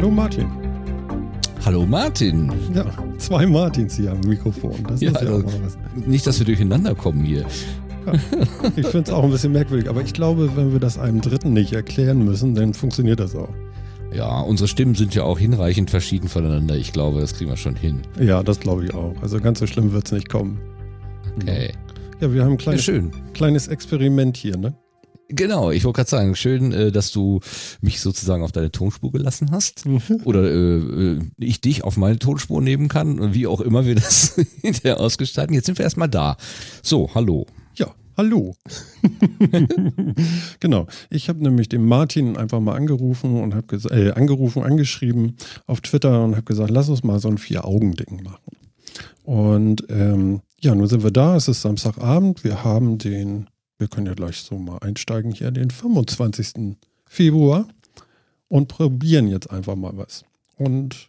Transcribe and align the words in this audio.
Hallo 0.00 0.10
Martin. 0.10 0.46
Hallo 1.62 1.84
Martin. 1.84 2.50
Ja, 2.74 2.86
zwei 3.18 3.44
Martins 3.44 3.96
hier 3.96 4.12
am 4.12 4.20
Mikrofon. 4.20 4.82
Das 4.88 5.02
ja, 5.02 5.10
ist 5.10 5.20
ja 5.20 5.28
also, 5.28 5.44
nicht, 5.94 6.26
dass 6.26 6.38
wir 6.38 6.46
durcheinander 6.46 6.94
kommen 6.94 7.22
hier. 7.22 7.44
Ja, 8.06 8.14
ich 8.76 8.86
finde 8.86 9.02
es 9.02 9.10
auch 9.10 9.24
ein 9.24 9.30
bisschen 9.30 9.52
merkwürdig, 9.52 9.90
aber 9.90 10.00
ich 10.00 10.14
glaube, 10.14 10.56
wenn 10.56 10.72
wir 10.72 10.80
das 10.80 10.98
einem 10.98 11.20
Dritten 11.20 11.52
nicht 11.52 11.74
erklären 11.74 12.24
müssen, 12.24 12.54
dann 12.54 12.72
funktioniert 12.72 13.20
das 13.20 13.36
auch. 13.36 13.50
Ja, 14.14 14.40
unsere 14.40 14.68
Stimmen 14.68 14.94
sind 14.94 15.14
ja 15.14 15.24
auch 15.24 15.38
hinreichend 15.38 15.90
verschieden 15.90 16.28
voneinander. 16.28 16.76
Ich 16.76 16.94
glaube, 16.94 17.20
das 17.20 17.34
kriegen 17.34 17.50
wir 17.50 17.58
schon 17.58 17.76
hin. 17.76 18.00
Ja, 18.18 18.42
das 18.42 18.58
glaube 18.58 18.86
ich 18.86 18.94
auch. 18.94 19.12
Also 19.20 19.38
ganz 19.38 19.58
so 19.58 19.66
schlimm 19.66 19.92
wird 19.92 20.06
es 20.06 20.12
nicht 20.12 20.30
kommen. 20.30 20.58
Okay. 21.42 21.74
Ja, 22.22 22.32
wir 22.32 22.42
haben 22.42 22.52
ein 22.52 22.56
kleines, 22.56 22.86
ja, 22.86 23.02
kleines 23.34 23.68
Experiment 23.68 24.38
hier, 24.38 24.56
ne? 24.56 24.72
Genau, 25.32 25.70
ich 25.70 25.84
wollte 25.84 25.98
gerade 25.98 26.10
sagen, 26.10 26.34
schön, 26.34 26.72
äh, 26.72 26.90
dass 26.90 27.12
du 27.12 27.40
mich 27.80 28.00
sozusagen 28.00 28.42
auf 28.42 28.52
deine 28.52 28.72
Tonspur 28.72 29.12
gelassen 29.12 29.50
hast. 29.52 29.86
Mhm. 29.86 30.22
Oder 30.24 30.42
äh, 30.42 30.76
äh, 30.78 31.20
ich 31.38 31.60
dich 31.60 31.84
auf 31.84 31.96
meine 31.96 32.18
Tonspur 32.18 32.60
nehmen 32.60 32.88
kann, 32.88 33.32
wie 33.32 33.46
auch 33.46 33.60
immer 33.60 33.86
wir 33.86 33.94
das 34.00 34.40
hinterher 34.60 34.98
ausgestalten. 34.98 35.54
Jetzt 35.54 35.66
sind 35.66 35.78
wir 35.78 35.84
erstmal 35.84 36.08
da. 36.08 36.36
So, 36.82 37.10
hallo. 37.14 37.46
Ja, 37.76 37.94
hallo. 38.16 38.56
genau. 40.60 40.86
Ich 41.10 41.28
habe 41.28 41.42
nämlich 41.42 41.68
den 41.68 41.84
Martin 41.84 42.36
einfach 42.36 42.60
mal 42.60 42.74
angerufen 42.74 43.40
und 43.40 43.54
habe 43.54 43.76
äh, 43.90 44.10
angerufen, 44.12 44.64
angeschrieben 44.64 45.36
auf 45.66 45.80
Twitter 45.80 46.24
und 46.24 46.32
habe 46.32 46.44
gesagt, 46.44 46.70
lass 46.70 46.88
uns 46.88 47.04
mal 47.04 47.20
so 47.20 47.28
ein 47.28 47.38
Vier-Augen-Ding 47.38 48.24
machen. 48.24 48.56
Und 49.22 49.84
ähm, 49.90 50.40
ja, 50.60 50.74
nun 50.74 50.88
sind 50.88 51.04
wir 51.04 51.12
da. 51.12 51.36
Es 51.36 51.46
ist 51.46 51.62
Samstagabend. 51.62 52.42
Wir 52.42 52.64
haben 52.64 52.98
den 52.98 53.46
wir 53.80 53.88
können 53.88 54.06
ja 54.06 54.14
gleich 54.14 54.36
so 54.36 54.58
mal 54.58 54.78
einsteigen 54.78 55.32
hier, 55.32 55.50
den 55.50 55.70
25. 55.70 56.76
Februar 57.06 57.66
und 58.48 58.68
probieren 58.68 59.26
jetzt 59.26 59.50
einfach 59.50 59.74
mal 59.74 59.96
was. 59.96 60.24
Und 60.56 61.08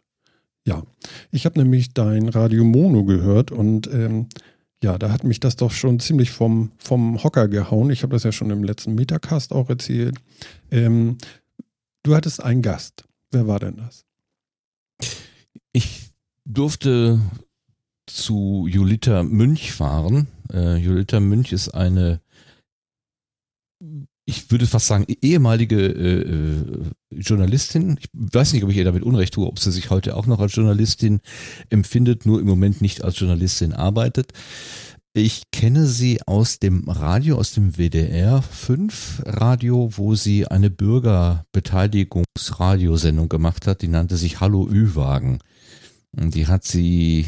ja, 0.65 0.83
ich 1.31 1.45
habe 1.45 1.59
nämlich 1.59 1.93
dein 1.93 2.29
Radio 2.29 2.63
Mono 2.63 3.03
gehört 3.03 3.51
und 3.51 3.87
ähm, 3.87 4.27
ja, 4.83 4.97
da 4.97 5.11
hat 5.11 5.23
mich 5.23 5.39
das 5.39 5.57
doch 5.57 5.71
schon 5.71 5.99
ziemlich 5.99 6.31
vom, 6.31 6.71
vom 6.77 7.23
Hocker 7.23 7.47
gehauen. 7.47 7.91
Ich 7.91 8.03
habe 8.03 8.13
das 8.13 8.23
ja 8.23 8.31
schon 8.31 8.49
im 8.49 8.63
letzten 8.63 8.95
Metacast 8.95 9.51
auch 9.51 9.69
erzählt. 9.69 10.15
Ähm, 10.71 11.17
du 12.03 12.15
hattest 12.15 12.41
einen 12.41 12.61
Gast. 12.61 13.03
Wer 13.31 13.47
war 13.47 13.59
denn 13.59 13.77
das? 13.77 14.05
Ich 15.73 16.09
durfte 16.45 17.19
zu 18.07 18.67
Julita 18.69 19.23
Münch 19.23 19.71
fahren. 19.71 20.27
Äh, 20.51 20.77
Julita 20.77 21.19
Münch 21.19 21.51
ist 21.51 21.69
eine 21.69 22.20
ich 24.25 24.51
würde 24.51 24.67
fast 24.67 24.87
sagen, 24.87 25.05
ehemalige 25.21 25.77
äh, 25.77 26.21
äh, 26.21 26.65
Journalistin. 27.11 27.97
Ich 27.99 28.07
weiß 28.13 28.53
nicht, 28.53 28.63
ob 28.63 28.69
ich 28.69 28.77
ihr 28.77 28.85
damit 28.85 29.03
Unrecht 29.03 29.33
tue, 29.33 29.47
ob 29.47 29.59
sie 29.59 29.71
sich 29.71 29.89
heute 29.89 30.15
auch 30.15 30.27
noch 30.27 30.39
als 30.39 30.55
Journalistin 30.55 31.19
empfindet, 31.69 32.25
nur 32.25 32.39
im 32.39 32.47
Moment 32.47 32.81
nicht 32.81 33.03
als 33.03 33.19
Journalistin 33.19 33.73
arbeitet. 33.73 34.31
Ich 35.13 35.51
kenne 35.51 35.87
sie 35.87 36.21
aus 36.25 36.59
dem 36.59 36.87
Radio, 36.87 37.37
aus 37.37 37.51
dem 37.51 37.73
WDR 37.73 38.41
5 38.41 39.23
Radio, 39.25 39.89
wo 39.97 40.15
sie 40.15 40.47
eine 40.47 40.69
Bürgerbeteiligungsradiosendung 40.69 43.27
gemacht 43.27 43.67
hat, 43.67 43.81
die 43.81 43.89
nannte 43.89 44.15
sich 44.15 44.39
Hallo 44.39 44.65
Ü-Wagen. 44.69 45.39
Die 46.13 46.47
hat 46.47 46.63
sie 46.63 47.27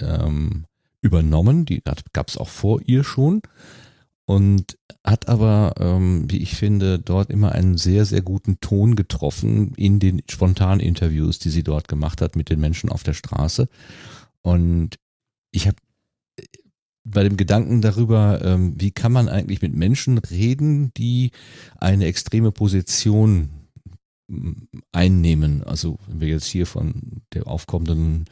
ähm, 0.00 0.66
übernommen, 1.00 1.64
die 1.64 1.82
gab 2.12 2.28
es 2.28 2.36
auch 2.36 2.48
vor 2.48 2.80
ihr 2.86 3.02
schon 3.02 3.42
und 4.26 4.78
hat 5.04 5.28
aber, 5.28 5.74
ähm, 5.78 6.30
wie 6.30 6.38
ich 6.38 6.56
finde, 6.56 6.98
dort 6.98 7.30
immer 7.30 7.52
einen 7.52 7.76
sehr, 7.76 8.06
sehr 8.06 8.22
guten 8.22 8.58
Ton 8.60 8.96
getroffen 8.96 9.74
in 9.76 9.98
den 10.00 10.22
spontanen 10.30 10.80
Interviews, 10.80 11.38
die 11.38 11.50
sie 11.50 11.62
dort 11.62 11.88
gemacht 11.88 12.22
hat 12.22 12.36
mit 12.36 12.48
den 12.48 12.58
Menschen 12.58 12.88
auf 12.88 13.02
der 13.02 13.12
Straße. 13.12 13.68
Und 14.40 14.98
ich 15.50 15.66
habe 15.66 15.76
äh, 16.36 16.44
bei 17.04 17.22
dem 17.22 17.36
Gedanken 17.36 17.82
darüber, 17.82 18.40
ähm, 18.42 18.74
wie 18.80 18.92
kann 18.92 19.12
man 19.12 19.28
eigentlich 19.28 19.60
mit 19.60 19.74
Menschen 19.74 20.16
reden, 20.16 20.92
die 20.94 21.32
eine 21.76 22.06
extreme 22.06 22.50
Position 22.50 23.50
einnehmen. 24.92 25.62
Also 25.64 25.98
wenn 26.06 26.20
wir 26.20 26.28
jetzt 26.28 26.46
hier 26.46 26.66
von 26.66 27.22
der 27.34 27.46
aufkommenden 27.46 28.24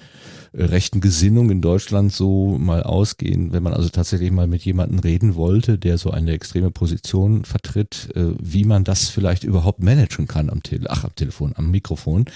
rechten 0.54 1.00
Gesinnung 1.00 1.50
in 1.50 1.62
Deutschland 1.62 2.12
so 2.12 2.58
mal 2.58 2.82
ausgehen, 2.82 3.52
wenn 3.52 3.62
man 3.62 3.72
also 3.72 3.88
tatsächlich 3.88 4.30
mal 4.30 4.46
mit 4.46 4.64
jemandem 4.64 4.98
reden 4.98 5.34
wollte, 5.34 5.78
der 5.78 5.96
so 5.98 6.10
eine 6.10 6.32
extreme 6.32 6.70
Position 6.70 7.44
vertritt, 7.44 8.10
äh, 8.14 8.34
wie 8.38 8.64
man 8.64 8.84
das 8.84 9.08
vielleicht 9.08 9.44
überhaupt 9.44 9.82
managen 9.82 10.26
kann 10.26 10.50
am, 10.50 10.62
Tele 10.62 10.90
Ach, 10.90 11.04
am 11.04 11.14
Telefon, 11.14 11.52
am 11.56 11.70
Mikrofon. 11.70 12.26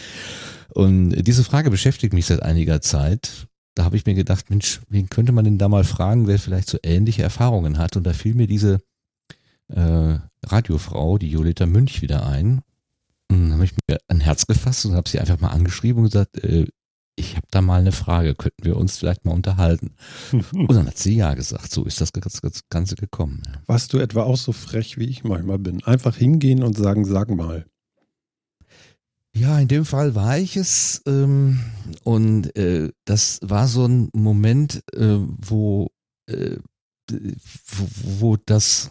Und 0.72 1.10
diese 1.26 1.44
Frage 1.44 1.70
beschäftigt 1.70 2.12
mich 2.12 2.26
seit 2.26 2.42
einiger 2.42 2.80
Zeit. 2.80 3.46
Da 3.74 3.84
habe 3.84 3.96
ich 3.96 4.06
mir 4.06 4.14
gedacht, 4.14 4.48
Mensch, 4.48 4.80
wen 4.88 5.10
könnte 5.10 5.32
man 5.32 5.44
denn 5.44 5.58
da 5.58 5.68
mal 5.68 5.84
fragen, 5.84 6.26
wer 6.26 6.38
vielleicht 6.38 6.68
so 6.68 6.78
ähnliche 6.82 7.22
Erfahrungen 7.22 7.76
hat? 7.76 7.96
Und 7.96 8.04
da 8.04 8.14
fiel 8.14 8.34
mir 8.34 8.46
diese 8.46 8.80
äh, 9.68 10.18
Radiofrau, 10.46 11.18
die 11.18 11.30
Jolita 11.30 11.66
Münch, 11.66 12.00
wieder 12.00 12.26
ein. 12.26 12.62
Und 13.28 13.42
dann 13.42 13.52
habe 13.54 13.64
ich 13.64 13.72
mir 13.88 13.98
ein 14.08 14.20
Herz 14.20 14.46
gefasst 14.46 14.86
und 14.86 14.94
habe 14.94 15.08
sie 15.08 15.20
einfach 15.20 15.40
mal 15.40 15.48
angeschrieben 15.50 16.02
und 16.02 16.10
gesagt, 16.10 16.42
äh, 16.42 16.66
ich 17.16 17.34
habe 17.34 17.46
da 17.50 17.62
mal 17.62 17.80
eine 17.80 17.92
Frage, 17.92 18.34
könnten 18.34 18.64
wir 18.64 18.76
uns 18.76 18.98
vielleicht 18.98 19.24
mal 19.24 19.32
unterhalten? 19.32 19.94
Und 20.52 20.72
dann 20.72 20.86
hat 20.86 20.98
sie 20.98 21.16
ja 21.16 21.34
gesagt, 21.34 21.72
so 21.72 21.84
ist 21.84 22.00
das 22.00 22.10
Ganze 22.70 22.94
gekommen. 22.94 23.42
Warst 23.66 23.92
du 23.92 23.98
etwa 23.98 24.22
auch 24.22 24.36
so 24.36 24.52
frech, 24.52 24.98
wie 24.98 25.08
ich 25.08 25.24
manchmal 25.24 25.58
bin? 25.58 25.82
Einfach 25.84 26.16
hingehen 26.16 26.62
und 26.62 26.76
sagen, 26.76 27.04
sag 27.04 27.30
mal. 27.30 27.66
Ja, 29.34 29.58
in 29.58 29.68
dem 29.68 29.84
Fall 29.84 30.14
war 30.14 30.38
ich 30.38 30.56
es. 30.56 31.02
Ähm, 31.06 31.60
und 32.04 32.56
äh, 32.56 32.90
das 33.04 33.38
war 33.42 33.66
so 33.66 33.86
ein 33.86 34.08
Moment, 34.14 34.82
äh, 34.94 35.18
wo, 35.18 35.90
äh, 36.30 36.56
wo, 37.10 37.88
wo 38.20 38.36
das 38.36 38.90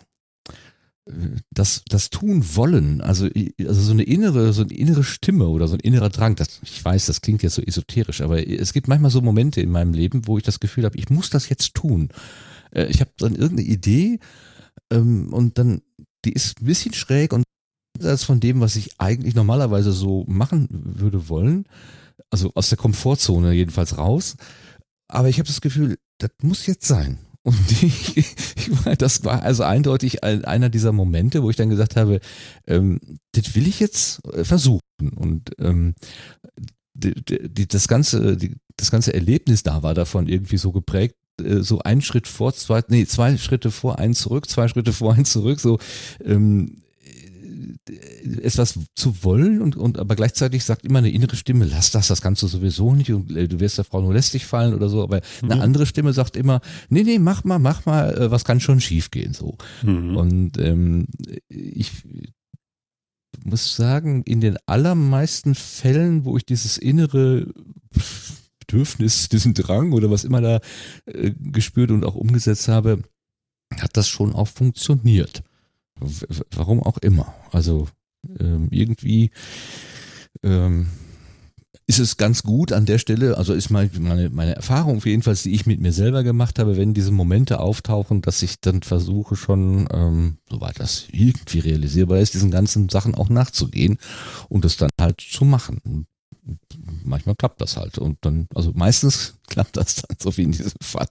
das, 1.51 1.83
das 1.87 2.09
tun 2.09 2.43
wollen, 2.55 3.01
also, 3.01 3.29
also 3.59 3.81
so 3.81 3.91
eine 3.91 4.03
innere, 4.03 4.53
so 4.53 4.63
eine 4.63 4.73
innere 4.73 5.03
Stimme 5.03 5.47
oder 5.47 5.67
so 5.67 5.75
ein 5.75 5.79
innerer 5.81 6.09
Drang, 6.09 6.35
das, 6.35 6.59
ich 6.63 6.83
weiß, 6.83 7.05
das 7.05 7.21
klingt 7.21 7.43
jetzt 7.43 7.55
so 7.55 7.61
esoterisch, 7.61 8.21
aber 8.21 8.47
es 8.47 8.73
gibt 8.73 8.87
manchmal 8.87 9.11
so 9.11 9.21
Momente 9.21 9.61
in 9.61 9.71
meinem 9.71 9.93
Leben, 9.93 10.27
wo 10.27 10.37
ich 10.37 10.43
das 10.43 10.59
Gefühl 10.59 10.83
habe, 10.83 10.97
ich 10.97 11.09
muss 11.09 11.29
das 11.29 11.47
jetzt 11.47 11.75
tun. 11.75 12.09
Äh, 12.71 12.85
ich 12.85 13.01
habe 13.01 13.11
dann 13.17 13.35
irgendeine 13.35 13.69
Idee 13.69 14.19
ähm, 14.91 15.31
und 15.31 15.59
dann, 15.59 15.81
die 16.25 16.33
ist 16.33 16.61
ein 16.61 16.65
bisschen 16.65 16.93
schräg 16.93 17.33
und 17.33 17.43
das 17.99 18.23
von 18.23 18.39
dem, 18.39 18.59
was 18.59 18.75
ich 18.75 18.99
eigentlich 18.99 19.35
normalerweise 19.35 19.91
so 19.91 20.25
machen 20.27 20.67
würde 20.71 21.29
wollen, 21.29 21.65
also 22.31 22.51
aus 22.55 22.69
der 22.69 22.79
Komfortzone 22.79 23.53
jedenfalls 23.53 23.97
raus. 23.97 24.37
Aber 25.07 25.29
ich 25.29 25.37
habe 25.37 25.47
das 25.47 25.61
Gefühl, 25.61 25.97
das 26.17 26.31
muss 26.41 26.65
jetzt 26.65 26.87
sein. 26.87 27.19
Und 27.45 27.71
ich, 27.83 28.17
ich, 28.17 28.27
das 28.97 29.23
war 29.23 29.43
also 29.43 29.63
eindeutig 29.63 30.23
einer 30.23 30.69
dieser 30.69 30.91
Momente, 30.91 31.43
wo 31.43 31.49
ich 31.49 31.55
dann 31.55 31.69
gesagt 31.69 31.95
habe, 31.95 32.19
ähm, 32.67 32.99
das 33.33 33.55
will 33.55 33.67
ich 33.67 33.79
jetzt 33.79 34.25
äh, 34.33 34.43
versuchen. 34.43 34.81
Und 35.15 35.51
ähm, 35.59 35.93
die, 36.95 37.13
die, 37.23 37.67
das 37.67 37.87
ganze, 37.87 38.35
die, 38.35 38.55
das 38.77 38.89
ganze 38.89 39.13
Erlebnis 39.13 39.61
da 39.61 39.83
war 39.83 39.93
davon 39.93 40.27
irgendwie 40.27 40.57
so 40.57 40.71
geprägt, 40.71 41.15
äh, 41.39 41.61
so 41.61 41.79
ein 41.79 42.01
Schritt 42.01 42.27
vor, 42.27 42.53
zwei, 42.53 42.81
nee, 42.87 43.05
zwei 43.05 43.37
Schritte 43.37 43.69
vor, 43.69 43.99
ein 43.99 44.15
zurück, 44.15 44.49
zwei 44.49 44.67
Schritte 44.67 44.91
vor, 44.91 45.13
ein 45.13 45.25
zurück, 45.25 45.59
so 45.59 45.77
ähm, 46.23 46.81
etwas 47.89 48.79
zu 48.95 49.23
wollen 49.23 49.61
und, 49.61 49.75
und 49.75 49.99
aber 49.99 50.15
gleichzeitig 50.15 50.63
sagt 50.63 50.85
immer 50.85 50.99
eine 50.99 51.11
innere 51.11 51.35
Stimme, 51.35 51.65
lass 51.65 51.91
das, 51.91 52.07
das 52.07 52.21
kannst 52.21 52.41
du 52.41 52.47
sowieso 52.47 52.95
nicht 52.95 53.11
und 53.11 53.35
äh, 53.35 53.47
du 53.47 53.59
wirst 53.59 53.77
der 53.77 53.85
Frau 53.85 54.01
nur 54.01 54.13
lästig 54.13 54.45
fallen 54.45 54.73
oder 54.73 54.89
so, 54.89 55.03
aber 55.03 55.21
mhm. 55.41 55.51
eine 55.51 55.61
andere 55.61 55.85
Stimme 55.85 56.13
sagt 56.13 56.35
immer, 56.35 56.61
nee, 56.89 57.03
nee, 57.03 57.19
mach 57.19 57.43
mal, 57.43 57.59
mach 57.59 57.85
mal, 57.85 58.13
äh, 58.15 58.31
was 58.31 58.43
kann 58.43 58.59
schon 58.59 58.81
schief 58.81 59.11
gehen 59.11 59.33
so. 59.33 59.57
Mhm. 59.83 60.17
Und 60.17 60.57
ähm, 60.57 61.07
ich 61.47 61.91
muss 63.43 63.75
sagen, 63.75 64.23
in 64.23 64.41
den 64.41 64.57
allermeisten 64.65 65.53
Fällen, 65.53 66.25
wo 66.25 66.37
ich 66.37 66.45
dieses 66.45 66.77
innere 66.77 67.47
Bedürfnis, 68.59 69.29
diesen 69.29 69.53
Drang 69.53 69.91
oder 69.91 70.09
was 70.09 70.23
immer 70.23 70.41
da 70.41 70.59
äh, 71.05 71.31
gespürt 71.39 71.91
und 71.91 72.03
auch 72.03 72.15
umgesetzt 72.15 72.67
habe, 72.67 73.03
hat 73.79 73.97
das 73.97 74.07
schon 74.07 74.33
auch 74.33 74.47
funktioniert. 74.47 75.43
Warum 76.51 76.83
auch 76.83 76.97
immer. 76.97 77.33
Also 77.51 77.87
ähm, 78.39 78.67
irgendwie 78.71 79.31
ähm, 80.43 80.87
ist 81.87 81.99
es 81.99 82.17
ganz 82.17 82.43
gut 82.43 82.71
an 82.71 82.85
der 82.85 82.97
Stelle, 82.97 83.37
also 83.37 83.53
ist 83.53 83.69
meine, 83.69 83.89
meine 84.31 84.55
Erfahrung 84.55 85.01
jedenfalls, 85.03 85.43
die 85.43 85.53
ich 85.53 85.65
mit 85.65 85.79
mir 85.79 85.93
selber 85.93 86.23
gemacht 86.23 86.57
habe, 86.57 86.77
wenn 86.77 86.93
diese 86.95 87.11
Momente 87.11 87.59
auftauchen, 87.59 88.21
dass 88.21 88.41
ich 88.41 88.59
dann 88.59 88.81
versuche 88.81 89.35
schon, 89.35 89.87
ähm, 89.91 90.37
soweit 90.49 90.79
das 90.79 91.05
irgendwie 91.11 91.59
realisierbar 91.59 92.17
ist, 92.17 92.33
diesen 92.33 92.49
ganzen 92.49 92.89
Sachen 92.89 93.13
auch 93.13 93.29
nachzugehen 93.29 93.99
und 94.49 94.65
es 94.65 94.77
dann 94.77 94.89
halt 94.99 95.21
zu 95.21 95.45
machen. 95.45 96.07
Manchmal 97.03 97.35
klappt 97.35 97.61
das 97.61 97.77
halt 97.77 97.97
und 97.99 98.17
dann, 98.21 98.47
also 98.55 98.71
meistens 98.73 99.37
klappt 99.47 99.77
das 99.77 99.95
dann, 99.95 100.17
so 100.19 100.35
wie 100.37 100.43
in 100.43 100.51
diesem 100.51 100.71
Fall. 100.81 101.07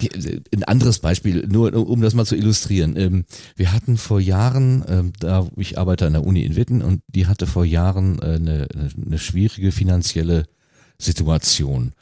Ein 0.00 0.64
anderes 0.64 0.98
Beispiel, 0.98 1.46
nur 1.48 1.74
um 1.74 2.00
das 2.00 2.14
mal 2.14 2.26
zu 2.26 2.36
illustrieren. 2.36 2.96
Ähm, 2.96 3.24
wir 3.56 3.72
hatten 3.72 3.96
vor 3.96 4.20
Jahren, 4.20 4.84
ähm, 4.88 5.12
da 5.18 5.48
ich 5.56 5.78
arbeite 5.78 6.06
an 6.06 6.12
der 6.12 6.24
Uni 6.24 6.42
in 6.42 6.56
Witten 6.56 6.82
und 6.82 7.02
die 7.08 7.26
hatte 7.26 7.46
vor 7.46 7.64
Jahren 7.64 8.18
äh, 8.20 8.36
eine, 8.36 8.68
eine 9.04 9.18
schwierige 9.18 9.72
finanzielle 9.72 10.44
Situation. 10.98 11.92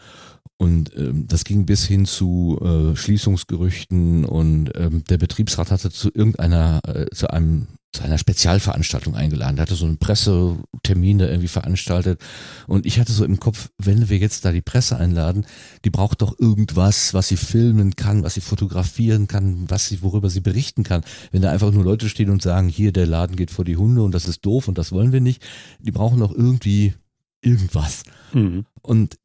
Und 0.59 0.97
ähm, 0.97 1.27
das 1.27 1.45
ging 1.45 1.67
bis 1.67 1.87
hin 1.87 2.07
zu 2.07 2.59
äh, 2.63 2.97
Schließungsgerüchten 2.97 4.25
und 4.25 4.73
der 4.75 5.19
Betriebsrat 5.19 5.71
hatte 5.71 5.91
zu 5.91 6.11
irgendeiner, 6.13 6.81
äh, 6.87 7.07
zu 7.15 7.31
einem 7.31 7.67
zu 7.93 8.03
einer 8.03 8.19
Spezialveranstaltung 8.19 9.15
eingeladen. 9.15 9.57
Der 9.57 9.63
hatte 9.63 9.75
so 9.75 9.87
einen 9.87 9.99
Pressetermin 9.99 11.19
da 11.19 11.29
irgendwie 11.29 11.49
veranstaltet. 11.49 12.21
Und 12.67 12.85
ich 12.85 13.01
hatte 13.01 13.13
so 13.13 13.25
im 13.25 13.41
Kopf, 13.41 13.71
wenn 13.79 14.09
wir 14.09 14.19
jetzt 14.19 14.45
da 14.45 14.53
die 14.53 14.61
Presse 14.61 14.99
einladen, 14.99 15.47
die 15.85 15.91
braucht 15.91 16.23
doch 16.23 16.39
irgendwas, 16.39 17.15
was 17.15 17.29
sie 17.29 17.37
filmen 17.37 17.97
kann, 17.97 18.23
was 18.23 18.35
sie 18.35 18.41
fotografieren 18.41 19.29
kann, 19.29 19.69
was 19.71 19.89
sie, 19.89 20.03
worüber 20.03 20.29
sie 20.31 20.41
berichten 20.41 20.83
kann. 20.83 21.05
Wenn 21.33 21.43
da 21.43 21.51
einfach 21.51 21.73
nur 21.73 21.85
Leute 21.85 22.09
stehen 22.09 22.31
und 22.31 22.43
sagen, 22.43 22.69
hier, 22.69 22.93
der 22.93 23.07
Laden 23.07 23.37
geht 23.37 23.51
vor 23.51 23.65
die 23.65 23.77
Hunde 23.77 24.03
und 24.03 24.13
das 24.13 24.29
ist 24.29 24.45
doof 24.45 24.69
und 24.69 24.77
das 24.79 24.93
wollen 24.93 25.13
wir 25.13 25.21
nicht, 25.21 25.43
die 25.79 25.93
brauchen 25.93 26.21
doch 26.21 26.33
irgendwie 26.33 26.95
irgendwas. 27.41 28.03
Mhm. 28.33 28.67
Und 28.83 29.17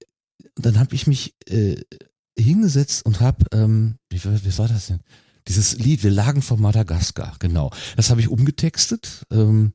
dann 0.55 0.79
habe 0.79 0.95
ich 0.95 1.07
mich 1.07 1.35
äh, 1.47 1.75
hingesetzt 2.37 3.05
und 3.05 3.19
habe, 3.19 3.45
ähm, 3.51 3.95
wie, 4.09 4.23
wie 4.23 4.57
war 4.57 4.67
das 4.67 4.87
denn? 4.87 5.01
Dieses 5.47 5.77
Lied, 5.77 6.03
wir 6.03 6.11
lagen 6.11 6.41
vor 6.41 6.57
Madagaskar, 6.57 7.35
genau. 7.39 7.71
Das 7.95 8.09
habe 8.09 8.21
ich 8.21 8.29
umgetextet, 8.29 9.25
ähm, 9.31 9.73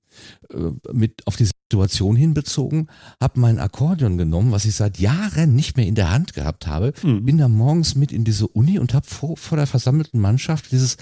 äh, 0.53 0.71
mit 0.93 1.27
auf 1.27 1.37
die 1.37 1.47
Situation 1.47 2.17
hinbezogen, 2.17 2.89
habe 3.21 3.41
mein 3.41 3.59
Akkordeon 3.59 4.19
genommen, 4.19 4.53
was 4.53 4.65
ich 4.65 4.77
seit 4.77 4.99
Jahren 4.99 5.55
nicht 5.55 5.77
mehr 5.77 5.87
in 5.87 5.95
der 5.95 6.11
Hand 6.11 6.35
gehabt 6.35 6.67
habe, 6.67 6.93
mhm. 7.03 7.25
bin 7.25 7.39
da 7.39 7.49
morgens 7.49 7.95
mit 7.95 8.13
in 8.13 8.25
diese 8.25 8.47
Uni 8.47 8.79
und 8.79 8.95
habe 8.95 9.07
vor, 9.07 9.37
vor 9.37 9.57
der 9.57 9.67
versammelten 9.67 10.21
Mannschaft 10.21 10.71
dieses 10.71 10.97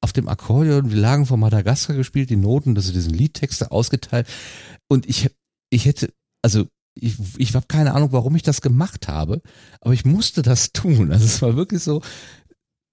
auf 0.00 0.12
dem 0.12 0.28
Akkordeon, 0.28 0.90
wir 0.90 0.98
lagen 0.98 1.26
vor 1.26 1.38
Madagaskar 1.38 1.96
gespielt, 1.96 2.28
die 2.28 2.36
Noten, 2.36 2.76
also 2.76 2.92
diesen 2.92 3.14
Liedtexte 3.14 3.70
ausgeteilt 3.70 4.28
und 4.88 5.08
ich, 5.08 5.30
ich 5.70 5.86
hätte, 5.86 6.12
also 6.42 6.66
ich, 6.94 7.16
ich 7.38 7.54
habe 7.54 7.66
keine 7.66 7.94
Ahnung, 7.94 8.12
warum 8.12 8.36
ich 8.36 8.42
das 8.42 8.60
gemacht 8.60 9.08
habe, 9.08 9.42
aber 9.80 9.94
ich 9.94 10.04
musste 10.04 10.42
das 10.42 10.72
tun. 10.72 11.12
Also 11.12 11.24
es 11.24 11.42
war 11.42 11.56
wirklich 11.56 11.82
so, 11.82 12.02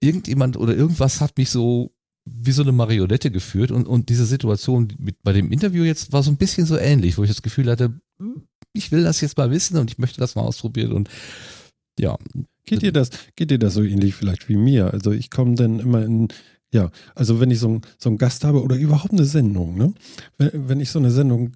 irgendjemand 0.02 0.58
oder 0.58 0.76
irgendwas 0.76 1.22
hat 1.22 1.38
mich 1.38 1.50
so 1.50 1.94
wie 2.26 2.52
so 2.52 2.62
eine 2.62 2.72
Marionette 2.72 3.32
geführt 3.32 3.72
und, 3.72 3.88
und 3.88 4.10
diese 4.10 4.26
Situation 4.26 4.94
mit, 5.00 5.24
bei 5.24 5.34
dem 5.34 5.52
Interview 5.52 5.84
jetzt 5.84 6.12
war 6.12 6.22
so 6.22 6.32
ein 6.32 6.38
bisschen 6.38 6.66
so 6.68 6.78
ähnlich, 6.78 7.18
wo 7.18 7.24
ich 7.24 7.30
das 7.30 7.42
Gefühl 7.42 7.70
hatte, 7.70 8.00
hm, 8.20 8.44
ich 8.74 8.92
will 8.92 9.04
das 9.04 9.22
jetzt 9.22 9.38
mal 9.38 9.52
wissen 9.52 9.78
und 9.78 9.90
ich 9.90 9.98
möchte 9.98 10.20
das 10.20 10.36
mal 10.36 10.44
ausprobieren 10.44 10.92
und 10.92 11.10
ja. 12.00 12.18
Geht 12.66 12.84
dir 12.84 12.92
das, 12.92 13.10
geht 13.36 13.52
dir 13.52 13.60
das 13.60 13.74
so 13.74 13.84
ähnlich 13.84 14.16
vielleicht 14.16 14.48
wie 14.48 14.56
mir? 14.56 14.94
Also 14.94 15.12
ich 15.12 15.30
komme 15.30 15.56
dann 15.56 15.80
immer 15.80 16.04
in, 16.06 16.28
ja, 16.72 16.92
also 17.16 17.40
wenn 17.40 17.52
ich 17.52 17.60
so, 17.60 17.70
ein, 17.70 17.82
so 17.98 18.10
einen 18.10 18.18
Gast 18.18 18.44
habe 18.44 18.62
oder 18.62 18.76
überhaupt 18.76 19.14
eine 19.14 19.26
Sendung, 19.26 19.78
ne? 19.78 19.94
Wenn, 20.38 20.70
wenn 20.70 20.80
ich 20.80 20.92
so 20.92 21.00
eine 21.00 21.12
Sendung 21.12 21.54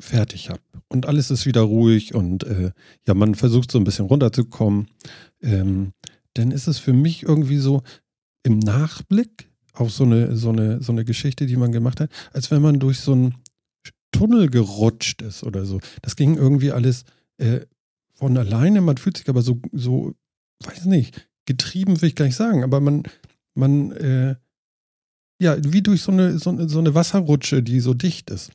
fertig 0.00 0.50
habe 0.50 0.60
und 0.88 1.06
alles 1.06 1.30
ist 1.30 1.46
wieder 1.46 1.62
ruhig 1.62 2.14
und 2.14 2.44
äh, 2.44 2.72
ja, 3.06 3.14
man 3.14 3.34
versucht 3.34 3.70
so 3.70 3.78
ein 3.78 3.84
bisschen 3.84 4.06
runterzukommen, 4.06 4.88
ähm, 5.42 5.92
dann 6.38 6.50
ist 6.50 6.68
es 6.68 6.78
für 6.78 6.92
mich 6.92 7.24
irgendwie 7.24 7.58
so 7.58 7.82
im 8.44 8.58
Nachblick 8.58 9.50
auf 9.72 9.90
so 9.92 10.04
eine, 10.04 10.36
so 10.36 10.50
eine, 10.50 10.82
so 10.82 10.92
eine 10.92 11.04
Geschichte, 11.04 11.46
die 11.46 11.56
man 11.56 11.72
gemacht 11.72 12.00
hat, 12.00 12.10
als 12.32 12.50
wenn 12.50 12.62
man 12.62 12.78
durch 12.78 13.00
so 13.00 13.12
einen 13.12 13.34
Tunnel 14.12 14.48
gerutscht 14.48 15.22
ist 15.22 15.44
oder 15.44 15.64
so. 15.64 15.80
Das 16.02 16.16
ging 16.16 16.36
irgendwie 16.36 16.72
alles 16.72 17.04
äh, 17.38 17.60
von 18.12 18.36
alleine, 18.36 18.80
man 18.80 18.96
fühlt 18.96 19.16
sich 19.16 19.28
aber 19.28 19.42
so, 19.42 19.60
so, 19.72 20.14
weiß 20.64 20.86
nicht, 20.86 21.28
getrieben 21.46 22.00
will 22.00 22.08
ich 22.08 22.16
gar 22.16 22.24
nicht 22.24 22.36
sagen, 22.36 22.64
aber 22.64 22.80
man, 22.80 23.04
man, 23.54 23.92
äh, 23.92 24.36
ja, 25.40 25.56
wie 25.62 25.82
durch 25.82 26.02
so 26.02 26.12
eine, 26.12 26.38
so, 26.38 26.66
so 26.66 26.78
eine 26.78 26.94
Wasserrutsche, 26.94 27.62
die 27.62 27.80
so 27.80 27.94
dicht 27.94 28.30
ist. 28.30 28.50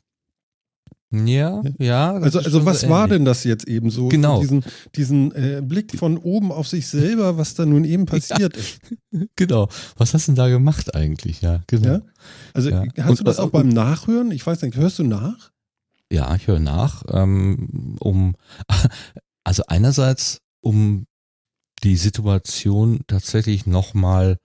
Ja, 1.26 1.62
ja. 1.78 2.12
Also, 2.14 2.40
also 2.40 2.64
was 2.64 2.82
so 2.82 2.88
war 2.88 3.08
denn 3.08 3.24
das 3.24 3.44
jetzt 3.44 3.68
eben 3.68 3.90
so? 3.90 4.08
Genau. 4.08 4.40
Diesen, 4.40 4.64
diesen 4.96 5.32
äh, 5.32 5.62
Blick 5.62 5.96
von 5.96 6.18
oben 6.18 6.50
auf 6.52 6.68
sich 6.68 6.88
selber, 6.88 7.38
was 7.38 7.54
da 7.54 7.64
nun 7.64 7.84
eben 7.84 8.06
passiert 8.06 8.56
ja. 8.56 8.62
ist. 9.20 9.30
Genau. 9.36 9.68
Was 9.96 10.14
hast 10.14 10.26
du 10.26 10.32
denn 10.32 10.36
da 10.36 10.48
gemacht 10.48 10.94
eigentlich? 10.94 11.40
Ja, 11.40 11.62
genau. 11.66 11.88
Ja? 11.88 12.00
Also 12.52 12.70
ja. 12.70 12.84
hast 12.98 13.10
und, 13.10 13.20
du 13.20 13.24
das 13.24 13.38
auch 13.38 13.50
beim 13.50 13.68
Nachhören? 13.68 14.30
Ich 14.30 14.46
weiß 14.46 14.62
nicht, 14.62 14.76
hörst 14.76 14.98
du 14.98 15.04
nach? 15.04 15.50
Ja, 16.10 16.34
ich 16.34 16.46
höre 16.46 16.60
nach, 16.60 17.02
ähm, 17.08 17.96
um, 18.00 18.34
also 19.44 19.62
einerseits, 19.66 20.40
um 20.60 21.06
die 21.82 21.96
Situation 21.96 23.00
tatsächlich 23.06 23.66
nochmal 23.66 24.38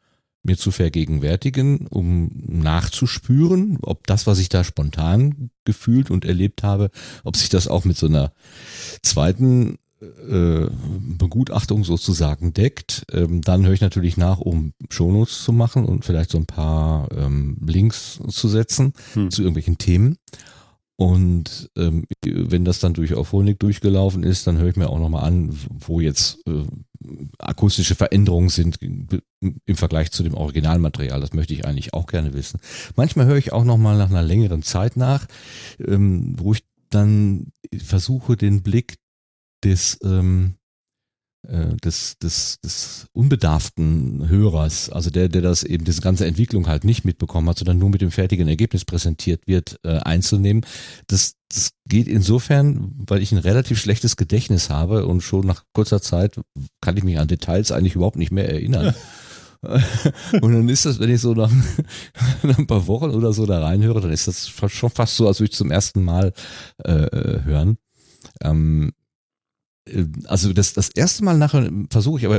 mir 0.44 0.58
zu 0.58 0.72
vergegenwärtigen, 0.72 1.88
um 1.88 2.32
nachzuspüren, 2.48 3.78
ob 3.82 4.08
das, 4.08 4.26
was 4.26 4.40
ich 4.40 4.50
da 4.50 4.64
spontan 4.64 5.50
gefühlt 5.66 6.10
und 6.10 6.26
erlebt 6.26 6.64
habe, 6.64 6.92
ob 7.24 7.36
sich 7.36 7.50
das 7.50 7.68
auch 7.68 7.86
mit 7.86 7.98
so 7.98 8.08
einer 8.08 8.32
zweiten 9.02 9.78
äh, 10.02 10.68
Begutachtung 11.18 11.84
sozusagen 11.84 12.54
deckt. 12.54 13.04
Ähm, 13.12 13.42
dann 13.42 13.66
höre 13.66 13.74
ich 13.74 13.82
natürlich 13.82 14.16
nach, 14.16 14.40
um 14.40 14.72
Shownotes 14.90 15.44
zu 15.44 15.52
machen 15.52 15.84
und 15.84 16.06
vielleicht 16.06 16.30
so 16.32 16.38
ein 16.38 16.46
paar 16.46 17.10
ähm, 17.12 17.58
Links 17.66 18.20
zu 18.30 18.48
setzen 18.48 18.94
hm. 19.14 19.30
zu 19.30 19.42
irgendwelchen 19.42 19.78
Themen. 19.78 20.18
Und 20.96 21.70
ähm, 21.78 22.06
wenn 22.26 22.66
das 22.66 22.80
dann 22.80 22.94
durch 22.94 23.14
auf 23.14 23.31
Honig 23.34 23.60
durchgelaufen 23.60 24.24
ist, 24.24 24.48
dann 24.48 24.58
höre 24.58 24.69
ich 24.69 24.76
mir 24.76 24.90
auch 24.90 25.00
nochmal 25.00 25.26
an, 25.26 25.58
wo 25.69 26.00
jetzt 26.00 26.46
äh, 26.48 26.64
akustische 27.38 27.96
Veränderungen 27.96 28.50
sind 28.50 28.80
im 28.82 29.76
Vergleich 29.76 30.12
zu 30.12 30.24
dem 30.24 30.34
Originalmaterial. 30.34 31.22
Das 31.22 31.34
möchte 31.34 31.54
ich 31.54 31.66
eigentlich 31.66 31.94
auch 31.94 32.08
gerne 32.08 32.34
wissen. 32.34 32.60
Manchmal 32.96 33.26
höre 33.26 33.38
ich 33.38 33.54
auch 33.54 33.64
nochmal 33.64 33.98
nach 33.98 34.10
einer 34.10 34.24
längeren 34.24 34.64
Zeit 34.64 34.98
nach, 34.98 35.26
ähm, 35.86 36.36
wo 36.38 36.54
ich 36.54 36.64
dann 36.90 37.52
versuche, 37.78 38.36
den 38.36 38.64
Blick 38.64 38.98
des 39.64 40.00
ähm, 40.04 40.56
äh, 40.56 40.58
des, 41.44 42.18
des, 42.19 42.60
des 42.60 43.08
unbedarften 43.14 44.28
Hörers, 44.28 44.90
also 44.90 45.10
der, 45.10 45.30
der 45.30 45.42
das 45.42 45.64
eben, 45.64 45.86
diese 45.86 46.02
ganze 46.02 46.26
Entwicklung 46.26 46.68
halt 46.68 46.84
nicht 46.84 47.06
mitbekommen 47.06 47.48
hat, 47.48 47.60
sondern 47.60 47.78
nur 47.78 47.90
mit 47.90 48.02
dem 48.02 48.12
fertigen 48.12 48.48
Ergebnis 48.48 48.84
präsentiert 48.84 49.48
wird, 49.48 49.80
äh, 49.84 50.00
einzunehmen. 50.00 50.66
Das, 51.08 51.36
das 51.48 51.72
geht 51.88 52.08
insofern, 52.08 52.94
weil 53.08 53.22
ich 53.22 53.31
ein 53.31 53.38
relativ 53.38 53.80
schlechtes 53.80 54.18
Gedächtnis 54.18 54.69
habe 54.69 55.06
und 55.06 55.22
schon 55.22 55.48
nach 55.48 55.64
kurzer 55.74 56.02
Zeit 56.02 56.40
kann 56.81 56.98
ich 56.98 57.04
mich 57.04 57.18
an 57.18 57.30
Details 57.30 57.72
eigentlich 57.72 57.96
überhaupt 57.96 58.18
nicht 58.18 58.31
mehr 58.31 58.50
erinnern. 58.50 58.94
und 60.42 60.54
dann 60.54 60.69
ist 60.69 60.86
das, 60.86 61.00
wenn 61.00 61.10
ich 61.10 61.19
so 61.19 61.34
nach, 61.34 61.52
nach, 62.44 62.58
ein 62.58 62.68
paar 62.68 62.88
Wochen 62.88 63.12
oder 63.12 63.34
so 63.34 63.46
da 63.46 63.60
reinhöre, 63.62 64.00
dann 64.00 64.12
ist 64.12 64.28
das 64.28 64.48
schon 64.48 64.90
fast 64.90 65.18
so, 65.18 65.28
als 65.28 65.40
würde 65.40 65.52
ich 65.52 65.58
zum 65.58 65.72
ersten 65.72 66.04
Mal 66.04 66.34
äh, 66.86 66.92
äh 66.92 67.44
hören. 67.44 67.78
Ähm, 68.42 68.90
äh, 68.90 68.99
also 70.26 70.54
das, 70.54 70.74
das 70.74 70.90
erste 70.90 71.24
Mal 71.24 71.38
nachher 71.38 71.69
versuche 71.90 72.19
ich 72.19 72.26
aber 72.26 72.38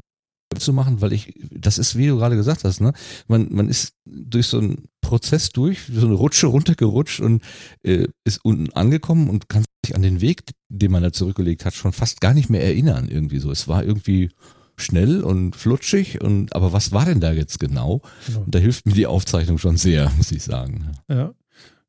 zu 0.59 0.73
machen, 0.73 1.01
weil 1.01 1.13
ich, 1.13 1.33
das 1.51 1.79
ist, 1.79 1.97
wie 1.97 2.09
du 2.09 2.17
gerade 2.17 2.37
gesagt 2.37 2.65
hast, 2.65 2.81
ne? 2.81 2.93
Man, 3.29 3.49
man 3.51 3.69
ist 3.69 3.95
durch 4.05 4.47
so 4.47 4.59
einen 4.59 4.89
Prozess 5.01 5.51
durch, 5.51 5.81
so 5.93 6.07
eine 6.07 6.15
Rutsche 6.15 6.49
runtergerutscht 6.49 7.21
und 7.21 7.43
äh, 7.83 8.09
ist 8.25 8.45
unten 8.45 8.73
angekommen 8.73 9.31
und 9.31 9.49
kann 9.49 9.65
sich 9.85 9.95
an 9.95 10.03
den 10.03 10.21
Weg, 10.21 10.43
den 10.69 10.91
man 10.91 11.03
da 11.03 11.13
zurückgelegt 11.13 11.65
hat, 11.65 11.75
schon 11.75 11.93
fast 11.93 12.21
gar 12.21 12.35
nicht 12.35 12.51
mehr 12.51 12.63
erinnern, 12.63 13.09
irgendwie 13.09 13.39
so. 13.39 13.51
Es 13.51 13.69
war 13.69 13.85
irgendwie 13.85 14.31
schnell 14.77 15.23
und 15.23 15.57
flutschig 15.57 16.21
und 16.21 16.55
aber 16.55 16.73
was 16.73 16.93
war 16.93 17.05
denn 17.05 17.21
da 17.21 17.33
jetzt 17.33 17.61
genau? 17.61 18.03
genau. 18.27 18.41
Und 18.41 18.55
da 18.55 18.59
hilft 18.59 18.87
mir 18.87 18.95
die 18.95 19.07
Aufzeichnung 19.07 19.59
schon 19.59 19.77
sehr, 19.77 20.11
muss 20.17 20.33
ich 20.33 20.43
sagen. 20.43 20.93
Ja. 21.09 21.35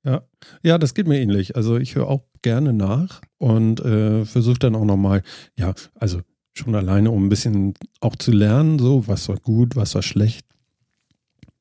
Ja, 0.03 0.23
ja, 0.63 0.79
das 0.79 0.95
geht 0.95 1.07
mir 1.07 1.19
ähnlich. 1.19 1.55
Also 1.55 1.77
ich 1.77 1.93
höre 1.93 2.07
auch 2.07 2.23
gerne 2.41 2.73
nach 2.73 3.21
und 3.37 3.79
äh, 3.81 4.25
versuche 4.25 4.59
dann 4.59 4.75
auch 4.75 4.85
nochmal, 4.85 5.23
ja, 5.57 5.73
also 5.95 6.21
schon 6.53 6.75
alleine, 6.75 7.11
um 7.11 7.25
ein 7.25 7.29
bisschen 7.29 7.73
auch 7.99 8.15
zu 8.15 8.31
lernen, 8.31 8.79
so, 8.79 9.07
was 9.07 9.29
war 9.29 9.37
gut, 9.37 9.75
was 9.75 9.95
war 9.95 10.01
schlecht. 10.01 10.45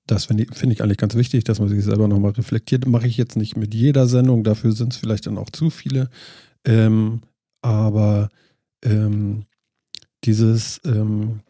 Das 0.07 0.25
finde 0.25 0.45
ich, 0.45 0.55
find 0.55 0.73
ich 0.73 0.83
eigentlich 0.83 0.99
ganz 0.99 1.15
wichtig, 1.15 1.45
dass 1.45 1.61
man 1.61 1.69
sich 1.69 1.85
selber 1.85 2.09
nochmal 2.09 2.33
reflektiert. 2.33 2.87
Mache 2.87 3.07
ich 3.07 3.17
jetzt 3.17 3.37
nicht 3.37 3.57
mit 3.57 3.75
jeder 3.75 4.09
Sendung, 4.09 4.43
dafür 4.43 4.73
sind 4.73 4.93
es 4.93 4.99
vielleicht 4.99 5.27
dann 5.27 5.39
auch 5.39 5.51
zu 5.51 5.71
viele. 5.71 6.11
Ähm, 6.65 7.21
aber 7.63 8.29
ähm, 8.85 9.45
dieses, 10.25 10.81
ähm, 10.85 11.41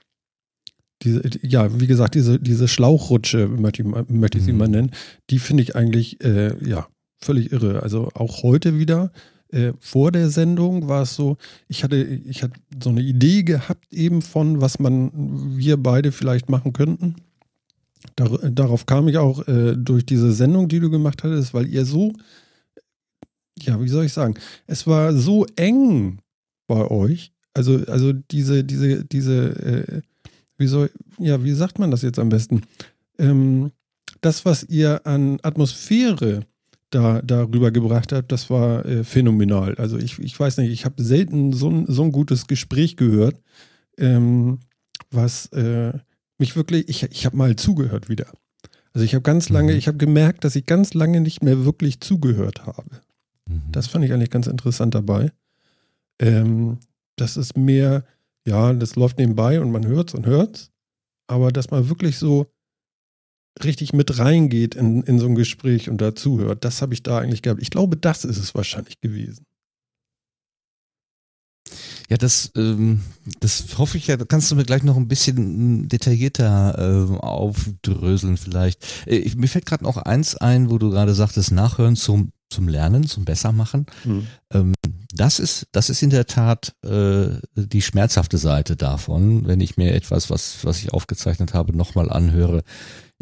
diese, 1.02 1.22
ja, 1.42 1.80
wie 1.80 1.86
gesagt, 1.86 2.14
diese, 2.14 2.38
diese 2.38 2.68
Schlauchrutsche, 2.68 3.48
möchte 3.48 3.82
ich, 3.82 3.88
möchte 4.08 4.38
ich 4.38 4.44
sie 4.44 4.52
mhm. 4.52 4.58
mal 4.58 4.68
nennen, 4.68 4.90
die 5.30 5.38
finde 5.38 5.62
ich 5.62 5.74
eigentlich, 5.74 6.22
äh, 6.22 6.54
ja, 6.62 6.86
völlig 7.20 7.52
irre. 7.52 7.82
Also 7.82 8.08
auch 8.14 8.42
heute 8.42 8.78
wieder, 8.78 9.12
äh, 9.52 9.72
vor 9.80 10.12
der 10.12 10.30
Sendung 10.30 10.88
war 10.88 11.02
es 11.02 11.14
so, 11.16 11.36
ich 11.68 11.82
hatte, 11.82 11.96
ich 11.96 12.42
hatte 12.42 12.60
so 12.82 12.90
eine 12.90 13.02
Idee 13.02 13.42
gehabt 13.42 13.92
eben 13.92 14.22
von, 14.22 14.60
was 14.60 14.78
man, 14.78 15.10
wir 15.56 15.76
beide 15.76 16.12
vielleicht 16.12 16.48
machen 16.48 16.72
könnten. 16.72 17.16
Dar, 18.16 18.30
darauf 18.50 18.86
kam 18.86 19.08
ich 19.08 19.18
auch 19.18 19.46
äh, 19.48 19.76
durch 19.76 20.06
diese 20.06 20.32
Sendung, 20.32 20.68
die 20.68 20.80
du 20.80 20.88
gemacht 20.90 21.24
hattest, 21.24 21.52
weil 21.52 21.66
ihr 21.66 21.84
so, 21.84 22.12
ja, 23.58 23.80
wie 23.82 23.88
soll 23.88 24.04
ich 24.04 24.12
sagen, 24.12 24.34
es 24.66 24.86
war 24.86 25.12
so 25.14 25.46
eng 25.56 26.20
bei 26.66 26.88
euch. 26.88 27.32
Also, 27.52 27.84
also 27.88 28.12
diese, 28.12 28.62
diese, 28.62 29.04
diese, 29.04 29.48
äh, 29.60 30.02
wie 30.56 30.68
soll, 30.68 30.90
ja, 31.18 31.42
wie 31.42 31.52
sagt 31.52 31.78
man 31.78 31.90
das 31.90 32.02
jetzt 32.02 32.18
am 32.18 32.28
besten? 32.28 32.62
Ähm, 33.18 33.72
das, 34.20 34.44
was 34.44 34.62
ihr 34.64 35.06
an 35.06 35.38
Atmosphäre 35.42 36.46
da 36.90 37.22
darüber 37.22 37.70
gebracht 37.70 38.12
habt, 38.12 38.32
das 38.32 38.50
war 38.50 38.84
äh, 38.84 39.04
phänomenal. 39.04 39.76
Also 39.76 39.96
ich, 39.96 40.18
ich 40.18 40.38
weiß 40.38 40.58
nicht, 40.58 40.70
ich 40.70 40.84
habe 40.84 41.02
selten 41.02 41.52
so 41.52 41.70
ein, 41.70 41.86
so 41.86 42.02
ein 42.02 42.12
gutes 42.12 42.46
Gespräch 42.46 42.96
gehört, 42.96 43.40
ähm, 43.96 44.58
was 45.10 45.46
äh, 45.46 45.92
mich 46.38 46.56
wirklich, 46.56 46.88
ich, 46.88 47.02
ich 47.04 47.26
habe 47.26 47.36
mal 47.36 47.56
zugehört 47.56 48.08
wieder. 48.08 48.26
Also 48.92 49.04
ich 49.04 49.14
habe 49.14 49.22
ganz 49.22 49.48
lange, 49.48 49.72
mhm. 49.72 49.78
ich 49.78 49.86
habe 49.86 49.98
gemerkt, 49.98 50.44
dass 50.44 50.56
ich 50.56 50.66
ganz 50.66 50.94
lange 50.94 51.20
nicht 51.20 51.42
mehr 51.42 51.64
wirklich 51.64 52.00
zugehört 52.00 52.66
habe. 52.66 53.00
Mhm. 53.46 53.62
Das 53.70 53.86
fand 53.86 54.04
ich 54.04 54.12
eigentlich 54.12 54.30
ganz 54.30 54.46
interessant 54.46 54.94
dabei. 54.94 55.30
Ähm, 56.18 56.78
das 57.16 57.36
ist 57.36 57.56
mehr, 57.56 58.04
ja, 58.46 58.72
das 58.72 58.96
läuft 58.96 59.18
nebenbei 59.18 59.60
und 59.60 59.70
man 59.70 59.86
hört 59.86 60.08
es 60.08 60.14
und 60.14 60.26
hört 60.26 60.56
es, 60.56 60.70
aber 61.28 61.52
dass 61.52 61.70
man 61.70 61.88
wirklich 61.88 62.18
so 62.18 62.46
richtig 63.62 63.92
mit 63.92 64.18
reingeht 64.18 64.74
in, 64.74 65.02
in 65.02 65.18
so 65.18 65.26
ein 65.26 65.34
Gespräch 65.34 65.90
und 65.90 66.00
dazuhört, 66.00 66.64
das 66.64 66.82
habe 66.82 66.94
ich 66.94 67.02
da 67.02 67.18
eigentlich 67.18 67.42
gehabt. 67.42 67.62
Ich 67.62 67.70
glaube, 67.70 67.96
das 67.96 68.24
ist 68.24 68.38
es 68.38 68.54
wahrscheinlich 68.54 69.00
gewesen. 69.00 69.46
Ja, 72.08 72.16
das, 72.16 72.50
ähm, 72.56 73.02
das 73.38 73.78
hoffe 73.78 73.96
ich 73.96 74.08
ja. 74.08 74.16
Kannst 74.16 74.50
du 74.50 74.56
mir 74.56 74.64
gleich 74.64 74.82
noch 74.82 74.96
ein 74.96 75.06
bisschen 75.06 75.88
detaillierter 75.88 77.08
äh, 77.08 77.16
aufdröseln 77.18 78.36
vielleicht. 78.36 79.06
Äh, 79.06 79.18
ich, 79.18 79.36
mir 79.36 79.46
fällt 79.46 79.66
gerade 79.66 79.84
noch 79.84 79.96
eins 79.96 80.34
ein, 80.36 80.70
wo 80.70 80.78
du 80.78 80.90
gerade 80.90 81.14
sagtest, 81.14 81.52
Nachhören 81.52 81.94
zum, 81.94 82.32
zum 82.52 82.66
Lernen, 82.66 83.06
zum 83.06 83.24
Bessermachen. 83.24 83.86
Mhm. 84.04 84.26
Ähm, 84.52 84.72
das 85.14 85.38
ist, 85.38 85.68
das 85.70 85.88
ist 85.88 86.02
in 86.02 86.10
der 86.10 86.26
Tat 86.26 86.74
äh, 86.84 87.28
die 87.54 87.82
schmerzhafte 87.82 88.38
Seite 88.38 88.74
davon, 88.74 89.46
wenn 89.46 89.60
ich 89.60 89.76
mir 89.76 89.94
etwas, 89.94 90.30
was, 90.30 90.64
was 90.64 90.78
ich 90.78 90.92
aufgezeichnet 90.92 91.54
habe, 91.54 91.76
nochmal 91.76 92.10
anhöre 92.10 92.64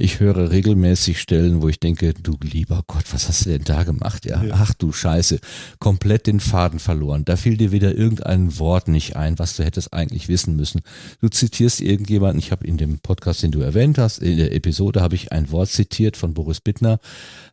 ich 0.00 0.20
höre 0.20 0.52
regelmäßig 0.52 1.20
Stellen, 1.20 1.60
wo 1.60 1.68
ich 1.68 1.80
denke, 1.80 2.14
du 2.14 2.36
lieber 2.40 2.84
Gott, 2.86 3.02
was 3.10 3.26
hast 3.26 3.44
du 3.44 3.50
denn 3.50 3.64
da 3.64 3.82
gemacht? 3.82 4.24
Ja, 4.26 4.44
ja. 4.44 4.54
ach 4.56 4.72
du 4.72 4.92
Scheiße, 4.92 5.40
komplett 5.80 6.28
den 6.28 6.38
Faden 6.38 6.78
verloren. 6.78 7.24
Da 7.24 7.34
fiel 7.34 7.56
dir 7.56 7.72
wieder 7.72 7.96
irgendein 7.96 8.60
Wort 8.60 8.86
nicht 8.86 9.16
ein, 9.16 9.40
was 9.40 9.56
du 9.56 9.64
hättest 9.64 9.92
eigentlich 9.92 10.28
wissen 10.28 10.54
müssen. 10.54 10.82
Du 11.20 11.28
zitierst 11.28 11.80
irgendjemanden, 11.80 12.38
ich 12.38 12.52
habe 12.52 12.64
in 12.64 12.76
dem 12.76 13.00
Podcast, 13.00 13.42
den 13.42 13.50
du 13.50 13.58
erwähnt 13.58 13.98
hast, 13.98 14.18
in 14.18 14.36
der 14.36 14.54
Episode 14.54 15.02
habe 15.02 15.16
ich 15.16 15.32
ein 15.32 15.50
Wort 15.50 15.68
zitiert 15.68 16.16
von 16.16 16.32
Boris 16.32 16.60
Bittner. 16.60 17.00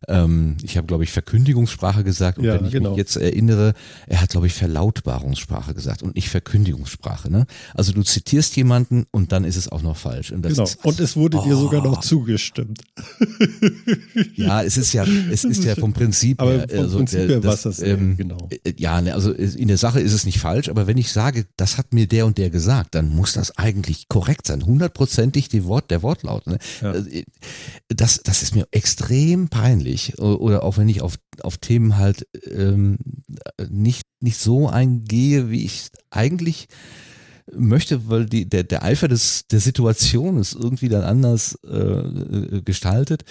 Ähm, 0.08 0.58
ich 0.62 0.78
habe, 0.78 0.86
glaube 0.86 1.04
ich, 1.04 1.12
Verkündigungssprache 1.12 2.04
gesagt. 2.04 2.38
Und 2.38 2.46
ja, 2.46 2.60
wenn 2.60 2.66
ich 2.66 2.74
genau. 2.74 2.92
mich 2.92 3.00
jetzt 3.00 3.16
erinnere, 3.16 3.74
er 4.06 4.22
hat, 4.22 4.30
glaube 4.30 4.46
ich, 4.46 4.54
Verlautbarungssprache 4.54 5.74
gesagt 5.74 6.04
und 6.04 6.14
nicht 6.14 6.30
Verkündigungssprache. 6.30 7.32
Ne? 7.32 7.48
Also 7.74 7.92
du 7.92 8.04
zitierst 8.04 8.56
jemanden 8.56 9.08
und 9.10 9.32
dann 9.32 9.46
ist 9.46 9.56
es 9.56 9.68
auch 9.68 9.82
noch 9.82 9.98
falsch. 9.98 10.32
Und 10.32 10.44
genau. 10.44 10.62
Ist, 10.62 10.86
und 10.86 11.00
es 11.00 11.16
wurde 11.16 11.40
oh. 11.40 11.44
dir 11.44 11.56
sogar 11.56 11.84
noch 11.84 12.02
zugesagt 12.02 12.35
gestimmt. 12.36 12.82
Ja, 14.36 14.64
es 14.64 14.78
ist 14.78 14.94
ja, 14.94 15.06
es 15.32 15.44
ist 15.44 15.64
ja 15.64 15.76
vom 15.76 15.94
Prinzip 15.94 16.42
aber 16.42 16.52
her, 16.52 16.68
vom 16.70 16.80
also 16.80 16.98
Prinzip 16.98 17.30
her 17.30 17.40
das, 17.40 17.62
das 17.64 17.82
ähm, 17.82 18.18
genau. 18.18 18.50
Äh, 18.64 18.74
ja, 18.78 19.02
ne, 19.02 19.14
also 19.14 19.32
in 19.32 19.68
der 19.68 19.78
Sache 19.78 20.02
ist 20.02 20.14
es 20.14 20.26
nicht 20.26 20.40
falsch, 20.40 20.70
aber 20.70 20.88
wenn 20.88 20.98
ich 20.98 21.12
sage, 21.12 21.46
das 21.56 21.78
hat 21.78 21.94
mir 21.94 22.08
der 22.08 22.26
und 22.26 22.38
der 22.38 22.50
gesagt, 22.50 22.96
dann 22.96 23.10
muss 23.10 23.34
das 23.34 23.58
eigentlich 23.58 24.10
korrekt 24.10 24.48
sein, 24.48 24.66
hundertprozentig 24.66 25.48
die 25.50 25.66
Wort, 25.66 25.92
der 25.92 26.04
Wortlaut. 26.04 26.48
Ne? 26.48 26.58
Ja. 26.82 26.94
Äh, 26.94 27.24
das, 27.88 28.22
das 28.24 28.44
ist 28.44 28.56
mir 28.56 28.68
extrem 28.72 29.48
peinlich. 29.48 30.20
Oder 30.20 30.64
auch 30.64 30.78
wenn 30.78 30.90
ich 30.90 31.02
auf, 31.02 31.18
auf 31.42 31.58
Themen 31.58 31.98
halt 31.98 32.28
ähm, 32.50 32.98
nicht, 33.70 34.04
nicht 34.20 34.38
so 34.38 34.68
eingehe, 34.68 35.50
wie 35.50 35.64
ich 35.64 35.88
eigentlich 36.10 36.68
möchte, 37.54 38.10
weil 38.10 38.26
die, 38.26 38.48
der, 38.50 38.64
der 38.64 38.84
Eifer 38.84 39.08
des, 39.08 39.48
der 39.48 39.60
Situation 39.60 40.38
ist 40.38 40.56
irgendwie 40.56 40.90
dann 40.90 41.04
anders 41.04 41.60
äh, 41.64 42.62
gestaltet. 42.62 43.24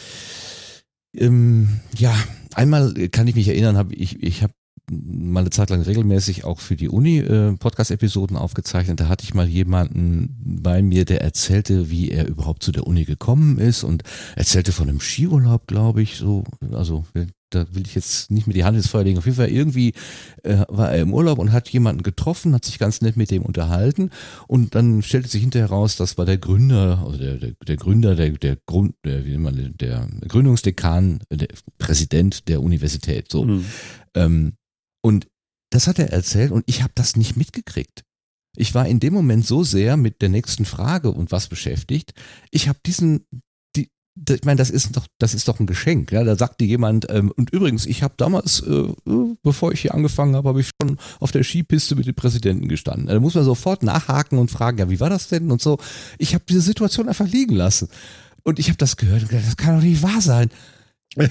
Ähm, 1.16 1.80
ja, 1.97 2.14
einmal 2.54 2.94
kann 3.09 3.26
ich 3.26 3.35
mich 3.35 3.49
erinnern, 3.49 3.76
habe 3.76 3.94
ich, 3.94 4.23
ich 4.23 4.42
habe 4.42 4.52
mal 4.90 5.40
eine 5.40 5.50
Zeit 5.50 5.71
lang 5.71 5.83
regelmäßig 5.83 6.44
auch 6.44 6.61
für 6.61 6.76
die 6.76 6.88
Uni 6.88 7.18
äh, 7.18 7.52
Podcast-Episoden 7.56 8.37
aufgezeichnet. 8.37 9.00
Da 9.00 9.09
hatte 9.09 9.25
ich 9.25 9.35
mal 9.35 9.49
jemanden 9.49 10.37
bei 10.62 10.83
mir, 10.83 11.04
der 11.04 11.23
erzählte, 11.23 11.90
wie 11.90 12.11
er 12.11 12.28
überhaupt 12.28 12.62
zu 12.62 12.73
der 12.73 12.87
Uni 12.87 13.04
gekommen 13.04 13.59
ist 13.59 13.85
und 13.85 14.02
erzählte 14.37 14.73
von 14.73 14.88
einem 14.88 15.00
Skiurlaub, 15.00 15.66
glaube 15.66 16.02
ich, 16.02 16.16
so, 16.16 16.44
also 16.73 17.04
da 17.55 17.67
will 17.75 17.87
ich 17.87 17.95
jetzt 17.95 18.31
nicht 18.31 18.47
mit 18.47 18.57
die 18.57 18.65
Hand 18.65 18.77
ins 18.77 18.89
Feuer 18.89 19.05
legen. 19.05 19.19
Auf 19.19 19.27
jeden 19.27 19.37
Fall 19.37 19.49
irgendwie 19.49 19.93
äh, 20.43 20.65
war 20.69 20.93
er 20.93 21.03
im 21.03 21.13
Urlaub 21.13 21.39
und 21.39 21.53
hat 21.53 21.69
jemanden 21.69 22.03
getroffen, 22.03 22.55
hat 22.55 22.65
sich 22.65 22.79
ganz 22.79 23.01
nett 23.01 23.17
mit 23.17 23.31
dem 23.31 23.43
unterhalten 23.43 24.11
und 24.47 24.75
dann 24.75 25.03
stellte 25.03 25.29
sich 25.29 25.43
hinterher 25.43 25.69
raus, 25.69 25.97
das 25.97 26.19
war 26.19 26.25
der 26.25 26.39
Gründer, 26.39 27.03
also 27.05 27.19
der, 27.19 27.37
der, 27.37 27.53
der 27.67 27.77
Gründer, 27.77 28.15
der, 28.15 28.31
der 28.31 28.57
Grund, 28.67 28.95
der, 29.05 29.25
wie 29.25 29.37
man, 29.37 29.75
der 29.79 30.09
Gründungsdekan, 30.29 31.21
der 31.31 31.49
Präsident 31.79 32.49
der 32.49 32.63
Universität. 32.63 33.31
So. 33.31 33.45
Mhm. 33.45 33.65
Ähm, 34.15 34.53
und 35.03 35.27
das 35.71 35.87
hat 35.87 35.99
er 35.99 36.13
erzählt 36.13 36.53
und 36.53 36.65
ich 36.67 36.83
habe 36.83 36.93
das 36.95 37.17
nicht 37.17 37.37
mitgekriegt. 37.37 38.05
Ich 38.57 38.75
war 38.75 38.87
in 38.87 39.01
dem 39.01 39.13
Moment 39.13 39.45
so 39.45 39.65
sehr 39.65 39.97
mit 39.97 40.23
der 40.23 40.29
nächsten 40.29 40.65
Frage 40.65 41.11
und 41.11 41.33
was 41.33 41.49
beschäftigt. 41.49 42.15
Ich 42.51 42.69
habe 42.69 42.79
diesen 42.87 43.27
ich 44.16 44.44
meine, 44.44 44.59
das 44.59 44.71
ist 44.71 44.97
doch, 44.97 45.06
das 45.18 45.35
ist 45.35 45.49
doch 45.49 45.59
ein 45.59 45.66
Geschenk. 45.66 46.12
Ja? 46.12 46.23
Da 46.23 46.37
sagte 46.37 46.64
jemand, 46.64 47.06
ähm, 47.11 47.33
und 47.37 47.50
übrigens, 47.50 47.85
ich 47.85 48.02
habe 48.02 48.14
damals, 48.16 48.61
äh, 48.61 48.73
äh, 48.73 49.37
bevor 49.42 49.73
ich 49.73 49.80
hier 49.80 49.94
angefangen 49.94 50.37
habe, 50.37 50.49
habe 50.49 50.61
ich 50.61 50.71
schon 50.80 50.99
auf 51.18 51.33
der 51.33 51.42
Skipiste 51.42 51.97
mit 51.97 52.06
dem 52.06 52.14
Präsidenten 52.14 52.68
gestanden. 52.68 53.06
Da 53.06 53.18
muss 53.18 53.35
man 53.35 53.44
sofort 53.44 53.83
nachhaken 53.83 54.38
und 54.38 54.50
fragen, 54.50 54.78
ja, 54.78 54.88
wie 54.88 55.00
war 55.00 55.11
das 55.11 55.28
denn 55.28 55.50
und 55.50 55.61
so. 55.61 55.78
Ich 56.18 56.35
habe 56.35 56.44
diese 56.49 56.61
Situation 56.61 57.09
einfach 57.09 57.26
liegen 57.26 57.54
lassen. 57.54 57.88
Und 58.44 58.59
ich 58.59 58.68
habe 58.68 58.78
das 58.78 58.97
gehört 58.97 59.23
und 59.23 59.30
gedacht, 59.30 59.47
das 59.49 59.56
kann 59.56 59.76
doch 59.76 59.83
nicht 59.85 60.02
wahr 60.02 60.21
sein. 60.21 60.50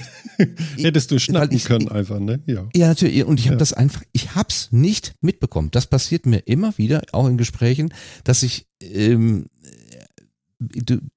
Hättest 0.76 1.10
du 1.10 1.18
schnappen 1.18 1.56
ich, 1.56 1.64
können 1.64 1.88
einfach, 1.88 2.18
ne? 2.18 2.42
Ja, 2.46 2.68
ja 2.74 2.88
natürlich. 2.88 3.24
Und 3.24 3.38
ich 3.38 3.46
habe 3.46 3.56
ja. 3.56 3.58
das 3.58 3.72
einfach, 3.72 4.02
ich 4.12 4.34
hab's 4.34 4.68
nicht 4.72 5.14
mitbekommen. 5.20 5.70
Das 5.70 5.86
passiert 5.86 6.26
mir 6.26 6.38
immer 6.38 6.76
wieder, 6.78 7.02
auch 7.12 7.28
in 7.28 7.36
Gesprächen, 7.36 7.92
dass 8.24 8.42
ich 8.42 8.66
ähm, 8.80 9.46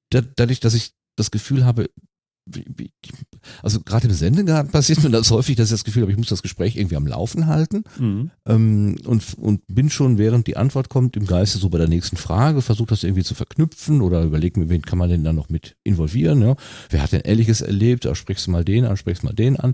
dadurch, 0.10 0.60
dass 0.60 0.74
ich 0.74 0.97
das 1.18 1.32
Gefühl 1.32 1.66
habe, 1.66 1.90
also 3.62 3.82
gerade 3.82 4.08
im 4.08 4.14
Sendegarten 4.14 4.72
passiert 4.72 5.04
mir 5.04 5.10
das 5.10 5.32
häufig, 5.32 5.56
dass 5.56 5.68
ich 5.68 5.74
das 5.74 5.84
Gefühl 5.84 6.04
habe, 6.04 6.12
ich 6.12 6.18
muss 6.18 6.30
das 6.30 6.42
Gespräch 6.42 6.76
irgendwie 6.76 6.96
am 6.96 7.08
Laufen 7.08 7.48
halten 7.48 7.84
mhm. 8.00 8.32
ähm, 8.48 8.96
und, 9.06 9.24
und 9.38 9.62
bin 9.68 9.90
schon, 9.90 10.18
während 10.18 10.48
die 10.48 10.58
Antwort 10.58 10.90
kommt, 10.90 11.18
im 11.18 11.26
Geiste 11.26 11.58
so 11.58 11.70
bei 11.70 11.78
der 11.78 11.88
nächsten 11.88 12.18
Frage, 12.18 12.62
versuche 12.62 12.90
das 12.90 13.04
irgendwie 13.04 13.24
zu 13.24 13.36
verknüpfen 13.36 14.02
oder 14.02 14.24
überlege 14.24 14.60
mir, 14.60 14.70
wen 14.70 14.82
kann 14.82 14.98
man 14.98 15.10
denn 15.10 15.24
da 15.24 15.34
noch 15.34 15.50
mit 15.50 15.76
involvieren. 15.84 16.42
Ja? 16.42 16.56
Wer 16.90 17.04
hat 17.04 17.12
denn 17.12 17.22
Ehrliches 17.22 17.62
erlebt? 17.62 18.06
Da 18.06 18.16
sprichst 18.16 18.48
du 18.48 18.52
mal 18.52 18.64
den 18.64 18.86
an, 18.86 18.98
sprichst 18.98 19.24
mal 19.24 19.34
den 19.34 19.58
an. 19.58 19.74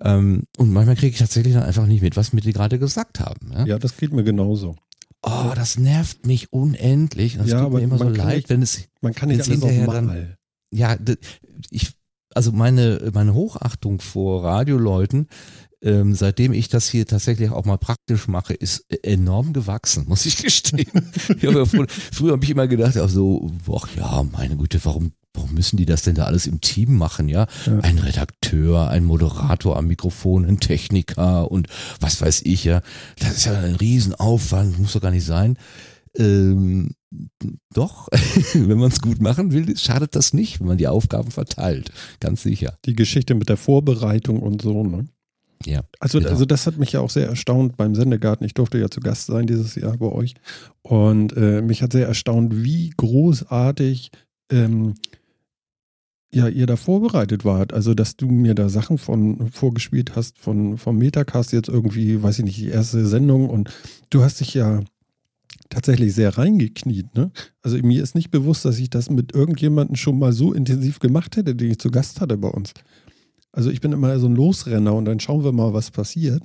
Ähm, 0.00 0.44
und 0.56 0.72
manchmal 0.72 0.96
kriege 0.96 1.12
ich 1.12 1.18
tatsächlich 1.18 1.54
dann 1.54 1.62
einfach 1.62 1.86
nicht 1.86 2.02
mit, 2.02 2.16
was 2.16 2.32
mir 2.32 2.40
die 2.40 2.52
gerade 2.52 2.78
gesagt 2.78 3.20
haben. 3.20 3.52
Ja? 3.52 3.64
ja, 3.64 3.78
das 3.78 3.96
geht 3.96 4.12
mir 4.12 4.24
genauso. 4.24 4.76
Oh, 5.22 5.52
das 5.54 5.78
nervt 5.78 6.26
mich 6.26 6.50
unendlich. 6.50 7.36
Das 7.36 7.50
ja, 7.50 7.62
tut 7.62 7.74
mir 7.74 7.80
immer 7.80 7.98
so 7.98 8.08
leid, 8.08 8.36
nicht, 8.36 8.48
wenn 8.48 8.62
es 8.62 8.88
man 9.02 9.14
kann 9.14 9.28
nicht 9.28 9.40
alles 9.40 9.48
hinterher 9.48 9.86
dann, 9.86 10.36
ja, 10.70 10.96
ich, 11.70 11.92
also 12.34 12.52
meine, 12.52 13.10
meine 13.12 13.34
Hochachtung 13.34 14.00
vor 14.00 14.44
Radioleuten, 14.44 15.28
ähm, 15.82 16.14
seitdem 16.14 16.52
ich 16.52 16.68
das 16.68 16.88
hier 16.88 17.06
tatsächlich 17.06 17.50
auch 17.50 17.64
mal 17.64 17.78
praktisch 17.78 18.28
mache, 18.28 18.52
ist 18.54 18.84
enorm 19.02 19.52
gewachsen, 19.52 20.04
muss 20.06 20.26
ich 20.26 20.36
gestehen. 20.42 21.10
ich 21.28 21.46
hab 21.46 21.54
ja 21.54 21.64
früher, 21.64 21.86
früher 21.88 22.32
habe 22.32 22.44
ich 22.44 22.50
immer 22.50 22.68
gedacht, 22.68 22.96
also, 22.96 23.50
ach 23.74 23.88
ja, 23.96 24.22
meine 24.30 24.56
Güte, 24.56 24.80
warum, 24.84 25.12
warum 25.32 25.54
müssen 25.54 25.76
die 25.78 25.86
das 25.86 26.02
denn 26.02 26.14
da 26.14 26.24
alles 26.24 26.46
im 26.46 26.60
Team 26.60 26.96
machen, 26.98 27.28
ja? 27.28 27.46
ja? 27.64 27.78
Ein 27.80 27.98
Redakteur, 27.98 28.88
ein 28.88 29.04
Moderator 29.04 29.76
am 29.76 29.86
Mikrofon, 29.86 30.44
ein 30.44 30.60
Techniker 30.60 31.50
und 31.50 31.68
was 31.98 32.20
weiß 32.20 32.42
ich, 32.44 32.64
ja. 32.64 32.82
Das 33.18 33.38
ist 33.38 33.46
ja 33.46 33.58
ein 33.58 33.76
Riesenaufwand, 33.76 34.78
muss 34.78 34.92
doch 34.92 35.00
gar 35.00 35.10
nicht 35.12 35.26
sein. 35.26 35.56
Ähm, 36.16 36.90
doch, 37.72 38.08
wenn 38.54 38.78
man 38.78 38.90
es 38.90 39.00
gut 39.00 39.20
machen 39.20 39.52
will, 39.52 39.76
schadet 39.76 40.14
das 40.16 40.32
nicht, 40.32 40.60
wenn 40.60 40.66
man 40.66 40.78
die 40.78 40.88
Aufgaben 40.88 41.30
verteilt. 41.30 41.92
Ganz 42.20 42.42
sicher. 42.42 42.76
Die 42.84 42.94
Geschichte 42.94 43.34
mit 43.34 43.48
der 43.48 43.56
Vorbereitung 43.56 44.40
und 44.40 44.62
so, 44.62 44.84
ne? 44.84 45.06
Ja. 45.66 45.82
Also, 45.98 46.18
genau. 46.18 46.30
also 46.30 46.46
das 46.46 46.66
hat 46.66 46.78
mich 46.78 46.92
ja 46.92 47.00
auch 47.00 47.10
sehr 47.10 47.28
erstaunt 47.28 47.76
beim 47.76 47.94
Sendegarten. 47.94 48.46
Ich 48.46 48.54
durfte 48.54 48.78
ja 48.78 48.88
zu 48.88 49.00
Gast 49.00 49.26
sein 49.26 49.46
dieses 49.46 49.74
Jahr 49.74 49.96
bei 49.98 50.06
euch. 50.06 50.34
Und 50.82 51.36
äh, 51.36 51.60
mich 51.60 51.82
hat 51.82 51.92
sehr 51.92 52.06
erstaunt, 52.06 52.64
wie 52.64 52.90
großartig 52.96 54.10
ähm, 54.50 54.94
ja, 56.32 56.48
ihr 56.48 56.66
da 56.66 56.76
vorbereitet 56.76 57.44
wart. 57.44 57.74
Also, 57.74 57.92
dass 57.92 58.16
du 58.16 58.28
mir 58.28 58.54
da 58.54 58.68
Sachen 58.68 58.98
von 58.98 59.50
vorgespielt 59.50 60.16
hast, 60.16 60.38
von 60.38 60.78
vom 60.78 60.96
Metacast 60.96 61.52
jetzt 61.52 61.68
irgendwie, 61.68 62.22
weiß 62.22 62.38
ich 62.38 62.44
nicht, 62.44 62.58
die 62.58 62.68
erste 62.68 63.04
Sendung 63.06 63.50
und 63.50 63.70
du 64.10 64.22
hast 64.22 64.40
dich 64.40 64.54
ja 64.54 64.80
tatsächlich 65.70 66.14
sehr 66.14 66.36
reingekniet. 66.36 67.14
Ne? 67.14 67.30
Also 67.62 67.78
mir 67.78 68.02
ist 68.02 68.14
nicht 68.14 68.30
bewusst, 68.30 68.64
dass 68.64 68.78
ich 68.78 68.90
das 68.90 69.08
mit 69.08 69.34
irgendjemandem 69.34 69.96
schon 69.96 70.18
mal 70.18 70.32
so 70.32 70.52
intensiv 70.52 70.98
gemacht 70.98 71.36
hätte, 71.36 71.54
den 71.54 71.70
ich 71.70 71.78
zu 71.78 71.90
Gast 71.90 72.20
hatte 72.20 72.36
bei 72.36 72.48
uns. 72.48 72.74
Also 73.52 73.70
ich 73.70 73.80
bin 73.80 73.92
immer 73.92 74.18
so 74.18 74.28
ein 74.28 74.36
Losrenner 74.36 74.94
und 74.94 75.06
dann 75.06 75.20
schauen 75.20 75.42
wir 75.42 75.52
mal, 75.52 75.72
was 75.72 75.90
passiert. 75.90 76.42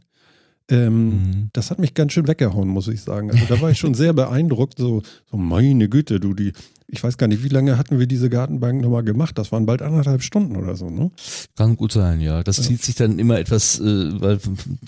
Ähm, 0.69 1.09
mhm. 1.09 1.49
Das 1.53 1.69
hat 1.69 1.79
mich 1.79 1.93
ganz 1.93 2.13
schön 2.13 2.27
weggehauen, 2.27 2.67
muss 2.67 2.87
ich 2.87 3.01
sagen. 3.01 3.29
Also 3.29 3.45
da 3.47 3.61
war 3.61 3.69
ich 3.69 3.77
schon 3.77 3.93
sehr 3.93 4.13
beeindruckt. 4.13 4.79
So, 4.79 5.03
so 5.29 5.37
meine 5.37 5.89
Güte, 5.89 6.19
du, 6.19 6.33
die, 6.33 6.53
ich 6.87 7.03
weiß 7.03 7.17
gar 7.17 7.27
nicht, 7.27 7.43
wie 7.43 7.49
lange 7.49 7.77
hatten 7.77 7.99
wir 7.99 8.05
diese 8.05 8.29
Gartenbank 8.29 8.81
nochmal 8.81 9.03
gemacht? 9.03 9.37
Das 9.37 9.51
waren 9.51 9.65
bald 9.65 9.81
anderthalb 9.81 10.21
Stunden 10.21 10.55
oder 10.55 10.75
so, 10.75 10.89
ne? 10.89 11.11
Kann 11.55 11.75
gut 11.75 11.91
sein, 11.91 12.21
ja. 12.21 12.43
Das 12.43 12.57
ja. 12.57 12.63
zieht 12.63 12.83
sich 12.83 12.95
dann 12.95 13.17
immer 13.17 13.39
etwas, 13.39 13.79
äh, 13.79 14.21
weil 14.21 14.39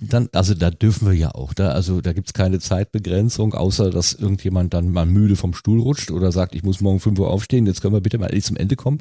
dann, 0.02 0.30
also 0.34 0.54
da 0.54 0.70
dürfen 0.70 1.08
wir 1.08 1.16
ja 1.16 1.32
auch, 1.34 1.54
da, 1.54 1.70
also 1.70 2.02
da 2.02 2.14
gibt's 2.14 2.34
keine 2.34 2.60
Zeitbegrenzung, 2.60 3.54
außer 3.54 3.90
dass 3.90 4.14
irgendjemand 4.14 4.74
dann 4.74 4.92
mal 4.92 5.06
müde 5.06 5.36
vom 5.36 5.54
Stuhl 5.54 5.80
rutscht 5.80 6.12
oder 6.12 6.32
sagt, 6.32 6.54
ich 6.54 6.64
muss 6.64 6.82
morgen 6.82 7.00
5 7.00 7.18
Uhr 7.20 7.30
aufstehen, 7.30 7.66
jetzt 7.66 7.82
können 7.82 7.94
wir 7.94 8.02
bitte 8.02 8.20
mal 8.20 8.32
zum 8.38 8.58
Ende 8.58 8.76
kommen. 8.76 9.00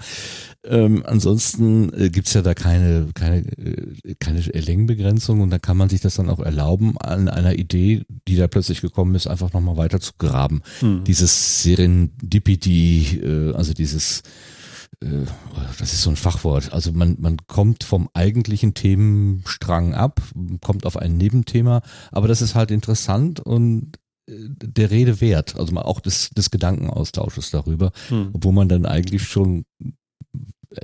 Ähm, 0.64 1.02
ansonsten 1.06 1.92
äh, 1.92 2.08
gibt's 2.08 2.32
ja 2.32 2.42
da 2.42 2.54
keine, 2.54 3.08
keine, 3.14 3.38
äh, 3.58 4.14
keine 4.18 4.40
Längenbegrenzung 4.40 5.40
und 5.42 5.50
da 5.50 5.58
kann 5.58 5.76
man 5.76 5.90
sich 5.90 6.00
das 6.00 6.14
dann 6.16 6.30
auch 6.30 6.40
erlauben, 6.40 6.96
an 6.98 7.28
einer 7.28 7.58
Idee, 7.58 8.04
die 8.26 8.36
da 8.36 8.48
plötzlich 8.48 8.80
gekommen 8.80 9.14
ist, 9.14 9.26
einfach 9.26 9.52
nochmal 9.52 9.76
weiter 9.76 10.00
zu 10.00 10.12
graben. 10.18 10.62
Hm. 10.80 11.04
Dieses 11.04 11.62
Serendipity, 11.62 12.85
äh, 13.22 13.52
also 13.54 13.72
dieses 13.74 14.22
äh, 15.00 15.26
das 15.78 15.92
ist 15.92 16.02
so 16.02 16.10
ein 16.10 16.16
Fachwort. 16.16 16.72
Also 16.72 16.92
man, 16.92 17.16
man 17.18 17.38
kommt 17.46 17.84
vom 17.84 18.08
eigentlichen 18.14 18.74
Themenstrang 18.74 19.94
ab, 19.94 20.20
kommt 20.60 20.86
auf 20.86 20.96
ein 20.96 21.16
Nebenthema, 21.16 21.82
aber 22.12 22.28
das 22.28 22.42
ist 22.42 22.54
halt 22.54 22.70
interessant 22.70 23.40
und 23.40 23.96
äh, 24.28 24.32
der 24.48 24.90
Rede 24.90 25.20
wert, 25.20 25.56
also 25.56 25.76
auch 25.76 26.00
des, 26.00 26.30
des 26.30 26.50
Gedankenaustausches 26.50 27.50
darüber, 27.50 27.92
hm. 28.08 28.30
obwohl 28.32 28.52
man 28.52 28.68
dann 28.68 28.86
eigentlich 28.86 29.24
schon 29.24 29.64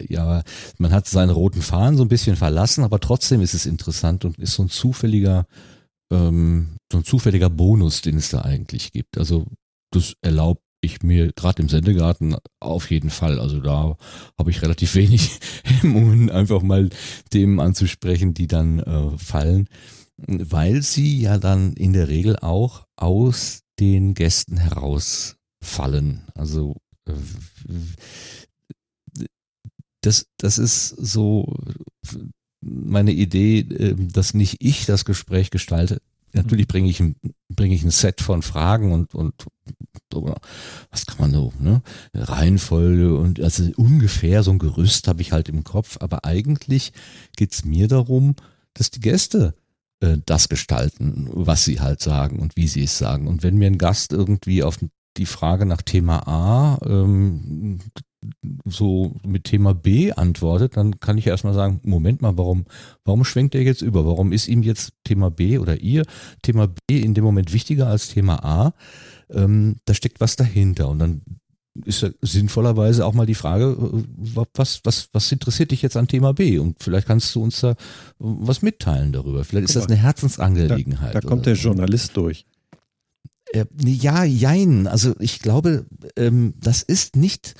ja, 0.08 0.42
man 0.78 0.92
hat 0.92 1.08
seinen 1.08 1.30
roten 1.30 1.60
Faden 1.60 1.96
so 1.96 2.04
ein 2.04 2.08
bisschen 2.08 2.36
verlassen, 2.36 2.84
aber 2.84 3.00
trotzdem 3.00 3.40
ist 3.40 3.52
es 3.52 3.66
interessant 3.66 4.24
und 4.24 4.38
ist 4.38 4.54
so 4.54 4.62
ein 4.62 4.70
zufälliger, 4.70 5.46
ähm, 6.10 6.76
so 6.90 6.98
ein 6.98 7.04
zufälliger 7.04 7.50
Bonus, 7.50 8.00
den 8.00 8.16
es 8.16 8.30
da 8.30 8.42
eigentlich 8.42 8.92
gibt. 8.92 9.18
Also 9.18 9.44
das 9.90 10.14
erlaubt 10.22 10.62
ich 10.82 11.02
mir 11.02 11.32
gerade 11.32 11.62
im 11.62 11.68
Sendegarten 11.68 12.36
auf 12.60 12.90
jeden 12.90 13.10
Fall. 13.10 13.38
Also 13.38 13.60
da 13.60 13.96
habe 14.38 14.50
ich 14.50 14.62
relativ 14.62 14.94
wenig 14.94 15.38
Hemmungen, 15.64 16.30
einfach 16.30 16.62
mal 16.62 16.90
Themen 17.30 17.60
anzusprechen, 17.60 18.34
die 18.34 18.46
dann 18.46 18.80
äh, 18.80 19.16
fallen, 19.16 19.68
weil 20.16 20.82
sie 20.82 21.20
ja 21.20 21.38
dann 21.38 21.72
in 21.72 21.92
der 21.92 22.08
Regel 22.08 22.36
auch 22.36 22.86
aus 22.96 23.62
den 23.80 24.14
Gästen 24.14 24.58
herausfallen. 24.58 26.26
Also 26.34 26.76
äh, 27.06 27.12
das, 30.02 30.26
das 30.36 30.58
ist 30.58 30.88
so 30.88 31.56
meine 32.60 33.12
Idee, 33.12 33.60
äh, 33.60 33.94
dass 33.96 34.34
nicht 34.34 34.56
ich 34.60 34.86
das 34.86 35.04
Gespräch 35.04 35.50
gestalte. 35.50 36.00
Natürlich 36.32 36.66
bringe 36.66 36.88
ich, 36.88 37.02
bringe 37.48 37.74
ich 37.74 37.82
ein 37.82 37.90
Set 37.90 38.20
von 38.20 38.42
Fragen 38.42 38.92
und, 38.92 39.14
und 39.14 39.34
was 40.90 41.06
kann 41.06 41.18
man 41.18 41.32
so, 41.32 41.52
ne? 41.58 41.82
Reihenfolge 42.14 43.16
und 43.16 43.40
also 43.40 43.64
ungefähr 43.76 44.42
so 44.42 44.50
ein 44.50 44.58
Gerüst 44.58 45.08
habe 45.08 45.22
ich 45.22 45.32
halt 45.32 45.48
im 45.48 45.64
Kopf, 45.64 45.98
aber 46.00 46.24
eigentlich 46.24 46.92
geht's 47.36 47.64
mir 47.64 47.88
darum, 47.88 48.34
dass 48.74 48.90
die 48.90 49.00
Gäste 49.00 49.54
äh, 50.00 50.18
das 50.26 50.48
gestalten, 50.48 51.28
was 51.32 51.64
sie 51.64 51.80
halt 51.80 52.00
sagen 52.00 52.38
und 52.40 52.56
wie 52.56 52.68
sie 52.68 52.84
es 52.84 52.98
sagen. 52.98 53.26
Und 53.26 53.42
wenn 53.42 53.56
mir 53.56 53.66
ein 53.66 53.78
Gast 53.78 54.12
irgendwie 54.12 54.62
auf 54.62 54.78
die 55.16 55.26
Frage 55.26 55.66
nach 55.66 55.82
Thema 55.82 56.26
A 56.26 56.78
ähm, 56.84 57.80
so 58.64 59.16
mit 59.26 59.44
Thema 59.44 59.74
B 59.74 60.12
antwortet, 60.12 60.76
dann 60.76 61.00
kann 61.00 61.18
ich 61.18 61.26
erstmal 61.26 61.54
sagen, 61.54 61.80
Moment 61.84 62.22
mal, 62.22 62.36
warum, 62.38 62.66
warum 63.04 63.24
schwenkt 63.24 63.54
er 63.54 63.62
jetzt 63.62 63.82
über? 63.82 64.06
Warum 64.06 64.32
ist 64.32 64.48
ihm 64.48 64.62
jetzt 64.62 64.92
Thema 65.04 65.30
B 65.30 65.58
oder 65.58 65.80
ihr 65.80 66.04
Thema 66.42 66.68
B 66.86 67.00
in 67.00 67.14
dem 67.14 67.24
Moment 67.24 67.52
wichtiger 67.52 67.88
als 67.88 68.08
Thema 68.08 68.44
A? 68.44 68.74
Ähm, 69.30 69.76
da 69.84 69.94
steckt 69.94 70.20
was 70.20 70.36
dahinter 70.36 70.88
und 70.88 70.98
dann 70.98 71.22
ist 71.84 72.02
ja 72.02 72.10
sinnvollerweise 72.20 73.06
auch 73.06 73.14
mal 73.14 73.26
die 73.26 73.34
Frage, 73.34 73.76
äh, 73.78 74.42
was, 74.54 74.80
was, 74.84 75.08
was 75.12 75.32
interessiert 75.32 75.70
dich 75.70 75.82
jetzt 75.82 75.96
an 75.96 76.06
Thema 76.06 76.34
B? 76.34 76.58
Und 76.58 76.82
vielleicht 76.82 77.06
kannst 77.06 77.34
du 77.34 77.42
uns 77.42 77.60
da 77.60 77.74
was 78.18 78.62
mitteilen 78.62 79.12
darüber. 79.12 79.44
Vielleicht 79.44 79.68
ist 79.68 79.76
das 79.76 79.86
eine 79.86 79.96
Herzensangelegenheit. 79.96 81.14
Da, 81.14 81.20
da 81.20 81.28
kommt 81.28 81.46
der 81.46 81.54
Journalist 81.54 82.16
durch. 82.16 82.46
Äh, 83.52 83.66
ja, 83.84 84.24
jein. 84.24 84.86
Also 84.86 85.14
ich 85.18 85.40
glaube, 85.40 85.86
ähm, 86.16 86.54
das 86.60 86.82
ist 86.82 87.16
nicht 87.16 87.54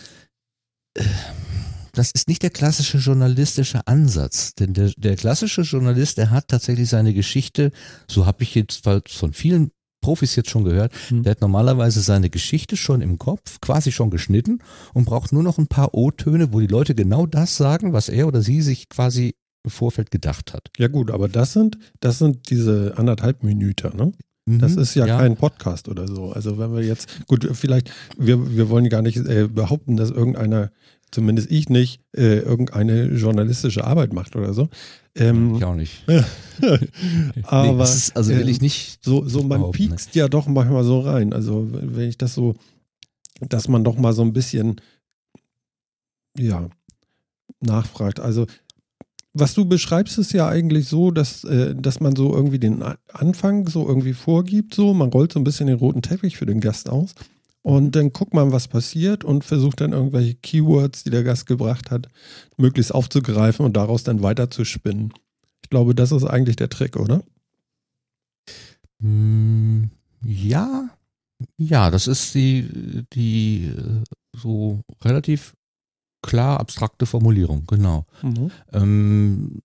das 1.92 2.11
ist 2.11 2.28
nicht 2.28 2.42
der 2.42 2.50
klassische 2.50 2.98
journalistische 2.98 3.87
Ansatz. 3.87 4.55
Denn 4.55 4.72
der, 4.72 4.92
der 4.96 5.16
klassische 5.16 5.62
Journalist, 5.62 6.18
der 6.18 6.31
hat 6.31 6.48
tatsächlich 6.48 6.88
seine 6.88 7.14
Geschichte, 7.14 7.70
so 8.09 8.26
habe 8.26 8.42
ich 8.42 8.55
jetzt 8.55 8.85
von 8.85 9.33
vielen 9.33 9.70
Profis 10.00 10.35
jetzt 10.35 10.50
schon 10.50 10.64
gehört, 10.64 10.92
mhm. 11.11 11.22
der 11.22 11.33
hat 11.33 11.40
normalerweise 11.40 12.00
seine 12.00 12.28
Geschichte 12.28 12.76
schon 12.76 13.00
im 13.00 13.18
Kopf, 13.18 13.61
quasi 13.61 13.92
schon 13.92 14.11
geschnitten 14.11 14.59
und 14.94 15.05
braucht 15.05 15.33
nur 15.33 15.42
noch 15.42 15.59
ein 15.59 15.68
paar 15.68 15.94
O-Töne, 15.94 16.52
wo 16.52 16.61
die 16.61 16.66
Leute 16.66 16.94
genau 16.94 17.26
das 17.26 17.57
sagen, 17.57 17.92
was 17.92 18.09
er 18.09 18.26
oder 18.26 18.42
sie 18.42 18.62
sich 18.62 18.88
quasi 18.88 19.35
im 19.64 19.70
Vorfeld 19.70 20.11
gedacht 20.11 20.52
hat. 20.52 20.70
Ja 20.76 20.88
gut, 20.88 21.11
aber 21.11 21.28
das 21.28 21.52
sind, 21.52 21.78
das 22.00 22.18
sind 22.18 22.50
diese 22.50 22.94
anderthalb 22.96 23.44
Minuten, 23.44 23.96
ne? 23.96 24.12
Das 24.46 24.74
mhm. 24.74 24.83
ist 24.83 24.94
ja, 24.94 25.07
ja, 25.07 25.18
kein 25.18 25.37
Podcast 25.37 25.88
oder 25.88 26.09
so. 26.09 26.33
Also 26.33 26.59
wenn 26.59 26.74
wir 26.74 26.83
jetzt, 26.83 27.26
gut, 27.26 27.48
vielleicht, 27.52 27.92
wir, 28.18 28.57
wir 28.57 28.68
wollen 28.68 28.88
gar 28.88 29.02
nicht 29.02 29.16
äh, 29.18 29.46
behaupten, 29.46 29.96
dass 29.96 30.11
irgendeiner, 30.11 30.72
zumindest 31.12 31.50
ich 31.50 31.68
nicht, 31.68 32.00
äh, 32.16 32.38
irgendeine 32.38 33.05
journalistische 33.05 33.85
Arbeit 33.85 34.12
macht 34.12 34.35
oder 34.35 34.52
so. 34.52 34.68
Ähm, 35.14 35.55
ich 35.57 35.64
auch 35.64 35.76
nicht. 35.76 36.05
aber 37.44 37.72
nee, 37.72 37.83
ist, 37.83 38.16
also 38.16 38.31
will 38.31 38.48
ich 38.48 38.57
ähm, 38.57 38.62
nicht. 38.62 39.05
So, 39.05 39.28
so 39.28 39.44
man 39.44 39.70
piekst 39.70 40.14
ja 40.16 40.26
doch 40.26 40.48
manchmal 40.48 40.83
so 40.83 41.00
rein. 41.00 41.33
Also 41.33 41.68
wenn 41.70 42.09
ich 42.09 42.18
das 42.18 42.35
so, 42.35 42.57
dass 43.40 43.68
man 43.68 43.85
doch 43.85 43.96
mal 43.96 44.12
so 44.12 44.22
ein 44.22 44.33
bisschen, 44.33 44.81
ja, 46.37 46.68
nachfragt. 47.61 48.18
Also 48.18 48.46
was 49.35 49.55
du 49.55 49.64
beschreibst, 49.64 50.18
ist 50.18 50.33
ja 50.33 50.49
eigentlich 50.49 50.88
so, 50.88 51.11
dass, 51.11 51.45
äh, 51.45 51.75
dass 51.75 52.01
man 52.01 52.14
so 52.16 52.35
irgendwie 52.35 52.59
den 52.59 52.83
Anfang 53.12 53.68
so 53.68 53.87
irgendwie 53.87 54.12
vorgibt, 54.12 54.75
so, 54.75 54.92
man 54.95 55.11
rollt 55.11 55.33
so 55.33 55.40
ein 55.40 55.45
bisschen 55.45 55.66
den 55.66 55.79
roten 55.79 56.03
Teppich 56.03 56.37
für 56.37 56.47
den 56.47 56.61
Gast 56.61 56.88
aus 56.88 57.14
und 57.62 57.95
dann 57.95 58.12
guckt 58.12 58.35
man, 58.35 58.53
was 58.53 58.68
passiert 58.68 59.25
und 59.25 59.45
versucht 59.45 59.81
dann 59.81 59.92
irgendwelche 59.92 60.35
Keywords, 60.35 61.05
die 61.05 61.11
der 61.11 61.23
Gast 61.23 61.47
gebracht 61.47 61.90
hat, 61.90 62.09
möglichst 62.57 62.95
aufzugreifen 62.95 63.64
und 63.64 63.77
daraus 63.77 64.03
dann 64.03 64.23
weiter 64.23 64.51
zu 64.51 64.64
spinnen. 64.64 65.12
Ich 65.62 65.71
glaube, 65.71 65.95
das 65.95 66.12
ist 66.12 66.25
eigentlich 66.25 66.57
der 66.57 66.68
Trick, 66.68 66.97
oder? 66.97 67.23
Hm, 69.01 69.90
ja, 70.25 70.90
ja, 71.57 71.90
das 71.90 72.07
ist 72.07 72.35
die, 72.35 73.05
die 73.12 73.66
äh, 73.66 74.03
so 74.37 74.81
relativ 75.03 75.55
klar 76.23 76.61
abstrakte 76.61 77.07
Formulierung, 77.07 77.65
genau. 77.67 78.07
Mhm. 78.23 78.51
Ähm, 78.73 79.61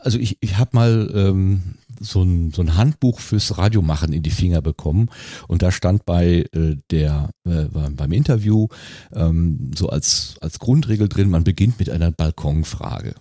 also 0.00 0.18
ich, 0.18 0.38
ich 0.40 0.58
habe 0.58 0.70
mal 0.72 1.10
ähm, 1.14 1.76
so, 2.00 2.22
ein, 2.22 2.50
so 2.52 2.62
ein 2.62 2.76
Handbuch 2.76 3.20
fürs 3.20 3.56
Radiomachen 3.58 4.12
in 4.12 4.22
die 4.22 4.30
Finger 4.30 4.60
bekommen 4.60 5.08
und 5.48 5.62
da 5.62 5.70
stand 5.70 6.04
bei 6.04 6.46
äh, 6.52 6.76
der 6.90 7.30
äh, 7.46 7.64
beim 7.64 8.12
Interview 8.12 8.68
ähm, 9.12 9.70
so 9.76 9.88
als 9.88 10.36
als 10.40 10.58
Grundregel 10.58 11.08
drin, 11.08 11.30
man 11.30 11.44
beginnt 11.44 11.78
mit 11.78 11.90
einer 11.90 12.10
Balkonfrage. 12.10 13.14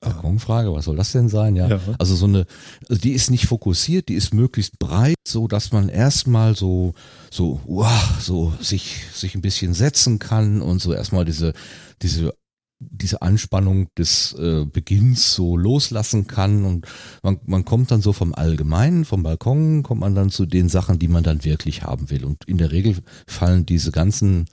Balkonfrage, 0.00 0.72
was 0.72 0.84
soll 0.84 0.96
das 0.96 1.12
denn 1.12 1.28
sein? 1.28 1.56
Ja, 1.56 1.68
ja. 1.68 1.80
also 1.98 2.14
so 2.14 2.26
eine, 2.26 2.46
also 2.88 3.00
die 3.00 3.12
ist 3.12 3.30
nicht 3.30 3.46
fokussiert, 3.46 4.08
die 4.08 4.14
ist 4.14 4.32
möglichst 4.32 4.78
breit, 4.78 5.16
so 5.26 5.48
dass 5.48 5.72
man 5.72 5.88
erstmal 5.88 6.54
so 6.54 6.94
so 7.30 7.60
wow, 7.66 8.20
so 8.20 8.52
sich 8.60 9.06
sich 9.12 9.34
ein 9.34 9.42
bisschen 9.42 9.74
setzen 9.74 10.18
kann 10.18 10.62
und 10.62 10.80
so 10.80 10.92
erstmal 10.92 11.24
diese 11.24 11.52
diese 12.00 12.32
diese 12.80 13.22
Anspannung 13.22 13.88
des 13.96 14.34
äh, 14.34 14.64
Beginns 14.64 15.34
so 15.34 15.56
loslassen 15.56 16.28
kann 16.28 16.64
und 16.64 16.86
man, 17.24 17.40
man 17.44 17.64
kommt 17.64 17.90
dann 17.90 18.02
so 18.02 18.12
vom 18.12 18.34
Allgemeinen, 18.34 19.04
vom 19.04 19.24
Balkon, 19.24 19.82
kommt 19.82 20.00
man 20.00 20.14
dann 20.14 20.30
zu 20.30 20.46
den 20.46 20.68
Sachen, 20.68 21.00
die 21.00 21.08
man 21.08 21.24
dann 21.24 21.44
wirklich 21.44 21.82
haben 21.82 22.10
will. 22.10 22.24
Und 22.24 22.44
in 22.44 22.56
der 22.56 22.70
Regel 22.70 22.96
fallen 23.26 23.66
diese 23.66 23.90
ganzen 23.90 24.46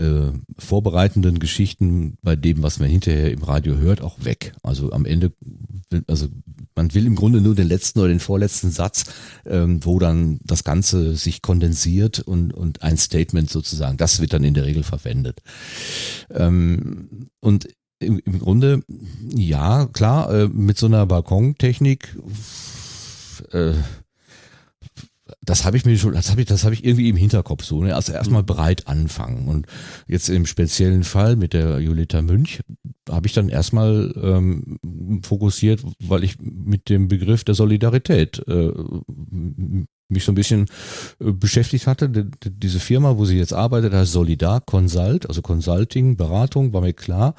äh, 0.00 0.32
vorbereitenden 0.58 1.38
Geschichten 1.38 2.16
bei 2.22 2.34
dem, 2.34 2.62
was 2.62 2.78
man 2.78 2.88
hinterher 2.88 3.30
im 3.30 3.42
Radio 3.42 3.76
hört, 3.76 4.00
auch 4.00 4.24
weg. 4.24 4.54
Also 4.62 4.92
am 4.92 5.04
Ende, 5.04 5.32
also 6.06 6.28
man 6.74 6.94
will 6.94 7.06
im 7.06 7.16
Grunde 7.16 7.40
nur 7.40 7.54
den 7.54 7.68
letzten 7.68 7.98
oder 7.98 8.08
den 8.08 8.20
vorletzten 8.20 8.70
Satz, 8.70 9.04
ähm, 9.44 9.84
wo 9.84 9.98
dann 9.98 10.40
das 10.42 10.64
Ganze 10.64 11.14
sich 11.16 11.42
kondensiert 11.42 12.20
und, 12.20 12.54
und 12.54 12.82
ein 12.82 12.96
Statement 12.96 13.50
sozusagen, 13.50 13.96
das 13.96 14.20
wird 14.20 14.32
dann 14.32 14.44
in 14.44 14.54
der 14.54 14.64
Regel 14.64 14.82
verwendet. 14.82 15.42
Ähm, 16.30 17.28
und 17.40 17.68
im, 17.98 18.18
im 18.24 18.38
Grunde, 18.38 18.82
ja, 19.34 19.86
klar, 19.86 20.32
äh, 20.32 20.48
mit 20.48 20.78
so 20.78 20.86
einer 20.86 21.04
Balkontechnik 21.04 22.16
äh, 23.52 23.74
das 25.50 25.64
habe 25.64 25.76
ich 25.76 25.84
mir 25.84 25.98
schon, 25.98 26.12
das 26.14 26.30
habe 26.30 26.40
ich, 26.42 26.46
das 26.46 26.62
habe 26.62 26.74
ich 26.74 26.84
irgendwie 26.84 27.08
im 27.08 27.16
Hinterkopf 27.16 27.64
so. 27.64 27.82
Ne? 27.82 27.96
Also 27.96 28.12
erstmal 28.12 28.44
breit 28.44 28.86
anfangen. 28.86 29.48
Und 29.48 29.66
jetzt 30.06 30.28
im 30.28 30.46
speziellen 30.46 31.02
Fall 31.02 31.34
mit 31.34 31.54
der 31.54 31.80
Julita 31.80 32.22
Münch 32.22 32.60
habe 33.10 33.26
ich 33.26 33.32
dann 33.32 33.48
erstmal 33.48 34.14
ähm, 34.22 34.78
fokussiert, 35.24 35.82
weil 35.98 36.22
ich 36.22 36.36
mit 36.40 36.88
dem 36.88 37.08
Begriff 37.08 37.42
der 37.42 37.56
Solidarität 37.56 38.46
äh, 38.46 38.72
mich 40.08 40.24
so 40.24 40.30
ein 40.30 40.36
bisschen 40.36 40.66
äh, 41.18 41.32
beschäftigt 41.32 41.88
hatte. 41.88 42.08
Diese 42.08 42.78
Firma, 42.78 43.18
wo 43.18 43.24
sie 43.24 43.38
jetzt 43.38 43.52
arbeitet, 43.52 43.92
heißt 43.92 44.12
Solidar 44.12 44.60
Consult, 44.60 45.28
also 45.28 45.42
Consulting, 45.42 46.16
Beratung, 46.16 46.72
war 46.72 46.80
mir 46.80 46.92
klar. 46.92 47.34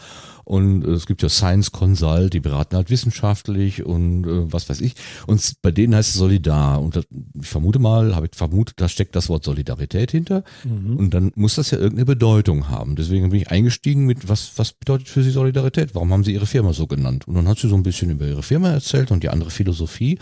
Und 0.52 0.84
äh, 0.84 0.92
es 0.92 1.06
gibt 1.06 1.24
ja 1.24 1.30
Science 1.30 1.72
Consult, 1.72 2.34
die 2.34 2.42
beraten 2.42 2.76
halt 2.76 2.90
wissenschaftlich 2.90 3.86
und 3.86 4.26
äh, 4.26 4.52
was 4.52 4.70
weiß 4.70 4.82
ich. 4.82 4.96
Und 5.26 5.62
bei 5.62 5.72
denen 5.72 5.96
heißt 5.96 6.10
es 6.10 6.16
Solidar. 6.16 6.82
Und 6.82 6.98
das, 6.98 7.06
ich 7.40 7.48
vermute 7.48 7.80
mal, 7.80 8.18
habe 8.18 8.26
ich 8.26 8.36
vermutet, 8.36 8.82
da 8.82 8.90
steckt 8.90 9.16
das 9.16 9.30
Wort 9.30 9.46
Solidarität 9.46 10.12
hinter. 10.12 10.44
Mhm. 10.66 10.98
Und 10.98 11.14
dann 11.14 11.32
muss 11.36 11.56
das 11.56 11.72
ja 11.72 11.78
irgendeine 11.78 12.06
Bedeutung 12.06 12.68
haben. 12.68 12.98
Deswegen 12.98 13.30
bin 13.30 13.40
ich 13.40 13.50
eingestiegen 13.50 14.06
mit, 14.06 14.28
was, 14.28 14.52
was 14.58 14.74
bedeutet 14.74 15.08
für 15.08 15.24
Sie 15.24 15.32
Solidarität? 15.32 15.96
Warum 15.96 16.12
haben 16.12 16.26
Sie 16.26 16.34
Ihre 16.34 16.46
Firma 16.46 16.74
so 16.74 16.86
genannt? 16.86 17.30
Und 17.30 17.36
dann 17.36 17.48
hat 17.48 17.58
sie 17.58 17.70
so 17.70 17.76
ein 17.76 17.84
bisschen 17.84 18.10
über 18.10 18.26
ihre 18.26 18.44
Firma 18.44 18.72
erzählt 18.72 19.10
und 19.12 19.24
die 19.24 19.30
andere 19.30 19.52
Philosophie 19.52 20.20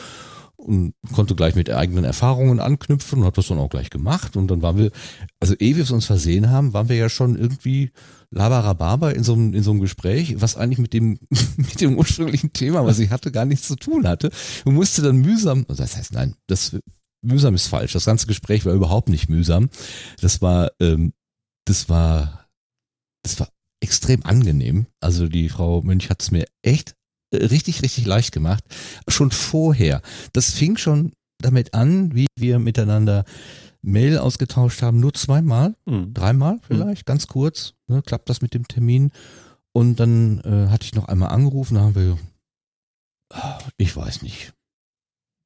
und 0.60 0.94
konnte 1.14 1.36
gleich 1.36 1.56
mit 1.56 1.70
eigenen 1.70 2.04
Erfahrungen 2.04 2.60
anknüpfen 2.60 3.20
und 3.20 3.26
hat 3.26 3.38
das 3.38 3.48
dann 3.48 3.60
auch 3.60 3.70
gleich 3.70 3.90
gemacht. 3.90 4.36
Und 4.36 4.50
dann 4.50 4.62
waren 4.62 4.78
wir, 4.78 4.92
also 5.40 5.56
ehe 5.56 5.76
wir 5.78 5.84
es 5.84 5.92
uns 5.92 6.06
versehen 6.06 6.50
haben, 6.50 6.74
waren 6.74 6.90
wir 6.90 6.98
ja 6.98 7.10
schon 7.10 7.38
irgendwie 7.38 7.92
labarababa 8.32 9.12
in 9.12 9.24
so 9.24 9.34
einem, 9.34 9.54
in 9.54 9.64
so 9.64 9.72
einem 9.72 9.80
Gespräch, 9.80 10.36
was 10.42 10.58
eigentlich 10.58 10.80
mit 10.80 10.94
dem, 10.94 11.20
mit 11.58 11.80
dem 11.82 11.98
ursprünglichen 11.98 12.54
Thema, 12.54 12.86
was 12.86 13.00
ich 13.00 13.10
hatte, 13.10 13.32
gar 13.32 13.46
nichts 13.46 13.68
zu 13.68 13.76
tun 13.76 14.08
hatte. 14.08 14.32
Und 14.66 14.76
musste 14.76 15.02
dann 15.02 15.18
mühsam, 15.18 15.66
also 15.70 15.82
das 15.82 15.96
heißt, 15.96 16.14
nein, 16.14 16.36
das 16.48 16.78
mühsam 17.22 17.56
ist 17.56 17.68
falsch. 17.68 17.94
Das 17.94 18.06
ganze 18.06 18.28
Gespräch 18.28 18.66
war 18.66 18.74
überhaupt 18.74 19.10
nicht 19.10 19.30
mühsam. 19.30 19.70
Das 20.22 20.42
war, 20.42 20.72
ähm, 20.82 21.14
das 21.66 21.90
war, 21.90 22.48
das 23.24 23.40
war 23.40 23.50
extrem 23.82 24.26
angenehm. 24.26 24.88
Also 25.00 25.28
die 25.28 25.50
Frau 25.50 25.82
Münch 25.82 26.10
hat 26.10 26.22
es 26.22 26.32
mir 26.32 26.46
echt 26.62 26.96
richtig, 27.34 27.82
richtig 27.82 28.06
leicht 28.06 28.32
gemacht. 28.32 28.64
Schon 29.08 29.32
vorher. 29.32 30.02
Das 30.34 30.52
fing 30.52 30.78
schon 30.78 31.14
damit 31.42 31.74
an, 31.74 32.14
wie 32.14 32.28
wir 32.38 32.60
miteinander 32.60 33.24
Mail 33.82 34.18
ausgetauscht 34.18 34.82
haben, 34.82 35.00
nur 35.00 35.14
zweimal, 35.14 35.76
mhm. 35.86 36.14
dreimal 36.14 36.54
hm. 36.54 36.62
vielleicht, 36.64 37.08
mhm. 37.08 37.12
ganz 37.12 37.28
kurz. 37.28 37.74
Ne, 37.88 38.02
klappt 38.02 38.30
das 38.30 38.42
mit 38.42 38.54
dem 38.54 38.68
Termin? 38.68 39.12
Und 39.72 40.00
dann 40.00 40.42
äh, 40.42 40.70
hatte 40.70 40.86
ich 40.86 40.96
noch 40.96 41.08
einmal 41.08 41.30
angerufen, 41.30 41.76
da 41.76 41.82
haben 41.82 41.96
wir, 41.96 42.18
ich 43.78 43.96
weiß 43.96 44.24
nicht, 44.24 44.54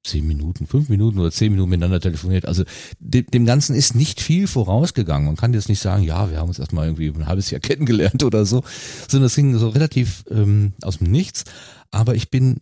zehn 0.03 0.27
Minuten, 0.27 0.67
fünf 0.67 0.89
Minuten 0.89 1.19
oder 1.19 1.31
zehn 1.31 1.51
Minuten 1.51 1.69
miteinander 1.69 1.99
telefoniert. 1.99 2.45
Also 2.45 2.63
dem, 2.99 3.25
dem 3.27 3.45
Ganzen 3.45 3.75
ist 3.75 3.95
nicht 3.95 4.21
viel 4.21 4.47
vorausgegangen. 4.47 5.27
Man 5.27 5.37
kann 5.37 5.53
jetzt 5.53 5.69
nicht 5.69 5.79
sagen, 5.79 6.03
ja, 6.03 6.29
wir 6.29 6.39
haben 6.39 6.49
uns 6.49 6.59
erstmal 6.59 6.87
irgendwie 6.87 7.09
ein 7.09 7.27
halbes 7.27 7.49
Jahr 7.49 7.61
kennengelernt 7.61 8.23
oder 8.23 8.45
so, 8.45 8.63
sondern 9.07 9.27
es 9.27 9.35
ging 9.35 9.57
so 9.57 9.69
relativ 9.69 10.25
ähm, 10.29 10.73
aus 10.81 10.97
dem 10.97 11.11
Nichts. 11.11 11.45
Aber 11.91 12.15
ich 12.15 12.29
bin 12.29 12.57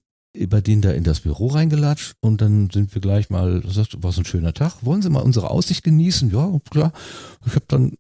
bei 0.48 0.62
denen 0.62 0.82
da 0.82 0.92
in 0.92 1.04
das 1.04 1.22
Büro 1.22 1.48
reingelatscht 1.48 2.14
und 2.22 2.42
dann 2.42 2.70
sind 2.70 2.94
wir 2.94 3.02
gleich 3.02 3.30
mal, 3.30 3.62
das 3.62 3.76
war 3.98 4.12
so 4.12 4.22
ein 4.22 4.26
schöner 4.26 4.54
Tag, 4.54 4.78
wollen 4.82 5.02
Sie 5.02 5.10
mal 5.10 5.20
unsere 5.24 5.50
Aussicht 5.50 5.84
genießen? 5.84 6.32
Ja, 6.32 6.58
klar. 6.70 6.94
Ich 7.46 7.56
habe 7.56 7.66
dann, 7.68 7.96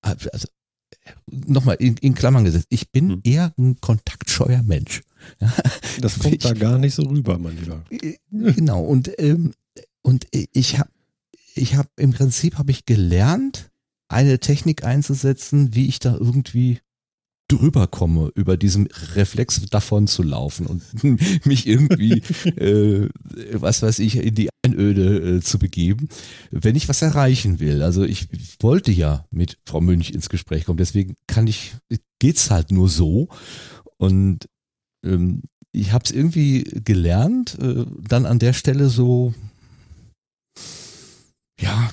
also 0.00 0.48
nochmal 1.30 1.76
in, 1.80 1.96
in 1.96 2.14
Klammern 2.14 2.44
gesetzt, 2.44 2.66
ich 2.68 2.92
bin 2.92 3.10
hm. 3.10 3.20
eher 3.24 3.52
ein 3.58 3.80
kontaktscheuer 3.80 4.62
Mensch. 4.62 5.02
Das 6.00 6.18
kommt 6.18 6.34
ich, 6.34 6.40
da 6.40 6.52
gar 6.52 6.78
nicht 6.78 6.94
so 6.94 7.02
rüber, 7.02 7.38
mein 7.38 7.56
Lieber. 7.58 7.84
Genau, 8.30 8.82
und, 8.82 9.10
ähm, 9.18 9.52
und 10.02 10.26
ich 10.30 10.78
habe 10.78 10.90
ich 11.54 11.76
hab, 11.76 11.88
im 11.96 12.12
Prinzip 12.12 12.56
habe 12.58 12.70
ich 12.70 12.86
gelernt, 12.86 13.70
eine 14.08 14.38
Technik 14.38 14.84
einzusetzen, 14.84 15.74
wie 15.74 15.86
ich 15.86 15.98
da 15.98 16.14
irgendwie 16.14 16.80
drüber 17.48 17.86
komme, 17.86 18.30
über 18.34 18.56
diesem 18.56 18.88
Reflex 19.14 19.60
davon 19.70 20.06
zu 20.06 20.22
laufen 20.22 20.66
und 20.66 20.82
mich 21.46 21.66
irgendwie, 21.66 22.22
äh, 22.56 23.08
was 23.52 23.82
weiß 23.82 23.98
ich, 23.98 24.16
in 24.16 24.34
die 24.34 24.48
Einöde 24.64 25.36
äh, 25.36 25.40
zu 25.40 25.58
begeben, 25.58 26.08
wenn 26.50 26.76
ich 26.76 26.88
was 26.88 27.02
erreichen 27.02 27.60
will. 27.60 27.82
Also 27.82 28.04
ich 28.04 28.28
wollte 28.60 28.92
ja 28.92 29.26
mit 29.30 29.58
Frau 29.66 29.80
Münch 29.80 30.10
ins 30.10 30.28
Gespräch 30.28 30.64
kommen, 30.64 30.78
deswegen 30.78 31.14
kann 31.26 31.46
ich, 31.46 31.74
geht's 32.18 32.50
halt 32.50 32.70
nur 32.70 32.88
so. 32.88 33.28
Und 33.98 34.48
ähm, 35.04 35.42
ich 35.72 35.92
habe 35.92 36.04
es 36.04 36.10
irgendwie 36.10 36.64
gelernt, 36.84 37.58
äh, 37.60 37.86
dann 38.06 38.26
an 38.26 38.38
der 38.38 38.52
Stelle 38.52 38.88
so, 38.88 39.34
ja, 41.58 41.90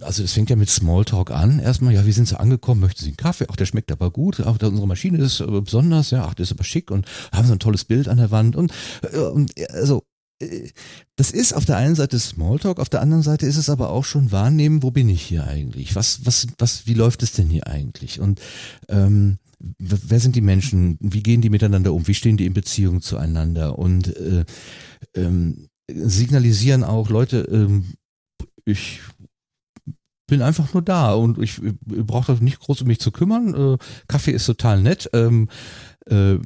also 0.00 0.22
es 0.22 0.32
fängt 0.32 0.50
ja 0.50 0.56
mit 0.56 0.70
Smalltalk 0.70 1.30
an. 1.30 1.58
Erstmal, 1.58 1.94
ja, 1.94 2.06
wie 2.06 2.12
sind 2.12 2.28
Sie 2.28 2.38
angekommen? 2.38 2.80
Möchten 2.80 3.00
Sie 3.02 3.08
einen 3.08 3.16
Kaffee? 3.16 3.46
Ach, 3.50 3.56
der 3.56 3.66
schmeckt 3.66 3.90
aber 3.90 4.10
gut. 4.10 4.40
Ach, 4.40 4.56
unsere 4.62 4.86
Maschine 4.86 5.18
ist 5.18 5.40
äh, 5.40 5.60
besonders, 5.60 6.10
ja, 6.10 6.24
ach, 6.24 6.34
das 6.34 6.48
ist 6.48 6.52
aber 6.52 6.64
schick 6.64 6.90
und 6.90 7.06
haben 7.32 7.46
Sie 7.46 7.52
ein 7.52 7.58
tolles 7.58 7.84
Bild 7.84 8.08
an 8.08 8.18
der 8.18 8.30
Wand 8.30 8.56
und, 8.56 8.72
äh, 9.12 9.18
und 9.18 9.52
also 9.70 10.04
äh, 10.40 10.68
das 11.16 11.30
ist 11.30 11.52
auf 11.52 11.64
der 11.64 11.76
einen 11.76 11.94
Seite 11.94 12.18
Smalltalk, 12.18 12.78
auf 12.78 12.88
der 12.88 13.02
anderen 13.02 13.22
Seite 13.22 13.46
ist 13.46 13.56
es 13.56 13.68
aber 13.68 13.90
auch 13.90 14.04
schon 14.04 14.32
wahrnehmen, 14.32 14.82
wo 14.82 14.90
bin 14.90 15.08
ich 15.08 15.22
hier 15.22 15.44
eigentlich? 15.44 15.94
Was, 15.94 16.24
was, 16.24 16.46
was, 16.58 16.86
wie 16.86 16.94
läuft 16.94 17.22
es 17.22 17.32
denn 17.32 17.48
hier 17.48 17.66
eigentlich? 17.66 18.20
Und 18.20 18.40
ähm, 18.88 19.38
wer 19.78 20.20
sind 20.20 20.36
die 20.36 20.40
Menschen? 20.40 20.98
Wie 21.00 21.22
gehen 21.22 21.40
die 21.40 21.50
miteinander 21.50 21.92
um? 21.92 22.06
Wie 22.06 22.14
stehen 22.14 22.36
die 22.36 22.46
in 22.46 22.54
Beziehung 22.54 23.00
zueinander? 23.02 23.78
Und 23.78 24.16
äh, 24.16 24.44
ähm, 25.14 25.68
signalisieren 25.88 26.84
auch 26.84 27.10
Leute, 27.10 27.40
ähm, 27.50 27.84
ich 28.64 29.00
bin 30.26 30.42
einfach 30.42 30.72
nur 30.72 30.82
da 30.82 31.12
und 31.12 31.38
ich, 31.38 31.60
ich 31.62 31.74
brauche 32.06 32.32
nicht 32.42 32.60
groß 32.60 32.82
um 32.82 32.88
mich 32.88 33.00
zu 33.00 33.10
kümmern. 33.10 33.54
Äh, 33.54 33.78
Kaffee 34.06 34.30
ist 34.30 34.46
total 34.46 34.80
nett, 34.80 35.10
ähm, 35.12 35.48
äh, 36.06 36.36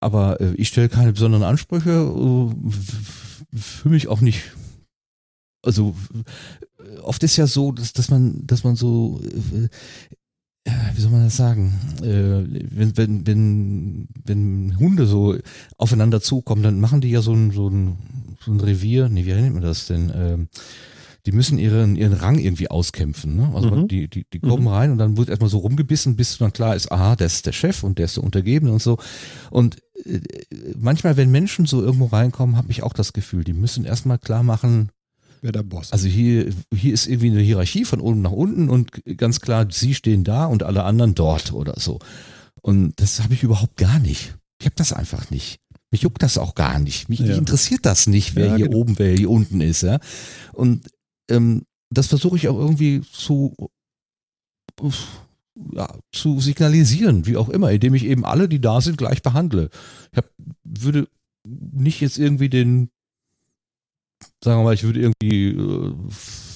aber 0.00 0.40
äh, 0.40 0.54
ich 0.54 0.68
stelle 0.68 0.88
keine 0.88 1.12
besonderen 1.12 1.44
Ansprüche, 1.44 1.90
äh, 1.90 3.58
für 3.58 3.88
mich 3.88 4.08
auch 4.08 4.20
nicht. 4.20 4.52
Also 5.62 5.96
oft 7.02 7.22
ist 7.22 7.36
ja 7.36 7.46
so, 7.46 7.72
dass, 7.72 7.92
dass 7.92 8.10
man, 8.10 8.46
dass 8.46 8.64
man 8.64 8.76
so 8.76 9.20
äh, 9.22 9.68
wie 10.94 11.00
soll 11.00 11.10
man 11.10 11.24
das 11.24 11.36
sagen, 11.36 11.74
äh, 12.02 12.66
wenn, 12.70 12.96
wenn, 12.96 13.26
wenn, 13.26 14.08
wenn 14.24 14.78
Hunde 14.78 15.06
so 15.06 15.36
aufeinander 15.76 16.20
zukommen, 16.20 16.62
dann 16.62 16.80
machen 16.80 17.00
die 17.00 17.10
ja 17.10 17.20
so 17.20 17.34
ein, 17.34 17.50
so 17.50 17.68
ein, 17.68 17.98
so 18.40 18.52
ein 18.52 18.60
Revier, 18.60 19.08
nee, 19.08 19.26
wie 19.26 19.32
nennt 19.32 19.54
man 19.54 19.62
das 19.62 19.86
denn? 19.86 20.10
Ähm, 20.14 20.48
die 21.26 21.32
müssen 21.32 21.58
ihren, 21.58 21.96
ihren 21.96 22.12
Rang 22.12 22.38
irgendwie 22.38 22.70
auskämpfen. 22.70 23.36
Ne? 23.36 23.50
Also 23.54 23.70
mhm. 23.70 23.88
die, 23.88 24.08
die, 24.08 24.26
die 24.30 24.40
kommen 24.40 24.64
mhm. 24.64 24.68
rein 24.68 24.90
und 24.90 24.98
dann 24.98 25.16
wird 25.16 25.30
erstmal 25.30 25.48
so 25.50 25.58
rumgebissen, 25.58 26.16
bis 26.16 26.36
dann 26.38 26.52
klar 26.52 26.76
ist, 26.76 26.92
aha, 26.92 27.16
der 27.16 27.26
ist 27.26 27.46
der 27.46 27.52
Chef 27.52 27.82
und 27.82 27.98
der 27.98 28.06
ist 28.06 28.16
der 28.16 28.24
Untergebene 28.24 28.70
und 28.70 28.82
so. 28.82 28.98
Und 29.50 29.78
äh, 30.04 30.20
manchmal, 30.78 31.16
wenn 31.16 31.30
Menschen 31.30 31.64
so 31.64 31.82
irgendwo 31.82 32.06
reinkommen, 32.06 32.56
habe 32.56 32.70
ich 32.70 32.82
auch 32.82 32.92
das 32.92 33.14
Gefühl, 33.14 33.44
die 33.44 33.54
müssen 33.54 33.84
erstmal 33.84 34.18
klar 34.18 34.42
machen, 34.42 34.90
wer 35.44 35.52
der 35.52 35.62
Boss 35.62 35.92
Also 35.92 36.08
hier, 36.08 36.50
hier 36.74 36.94
ist 36.94 37.06
irgendwie 37.06 37.30
eine 37.30 37.42
Hierarchie 37.42 37.84
von 37.84 38.00
oben 38.00 38.22
nach 38.22 38.32
unten 38.32 38.70
und 38.70 38.90
ganz 39.18 39.40
klar, 39.40 39.66
sie 39.70 39.94
stehen 39.94 40.24
da 40.24 40.46
und 40.46 40.62
alle 40.62 40.84
anderen 40.84 41.14
dort 41.14 41.52
oder 41.52 41.74
so. 41.78 41.98
Und 42.62 42.98
das 42.98 43.22
habe 43.22 43.34
ich 43.34 43.42
überhaupt 43.42 43.76
gar 43.76 43.98
nicht. 43.98 44.34
Ich 44.58 44.66
habe 44.66 44.74
das 44.76 44.94
einfach 44.94 45.30
nicht. 45.30 45.60
Mich 45.90 46.02
juckt 46.02 46.22
das 46.22 46.38
auch 46.38 46.54
gar 46.54 46.80
nicht. 46.80 47.10
Mich, 47.10 47.20
ja. 47.20 47.26
mich 47.26 47.36
interessiert 47.36 47.84
das 47.84 48.06
nicht, 48.06 48.34
wer 48.36 48.46
ja, 48.46 48.56
hier 48.56 48.66
genau. 48.68 48.78
oben, 48.78 48.98
wer 48.98 49.14
hier 49.14 49.28
unten 49.28 49.60
ist. 49.60 49.82
Ja? 49.82 50.00
Und 50.54 50.88
ähm, 51.30 51.64
das 51.90 52.06
versuche 52.06 52.36
ich 52.36 52.48
auch 52.48 52.58
irgendwie 52.58 53.02
zu, 53.02 53.54
ja, 55.72 55.94
zu 56.10 56.40
signalisieren, 56.40 57.26
wie 57.26 57.36
auch 57.36 57.50
immer, 57.50 57.70
indem 57.70 57.94
ich 57.94 58.06
eben 58.06 58.24
alle, 58.24 58.48
die 58.48 58.62
da 58.62 58.80
sind, 58.80 58.96
gleich 58.96 59.22
behandle. 59.22 59.68
Ich 60.10 60.16
hab, 60.16 60.30
würde 60.64 61.06
nicht 61.46 62.00
jetzt 62.00 62.18
irgendwie 62.18 62.48
den 62.48 62.88
sagen 64.42 64.60
wir 64.60 64.64
mal, 64.64 64.74
ich 64.74 64.84
würde 64.84 65.00
irgendwie 65.00 65.48
äh, 65.48 65.94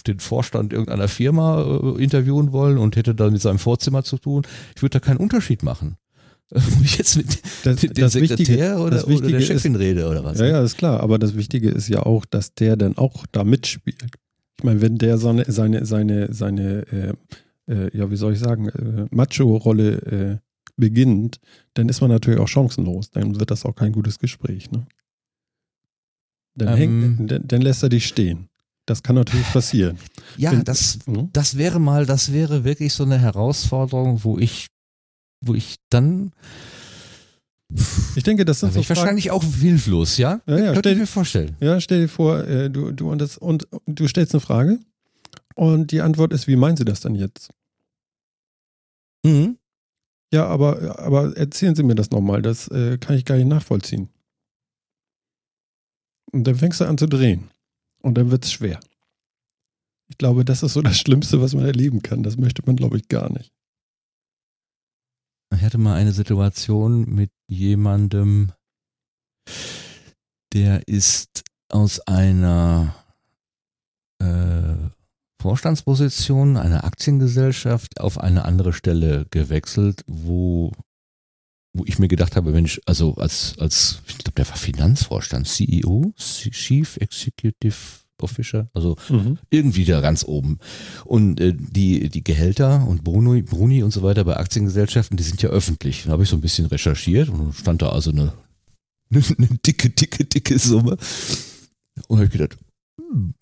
den 0.07 0.21
Vorstand 0.21 0.73
irgendeiner 0.73 1.09
Firma 1.09 1.63
äh, 1.63 2.03
interviewen 2.03 2.53
wollen 2.53 2.79
und 2.79 2.97
hätte 2.97 3.15
dann 3.15 3.33
mit 3.33 3.43
seinem 3.43 3.59
Vorzimmer 3.59 4.05
zu 4.05 4.19
tun. 4.19 4.43
Ich 4.77 4.83
würde 4.83 4.99
da 4.99 5.01
keinen 5.01 5.19
Unterschied 5.19 5.63
machen. 5.63 5.97
Ob 6.51 6.63
ich 6.83 6.97
jetzt 6.97 7.17
mit 7.17 7.43
das, 7.65 7.81
dem 7.81 7.93
das 7.93 8.13
Sekretär 8.13 8.39
Wichtige, 8.39 8.77
oder, 8.79 9.07
oder, 9.07 9.29
der 9.29 9.41
Chefin 9.41 9.75
ist, 9.75 9.81
rede 9.81 10.09
oder 10.09 10.25
was? 10.25 10.39
Ja, 10.39 10.47
ja, 10.47 10.63
ist 10.63 10.79
klar. 10.79 11.01
Aber 11.01 11.19
das 11.19 11.37
Wichtige 11.37 11.69
ist 11.69 11.89
ja 11.89 12.05
auch, 12.05 12.25
dass 12.25 12.55
der 12.55 12.77
dann 12.77 12.97
auch 12.97 13.27
da 13.33 13.45
mitspielt. 13.45 14.03
Ich 14.57 14.65
meine, 14.65 14.81
wenn 14.81 14.97
der 14.97 15.19
seine, 15.19 15.45
seine, 15.47 15.85
seine, 15.85 16.33
seine 16.33 16.87
äh, 16.91 17.13
äh, 17.69 17.97
ja, 17.97 18.11
wie 18.11 18.17
soll 18.17 18.33
ich 18.33 18.39
sagen, 18.39 18.69
äh, 18.69 19.07
Macho-Rolle 19.11 19.93
äh, 20.03 20.39
beginnt, 20.77 21.39
dann 21.75 21.89
ist 21.89 22.01
man 22.01 22.11
natürlich 22.11 22.41
auch 22.41 22.49
chancenlos. 22.49 23.11
Dann 23.11 23.39
wird 23.39 23.51
das 23.51 23.65
auch 23.65 23.75
kein 23.75 23.93
gutes 23.93 24.19
Gespräch. 24.19 24.71
Ne? 24.71 24.87
Dann, 26.59 26.69
ähm, 26.69 26.77
hängt, 26.77 27.31
dann, 27.31 27.47
dann 27.47 27.61
lässt 27.63 27.83
er 27.83 27.89
dich 27.89 28.07
stehen. 28.07 28.49
Das 28.87 29.03
kann 29.03 29.17
natürlich 29.17 29.47
passieren. 29.53 29.99
Ja, 30.37 30.53
Wenn, 30.53 30.63
das, 30.63 31.01
hm? 31.07 31.31
das 31.33 31.57
wäre 31.57 31.81
mal, 31.81 32.07
das 32.07 32.33
wäre 32.33 32.63
wirklich 32.63 32.93
so 32.93 33.03
eine 33.03 33.19
Herausforderung, 33.19 34.23
wo 34.23 34.39
ich, 34.39 34.69
wo 35.41 35.55
ich 35.55 35.77
dann. 35.91 36.31
Ich 38.15 38.23
denke, 38.23 38.45
das 38.45 38.61
sind 38.61 38.71
da 38.71 38.75
so 38.75 38.81
ich 38.81 38.89
wahrscheinlich 38.89 39.33
auch 39.33 39.43
hilflos, 39.43 40.17
ja? 40.17 40.41
Ja, 40.47 40.59
ja. 40.59 40.73
Könnte 40.75 40.91
ich 40.91 40.99
mir 40.99 41.09
vorstellen. 41.09 41.57
Ja, 41.61 41.81
stell 41.81 42.03
dir 42.03 42.09
vor, 42.09 42.45
äh, 42.45 42.71
du, 42.71 42.93
du 42.93 43.11
und 43.11 43.21
das 43.21 43.37
und 43.37 43.67
du 43.87 44.07
stellst 44.07 44.33
eine 44.33 44.41
Frage 44.41 44.79
und 45.57 45.91
die 45.91 46.03
Antwort 46.03 46.33
ist, 46.33 46.47
wie 46.47 46.55
meinen 46.55 46.77
Sie 46.77 46.85
das 46.85 47.01
denn 47.01 47.17
jetzt? 47.17 47.51
Mhm. 49.25 49.59
Ja, 50.33 50.47
aber, 50.47 51.01
aber 51.01 51.37
erzählen 51.37 51.75
Sie 51.75 51.83
mir 51.83 51.97
das 51.97 52.11
nochmal, 52.11 52.43
das 52.43 52.69
äh, 52.69 52.99
kann 52.99 53.17
ich 53.17 53.25
gar 53.25 53.37
nicht 53.37 53.49
nachvollziehen. 53.49 54.09
Und 56.33 56.45
dann 56.45 56.57
fängst 56.57 56.81
du 56.81 56.85
an 56.85 56.99
zu 56.99 57.07
drehen. 57.07 57.51
Und 58.03 58.15
dann 58.15 58.31
wird 58.31 58.45
es 58.45 58.53
schwer. 58.53 58.81
Ich 60.09 60.19
glaube, 60.19 60.45
das 60.45 60.63
ist 60.63 60.73
so 60.73 60.83
das 60.83 60.99
Schlimmste, 60.99 61.41
was 61.41 61.55
man 61.55 61.65
erleben 61.65 62.03
kann. 62.03 62.23
Das 62.23 62.37
möchte 62.37 62.63
man, 62.65 62.77
glaube 62.77 62.97
ich, 62.97 63.09
gar 63.09 63.31
nicht. 63.31 63.53
Ich 65.55 65.63
hatte 65.63 65.79
mal 65.79 65.95
eine 65.95 66.13
Situation 66.13 67.15
mit 67.15 67.31
jemandem, 67.49 68.53
der 70.53 70.87
ist 70.87 71.43
aus 71.69 72.01
einer 72.01 72.95
äh, 74.19 74.77
Vorstandsposition 75.41 76.57
einer 76.57 76.85
Aktiengesellschaft 76.85 78.01
auf 78.01 78.19
eine 78.19 78.45
andere 78.45 78.73
Stelle 78.73 79.27
gewechselt, 79.31 80.05
wo, 80.07 80.73
wo 81.79 81.85
ich 81.87 81.99
mir 81.99 82.09
gedacht 82.09 82.37
habe, 82.37 82.53
Mensch, 82.53 82.81
also 82.87 83.15
als, 83.17 83.55
als 83.59 84.03
ich 84.09 84.19
glaube, 84.19 84.35
der 84.37 84.49
war 84.49 84.57
Finanzvorstand, 84.57 85.47
CEO, 85.47 86.13
Chief 86.17 86.97
Executive 86.97 87.77
Officer, 88.21 88.69
also 88.75 88.97
mhm. 89.09 89.39
irgendwie 89.51 89.85
da 89.85 90.01
ganz 90.01 90.25
oben. 90.25 90.59
Und 91.05 91.41
äh, 91.41 91.55
die, 91.57 92.09
die 92.09 92.25
Gehälter 92.25 92.87
und 92.87 93.05
Bruni, 93.05 93.43
Bruni 93.43 93.83
und 93.83 93.93
so 93.93 94.03
weiter 94.03 94.25
bei 94.25 94.37
Aktiengesellschaften, 94.37 95.17
die 95.17 95.23
sind 95.23 95.41
ja 95.43 95.51
öffentlich. 95.51 96.05
Da 96.05 96.13
habe 96.13 96.25
ich 96.25 96.29
so 96.29 96.37
ein 96.37 96.41
bisschen 96.41 96.67
recherchiert 96.67 97.29
und 97.29 97.55
stand 97.55 97.83
da 97.83 97.91
also 97.91 98.11
eine, 98.11 98.33
eine, 99.11 99.23
eine 99.39 99.59
dicke, 99.65 99.91
dicke, 99.91 100.25
dicke 100.25 100.59
Summe. 100.59 100.97
Und 102.09 102.19
habe 102.19 102.27
ich 102.27 102.33
gedacht, 102.33 102.59
hm, 102.99 103.35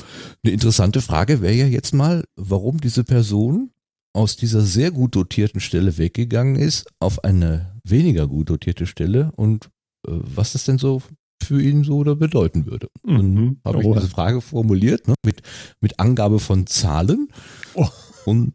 eine 0.44 0.52
interessante 0.52 1.00
Frage 1.00 1.40
wäre 1.40 1.54
ja 1.54 1.66
jetzt 1.66 1.94
mal, 1.94 2.24
warum 2.36 2.80
diese 2.80 3.04
Person 3.04 3.70
aus 4.12 4.36
dieser 4.36 4.62
sehr 4.62 4.90
gut 4.90 5.14
dotierten 5.14 5.60
Stelle 5.60 5.98
weggegangen 5.98 6.56
ist 6.56 6.86
auf 7.00 7.24
eine 7.24 7.75
weniger 7.90 8.26
gut 8.26 8.50
dotierte 8.50 8.86
Stelle 8.86 9.32
und 9.36 9.66
äh, 10.06 10.12
was 10.12 10.52
das 10.52 10.64
denn 10.64 10.78
so 10.78 11.02
für 11.42 11.60
ihn 11.60 11.84
so 11.84 11.98
oder 11.98 12.16
bedeuten 12.16 12.66
würde. 12.66 12.88
Mhm. 13.04 13.60
Habe 13.64 13.80
ich 13.80 13.86
oh. 13.86 13.94
diese 13.94 14.08
Frage 14.08 14.40
formuliert 14.40 15.06
ne, 15.06 15.14
mit, 15.24 15.42
mit 15.80 16.00
Angabe 16.00 16.38
von 16.38 16.66
Zahlen 16.66 17.28
oh. 17.74 17.88
und 18.24 18.54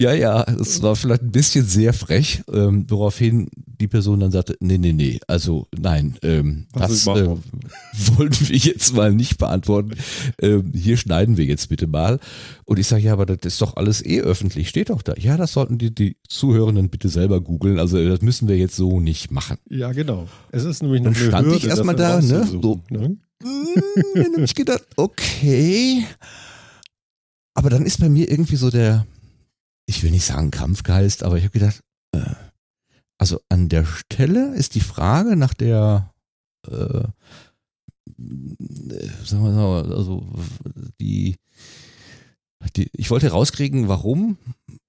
ja, 0.00 0.14
ja, 0.14 0.44
es 0.58 0.80
war 0.80 0.96
vielleicht 0.96 1.22
ein 1.22 1.30
bisschen 1.30 1.66
sehr 1.66 1.92
frech, 1.92 2.42
ähm, 2.50 2.86
woraufhin 2.88 3.50
die 3.54 3.86
Person 3.86 4.20
dann 4.20 4.30
sagte, 4.30 4.56
nee, 4.58 4.78
nee, 4.78 4.94
nee, 4.94 5.20
also 5.26 5.66
nein, 5.78 6.16
ähm, 6.22 6.66
das 6.72 7.06
äh, 7.06 7.28
wollten 8.16 8.48
wir 8.48 8.56
jetzt 8.56 8.94
mal 8.94 9.12
nicht 9.12 9.36
beantworten. 9.36 9.92
Ähm, 10.40 10.72
hier 10.74 10.96
schneiden 10.96 11.36
wir 11.36 11.44
jetzt 11.44 11.68
bitte 11.68 11.86
mal. 11.86 12.18
Und 12.64 12.78
ich 12.78 12.86
sage, 12.86 13.02
ja, 13.02 13.12
aber 13.12 13.26
das 13.26 13.38
ist 13.44 13.60
doch 13.60 13.76
alles 13.76 14.02
eh 14.02 14.22
öffentlich, 14.22 14.70
steht 14.70 14.88
doch 14.88 15.02
da. 15.02 15.12
Ja, 15.18 15.36
das 15.36 15.52
sollten 15.52 15.76
die, 15.76 15.94
die 15.94 16.16
Zuhörenden 16.26 16.88
bitte 16.88 17.10
selber 17.10 17.42
googeln. 17.42 17.78
Also 17.78 18.02
das 18.08 18.22
müssen 18.22 18.48
wir 18.48 18.56
jetzt 18.56 18.76
so 18.76 19.00
nicht 19.00 19.30
machen. 19.30 19.58
Ja, 19.68 19.92
genau. 19.92 20.28
Es 20.50 20.64
ist 20.64 20.82
nämlich 20.82 21.02
noch 21.02 21.12
Dann 21.12 21.28
stand 21.28 21.46
Hürde, 21.46 21.58
ich 21.58 21.66
erstmal 21.66 21.96
da, 21.96 22.22
ne? 22.22 22.46
So, 22.46 22.80
ne? 22.88 23.18
Dann 24.14 24.32
habe 24.32 24.44
ich 24.44 24.54
gedacht, 24.54 24.82
okay. 24.96 26.06
Aber 27.52 27.68
dann 27.68 27.84
ist 27.84 28.00
bei 28.00 28.08
mir 28.08 28.30
irgendwie 28.30 28.56
so 28.56 28.70
der, 28.70 29.06
ich 29.90 30.04
will 30.04 30.12
nicht 30.12 30.24
sagen 30.24 30.52
Kampfgeist, 30.52 31.24
aber 31.24 31.36
ich 31.36 31.42
habe 31.42 31.58
gedacht, 31.58 31.80
äh, 32.12 32.20
also 33.18 33.40
an 33.48 33.68
der 33.68 33.84
Stelle 33.84 34.54
ist 34.54 34.76
die 34.76 34.80
Frage 34.80 35.34
nach 35.34 35.52
der, 35.52 36.14
äh, 36.68 37.02
sagen 39.24 39.42
wir 39.44 39.50
mal, 39.50 39.92
also 39.92 40.26
die, 41.00 41.34
die, 42.76 42.88
ich 42.92 43.10
wollte 43.10 43.30
rauskriegen, 43.30 43.88
warum, 43.88 44.38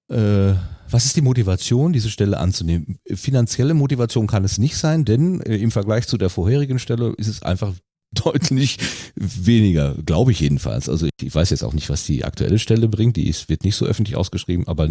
äh, 0.08 0.54
was 0.88 1.04
ist 1.04 1.16
die 1.16 1.22
Motivation, 1.22 1.92
diese 1.92 2.10
Stelle 2.10 2.38
anzunehmen? 2.38 2.98
Finanzielle 3.12 3.74
Motivation 3.74 4.28
kann 4.28 4.44
es 4.44 4.58
nicht 4.58 4.76
sein, 4.76 5.04
denn 5.04 5.40
äh, 5.40 5.56
im 5.56 5.72
Vergleich 5.72 6.06
zu 6.06 6.16
der 6.16 6.30
vorherigen 6.30 6.78
Stelle 6.78 7.12
ist 7.18 7.26
es 7.26 7.42
einfach 7.42 7.74
deutlich 8.12 8.78
weniger, 9.14 9.94
glaube 10.04 10.32
ich 10.32 10.40
jedenfalls. 10.40 10.88
Also 10.88 11.08
ich 11.20 11.34
weiß 11.34 11.50
jetzt 11.50 11.64
auch 11.64 11.72
nicht, 11.72 11.90
was 11.90 12.04
die 12.04 12.24
aktuelle 12.24 12.58
Stelle 12.58 12.88
bringt. 12.88 13.16
Die 13.16 13.28
ist, 13.28 13.48
wird 13.48 13.64
nicht 13.64 13.76
so 13.76 13.86
öffentlich 13.86 14.16
ausgeschrieben, 14.16 14.68
aber 14.68 14.88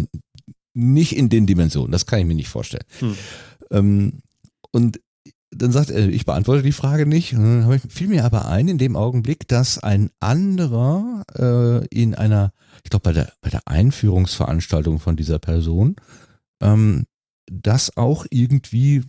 nicht 0.74 1.16
in 1.16 1.28
den 1.28 1.46
Dimensionen. 1.46 1.92
Das 1.92 2.06
kann 2.06 2.20
ich 2.20 2.26
mir 2.26 2.34
nicht 2.34 2.48
vorstellen. 2.48 2.84
Hm. 3.00 3.16
Ähm, 3.70 4.12
und 4.70 5.00
dann 5.54 5.72
sagt 5.72 5.90
er, 5.90 6.08
ich 6.08 6.24
beantworte 6.24 6.62
die 6.62 6.72
Frage 6.72 7.06
nicht. 7.06 7.34
dann 7.34 7.80
fiel 7.88 8.08
mir 8.08 8.24
aber 8.24 8.48
ein 8.48 8.68
in 8.68 8.78
dem 8.78 8.96
Augenblick, 8.96 9.46
dass 9.48 9.78
ein 9.78 10.10
anderer 10.18 11.24
äh, 11.38 11.86
in 11.88 12.14
einer, 12.14 12.52
ich 12.82 12.90
glaube 12.90 13.02
bei 13.02 13.12
der, 13.12 13.32
bei 13.42 13.50
der 13.50 13.68
Einführungsveranstaltung 13.68 14.98
von 14.98 15.16
dieser 15.16 15.38
Person, 15.38 15.96
ähm, 16.62 17.04
das 17.50 17.96
auch 17.96 18.24
irgendwie 18.30 19.02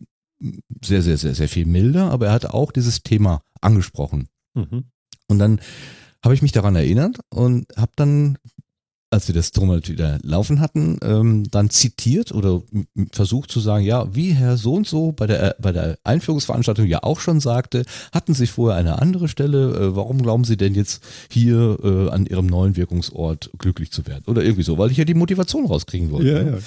sehr, 0.84 1.02
sehr, 1.02 1.18
sehr, 1.18 1.36
sehr 1.36 1.50
viel 1.50 1.66
milder, 1.66 2.12
aber 2.12 2.28
er 2.28 2.34
hat 2.34 2.46
auch 2.46 2.72
dieses 2.72 3.04
Thema 3.04 3.42
angesprochen. 3.62 4.28
Mhm. 4.54 4.86
Und 5.28 5.40
dann 5.40 5.60
habe 6.24 6.36
ich 6.36 6.42
mich 6.42 6.52
daran 6.52 6.76
erinnert 6.76 7.20
und 7.30 7.66
habe 7.76 7.92
dann, 7.96 8.38
als 9.10 9.28
wir 9.28 9.36
das 9.36 9.52
drum 9.52 9.70
wieder 9.70 10.20
laufen 10.24 10.60
hatten, 10.60 10.98
ähm, 11.04 11.44
dann 11.52 11.70
zitiert 11.70 12.32
oder 12.32 12.62
versucht 13.12 13.52
zu 13.52 13.60
sagen, 13.60 13.84
ja, 13.84 14.14
wie 14.16 14.32
Herr 14.32 14.58
so 14.58 14.74
und 14.74 14.88
so 14.88 15.12
bei 15.12 15.28
der, 15.28 15.56
bei 15.60 15.72
der 15.72 15.98
Einführungsveranstaltung 16.04 16.88
ja 16.88 17.04
auch 17.04 17.20
schon 17.20 17.40
sagte, 17.40 17.86
hatten 18.12 18.34
Sie 18.34 18.48
vorher 18.48 18.78
eine 18.78 19.02
andere 19.02 19.28
Stelle, 19.28 19.76
äh, 19.76 19.96
warum 19.96 20.22
glauben 20.22 20.46
Sie 20.46 20.58
denn 20.58 20.76
jetzt 20.76 21.04
hier 21.30 21.78
äh, 21.84 22.10
an 22.10 22.26
Ihrem 22.26 22.48
neuen 22.48 22.76
Wirkungsort 22.76 23.52
glücklich 23.58 23.92
zu 23.92 24.08
werden? 24.08 24.24
Oder 24.28 24.44
irgendwie 24.44 24.64
so, 24.64 24.78
weil 24.78 24.92
ich 24.92 24.98
ja 24.98 25.06
die 25.06 25.14
Motivation 25.14 25.66
rauskriegen 25.66 26.12
wollte. 26.12 26.32
Ja, 26.32 26.44
ne? 26.44 26.52
ja. 26.52 26.58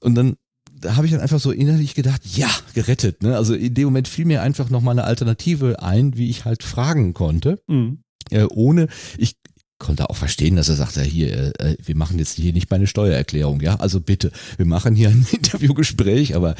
Und 0.00 0.14
dann 0.14 0.36
da 0.80 0.96
habe 0.96 1.06
ich 1.06 1.12
dann 1.12 1.20
einfach 1.20 1.40
so 1.40 1.50
innerlich 1.50 1.94
gedacht, 1.94 2.22
ja, 2.36 2.50
gerettet. 2.74 3.22
Ne? 3.22 3.36
Also 3.36 3.54
in 3.54 3.74
dem 3.74 3.86
Moment 3.86 4.08
fiel 4.08 4.24
mir 4.24 4.42
einfach 4.42 4.70
nochmal 4.70 4.92
eine 4.92 5.04
Alternative 5.04 5.82
ein, 5.82 6.16
wie 6.16 6.30
ich 6.30 6.44
halt 6.44 6.62
fragen 6.62 7.14
konnte. 7.14 7.62
Mhm. 7.66 8.02
Äh, 8.30 8.44
ohne, 8.44 8.88
ich 9.16 9.36
konnte 9.78 10.08
auch 10.08 10.16
verstehen, 10.16 10.56
dass 10.56 10.68
er 10.68 10.76
sagt, 10.76 10.96
ja 10.96 11.02
hier, 11.02 11.60
äh, 11.60 11.76
wir 11.82 11.96
machen 11.96 12.18
jetzt 12.18 12.36
hier 12.36 12.52
nicht 12.52 12.70
meine 12.70 12.86
Steuererklärung, 12.86 13.60
ja, 13.60 13.76
also 13.76 14.00
bitte, 14.00 14.32
wir 14.56 14.66
machen 14.66 14.94
hier 14.94 15.10
ein 15.10 15.26
Interviewgespräch, 15.32 16.34
aber 16.34 16.54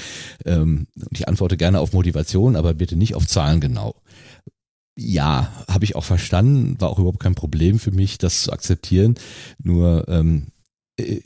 ähm, 0.45 0.87
ich 1.11 1.27
antworte 1.27 1.57
gerne 1.57 1.81
auf 1.81 1.93
Motivation, 1.93 2.57
aber 2.57 2.75
bitte 2.75 2.97
nicht 2.97 3.15
auf 3.15 3.27
Zahlen 3.27 3.61
genau. 3.61 3.95
Ja, 4.99 5.53
habe 5.69 5.85
ich 5.85 5.95
auch 5.95 6.05
verstanden, 6.05 6.81
war 6.81 6.89
auch 6.89 6.99
überhaupt 6.99 7.21
kein 7.21 7.35
Problem 7.35 7.79
für 7.79 7.91
mich, 7.91 8.17
das 8.17 8.43
zu 8.43 8.53
akzeptieren. 8.53 9.17
Nur 9.63 10.09
ähm, 10.09 10.47
äh, 10.99 11.21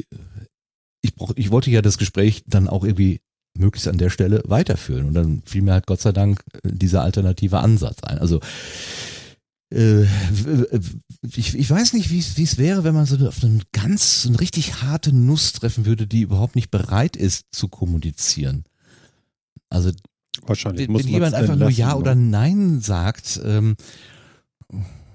ich, 1.02 1.14
brauch, 1.14 1.32
ich 1.36 1.50
wollte 1.50 1.70
ja 1.70 1.82
das 1.82 1.98
Gespräch 1.98 2.44
dann 2.46 2.68
auch 2.68 2.84
irgendwie 2.84 3.20
möglichst 3.56 3.88
an 3.88 3.98
der 3.98 4.10
Stelle 4.10 4.42
weiterführen. 4.46 5.06
Und 5.06 5.14
dann 5.14 5.42
fiel 5.44 5.62
mir 5.62 5.72
halt 5.72 5.86
Gott 5.86 6.00
sei 6.00 6.12
Dank 6.12 6.42
äh, 6.52 6.58
dieser 6.64 7.02
alternative 7.02 7.58
Ansatz 7.58 8.02
ein. 8.02 8.18
Also 8.18 8.40
äh, 9.72 10.04
ich, 11.34 11.56
ich 11.56 11.70
weiß 11.70 11.92
nicht, 11.92 12.10
wie 12.10 12.42
es 12.42 12.58
wäre, 12.58 12.84
wenn 12.84 12.94
man 12.94 13.06
so 13.06 13.16
auf 13.26 13.42
eine 13.42 13.60
ganz, 13.72 14.22
so 14.22 14.28
eine 14.28 14.40
richtig 14.40 14.82
harte 14.82 15.12
Nuss 15.12 15.52
treffen 15.52 15.86
würde, 15.86 16.06
die 16.06 16.22
überhaupt 16.22 16.56
nicht 16.56 16.70
bereit 16.70 17.16
ist 17.16 17.46
zu 17.52 17.68
kommunizieren. 17.68 18.64
Also 19.68 19.92
Wahrscheinlich 20.46 20.88
wenn, 20.88 20.98
wenn 20.98 21.08
jemand 21.08 21.34
einfach 21.34 21.56
nur 21.56 21.70
Ja 21.70 21.94
oder 21.94 22.14
Nein 22.14 22.80
sagt, 22.80 23.40
ähm, 23.44 23.76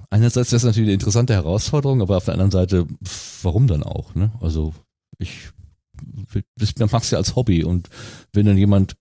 einerseits 0.09 0.47
ist 0.47 0.53
das 0.53 0.63
natürlich 0.63 0.87
eine 0.87 0.93
interessante 0.93 1.33
Herausforderung, 1.33 2.01
aber 2.01 2.17
auf 2.17 2.25
der 2.25 2.35
anderen 2.35 2.51
Seite, 2.51 2.85
warum 3.41 3.67
dann 3.67 3.83
auch? 3.83 4.13
Ne? 4.15 4.31
Also 4.39 4.73
ich 5.17 5.49
das 6.57 6.91
machst 6.91 7.11
du 7.11 7.15
ja 7.15 7.19
als 7.19 7.35
Hobby 7.35 7.63
und 7.63 7.89
wenn 8.33 8.45
dann 8.45 8.57
jemand 8.57 8.95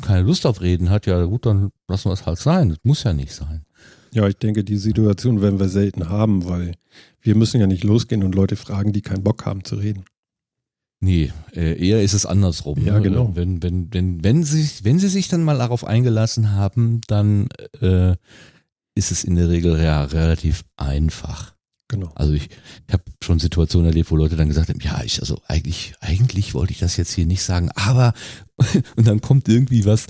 keine 0.00 0.26
Lust 0.26 0.46
auf 0.46 0.60
Reden 0.60 0.90
hat, 0.90 1.06
ja 1.06 1.24
gut, 1.24 1.46
dann 1.46 1.70
lassen 1.88 2.08
wir 2.08 2.14
es 2.14 2.26
halt 2.26 2.38
sein. 2.38 2.70
Das 2.70 2.78
muss 2.82 3.04
ja 3.04 3.12
nicht 3.12 3.32
sein. 3.32 3.64
Ja, 4.12 4.28
ich 4.28 4.36
denke, 4.36 4.64
die 4.64 4.76
Situation 4.76 5.40
werden 5.40 5.58
wir 5.58 5.68
selten 5.68 6.08
haben, 6.08 6.46
weil 6.46 6.74
wir 7.20 7.34
müssen 7.34 7.60
ja 7.60 7.66
nicht 7.66 7.84
losgehen 7.84 8.22
und 8.22 8.34
Leute 8.34 8.56
fragen, 8.56 8.92
die 8.92 9.00
keinen 9.00 9.22
Bock 9.22 9.46
haben 9.46 9.64
zu 9.64 9.76
reden. 9.76 10.04
Nee, 11.00 11.32
äh, 11.52 11.84
eher 11.84 12.02
ist 12.02 12.12
es 12.12 12.26
andersrum. 12.26 12.84
Ja, 12.84 12.94
ne? 12.94 13.02
genau. 13.02 13.32
Wenn, 13.34 13.62
wenn, 13.62 13.92
wenn, 13.92 14.22
wenn, 14.22 14.44
sie, 14.44 14.68
wenn 14.84 14.98
sie 14.98 15.08
sich 15.08 15.28
dann 15.28 15.42
mal 15.42 15.58
darauf 15.58 15.84
eingelassen 15.84 16.52
haben, 16.52 17.00
dann 17.08 17.48
äh, 17.80 18.14
ist 18.94 19.10
es 19.10 19.24
in 19.24 19.34
der 19.34 19.48
Regel 19.48 19.82
ja 19.82 20.04
relativ 20.04 20.64
einfach. 20.76 21.51
Genau. 21.92 22.10
Also 22.14 22.32
ich, 22.32 22.48
ich 22.48 22.92
habe 22.92 23.04
schon 23.22 23.38
Situationen 23.38 23.86
erlebt, 23.86 24.10
wo 24.10 24.16
Leute 24.16 24.34
dann 24.34 24.48
gesagt 24.48 24.70
haben, 24.70 24.80
ja, 24.80 25.02
ich, 25.04 25.20
also 25.20 25.42
eigentlich, 25.46 25.92
eigentlich 26.00 26.54
wollte 26.54 26.72
ich 26.72 26.78
das 26.78 26.96
jetzt 26.96 27.12
hier 27.12 27.26
nicht 27.26 27.42
sagen, 27.42 27.70
aber 27.74 28.14
und 28.96 29.06
dann 29.06 29.20
kommt 29.20 29.46
irgendwie 29.46 29.84
was, 29.84 30.06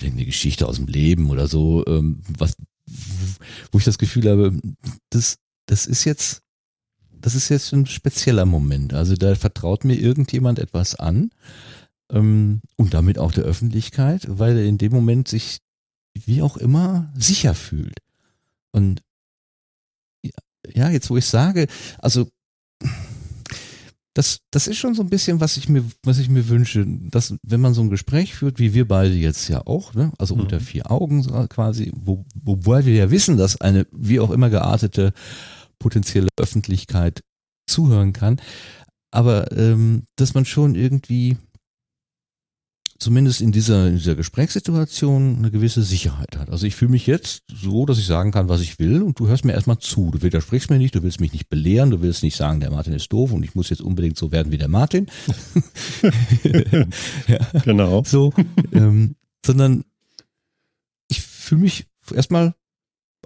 eine 0.00 0.24
Geschichte 0.24 0.68
aus 0.68 0.76
dem 0.76 0.86
Leben 0.86 1.28
oder 1.30 1.48
so, 1.48 1.84
ähm, 1.88 2.20
was, 2.38 2.54
wo 3.72 3.78
ich 3.78 3.84
das 3.84 3.98
Gefühl 3.98 4.30
habe, 4.30 4.60
das, 5.10 5.38
das 5.66 5.86
ist 5.86 6.04
jetzt, 6.04 6.42
das 7.10 7.34
ist 7.34 7.48
jetzt 7.48 7.72
ein 7.72 7.86
spezieller 7.86 8.46
Moment. 8.46 8.94
Also 8.94 9.16
da 9.16 9.34
vertraut 9.34 9.84
mir 9.84 9.96
irgendjemand 9.96 10.60
etwas 10.60 10.94
an 10.94 11.32
ähm, 12.12 12.60
und 12.76 12.94
damit 12.94 13.18
auch 13.18 13.32
der 13.32 13.44
Öffentlichkeit, 13.44 14.26
weil 14.28 14.56
er 14.56 14.64
in 14.64 14.78
dem 14.78 14.92
Moment 14.92 15.26
sich 15.26 15.58
wie 16.14 16.40
auch 16.40 16.56
immer 16.56 17.12
sicher 17.16 17.56
fühlt. 17.56 17.98
Und 18.70 19.02
ja, 20.74 20.90
jetzt 20.90 21.10
wo 21.10 21.16
ich 21.16 21.26
sage, 21.26 21.66
also 21.98 22.28
das, 24.14 24.40
das 24.50 24.66
ist 24.66 24.78
schon 24.78 24.94
so 24.94 25.02
ein 25.02 25.08
bisschen, 25.08 25.40
was 25.40 25.56
ich 25.56 25.68
mir, 25.68 25.84
was 26.02 26.18
ich 26.18 26.28
mir 26.28 26.48
wünsche, 26.48 26.84
dass, 26.86 27.34
wenn 27.42 27.60
man 27.60 27.74
so 27.74 27.82
ein 27.82 27.90
Gespräch 27.90 28.34
führt, 28.34 28.58
wie 28.58 28.74
wir 28.74 28.88
beide 28.88 29.14
jetzt 29.14 29.48
ja 29.48 29.66
auch, 29.66 29.94
ne? 29.94 30.12
also 30.18 30.34
mhm. 30.34 30.42
unter 30.42 30.60
vier 30.60 30.90
Augen 30.90 31.22
quasi, 31.48 31.92
wo, 31.94 32.24
wobei 32.34 32.84
wir 32.84 32.94
ja 32.94 33.10
wissen, 33.10 33.36
dass 33.36 33.60
eine 33.60 33.86
wie 33.92 34.20
auch 34.20 34.30
immer 34.30 34.50
geartete 34.50 35.12
potenzielle 35.78 36.28
Öffentlichkeit 36.38 37.22
zuhören 37.68 38.12
kann. 38.12 38.40
Aber 39.12 39.56
ähm, 39.56 40.04
dass 40.16 40.34
man 40.34 40.44
schon 40.44 40.74
irgendwie 40.74 41.36
zumindest 43.00 43.40
in 43.40 43.50
dieser, 43.50 43.88
in 43.88 43.96
dieser 43.96 44.14
Gesprächssituation 44.14 45.38
eine 45.38 45.50
gewisse 45.50 45.82
Sicherheit 45.82 46.36
hat. 46.36 46.50
Also 46.50 46.66
ich 46.66 46.76
fühle 46.76 46.90
mich 46.90 47.06
jetzt 47.06 47.44
so, 47.48 47.86
dass 47.86 47.98
ich 47.98 48.06
sagen 48.06 48.30
kann, 48.30 48.48
was 48.48 48.60
ich 48.60 48.78
will 48.78 49.02
und 49.02 49.18
du 49.18 49.26
hörst 49.26 49.44
mir 49.44 49.54
erstmal 49.54 49.78
zu. 49.78 50.10
Du 50.10 50.22
widersprichst 50.22 50.70
mir 50.70 50.78
nicht, 50.78 50.94
du 50.94 51.02
willst 51.02 51.18
mich 51.18 51.32
nicht 51.32 51.48
belehren, 51.48 51.90
du 51.90 52.02
willst 52.02 52.22
nicht 52.22 52.36
sagen, 52.36 52.60
der 52.60 52.70
Martin 52.70 52.92
ist 52.92 53.10
doof 53.12 53.32
und 53.32 53.42
ich 53.42 53.54
muss 53.54 53.70
jetzt 53.70 53.80
unbedingt 53.80 54.18
so 54.18 54.30
werden 54.30 54.52
wie 54.52 54.58
der 54.58 54.68
Martin. 54.68 55.06
ja. 57.26 57.38
Genau. 57.64 58.04
So, 58.04 58.34
ähm, 58.72 59.16
sondern 59.44 59.84
ich 61.08 61.22
fühle 61.22 61.62
mich 61.62 61.86
erstmal 62.14 62.54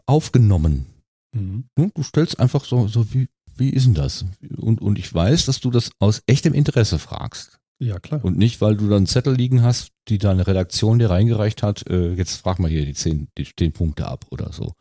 aufgenommen. 0.06 0.86
Mhm. 1.32 1.64
Du 1.74 2.02
stellst 2.04 2.38
einfach 2.38 2.64
so, 2.64 2.86
so 2.86 3.12
wie, 3.12 3.28
wie 3.56 3.70
ist 3.70 3.86
denn 3.86 3.94
das? 3.94 4.24
Und, 4.56 4.80
und 4.80 5.00
ich 5.00 5.12
weiß, 5.12 5.46
dass 5.46 5.60
du 5.60 5.70
das 5.72 5.90
aus 5.98 6.22
echtem 6.26 6.54
Interesse 6.54 7.00
fragst. 7.00 7.58
Ja, 7.78 7.98
klar. 7.98 8.24
Und 8.24 8.38
nicht, 8.38 8.60
weil 8.60 8.76
du 8.76 8.88
dann 8.88 9.06
Zettel 9.06 9.34
liegen 9.34 9.62
hast, 9.62 9.90
die 10.08 10.18
deine 10.18 10.46
Redaktion 10.46 10.98
dir 10.98 11.10
reingereicht 11.10 11.62
hat, 11.62 11.86
äh, 11.88 12.14
jetzt 12.14 12.36
frag 12.36 12.58
mal 12.58 12.70
hier 12.70 12.84
die 12.84 12.94
zehn, 12.94 13.28
die 13.36 13.46
zehn 13.56 13.72
Punkte 13.72 14.06
ab 14.06 14.26
oder 14.30 14.52
so. 14.52 14.74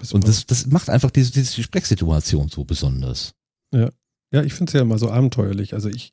Das 0.00 0.12
und 0.12 0.26
das, 0.26 0.46
das 0.46 0.66
macht 0.66 0.88
einfach 0.88 1.10
diese, 1.10 1.32
diese 1.32 1.62
Sprechsituation 1.62 2.48
so 2.48 2.64
besonders. 2.64 3.34
Ja. 3.72 3.90
Ja, 4.30 4.42
ich 4.42 4.52
finde 4.52 4.70
es 4.70 4.74
ja 4.74 4.82
immer 4.82 4.98
so 4.98 5.10
abenteuerlich. 5.10 5.74
Also 5.74 5.88
ich, 5.88 6.12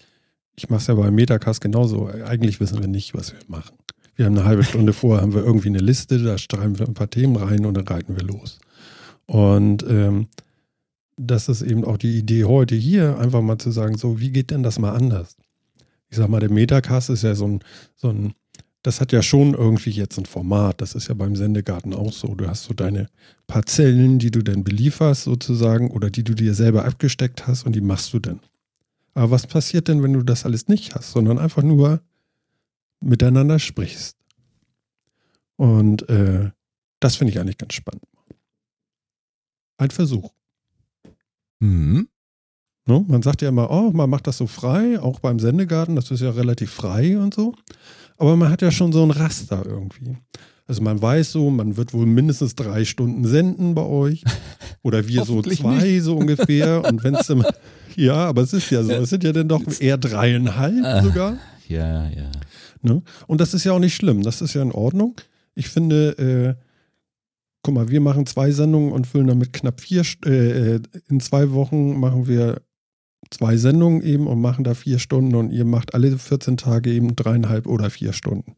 ich 0.55 0.69
mache 0.69 0.81
es 0.81 0.87
ja 0.87 0.95
bei 0.95 1.11
Metacast 1.11 1.61
genauso. 1.61 2.07
Eigentlich 2.07 2.59
wissen 2.59 2.79
wir 2.79 2.87
nicht, 2.87 3.13
was 3.13 3.33
wir 3.33 3.39
machen. 3.47 3.75
Wir 4.15 4.25
haben 4.25 4.37
eine 4.37 4.45
halbe 4.45 4.63
Stunde 4.63 4.93
vor, 4.93 5.21
haben 5.21 5.33
wir 5.33 5.43
irgendwie 5.43 5.67
eine 5.67 5.79
Liste, 5.79 6.21
da 6.23 6.37
schreiben 6.37 6.79
wir 6.79 6.87
ein 6.87 6.93
paar 6.93 7.09
Themen 7.09 7.35
rein 7.35 7.65
und 7.65 7.75
dann 7.75 7.87
reiten 7.87 8.15
wir 8.15 8.23
los. 8.23 8.59
Und 9.25 9.83
ähm, 9.87 10.27
das 11.17 11.49
ist 11.49 11.61
eben 11.61 11.83
auch 11.83 11.97
die 11.97 12.17
Idee 12.17 12.45
heute 12.45 12.75
hier, 12.75 13.17
einfach 13.19 13.41
mal 13.41 13.57
zu 13.57 13.71
sagen, 13.71 13.97
so, 13.97 14.19
wie 14.19 14.31
geht 14.31 14.51
denn 14.51 14.63
das 14.63 14.79
mal 14.79 14.93
anders? 14.93 15.35
Ich 16.15 16.19
sag 16.19 16.29
mal, 16.29 16.39
der 16.39 16.49
Metacast 16.49 17.09
ist 17.09 17.23
ja 17.23 17.35
so 17.35 17.45
ein, 17.45 17.59
so 17.97 18.07
ein, 18.07 18.33
das 18.83 19.01
hat 19.01 19.11
ja 19.11 19.21
schon 19.21 19.53
irgendwie 19.53 19.89
jetzt 19.89 20.17
ein 20.17 20.25
Format. 20.25 20.79
Das 20.79 20.95
ist 20.95 21.09
ja 21.09 21.13
beim 21.13 21.35
Sendegarten 21.35 21.93
auch 21.93 22.13
so. 22.13 22.35
Du 22.35 22.47
hast 22.47 22.63
so 22.63 22.73
deine 22.73 23.09
Parzellen, 23.47 24.17
die 24.17 24.31
du 24.31 24.41
dann 24.41 24.63
belieferst 24.63 25.23
sozusagen 25.23 25.91
oder 25.91 26.09
die 26.09 26.23
du 26.23 26.33
dir 26.33 26.53
selber 26.53 26.85
abgesteckt 26.85 27.47
hast 27.47 27.65
und 27.65 27.73
die 27.75 27.81
machst 27.81 28.13
du 28.13 28.19
dann. 28.19 28.39
Aber 29.13 29.31
was 29.31 29.45
passiert 29.45 29.89
denn, 29.89 30.03
wenn 30.03 30.13
du 30.13 30.23
das 30.23 30.45
alles 30.45 30.69
nicht 30.69 30.95
hast, 30.95 31.11
sondern 31.11 31.37
einfach 31.37 31.63
nur 31.63 31.99
miteinander 33.01 33.59
sprichst? 33.59 34.15
Und 35.57 36.07
äh, 36.07 36.51
das 37.01 37.17
finde 37.17 37.33
ich 37.33 37.39
eigentlich 37.39 37.57
ganz 37.57 37.73
spannend. 37.73 38.03
Ein 39.77 39.91
Versuch. 39.91 40.31
Mhm. 41.59 42.07
Ne? 42.87 43.03
Man 43.07 43.21
sagt 43.21 43.41
ja 43.41 43.49
immer, 43.49 43.71
oh, 43.71 43.91
man 43.91 44.09
macht 44.09 44.27
das 44.27 44.37
so 44.37 44.47
frei, 44.47 44.99
auch 44.99 45.19
beim 45.19 45.39
Sendegarten, 45.39 45.95
das 45.95 46.11
ist 46.11 46.21
ja 46.21 46.29
relativ 46.29 46.71
frei 46.71 47.17
und 47.17 47.33
so. 47.33 47.53
Aber 48.17 48.35
man 48.35 48.49
hat 48.49 48.61
ja 48.61 48.71
schon 48.71 48.93
so 48.93 49.03
ein 49.03 49.11
Raster 49.11 49.65
irgendwie. 49.65 50.17
Also 50.67 50.81
man 50.81 51.01
weiß 51.01 51.31
so, 51.31 51.49
man 51.49 51.77
wird 51.77 51.93
wohl 51.93 52.05
mindestens 52.05 52.55
drei 52.55 52.85
Stunden 52.85 53.25
senden 53.25 53.75
bei 53.75 53.83
euch. 53.83 54.23
Oder 54.81 55.07
wir 55.07 55.25
so 55.25 55.41
zwei 55.41 55.83
nicht. 55.83 56.03
so 56.03 56.15
ungefähr. 56.15 56.83
Und 56.87 57.03
wenn 57.03 57.15
es 57.15 57.31
ja, 57.95 58.15
aber 58.15 58.41
es 58.41 58.53
ist 58.53 58.69
ja 58.69 58.83
so, 58.83 58.91
es 58.93 59.09
sind 59.09 59.23
ja 59.23 59.31
dann 59.31 59.47
doch 59.47 59.63
eher 59.79 59.97
dreieinhalb 59.97 60.83
ah, 60.83 61.03
sogar. 61.03 61.37
Ja, 61.67 62.07
ja. 62.09 62.31
Ne? 62.81 63.01
Und 63.27 63.41
das 63.41 63.53
ist 63.53 63.63
ja 63.63 63.73
auch 63.73 63.79
nicht 63.79 63.95
schlimm, 63.95 64.21
das 64.21 64.41
ist 64.41 64.53
ja 64.53 64.61
in 64.61 64.71
Ordnung. 64.71 65.19
Ich 65.55 65.69
finde, 65.69 66.55
äh, 66.57 66.61
guck 67.63 67.73
mal, 67.73 67.89
wir 67.89 68.01
machen 68.01 68.27
zwei 68.27 68.51
Sendungen 68.51 68.91
und 68.91 69.07
füllen 69.07 69.27
damit 69.27 69.53
knapp 69.53 69.81
vier, 69.81 70.03
äh, 70.25 70.75
äh, 70.75 70.79
in 71.09 71.19
zwei 71.19 71.51
Wochen 71.51 71.99
machen 71.99 72.27
wir 72.27 72.61
zwei 73.31 73.57
Sendungen 73.57 74.01
eben 74.01 74.27
und 74.27 74.41
machen 74.41 74.63
da 74.63 74.73
vier 74.73 74.99
Stunden 74.99 75.35
und 75.35 75.51
ihr 75.51 75.65
macht 75.65 75.93
alle 75.93 76.17
14 76.17 76.57
Tage 76.57 76.91
eben 76.91 77.15
dreieinhalb 77.15 77.67
oder 77.67 77.89
vier 77.89 78.13
Stunden. 78.13 78.55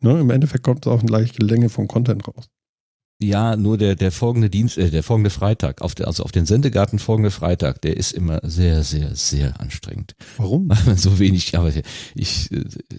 Ne? 0.00 0.20
Im 0.20 0.30
Endeffekt 0.30 0.64
kommt 0.64 0.86
es 0.86 0.92
auch 0.92 1.00
eine 1.00 1.08
gleiche 1.08 1.42
Länge 1.42 1.68
vom 1.68 1.88
Content 1.88 2.26
raus. 2.26 2.48
Ja, 3.22 3.56
nur 3.56 3.78
der, 3.78 3.94
der 3.94 4.10
folgende 4.10 4.50
Dienst, 4.50 4.78
äh, 4.78 4.90
der 4.90 5.04
folgende 5.04 5.30
Freitag, 5.30 5.80
auf 5.80 5.94
der, 5.94 6.08
also 6.08 6.24
auf 6.24 6.32
den 6.32 6.44
Sendegarten 6.44 6.98
folgende 6.98 7.30
Freitag, 7.30 7.80
der 7.82 7.96
ist 7.96 8.12
immer 8.12 8.40
sehr, 8.42 8.82
sehr, 8.82 9.14
sehr 9.14 9.60
anstrengend. 9.60 10.16
Warum? 10.38 10.68
Weil 10.68 10.82
man 10.86 10.96
so 10.96 11.18
wenig, 11.20 11.56
aber 11.56 11.72
ich, 12.14 12.50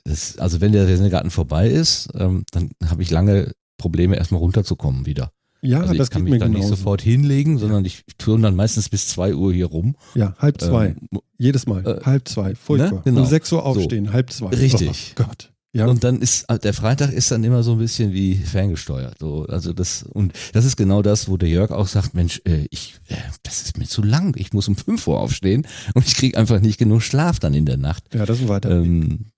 das, 0.06 0.38
also 0.38 0.62
wenn 0.62 0.72
der 0.72 0.88
Sendegarten 0.88 1.30
vorbei 1.30 1.68
ist, 1.68 2.10
ähm, 2.16 2.46
dann 2.52 2.72
habe 2.86 3.02
ich 3.04 3.12
lange 3.12 3.52
Probleme, 3.78 4.16
erstmal 4.16 4.40
runterzukommen 4.40 5.06
wieder. 5.06 5.32
Ja, 5.64 5.82
also 5.82 5.94
das 5.94 6.08
ich 6.08 6.12
kann 6.12 6.24
mich 6.24 6.40
dann 6.40 6.52
genauso. 6.52 6.70
nicht 6.70 6.78
sofort 6.78 7.02
hinlegen, 7.02 7.58
sondern 7.58 7.86
ich 7.86 8.04
tue 8.18 8.40
dann 8.40 8.56
meistens 8.56 8.90
bis 8.90 9.08
zwei 9.08 9.34
Uhr 9.34 9.54
hier 9.54 9.68
rum. 9.68 9.96
Ja, 10.14 10.36
halb 10.38 10.60
zwei. 10.60 10.88
Ähm, 10.88 11.20
Jedes 11.38 11.66
Mal. 11.66 11.86
Äh, 11.86 12.06
halb 12.06 12.28
zwei. 12.28 12.56
Furchtbar. 12.56 12.92
Ne? 12.92 13.02
Genau. 13.06 13.22
Um 13.22 13.28
sechs 13.28 13.52
Uhr 13.52 13.66
aufstehen, 13.66 14.08
so. 14.08 14.14
halb 14.14 14.32
zwei. 14.32 14.50
Richtig. 14.50 15.16
Oh 15.18 15.24
Gott. 15.24 15.54
Ja. 15.76 15.88
Und 15.88 16.04
dann 16.04 16.22
ist 16.22 16.44
äh, 16.50 16.60
der 16.60 16.74
Freitag 16.74 17.12
ist 17.12 17.32
dann 17.32 17.44
immer 17.44 17.64
so 17.64 17.72
ein 17.72 17.80
bisschen 17.80 18.14
wie 18.14 18.36
ferngesteuert. 18.36 19.18
So, 19.20 19.48
also 19.48 19.74
das 19.74 20.04
und 20.04 20.34
das 20.54 20.66
ist 20.66 20.78
genau 20.78 21.02
das, 21.02 21.28
wo 21.28 21.36
der 21.38 21.50
Jörg 21.50 21.72
auch 21.72 21.88
sagt, 21.88 22.14
Mensch, 22.14 22.42
äh, 22.46 22.68
ich, 22.70 23.00
äh, 23.08 23.16
das 23.42 23.64
ist 23.64 23.80
mir 23.80 23.86
zu 23.86 24.04
lang. 24.04 24.36
Ich 24.38 24.54
muss 24.54 24.68
um 24.68 24.76
fünf 24.76 25.08
Uhr 25.08 25.20
aufstehen 25.20 25.66
und 25.96 26.06
ich 26.06 26.16
kriege 26.16 26.38
einfach 26.38 26.60
nicht 26.60 26.78
genug 26.78 27.02
Schlaf 27.02 27.40
dann 27.40 27.56
in 27.56 27.66
der 27.66 27.78
Nacht. 27.78 28.04
Ja, 28.14 28.28
das 28.28 28.40
ist 28.42 28.48
weiter. 28.48 28.70
Ähm, 28.70 29.32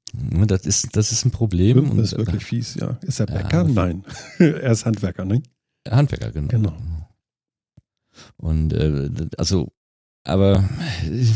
das 0.45 0.65
ist 0.65 0.95
das 0.97 1.13
ist 1.13 1.25
ein 1.25 1.31
Problem. 1.31 1.87
Fünf 1.87 2.01
ist 2.01 2.17
wirklich 2.17 2.43
fies, 2.43 2.75
ja. 2.75 2.97
Ist 3.01 3.21
er 3.21 3.27
Bäcker? 3.27 3.63
Ja, 3.63 3.73
Nein, 3.73 4.03
er 4.37 4.71
ist 4.71 4.85
Handwerker, 4.85 5.23
ne? 5.23 5.41
Handwerker, 5.89 6.31
genau. 6.31 6.47
Genau. 6.47 6.77
Und 8.37 8.73
äh, 8.73 9.09
also, 9.37 9.71
aber 10.23 10.67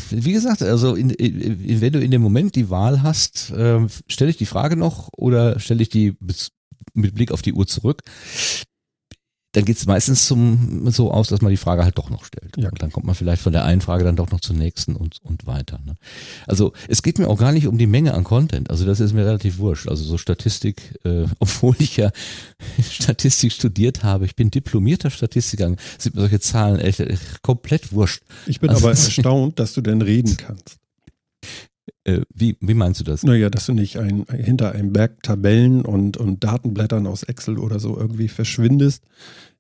wie 0.10 0.34
gesagt, 0.34 0.62
also 0.62 0.96
in, 0.96 1.10
in, 1.10 1.82
wenn 1.82 1.94
du 1.94 2.00
in 2.00 2.12
dem 2.12 2.22
Moment 2.22 2.56
die 2.56 2.70
Wahl 2.70 3.04
hast, 3.04 3.52
äh, 3.52 3.88
stelle 4.08 4.32
ich 4.32 4.38
die 4.38 4.46
Frage 4.46 4.76
noch 4.76 5.10
oder 5.16 5.60
stelle 5.60 5.82
ich 5.82 5.90
die 5.90 6.18
mit 6.94 7.14
Blick 7.16 7.32
auf 7.32 7.42
die 7.42 7.54
Uhr 7.54 7.68
zurück 7.68 8.02
dann 9.54 9.66
geht 9.66 9.78
es 9.78 9.88
meistens 9.88 10.28
zum, 10.28 10.92
so 10.92 11.12
aus, 11.12 11.30
dass 11.30 11.42
man 11.42 11.50
die 11.50 11.58
Frage 11.58 11.84
halt 11.84 11.98
doch 11.98 12.12
noch 12.12 12.24
stellt. 12.24 12.56
Ja. 12.56 12.70
Und 12.70 12.82
dann 12.84 12.92
kommt 12.92 13.08
man 13.08 13.16
vielleicht 13.16 13.42
von 13.42 13.52
der 13.52 13.66
einen 13.66 13.82
Frage 13.82 14.04
dann 14.04 14.16
doch 14.16 14.30
noch 14.30 14.42
zur 14.42 14.56
nächsten 14.56 14.96
und, 14.96 15.18
und 15.24 15.48
weiter. 15.48 15.80
Ne? 15.86 15.96
Also 16.46 16.74
es 16.88 17.02
geht 17.02 17.18
mir 17.18 17.28
auch 17.28 17.40
gar 17.40 17.52
nicht 17.52 17.66
um 17.66 17.80
die 17.80 17.88
Menge 17.88 18.14
an 18.14 18.24
Content. 18.24 18.70
Also 18.70 18.86
das 18.86 19.00
ist 19.00 19.14
mir 19.14 19.26
relativ 19.26 19.58
wurscht. 19.58 19.88
Also 19.88 20.04
so 20.04 20.20
Statistik, 20.20 21.00
äh, 21.04 21.26
obwohl 21.40 21.76
ich 21.80 21.98
ja 21.98 22.12
Statistik 22.90 23.52
studiert 23.52 24.04
habe, 24.04 24.26
ich 24.26 24.36
bin 24.36 24.52
diplomierter 24.52 25.10
Statistiker, 25.10 25.76
sind 25.98 26.16
mir 26.16 26.22
solche 26.22 26.40
Zahlen 26.40 26.80
echt, 26.80 27.00
echt 27.00 27.42
komplett 27.42 27.92
wurscht. 27.92 28.22
Ich 28.46 28.60
bin 28.60 28.70
also, 28.70 28.86
aber 28.86 28.92
erstaunt, 28.92 29.58
dass 29.58 29.74
du 29.74 29.82
denn 29.82 30.04
reden 30.04 30.38
kannst. 30.38 30.78
Äh, 32.04 32.22
wie, 32.34 32.58
wie 32.62 32.74
meinst 32.74 33.00
du 33.00 33.04
das? 33.04 33.24
Naja, 33.24 33.50
dass 33.50 33.66
du 33.66 33.74
nicht 33.74 33.98
ein, 33.98 34.26
hinter 34.30 34.74
einem 34.74 34.94
Berg 34.94 35.22
Tabellen 35.24 35.84
und, 35.86 36.18
und 36.18 36.44
Datenblättern 36.44 37.08
aus 37.08 37.24
Excel 37.24 37.58
oder 37.58 37.80
so 37.80 37.98
irgendwie 37.98 38.28
verschwindest. 38.28 39.04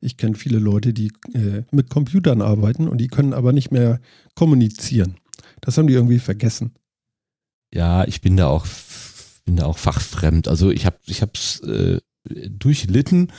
Ich 0.01 0.17
kenne 0.17 0.35
viele 0.35 0.59
Leute, 0.59 0.93
die 0.93 1.11
äh, 1.33 1.63
mit 1.71 1.89
Computern 1.89 2.41
arbeiten 2.41 2.87
und 2.87 2.99
die 2.99 3.07
können 3.07 3.33
aber 3.33 3.53
nicht 3.53 3.71
mehr 3.71 3.99
kommunizieren. 4.35 5.15
Das 5.61 5.77
haben 5.77 5.87
die 5.87 5.93
irgendwie 5.93 6.19
vergessen. 6.19 6.71
Ja, 7.73 8.05
ich 8.05 8.21
bin 8.21 8.37
da 8.37 8.47
auch, 8.47 8.65
bin 9.45 9.57
da 9.57 9.65
auch 9.65 9.77
fachfremd. 9.77 10.47
Also 10.47 10.71
ich 10.71 10.85
habe 10.85 10.97
es 11.33 11.59
äh, 11.61 11.99
durchlitten 12.49 13.31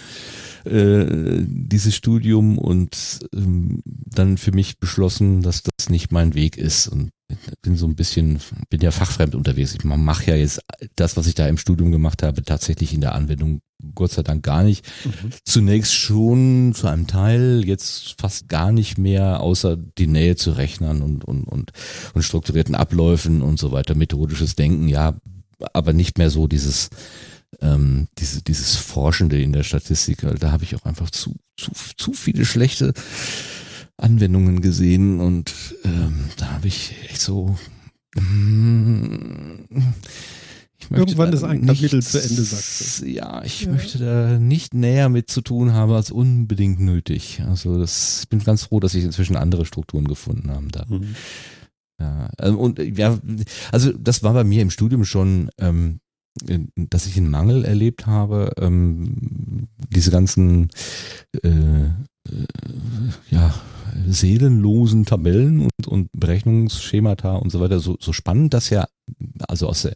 äh, 0.65 1.43
dieses 1.47 1.95
Studium 1.95 2.59
und 2.59 3.21
ähm, 3.35 3.83
dann 3.85 4.39
für 4.39 4.53
mich 4.53 4.79
beschlossen, 4.79 5.43
dass 5.43 5.63
das 5.63 5.89
nicht 5.89 6.13
mein 6.13 6.35
Weg 6.35 6.57
ist 6.57 6.89
und 6.89 7.11
bin 7.63 7.77
so 7.77 7.87
ein 7.87 7.95
bisschen, 7.95 8.41
bin 8.69 8.81
ja 8.81 8.91
fachfremd 8.91 9.35
unterwegs. 9.35 9.75
Ich 9.75 9.85
mache 9.85 10.31
ja 10.31 10.37
jetzt 10.37 10.61
das, 10.97 11.17
was 11.17 11.27
ich 11.27 11.35
da 11.35 11.47
im 11.49 11.59
Studium 11.59 11.93
gemacht 11.93 12.23
habe, 12.23 12.43
tatsächlich 12.43 12.95
in 12.95 13.01
der 13.01 13.15
Anwendung 13.15 13.61
Gott 13.95 14.13
sei 14.13 14.23
Dank 14.23 14.43
gar 14.43 14.63
nicht. 14.63 14.87
Mhm. 15.05 15.31
Zunächst 15.45 15.95
schon 15.95 16.75
zu 16.75 16.87
einem 16.87 17.07
Teil, 17.07 17.63
jetzt 17.65 18.17
fast 18.21 18.49
gar 18.49 18.73
nicht 18.73 18.99
mehr, 18.99 19.41
außer 19.41 19.77
die 19.77 20.07
Nähe 20.07 20.37
zu 20.37 20.53
Rechnern 20.53 21.03
und, 21.03 21.25
und, 21.25 21.45
und, 21.45 21.73
und 22.15 22.23
strukturierten 22.23 22.75
Abläufen 22.75 23.43
und 23.43 23.59
so 23.59 23.73
weiter, 23.73 23.95
methodisches 23.95 24.55
Denken, 24.55 24.89
ja, 24.89 25.15
aber 25.73 25.93
nicht 25.93 26.19
mehr 26.19 26.31
so 26.31 26.47
dieses, 26.47 26.91
ähm, 27.61 28.09
diese, 28.19 28.43
dieses 28.43 28.77
Forschende 28.77 29.41
in 29.41 29.53
der 29.53 29.63
Statistik. 29.63 30.27
Da 30.39 30.53
habe 30.53 30.65
ich 30.65 30.75
auch 30.77 30.85
einfach 30.85 31.11
zu, 31.11 31.37
zu, 31.57 31.71
zu 31.97 32.13
viele 32.13 32.45
schlechte 32.45 32.93
Anwendungen 34.01 34.61
gesehen 34.61 35.21
und 35.21 35.55
ähm, 35.85 36.25
da 36.37 36.53
habe 36.53 36.69
ich 36.69 36.95
echt 37.09 37.21
so. 37.21 37.57
Mm, 38.17 39.67
Irgendwann 40.89 41.33
ist 41.33 41.45
ein 41.45 41.67
Kapitel 41.67 42.03
zu 42.03 42.21
Ende, 42.21 42.43
sagst 42.43 43.03
du. 43.03 43.07
Ja, 43.07 43.45
ich 43.45 43.63
ja. 43.63 43.73
möchte 43.73 43.99
da 43.99 44.39
nicht 44.39 44.75
näher 44.75 45.09
mit 45.09 45.31
zu 45.31 45.41
tun 45.41 45.73
haben 45.73 45.93
als 45.93 46.11
unbedingt 46.11 46.81
nötig. 46.81 47.43
Also 47.47 47.79
das, 47.79 48.23
ich 48.23 48.29
bin 48.29 48.43
ganz 48.43 48.65
froh, 48.65 48.81
dass 48.81 48.95
ich 48.95 49.05
inzwischen 49.05 49.37
andere 49.37 49.67
Strukturen 49.67 50.09
gefunden 50.09 50.51
habe 50.51 50.69
da. 50.73 50.87
Mhm. 50.89 51.15
Ja, 52.01 52.31
ähm, 52.41 52.59
und 52.59 52.79
ja, 52.79 53.19
also 53.71 53.93
das 53.93 54.23
war 54.23 54.33
bei 54.33 54.45
mir 54.45 54.63
im 54.63 54.71
Studium 54.71 55.05
schon, 55.05 55.51
ähm, 55.59 56.01
dass 56.77 57.07
ich 57.07 57.17
einen 57.17 57.31
Mangel 57.31 57.65
erlebt 57.65 58.07
habe. 58.07 58.53
Ähm, 58.59 59.69
diese 59.91 60.11
ganzen, 60.11 60.71
äh, 61.43 61.49
äh, 61.49 61.91
ja, 63.31 63.55
seelenlosen 64.09 65.05
Tabellen 65.05 65.61
und, 65.61 65.87
und 65.87 66.09
Berechnungsschemata 66.13 67.37
und 67.37 67.51
so 67.51 67.61
weiter. 67.61 67.81
So, 67.81 67.97
so 68.01 68.13
spannend 68.13 68.55
das 68.55 68.71
ja, 68.71 68.87
also 69.49 69.69
aus 69.69 69.89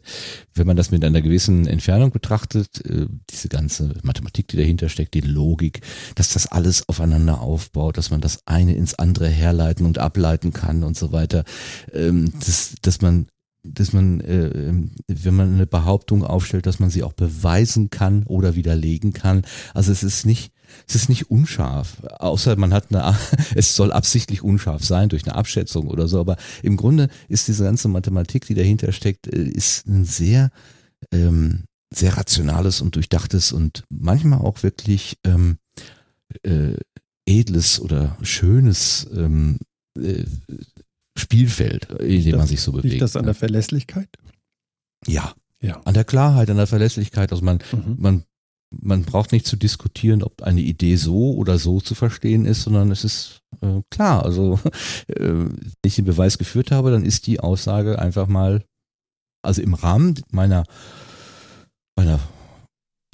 wenn 0.53 0.67
man 0.67 0.75
das 0.75 0.91
mit 0.91 1.03
einer 1.03 1.21
gewissen 1.21 1.67
Entfernung 1.67 2.11
betrachtet, 2.11 2.85
äh, 2.85 3.07
diese 3.29 3.49
ganze 3.49 3.93
Mathematik, 4.03 4.47
die 4.47 4.57
dahinter 4.57 4.89
steckt, 4.89 5.13
die 5.13 5.21
Logik, 5.21 5.81
dass 6.15 6.33
das 6.33 6.47
alles 6.47 6.87
aufeinander 6.89 7.41
aufbaut, 7.41 7.97
dass 7.97 8.11
man 8.11 8.21
das 8.21 8.39
eine 8.45 8.75
ins 8.75 8.95
andere 8.95 9.27
herleiten 9.27 9.85
und 9.85 9.99
ableiten 9.99 10.53
kann 10.53 10.83
und 10.83 10.97
so 10.97 11.11
weiter, 11.11 11.43
ähm, 11.93 12.31
dass, 12.39 12.75
dass 12.81 13.01
man 13.01 13.27
dass 13.67 13.93
man, 13.93 14.21
äh, 14.21 14.73
wenn 15.07 15.35
man 15.35 15.55
eine 15.55 15.65
Behauptung 15.65 16.23
aufstellt, 16.23 16.67
dass 16.67 16.79
man 16.79 16.89
sie 16.89 17.01
auch 17.01 17.13
beweisen 17.13 17.89
kann 17.89 18.23
oder 18.23 18.55
widerlegen 18.55 19.11
kann. 19.11 19.43
Also 19.73 19.91
es 19.91 20.03
ist 20.03 20.25
nicht, 20.25 20.51
es 20.87 20.95
ist 20.95 21.09
nicht 21.09 21.29
unscharf, 21.29 22.01
außer 22.19 22.55
man 22.55 22.73
hat 22.73 22.93
eine, 22.93 23.17
es 23.55 23.75
soll 23.75 23.91
absichtlich 23.91 24.41
unscharf 24.41 24.83
sein 24.83 25.09
durch 25.09 25.25
eine 25.25 25.35
Abschätzung 25.35 25.87
oder 25.87 26.07
so, 26.07 26.19
aber 26.19 26.37
im 26.63 26.77
Grunde 26.77 27.09
ist 27.27 27.47
diese 27.47 27.63
ganze 27.63 27.87
Mathematik, 27.87 28.45
die 28.45 28.55
dahinter 28.55 28.91
steckt, 28.91 29.27
äh, 29.27 29.43
ist 29.43 29.87
ein 29.87 30.05
sehr, 30.05 30.51
ähm, 31.11 31.63
sehr 31.93 32.17
rationales 32.17 32.81
und 32.81 32.95
durchdachtes 32.95 33.51
und 33.51 33.83
manchmal 33.89 34.39
auch 34.39 34.63
wirklich 34.63 35.17
ähm, 35.23 35.57
äh, 36.43 36.75
edles 37.25 37.79
oder 37.79 38.17
schönes 38.21 39.07
ähm, 39.13 39.59
äh, 39.97 40.23
Spielfeld, 41.17 41.89
in 42.01 42.23
dem 42.23 42.37
man 42.37 42.47
sich 42.47 42.61
so 42.61 42.71
bewegt. 42.71 42.91
Liegt 42.91 43.01
das 43.01 43.15
an 43.15 43.25
der 43.25 43.33
Verlässlichkeit? 43.33 44.09
Ja. 45.07 45.33
Ja. 45.61 45.81
An 45.85 45.93
der 45.93 46.03
Klarheit, 46.03 46.49
an 46.49 46.57
der 46.57 46.67
Verlässlichkeit. 46.67 47.31
Also 47.31 47.43
man, 47.43 47.59
mhm. 47.71 47.95
man 47.97 48.23
man 48.71 49.03
braucht 49.03 49.31
nicht 49.31 49.45
zu 49.45 49.55
diskutieren, 49.55 50.23
ob 50.23 50.41
eine 50.41 50.61
Idee 50.61 50.95
so 50.95 51.33
oder 51.35 51.57
so 51.57 51.79
zu 51.81 51.95
verstehen 51.95 52.45
ist, 52.45 52.63
sondern 52.63 52.91
es 52.91 53.03
ist 53.03 53.41
äh, 53.61 53.81
klar. 53.89 54.23
Also 54.23 54.59
äh, 55.07 55.19
wenn 55.19 55.71
ich 55.83 55.95
den 55.95 56.05
Beweis 56.05 56.37
geführt 56.37 56.71
habe, 56.71 56.91
dann 56.91 57.05
ist 57.05 57.27
die 57.27 57.39
Aussage 57.39 57.99
einfach 57.99 58.27
mal, 58.27 58.63
also 59.43 59.61
im 59.61 59.73
Rahmen 59.73 60.15
meiner 60.31 60.63
meiner 61.97 62.19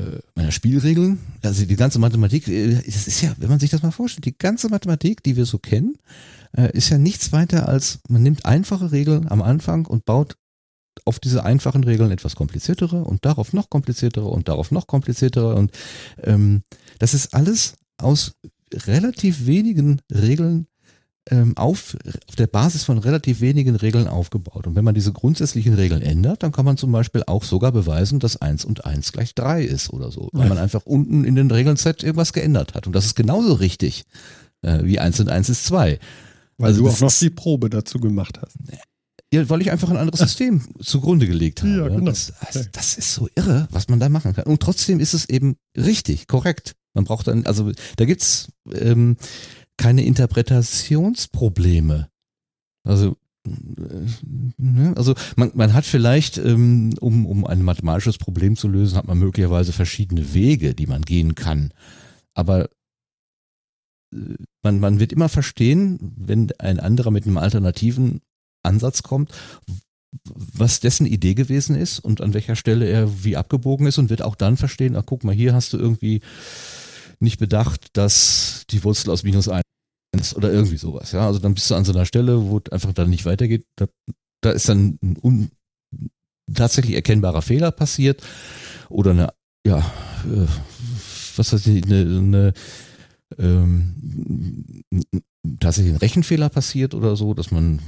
äh, 0.01 0.19
meiner 0.35 0.51
Spielregeln, 0.51 1.19
also 1.43 1.65
die 1.65 1.75
ganze 1.75 1.99
Mathematik, 1.99 2.47
äh, 2.47 2.81
es 2.87 3.07
ist 3.07 3.21
ja, 3.21 3.33
wenn 3.37 3.49
man 3.49 3.59
sich 3.59 3.69
das 3.69 3.83
mal 3.83 3.91
vorstellt, 3.91 4.25
die 4.25 4.37
ganze 4.37 4.69
Mathematik, 4.69 5.21
die 5.23 5.35
wir 5.35 5.45
so 5.45 5.59
kennen, 5.59 5.97
äh, 6.57 6.75
ist 6.75 6.89
ja 6.89 6.97
nichts 6.97 7.31
weiter 7.31 7.67
als, 7.67 7.99
man 8.07 8.23
nimmt 8.23 8.45
einfache 8.45 8.91
Regeln 8.91 9.27
am 9.27 9.41
Anfang 9.41 9.85
und 9.85 10.05
baut 10.05 10.37
auf 11.05 11.19
diese 11.19 11.43
einfachen 11.43 11.83
Regeln 11.83 12.11
etwas 12.11 12.35
kompliziertere 12.35 13.03
und 13.03 13.25
darauf 13.25 13.53
noch 13.53 13.69
kompliziertere 13.69 14.27
und 14.27 14.47
darauf 14.47 14.71
noch 14.71 14.87
kompliziertere. 14.87 15.55
Und 15.55 15.71
ähm, 16.23 16.63
das 16.99 17.13
ist 17.13 17.33
alles 17.33 17.75
aus 17.97 18.33
relativ 18.73 19.45
wenigen 19.45 20.01
Regeln 20.11 20.67
ähm, 21.29 21.55
auf, 21.55 21.95
auf 22.27 22.35
der 22.35 22.47
Basis 22.47 22.83
von 22.83 22.97
relativ 22.97 23.41
wenigen 23.41 23.75
Regeln 23.75 24.07
aufgebaut. 24.07 24.65
Und 24.65 24.75
wenn 24.75 24.83
man 24.83 24.95
diese 24.95 25.13
grundsätzlichen 25.13 25.75
Regeln 25.75 26.01
ändert, 26.01 26.41
dann 26.43 26.51
kann 26.51 26.65
man 26.65 26.77
zum 26.77 26.91
Beispiel 26.91 27.23
auch 27.27 27.43
sogar 27.43 27.71
beweisen, 27.71 28.19
dass 28.19 28.41
1 28.41 28.65
und 28.65 28.85
1 28.85 29.11
gleich 29.11 29.35
3 29.35 29.63
ist 29.63 29.91
oder 29.91 30.11
so. 30.11 30.29
Weil 30.31 30.49
man 30.49 30.57
einfach 30.57 30.85
unten 30.85 31.23
in 31.23 31.35
den 31.35 31.51
Regeln-Set 31.51 32.03
irgendwas 32.03 32.33
geändert 32.33 32.73
hat. 32.73 32.87
Und 32.87 32.93
das 32.93 33.05
ist 33.05 33.15
genauso 33.15 33.53
richtig 33.53 34.05
äh, 34.61 34.83
wie 34.83 34.99
1 34.99 35.19
und 35.19 35.29
1 35.29 35.49
ist 35.49 35.65
2. 35.65 35.99
Weil 36.57 36.67
also 36.67 36.83
du 36.83 36.89
auch 36.89 36.99
noch 36.99 37.13
die 37.13 37.29
Probe 37.29 37.69
dazu 37.69 37.99
gemacht 37.99 38.39
hast. 38.41 38.57
Ja, 39.33 39.47
weil 39.49 39.61
ich 39.61 39.71
einfach 39.71 39.89
ein 39.89 39.97
anderes 39.97 40.19
System 40.19 40.61
zugrunde 40.81 41.27
gelegt 41.27 41.61
habe. 41.61 41.71
Ja, 41.71 41.87
genau. 41.87 42.05
Das, 42.05 42.33
das, 42.53 42.69
das, 42.71 42.97
ist 42.97 43.13
so 43.13 43.29
irre, 43.35 43.67
was 43.71 43.87
man 43.87 43.99
da 43.99 44.09
machen 44.09 44.33
kann. 44.33 44.45
Und 44.45 44.61
trotzdem 44.61 44.99
ist 44.99 45.13
es 45.13 45.29
eben 45.29 45.55
richtig, 45.77 46.27
korrekt. 46.27 46.75
Man 46.93 47.05
braucht 47.05 47.27
dann, 47.27 47.45
also 47.45 47.71
da 47.95 48.05
gibt's 48.05 48.51
ähm, 48.73 49.15
keine 49.77 50.03
Interpretationsprobleme. 50.03 52.09
Also 52.83 53.15
äh, 53.47 53.51
ne, 54.57 54.93
also 54.97 55.15
man, 55.37 55.51
man 55.53 55.73
hat 55.73 55.85
vielleicht, 55.85 56.37
ähm, 56.37 56.93
um, 56.99 57.25
um 57.25 57.45
ein 57.45 57.63
mathematisches 57.63 58.17
Problem 58.17 58.57
zu 58.57 58.67
lösen, 58.67 58.97
hat 58.97 59.07
man 59.07 59.17
möglicherweise 59.17 59.71
verschiedene 59.71 60.33
Wege, 60.33 60.75
die 60.75 60.87
man 60.87 61.03
gehen 61.03 61.35
kann. 61.35 61.71
Aber 62.33 62.69
äh, 64.13 64.35
man, 64.61 64.79
man 64.79 64.99
wird 64.99 65.13
immer 65.13 65.29
verstehen, 65.29 66.13
wenn 66.17 66.51
ein 66.59 66.81
anderer 66.81 67.11
mit 67.11 67.25
einem 67.25 67.37
alternativen 67.37 68.19
Ansatz 68.63 69.03
kommt, 69.03 69.31
was 70.25 70.79
dessen 70.79 71.05
Idee 71.05 71.33
gewesen 71.33 71.75
ist 71.75 71.99
und 71.99 72.21
an 72.21 72.33
welcher 72.33 72.55
Stelle 72.55 72.87
er 72.87 73.23
wie 73.23 73.37
abgebogen 73.37 73.87
ist 73.87 73.97
und 73.97 74.09
wird 74.09 74.21
auch 74.21 74.35
dann 74.35 74.57
verstehen, 74.57 74.95
ach 74.95 75.03
guck 75.05 75.23
mal, 75.23 75.33
hier 75.33 75.53
hast 75.53 75.73
du 75.73 75.77
irgendwie 75.77 76.21
nicht 77.19 77.39
bedacht, 77.39 77.89
dass 77.93 78.65
die 78.69 78.83
Wurzel 78.83 79.11
aus 79.11 79.23
minus 79.23 79.47
eins 79.47 79.63
ist 80.19 80.35
oder 80.35 80.51
irgendwie 80.51 80.77
sowas. 80.77 81.13
Ja, 81.13 81.27
also 81.27 81.39
dann 81.39 81.53
bist 81.53 81.69
du 81.69 81.75
an 81.75 81.85
so 81.85 81.93
einer 81.93 82.05
Stelle, 82.05 82.49
wo 82.49 82.59
einfach 82.71 82.93
dann 82.93 83.09
nicht 83.09 83.25
weitergeht. 83.25 83.65
Da, 83.77 83.87
da 84.41 84.51
ist 84.51 84.67
dann 84.67 84.99
ein 85.01 85.17
un, 85.21 85.51
tatsächlich 86.53 86.95
erkennbarer 86.95 87.41
Fehler 87.41 87.71
passiert 87.71 88.21
oder 88.89 89.11
eine, 89.11 89.33
ja, 89.65 89.79
äh, 90.25 90.47
was 91.37 91.53
weiß 91.53 91.67
ich, 91.67 91.85
eine, 91.85 92.01
eine 92.01 92.53
ähm, 93.37 94.83
tatsächlich 95.59 95.93
ein 95.93 95.99
Rechenfehler 95.99 96.49
passiert 96.49 96.93
oder 96.93 97.15
so, 97.15 97.33
dass 97.33 97.51
man 97.51 97.79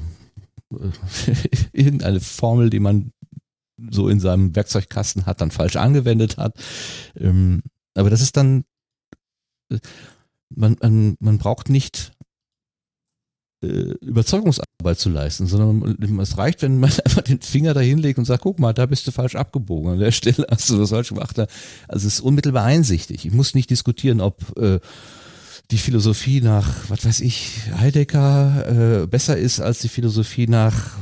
irgendeine 1.74 2.20
Formel, 2.20 2.70
die 2.70 2.80
man 2.80 3.12
so 3.90 4.08
in 4.08 4.20
seinem 4.20 4.56
Werkzeugkasten 4.56 5.26
hat, 5.26 5.42
dann 5.42 5.52
falsch 5.52 5.76
angewendet 5.76 6.38
hat. 6.38 6.56
Ähm, 7.18 7.64
aber 7.96 8.10
das 8.10 8.22
ist 8.22 8.38
dann, 8.38 8.66
äh, 9.70 9.80
man, 10.50 10.78
man, 10.82 11.16
man 11.20 11.38
braucht 11.38 11.70
nicht 11.70 12.14
äh, 13.64 13.96
Überzeugungsarbeit 14.02 15.00
zu 15.00 15.10
leisten, 15.10 15.48
sondern 15.48 16.20
es 16.20 16.38
reicht, 16.38 16.62
wenn 16.62 16.80
man 16.80 16.92
einfach 17.06 17.22
den 17.22 17.42
Finger 17.42 17.74
dahin 17.74 17.98
legt 17.98 18.20
und 18.20 18.26
sagt, 18.26 18.44
guck 18.44 18.60
mal, 18.60 18.74
da 18.74 18.86
bist 18.86 19.08
du 19.08 19.12
falsch 19.12 19.36
abgebogen, 19.36 19.94
an 19.94 20.00
der 20.00 20.12
Stelle 20.12 20.46
hast 20.52 20.70
du 20.70 20.78
das 20.78 20.90
falsch 20.90 21.10
gemacht. 21.10 21.40
Also 21.40 22.08
es 22.08 22.16
ist 22.16 22.22
unmittelbar 22.22 22.66
einsichtig. 22.66 23.26
Ich 23.26 23.34
muss 23.34 23.56
nicht 23.56 23.70
diskutieren, 23.70 24.22
ob 24.22 24.58
äh, 24.58 24.80
die 25.74 25.80
Philosophie 25.80 26.40
nach, 26.40 26.88
was 26.88 27.04
weiß 27.04 27.22
ich, 27.22 27.62
Heidegger 27.80 29.02
äh, 29.02 29.08
besser 29.08 29.36
ist 29.36 29.60
als 29.60 29.80
die 29.80 29.88
Philosophie 29.88 30.46
nach 30.46 31.00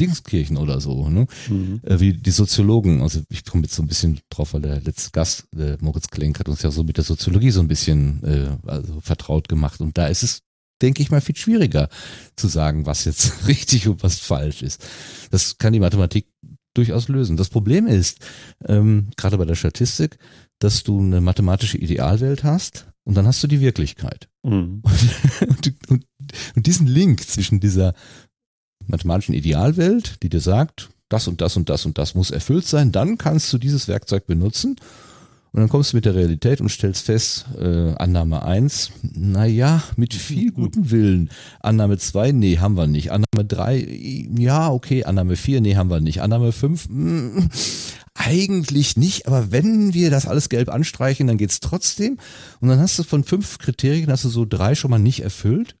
Dingskirchen 0.00 0.56
oder 0.56 0.80
so, 0.80 1.10
ne? 1.10 1.26
Mhm. 1.50 1.82
Äh, 1.82 2.00
wie 2.00 2.14
die 2.14 2.30
Soziologen. 2.30 3.02
Also 3.02 3.20
ich 3.28 3.44
komme 3.44 3.64
jetzt 3.64 3.74
so 3.74 3.82
ein 3.82 3.86
bisschen 3.86 4.20
drauf, 4.30 4.54
weil 4.54 4.62
der 4.62 4.80
letzte 4.80 5.10
Gast, 5.10 5.44
der 5.52 5.76
Moritz 5.82 6.08
Klenk, 6.08 6.38
hat 6.38 6.48
uns 6.48 6.62
ja 6.62 6.70
so 6.70 6.84
mit 6.84 6.96
der 6.96 7.04
Soziologie 7.04 7.50
so 7.50 7.60
ein 7.60 7.68
bisschen 7.68 8.24
äh, 8.24 8.48
also 8.66 8.98
vertraut 9.02 9.46
gemacht. 9.46 9.82
Und 9.82 9.98
da 9.98 10.06
ist 10.06 10.22
es, 10.22 10.40
denke 10.80 11.02
ich 11.02 11.10
mal, 11.10 11.20
viel 11.20 11.36
schwieriger 11.36 11.90
zu 12.34 12.48
sagen, 12.48 12.86
was 12.86 13.04
jetzt 13.04 13.34
richtig 13.46 13.88
und 13.88 14.02
was 14.02 14.20
falsch 14.20 14.62
ist. 14.62 14.82
Das 15.32 15.58
kann 15.58 15.74
die 15.74 15.80
Mathematik 15.80 16.28
durchaus 16.72 17.08
lösen. 17.08 17.36
Das 17.36 17.50
Problem 17.50 17.86
ist, 17.86 18.20
ähm, 18.64 19.10
gerade 19.18 19.36
bei 19.36 19.44
der 19.44 19.54
Statistik, 19.54 20.16
dass 20.60 20.82
du 20.82 20.98
eine 20.98 21.20
mathematische 21.20 21.76
Idealwelt 21.76 22.42
hast 22.42 22.86
und 23.04 23.14
dann 23.14 23.26
hast 23.26 23.42
du 23.42 23.46
die 23.46 23.60
Wirklichkeit. 23.60 24.28
Mhm. 24.42 24.82
Und, 25.40 25.74
und, 25.88 26.06
und, 26.56 26.66
diesen 26.66 26.86
Link 26.86 27.26
zwischen 27.26 27.60
dieser 27.60 27.94
mathematischen 28.86 29.34
Idealwelt, 29.34 30.22
die 30.22 30.28
dir 30.28 30.40
sagt, 30.40 30.90
das 31.08 31.28
und 31.28 31.40
das 31.40 31.56
und 31.56 31.68
das 31.68 31.86
und 31.86 31.98
das 31.98 32.14
muss 32.14 32.30
erfüllt 32.30 32.66
sein, 32.66 32.92
dann 32.92 33.18
kannst 33.18 33.52
du 33.52 33.58
dieses 33.58 33.88
Werkzeug 33.88 34.26
benutzen 34.26 34.76
und 35.54 35.60
dann 35.60 35.68
kommst 35.68 35.92
du 35.92 35.96
mit 35.96 36.04
der 36.04 36.16
Realität 36.16 36.60
und 36.60 36.68
stellst 36.68 37.06
fest, 37.06 37.46
äh, 37.56 37.94
Annahme 37.94 38.42
1, 38.42 38.90
naja, 39.14 39.84
mit 39.94 40.12
viel 40.12 40.50
guten 40.50 40.90
Willen. 40.90 41.30
Annahme 41.60 41.96
2, 41.96 42.32
nee, 42.32 42.58
haben 42.58 42.76
wir 42.76 42.88
nicht. 42.88 43.12
Annahme 43.12 43.44
3, 43.46 43.76
ja, 44.36 44.72
okay. 44.72 45.04
Annahme 45.04 45.36
4, 45.36 45.60
nee, 45.60 45.76
haben 45.76 45.90
wir 45.90 46.00
nicht. 46.00 46.22
Annahme 46.22 46.50
5, 46.50 46.88
mh, 46.88 47.48
eigentlich 48.14 48.96
nicht, 48.96 49.28
aber 49.28 49.52
wenn 49.52 49.94
wir 49.94 50.10
das 50.10 50.26
alles 50.26 50.48
gelb 50.48 50.70
anstreichen, 50.70 51.28
dann 51.28 51.38
geht's 51.38 51.60
trotzdem. 51.60 52.18
Und 52.60 52.68
dann 52.68 52.80
hast 52.80 52.98
du 52.98 53.04
von 53.04 53.22
fünf 53.22 53.58
Kriterien, 53.58 54.10
hast 54.10 54.24
du 54.24 54.30
so 54.30 54.44
drei 54.44 54.74
schon 54.74 54.90
mal 54.90 54.98
nicht 54.98 55.20
erfüllt. 55.20 55.76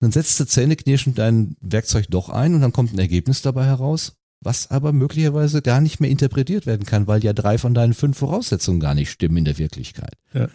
Dann 0.00 0.10
setzt 0.10 0.40
du 0.40 0.46
zähneknirschend 0.46 1.16
dein 1.16 1.54
Werkzeug 1.60 2.06
doch 2.10 2.28
ein 2.28 2.56
und 2.56 2.60
dann 2.60 2.72
kommt 2.72 2.92
ein 2.92 2.98
Ergebnis 2.98 3.40
dabei 3.40 3.66
heraus, 3.66 4.16
was 4.42 4.70
aber 4.70 4.92
möglicherweise 4.92 5.62
gar 5.62 5.80
nicht 5.80 6.00
mehr 6.00 6.10
interpretiert 6.10 6.66
werden 6.66 6.84
kann, 6.84 7.06
weil 7.06 7.22
ja 7.22 7.32
drei 7.32 7.58
von 7.58 7.74
deinen 7.74 7.94
fünf 7.94 8.18
Voraussetzungen 8.18 8.80
gar 8.80 8.94
nicht 8.94 9.10
stimmen 9.10 9.38
in 9.38 9.44
der 9.44 9.58
Wirklichkeit. 9.58 10.14
Ja. 10.34 10.48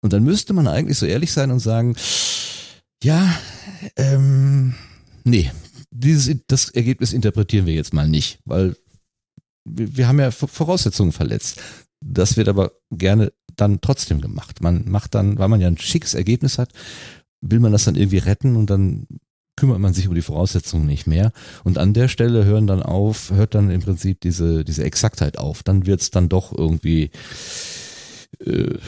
Und 0.00 0.12
dann 0.12 0.24
müsste 0.24 0.52
man 0.52 0.66
eigentlich 0.66 0.98
so 0.98 1.06
ehrlich 1.06 1.32
sein 1.32 1.50
und 1.50 1.60
sagen, 1.60 1.96
ja, 3.02 3.38
ähm, 3.96 4.74
nee, 5.24 5.50
dieses, 5.90 6.36
das 6.46 6.70
Ergebnis 6.70 7.12
interpretieren 7.12 7.66
wir 7.66 7.74
jetzt 7.74 7.94
mal 7.94 8.08
nicht, 8.08 8.38
weil 8.44 8.76
wir 9.64 10.08
haben 10.08 10.20
ja 10.20 10.30
Voraussetzungen 10.30 11.12
verletzt. 11.12 11.60
Das 12.00 12.36
wird 12.36 12.48
aber 12.48 12.72
gerne 12.90 13.32
dann 13.56 13.80
trotzdem 13.80 14.20
gemacht. 14.20 14.60
Man 14.60 14.90
macht 14.90 15.14
dann, 15.14 15.38
weil 15.38 15.48
man 15.48 15.60
ja 15.60 15.68
ein 15.68 15.78
schickes 15.78 16.14
Ergebnis 16.14 16.58
hat, 16.58 16.70
will 17.40 17.60
man 17.60 17.72
das 17.72 17.84
dann 17.84 17.96
irgendwie 17.96 18.18
retten 18.18 18.56
und 18.56 18.68
dann 18.68 19.06
kümmert 19.56 19.78
man 19.78 19.94
sich 19.94 20.06
über 20.06 20.14
die 20.14 20.22
Voraussetzungen 20.22 20.86
nicht 20.86 21.06
mehr. 21.06 21.32
Und 21.62 21.78
an 21.78 21.92
der 21.92 22.08
Stelle 22.08 22.44
hören 22.44 22.66
dann 22.66 22.82
auf, 22.82 23.30
hört 23.30 23.54
dann 23.54 23.70
im 23.70 23.80
Prinzip 23.80 24.20
diese, 24.20 24.64
diese 24.64 24.84
Exaktheit 24.84 25.38
auf. 25.38 25.62
Dann 25.62 25.86
wird 25.86 26.00
es 26.00 26.10
dann 26.10 26.28
doch 26.28 26.52
irgendwie 26.56 27.10
äh, 28.44 28.78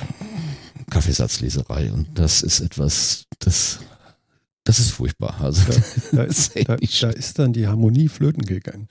Kaffeesatzleserei. 0.91 1.93
Und 1.93 2.09
das 2.19 2.43
ist 2.43 2.61
etwas, 2.61 3.27
das 3.39 3.81
das 4.67 4.81
ist 4.81 4.91
furchtbar. 4.91 5.41
Also, 5.41 5.62
da, 5.71 5.79
da, 6.17 6.23
ist, 6.25 6.57
da, 6.57 6.77
da, 6.77 7.11
ist 7.11 7.39
dann 7.39 7.53
die 7.53 7.69
Harmonie 7.69 8.09
flöten 8.09 8.45
gegangen. 8.45 8.89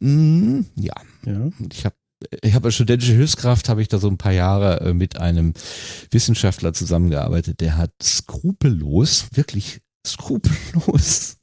Mm, 0.00 0.62
ja. 0.74 0.94
ja. 1.24 1.50
Ich 1.72 1.84
habe 1.84 1.94
ich 2.42 2.54
habe 2.54 2.66
als 2.68 2.74
studentische 2.74 3.12
Hilfskraft 3.12 3.68
habe 3.68 3.82
ich 3.82 3.88
da 3.88 3.98
so 3.98 4.08
ein 4.08 4.18
paar 4.18 4.32
Jahre 4.32 4.80
äh, 4.80 4.94
mit 4.94 5.16
einem 5.16 5.52
Wissenschaftler 6.10 6.72
zusammengearbeitet, 6.72 7.60
der 7.60 7.76
hat 7.76 7.92
skrupellos, 8.02 9.28
wirklich 9.34 9.80
skrupellos 10.06 11.36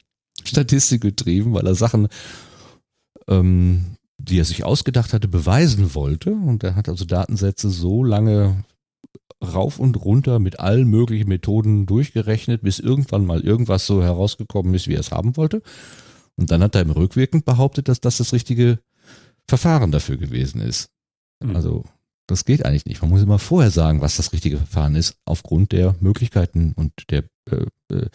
Statistik 0.43 1.01
getrieben, 1.01 1.53
weil 1.53 1.67
er 1.67 1.75
Sachen, 1.75 2.07
ähm, 3.27 3.97
die 4.17 4.39
er 4.39 4.45
sich 4.45 4.63
ausgedacht 4.63 5.13
hatte, 5.13 5.27
beweisen 5.27 5.93
wollte. 5.93 6.31
Und 6.31 6.63
er 6.63 6.75
hat 6.75 6.89
also 6.89 7.05
Datensätze 7.05 7.69
so 7.69 8.03
lange 8.03 8.63
rauf 9.43 9.79
und 9.79 10.03
runter 10.03 10.39
mit 10.39 10.59
allen 10.59 10.87
möglichen 10.87 11.27
Methoden 11.27 11.85
durchgerechnet, 11.85 12.61
bis 12.61 12.79
irgendwann 12.79 13.25
mal 13.25 13.41
irgendwas 13.41 13.87
so 13.87 14.03
herausgekommen 14.03 14.73
ist, 14.73 14.87
wie 14.87 14.93
er 14.93 14.99
es 14.99 15.11
haben 15.11 15.37
wollte. 15.37 15.61
Und 16.35 16.51
dann 16.51 16.61
hat 16.61 16.75
er 16.75 16.81
im 16.81 16.91
Rückwirkend 16.91 17.45
behauptet, 17.45 17.87
dass 17.87 17.99
das 18.01 18.17
das 18.17 18.33
richtige 18.33 18.79
Verfahren 19.47 19.91
dafür 19.91 20.17
gewesen 20.17 20.61
ist. 20.61 20.89
Mhm. 21.43 21.55
Also 21.55 21.83
das 22.27 22.45
geht 22.45 22.65
eigentlich 22.65 22.85
nicht. 22.85 23.01
Man 23.01 23.11
muss 23.11 23.21
immer 23.21 23.39
vorher 23.39 23.71
sagen, 23.71 24.01
was 24.01 24.17
das 24.17 24.31
richtige 24.33 24.57
Verfahren 24.57 24.95
ist, 24.95 25.15
aufgrund 25.25 25.71
der 25.71 25.95
Möglichkeiten 25.99 26.73
und 26.75 26.91
der, 27.09 27.23
äh, 27.49 27.65
äh 27.93 28.07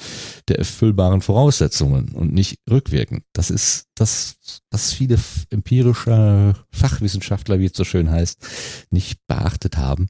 der 0.48 0.58
erfüllbaren 0.58 1.20
Voraussetzungen 1.20 2.10
und 2.10 2.32
nicht 2.32 2.58
rückwirkend. 2.70 3.24
Das 3.32 3.50
ist 3.50 3.86
das, 3.94 4.36
was 4.70 4.92
viele 4.92 5.18
empirische 5.50 6.54
Fachwissenschaftler, 6.70 7.58
wie 7.58 7.66
es 7.66 7.76
so 7.76 7.84
schön 7.84 8.10
heißt, 8.10 8.86
nicht 8.90 9.18
beachtet 9.26 9.76
haben. 9.76 10.08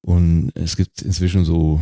Und 0.00 0.52
es 0.54 0.76
gibt 0.76 1.02
inzwischen 1.02 1.44
so 1.44 1.80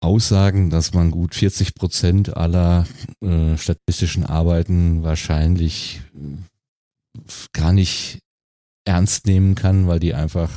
Aussagen, 0.00 0.70
dass 0.70 0.94
man 0.94 1.10
gut 1.10 1.34
40 1.34 1.74
Prozent 1.74 2.36
aller 2.36 2.86
äh, 3.20 3.56
statistischen 3.56 4.24
Arbeiten 4.24 5.02
wahrscheinlich 5.02 6.02
äh, 6.14 7.20
gar 7.52 7.72
nicht 7.72 8.20
ernst 8.88 9.26
nehmen 9.26 9.54
kann, 9.54 9.86
weil 9.86 10.00
die 10.00 10.14
einfach 10.14 10.50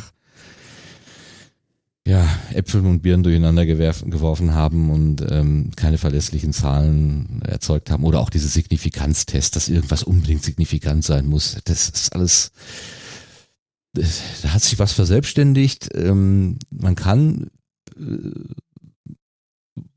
ja, 2.07 2.27
Äpfel 2.53 2.83
und 2.85 3.01
Birnen 3.01 3.21
durcheinander 3.21 3.65
geworfen 3.65 4.55
haben 4.55 4.89
und 4.89 5.23
ähm, 5.29 5.69
keine 5.75 5.99
verlässlichen 5.99 6.51
Zahlen 6.51 7.43
erzeugt 7.43 7.91
haben. 7.91 8.03
Oder 8.05 8.19
auch 8.19 8.31
diese 8.31 8.47
Signifikanztest, 8.47 9.55
dass 9.55 9.69
irgendwas 9.69 10.01
unbedingt 10.01 10.43
signifikant 10.43 11.03
sein 11.05 11.27
muss. 11.27 11.57
Das 11.63 11.89
ist 11.89 12.15
alles 12.15 12.51
da 13.93 14.53
hat 14.53 14.63
sich 14.63 14.79
was 14.79 14.93
verselbstständigt. 14.93 15.89
Ähm, 15.93 16.57
man 16.69 16.95
kann, 16.95 17.47
äh, 17.97 18.31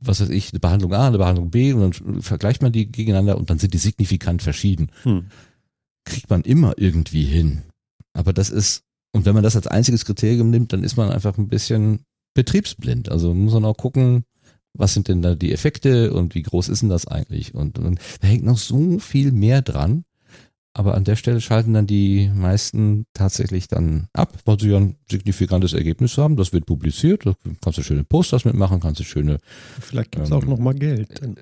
was 0.01 0.21
weiß 0.21 0.31
ich, 0.31 0.53
eine 0.53 0.61
Behandlung 0.61 0.93
A, 0.93 1.07
eine 1.07 1.19
Behandlung 1.19 1.51
B 1.51 1.73
und 1.73 1.81
dann 1.81 2.23
vergleicht 2.23 2.63
man 2.63 2.73
die 2.73 2.91
gegeneinander 2.91 3.39
und 3.39 3.51
dann 3.51 3.59
sind 3.59 3.75
die 3.75 3.79
signifikant 3.79 4.43
verschieden. 4.43 4.91
Hm. 5.05 5.27
Kriegt 6.05 6.29
man 6.29 6.43
immer 6.43 6.75
irgendwie 6.77 7.25
hin. 7.25 7.63
Aber 8.15 8.33
das 8.33 8.51
ist, 8.51 8.83
und 9.13 9.27
wenn 9.27 9.35
man 9.35 9.45
das 9.45 9.57
als 9.57 9.67
einziges 9.67 10.05
Kriterium 10.05 10.51
nimmt, 10.51 10.73
dann 10.73 10.83
ist 10.83 10.97
man 10.97 11.11
einfach 11.11 11.37
ein 11.37 11.49
bisschen 11.49 12.01
betriebsblind. 12.35 13.11
Also 13.11 13.35
muss 13.35 13.53
man 13.53 13.65
auch 13.65 13.77
gucken, 13.77 14.25
was 14.77 14.95
sind 14.95 15.09
denn 15.09 15.23
da 15.23 15.35
die 15.35 15.53
Effekte 15.53 16.13
und 16.13 16.35
wie 16.35 16.43
groß 16.43 16.69
ist 16.69 16.83
denn 16.83 16.89
das 16.89 17.07
eigentlich? 17.07 17.55
Und, 17.55 17.79
und 17.79 18.01
da 18.21 18.29
hängt 18.29 18.45
noch 18.45 18.59
so 18.59 18.99
viel 18.99 19.33
mehr 19.33 19.63
dran. 19.63 20.05
Aber 20.77 20.97
an 20.97 21.05
der 21.05 21.15
Stelle 21.15 21.41
schalten 21.41 21.73
dann 21.73 21.87
die 21.87 22.29
meisten 22.35 23.07
tatsächlich 23.15 23.69
dann 23.69 24.09
ab, 24.13 24.37
weil 24.45 24.59
sie 24.59 24.71
ja 24.71 24.79
ein 24.79 24.97
signifikantes 25.09 25.73
Ergebnis 25.73 26.19
haben. 26.19 26.35
Das 26.35 26.53
wird 26.53 26.67
publiziert. 26.67 27.25
Da 27.25 27.35
kannst 27.63 27.79
du 27.79 27.83
schöne 27.85 28.03
Posters 28.03 28.45
mitmachen, 28.45 28.81
kannst 28.81 28.99
du 28.99 29.05
schöne. 29.05 29.39
Vielleicht 29.81 30.11
gibt 30.11 30.25
es 30.25 30.33
ähm, 30.33 30.37
auch 30.37 30.45
noch 30.45 30.59
mal 30.59 30.75
Geld. 30.75 31.23
Äh, 31.23 31.35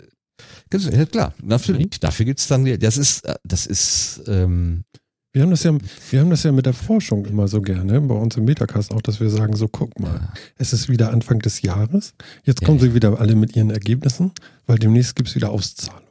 ja, 0.70 1.06
klar, 1.06 1.34
natürlich. 1.42 1.98
Dafür 2.00 2.26
gibt 2.26 2.40
es 2.40 2.48
dann 2.48 2.66
Geld. 2.66 2.82
Das 2.82 2.98
ist, 2.98 3.24
äh, 3.24 3.36
das 3.42 3.66
ist. 3.66 4.22
Ähm, 4.26 4.84
wir 5.32 5.42
haben 5.42 5.50
das 5.50 5.62
ja, 5.62 5.76
wir 6.10 6.20
haben 6.20 6.30
das 6.30 6.42
ja 6.42 6.52
mit 6.52 6.66
der 6.66 6.74
Forschung 6.74 7.26
immer 7.26 7.48
so 7.48 7.60
gerne, 7.60 8.00
bei 8.00 8.14
uns 8.14 8.36
im 8.36 8.44
Metacast 8.44 8.92
auch, 8.92 9.02
dass 9.02 9.20
wir 9.20 9.30
sagen, 9.30 9.56
so 9.56 9.68
guck 9.68 9.98
mal, 9.98 10.14
ja. 10.14 10.32
es 10.58 10.72
ist 10.72 10.88
wieder 10.88 11.10
Anfang 11.10 11.38
des 11.40 11.62
Jahres, 11.62 12.14
jetzt 12.44 12.64
kommen 12.64 12.78
ja, 12.78 12.84
sie 12.84 12.94
wieder 12.94 13.20
alle 13.20 13.34
mit 13.34 13.56
ihren 13.56 13.70
Ergebnissen, 13.70 14.32
weil 14.66 14.78
demnächst 14.78 15.16
gibt 15.16 15.28
es 15.28 15.34
wieder 15.34 15.50
Auszahlungen 15.50 16.02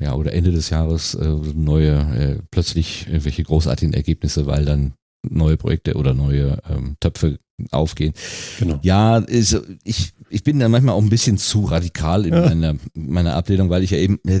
ja, 0.00 0.14
oder 0.14 0.32
Ende 0.32 0.50
des 0.50 0.70
Jahres 0.70 1.14
äh, 1.14 1.28
neue, 1.54 1.92
äh, 1.92 2.38
plötzlich 2.50 3.06
irgendwelche 3.06 3.42
großartigen 3.42 3.94
Ergebnisse, 3.94 4.46
weil 4.46 4.64
dann 4.64 4.94
neue 5.28 5.58
Projekte 5.58 5.94
oder 5.94 6.14
neue 6.14 6.58
ähm, 6.68 6.96
Töpfe 7.00 7.38
aufgehen. 7.70 8.14
Genau. 8.58 8.80
Ja, 8.82 9.18
ist, 9.18 9.60
ich, 9.84 10.14
ich 10.30 10.42
bin 10.42 10.58
da 10.58 10.68
manchmal 10.70 10.94
auch 10.94 11.02
ein 11.02 11.10
bisschen 11.10 11.36
zu 11.36 11.66
radikal 11.66 12.24
in 12.24 12.32
ja. 12.32 12.40
meiner, 12.46 12.76
meiner 12.94 13.36
Ablehnung, 13.36 13.68
weil 13.68 13.82
ich 13.82 13.90
ja 13.90 13.98
eben, 13.98 14.18
äh, 14.26 14.40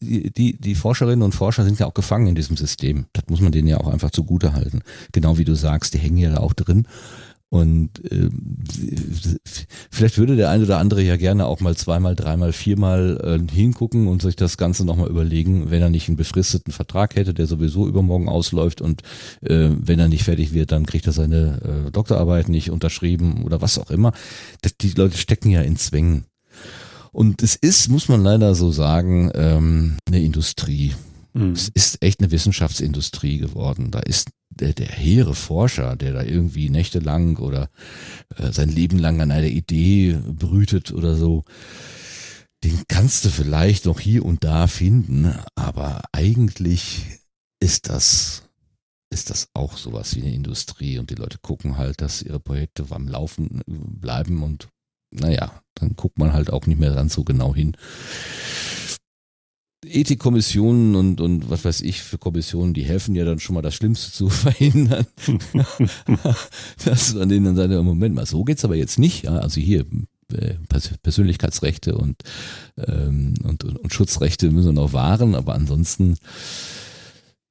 die, 0.00 0.58
die 0.58 0.74
Forscherinnen 0.74 1.22
und 1.22 1.34
Forscher 1.34 1.64
sind 1.64 1.78
ja 1.78 1.86
auch 1.86 1.94
gefangen 1.94 2.28
in 2.28 2.34
diesem 2.34 2.56
System. 2.56 3.06
Das 3.12 3.24
muss 3.28 3.40
man 3.40 3.52
denen 3.52 3.68
ja 3.68 3.78
auch 3.78 3.88
einfach 3.88 4.10
zugute 4.10 4.52
halten. 4.52 4.82
Genau 5.12 5.38
wie 5.38 5.44
du 5.44 5.54
sagst, 5.54 5.94
die 5.94 5.98
hängen 5.98 6.18
ja 6.18 6.30
da 6.30 6.38
auch 6.38 6.52
drin. 6.52 6.86
Und 7.50 8.04
äh, 8.12 8.28
vielleicht 9.90 10.18
würde 10.18 10.36
der 10.36 10.50
eine 10.50 10.64
oder 10.64 10.78
andere 10.78 11.00
ja 11.02 11.16
gerne 11.16 11.46
auch 11.46 11.60
mal 11.60 11.74
zweimal, 11.76 12.14
dreimal, 12.14 12.52
viermal 12.52 13.40
äh, 13.40 13.52
hingucken 13.52 14.06
und 14.06 14.20
sich 14.20 14.36
das 14.36 14.58
Ganze 14.58 14.84
nochmal 14.84 15.08
überlegen, 15.08 15.70
wenn 15.70 15.80
er 15.80 15.88
nicht 15.88 16.08
einen 16.08 16.18
befristeten 16.18 16.74
Vertrag 16.74 17.16
hätte, 17.16 17.32
der 17.32 17.46
sowieso 17.46 17.88
übermorgen 17.88 18.28
ausläuft 18.28 18.82
und 18.82 19.00
äh, 19.40 19.70
wenn 19.70 19.98
er 19.98 20.08
nicht 20.08 20.24
fertig 20.24 20.52
wird, 20.52 20.72
dann 20.72 20.84
kriegt 20.84 21.06
er 21.06 21.14
seine 21.14 21.86
äh, 21.86 21.90
Doktorarbeit 21.90 22.50
nicht 22.50 22.70
unterschrieben 22.70 23.44
oder 23.44 23.62
was 23.62 23.78
auch 23.78 23.90
immer. 23.90 24.12
Das, 24.60 24.76
die 24.76 24.90
Leute 24.90 25.16
stecken 25.16 25.48
ja 25.48 25.62
in 25.62 25.76
Zwängen. 25.76 26.26
Und 27.12 27.42
es 27.42 27.56
ist, 27.56 27.88
muss 27.88 28.08
man 28.08 28.22
leider 28.22 28.54
so 28.54 28.70
sagen, 28.70 29.30
ähm, 29.34 29.96
eine 30.06 30.20
Industrie. 30.20 30.94
Mhm. 31.34 31.52
Es 31.52 31.68
ist 31.68 32.02
echt 32.02 32.20
eine 32.20 32.30
Wissenschaftsindustrie 32.30 33.38
geworden. 33.38 33.90
Da 33.90 34.00
ist 34.00 34.30
der, 34.50 34.72
der 34.72 34.88
hehre 34.88 35.34
Forscher, 35.34 35.96
der 35.96 36.12
da 36.12 36.22
irgendwie 36.22 36.70
nächtelang 36.70 37.36
oder 37.36 37.70
äh, 38.36 38.52
sein 38.52 38.68
Leben 38.68 38.98
lang 38.98 39.20
an 39.20 39.30
einer 39.30 39.46
Idee 39.46 40.18
brütet 40.26 40.92
oder 40.92 41.14
so, 41.14 41.44
den 42.64 42.82
kannst 42.88 43.24
du 43.24 43.28
vielleicht 43.28 43.84
noch 43.86 44.00
hier 44.00 44.24
und 44.24 44.42
da 44.42 44.66
finden, 44.66 45.32
aber 45.54 46.02
eigentlich 46.12 47.06
ist 47.60 47.88
das 47.88 48.42
ist 49.10 49.30
das 49.30 49.48
auch 49.54 49.78
sowas 49.78 50.16
wie 50.16 50.22
eine 50.22 50.34
Industrie 50.34 50.98
und 50.98 51.08
die 51.08 51.14
Leute 51.14 51.38
gucken 51.38 51.78
halt, 51.78 52.02
dass 52.02 52.20
ihre 52.20 52.40
Projekte 52.40 52.84
am 52.90 53.08
Laufen 53.08 53.62
bleiben 53.66 54.42
und 54.42 54.68
naja, 55.10 55.62
dann 55.80 55.96
guckt 55.96 56.18
man 56.18 56.32
halt 56.32 56.52
auch 56.52 56.66
nicht 56.66 56.80
mehr 56.80 56.94
ganz 56.94 57.14
so 57.14 57.24
genau 57.24 57.54
hin. 57.54 57.76
Ethikkommissionen 59.86 60.96
und, 60.96 61.20
und 61.20 61.50
was 61.50 61.64
weiß 61.64 61.82
ich 61.82 62.02
für 62.02 62.18
Kommissionen, 62.18 62.74
die 62.74 62.84
helfen 62.84 63.14
ja 63.14 63.24
dann 63.24 63.38
schon 63.38 63.54
mal 63.54 63.62
das 63.62 63.74
Schlimmste 63.74 64.12
zu 64.12 64.28
verhindern. 64.28 65.06
Dass 66.84 67.14
man 67.14 67.28
denen 67.28 67.44
dann 67.44 67.56
sagt, 67.56 67.70
Moment 67.84 68.14
mal, 68.14 68.26
so 68.26 68.44
geht's 68.44 68.64
aber 68.64 68.76
jetzt 68.76 68.98
nicht. 68.98 69.24
Ja, 69.24 69.38
also 69.38 69.60
hier 69.60 69.86
äh, 70.32 70.54
Persönlichkeitsrechte 71.02 71.96
und, 71.96 72.22
ähm, 72.76 73.34
und, 73.44 73.64
und, 73.64 73.78
und 73.78 73.92
Schutzrechte 73.92 74.50
müssen 74.50 74.68
wir 74.68 74.82
noch 74.82 74.92
wahren, 74.92 75.34
aber 75.34 75.54
ansonsten, 75.54 76.16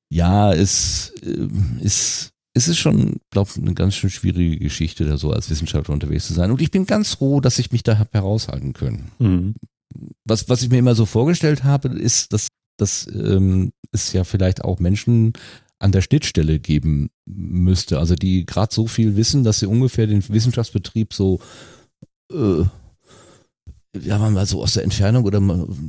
ja, 0.09 0.53
es 0.53 1.13
äh, 1.23 1.47
ist 1.81 2.33
es 2.57 2.67
ist 2.67 2.77
schon, 2.77 3.17
glaube 3.31 3.49
ich, 3.51 3.61
eine 3.61 3.73
ganz 3.73 3.95
schön 3.95 4.09
schwierige 4.09 4.57
Geschichte, 4.57 5.05
da 5.05 5.17
so 5.17 5.31
als 5.31 5.49
Wissenschaftler 5.49 5.93
unterwegs 5.93 6.27
zu 6.27 6.33
sein. 6.33 6.51
Und 6.51 6.61
ich 6.61 6.71
bin 6.71 6.85
ganz 6.85 7.13
froh, 7.13 7.39
dass 7.39 7.59
ich 7.59 7.71
mich 7.71 7.83
da 7.83 7.97
habe 7.97 8.09
heraushalten 8.13 8.73
können. 8.73 9.11
Mhm 9.19 9.55
was, 10.25 10.49
was 10.49 10.61
ich 10.61 10.69
mir 10.69 10.79
immer 10.79 10.95
so 10.95 11.05
vorgestellt 11.05 11.63
habe, 11.63 11.89
ist, 11.89 12.33
dass, 12.33 12.47
dass 12.77 13.07
ähm, 13.07 13.71
es 13.91 14.13
ja 14.13 14.23
vielleicht 14.23 14.63
auch 14.63 14.79
Menschen 14.79 15.33
an 15.79 15.91
der 15.91 16.01
Schnittstelle 16.01 16.59
geben 16.59 17.09
müsste, 17.25 17.99
also 17.99 18.15
die 18.15 18.45
gerade 18.45 18.73
so 18.73 18.87
viel 18.87 19.15
wissen, 19.15 19.43
dass 19.43 19.59
sie 19.59 19.67
ungefähr 19.67 20.07
den 20.07 20.27
Wissenschaftsbetrieb 20.27 21.13
so 21.13 21.39
äh, 22.31 22.63
ja, 23.95 24.17
mal 24.17 24.45
so 24.45 24.61
aus 24.61 24.73
der 24.73 24.83
Entfernung 24.83 25.23
oder 25.25 25.41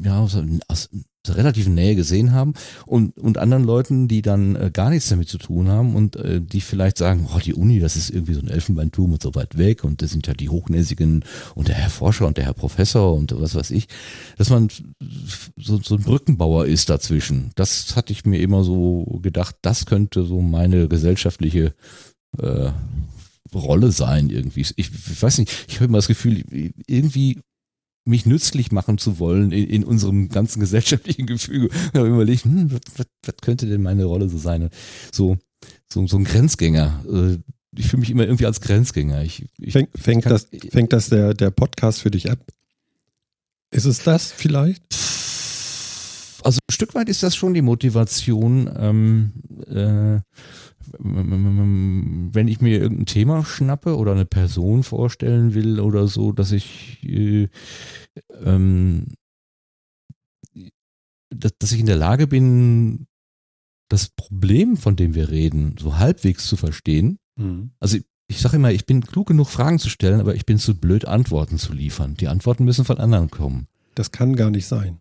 ja, 0.02 0.20
aus, 0.20 0.36
aus 0.68 0.88
relativ 1.26 1.68
Nähe 1.68 1.94
gesehen 1.94 2.32
haben 2.32 2.54
und, 2.86 3.18
und 3.18 3.38
anderen 3.38 3.64
Leuten, 3.64 4.08
die 4.08 4.22
dann 4.22 4.56
äh, 4.56 4.70
gar 4.72 4.88
nichts 4.88 5.08
damit 5.08 5.28
zu 5.28 5.38
tun 5.38 5.68
haben 5.68 5.94
und 5.94 6.16
äh, 6.16 6.40
die 6.40 6.60
vielleicht 6.60 6.96
sagen, 6.96 7.28
oh, 7.34 7.38
die 7.38 7.54
Uni, 7.54 7.80
das 7.80 7.96
ist 7.96 8.10
irgendwie 8.10 8.34
so 8.34 8.40
ein 8.40 8.48
Elfenbeinturm 8.48 9.12
und 9.12 9.22
so 9.22 9.34
weit 9.34 9.58
weg 9.58 9.84
und 9.84 10.00
das 10.00 10.10
sind 10.10 10.26
ja 10.26 10.32
die 10.32 10.48
Hochnäsigen 10.48 11.24
und 11.54 11.68
der 11.68 11.74
Herr 11.74 11.90
Forscher 11.90 12.26
und 12.26 12.36
der 12.36 12.44
Herr 12.44 12.54
Professor 12.54 13.14
und 13.14 13.38
was 13.38 13.54
weiß 13.54 13.70
ich, 13.72 13.88
dass 14.36 14.50
man 14.50 14.68
so, 15.56 15.78
so 15.82 15.96
ein 15.96 16.02
Brückenbauer 16.02 16.66
ist 16.66 16.88
dazwischen. 16.88 17.50
Das 17.56 17.96
hatte 17.96 18.12
ich 18.12 18.24
mir 18.24 18.40
immer 18.40 18.64
so 18.64 19.18
gedacht, 19.22 19.56
das 19.62 19.86
könnte 19.86 20.24
so 20.24 20.40
meine 20.40 20.88
gesellschaftliche 20.88 21.74
äh, 22.38 22.70
Rolle 23.54 23.92
sein 23.92 24.30
irgendwie. 24.30 24.60
Ich, 24.60 24.74
ich 24.76 25.22
weiß 25.22 25.38
nicht, 25.38 25.66
ich 25.68 25.76
habe 25.76 25.86
immer 25.86 25.98
das 25.98 26.08
Gefühl, 26.08 26.44
irgendwie 26.86 27.40
mich 28.08 28.26
nützlich 28.26 28.72
machen 28.72 28.98
zu 28.98 29.18
wollen 29.18 29.52
in, 29.52 29.68
in 29.68 29.84
unserem 29.84 30.28
ganzen 30.28 30.60
gesellschaftlichen 30.60 31.26
Gefüge. 31.26 31.68
Ich 31.68 31.98
habe 31.98 32.08
überlegt, 32.08 32.44
hm, 32.44 32.72
was, 32.72 32.80
was, 32.96 33.06
was 33.24 33.36
könnte 33.40 33.66
denn 33.66 33.82
meine 33.82 34.04
Rolle 34.04 34.28
so 34.28 34.38
sein? 34.38 34.70
So, 35.12 35.38
so, 35.88 36.06
so 36.06 36.16
ein 36.16 36.24
Grenzgänger. 36.24 37.04
Äh, 37.10 37.38
ich 37.76 37.88
fühle 37.88 38.00
mich 38.00 38.10
immer 38.10 38.24
irgendwie 38.24 38.46
als 38.46 38.60
Grenzgänger. 38.60 39.22
Ich, 39.22 39.46
ich 39.58 39.72
fängt, 39.72 39.90
fängt 39.96 40.24
kann, 40.24 40.32
das, 40.32 40.48
fängt 40.70 40.92
das 40.92 41.10
der, 41.10 41.34
der 41.34 41.50
Podcast 41.50 42.00
für 42.00 42.10
dich 42.10 42.30
ab? 42.30 42.38
Ist 43.70 43.84
es 43.84 44.02
das 44.02 44.32
vielleicht? 44.32 44.82
Also 46.42 46.58
ein 46.58 46.72
Stück 46.72 46.94
weit 46.94 47.08
ist 47.08 47.22
das 47.22 47.36
schon 47.36 47.52
die 47.52 47.62
Motivation, 47.62 48.70
ähm, 48.78 49.32
äh, 49.66 50.20
wenn 50.98 52.48
ich 52.48 52.60
mir 52.60 52.80
irgendein 52.80 53.06
Thema 53.06 53.44
schnappe 53.44 53.96
oder 53.96 54.12
eine 54.12 54.26
Person 54.26 54.82
vorstellen 54.82 55.54
will 55.54 55.80
oder 55.80 56.08
so, 56.08 56.32
dass 56.32 56.52
ich 56.52 57.02
äh, 57.04 57.48
ähm, 58.44 59.06
dass, 61.30 61.52
dass 61.58 61.72
ich 61.72 61.80
in 61.80 61.86
der 61.86 61.96
Lage 61.96 62.26
bin, 62.26 63.06
das 63.88 64.08
Problem, 64.08 64.76
von 64.76 64.96
dem 64.96 65.14
wir 65.14 65.30
reden, 65.30 65.76
so 65.78 65.98
halbwegs 65.98 66.46
zu 66.46 66.56
verstehen. 66.56 67.18
Mhm. 67.36 67.72
Also 67.80 67.98
ich 68.28 68.40
sage 68.40 68.56
immer, 68.56 68.72
ich 68.72 68.84
bin 68.84 69.00
klug 69.00 69.28
genug, 69.28 69.48
Fragen 69.48 69.78
zu 69.78 69.88
stellen, 69.88 70.20
aber 70.20 70.34
ich 70.34 70.44
bin 70.44 70.58
zu 70.58 70.78
blöd, 70.78 71.06
Antworten 71.06 71.58
zu 71.58 71.72
liefern. 71.72 72.14
Die 72.14 72.28
Antworten 72.28 72.64
müssen 72.64 72.84
von 72.84 72.98
anderen 72.98 73.30
kommen. 73.30 73.68
Das 73.94 74.12
kann 74.12 74.36
gar 74.36 74.50
nicht 74.50 74.66
sein. 74.66 75.00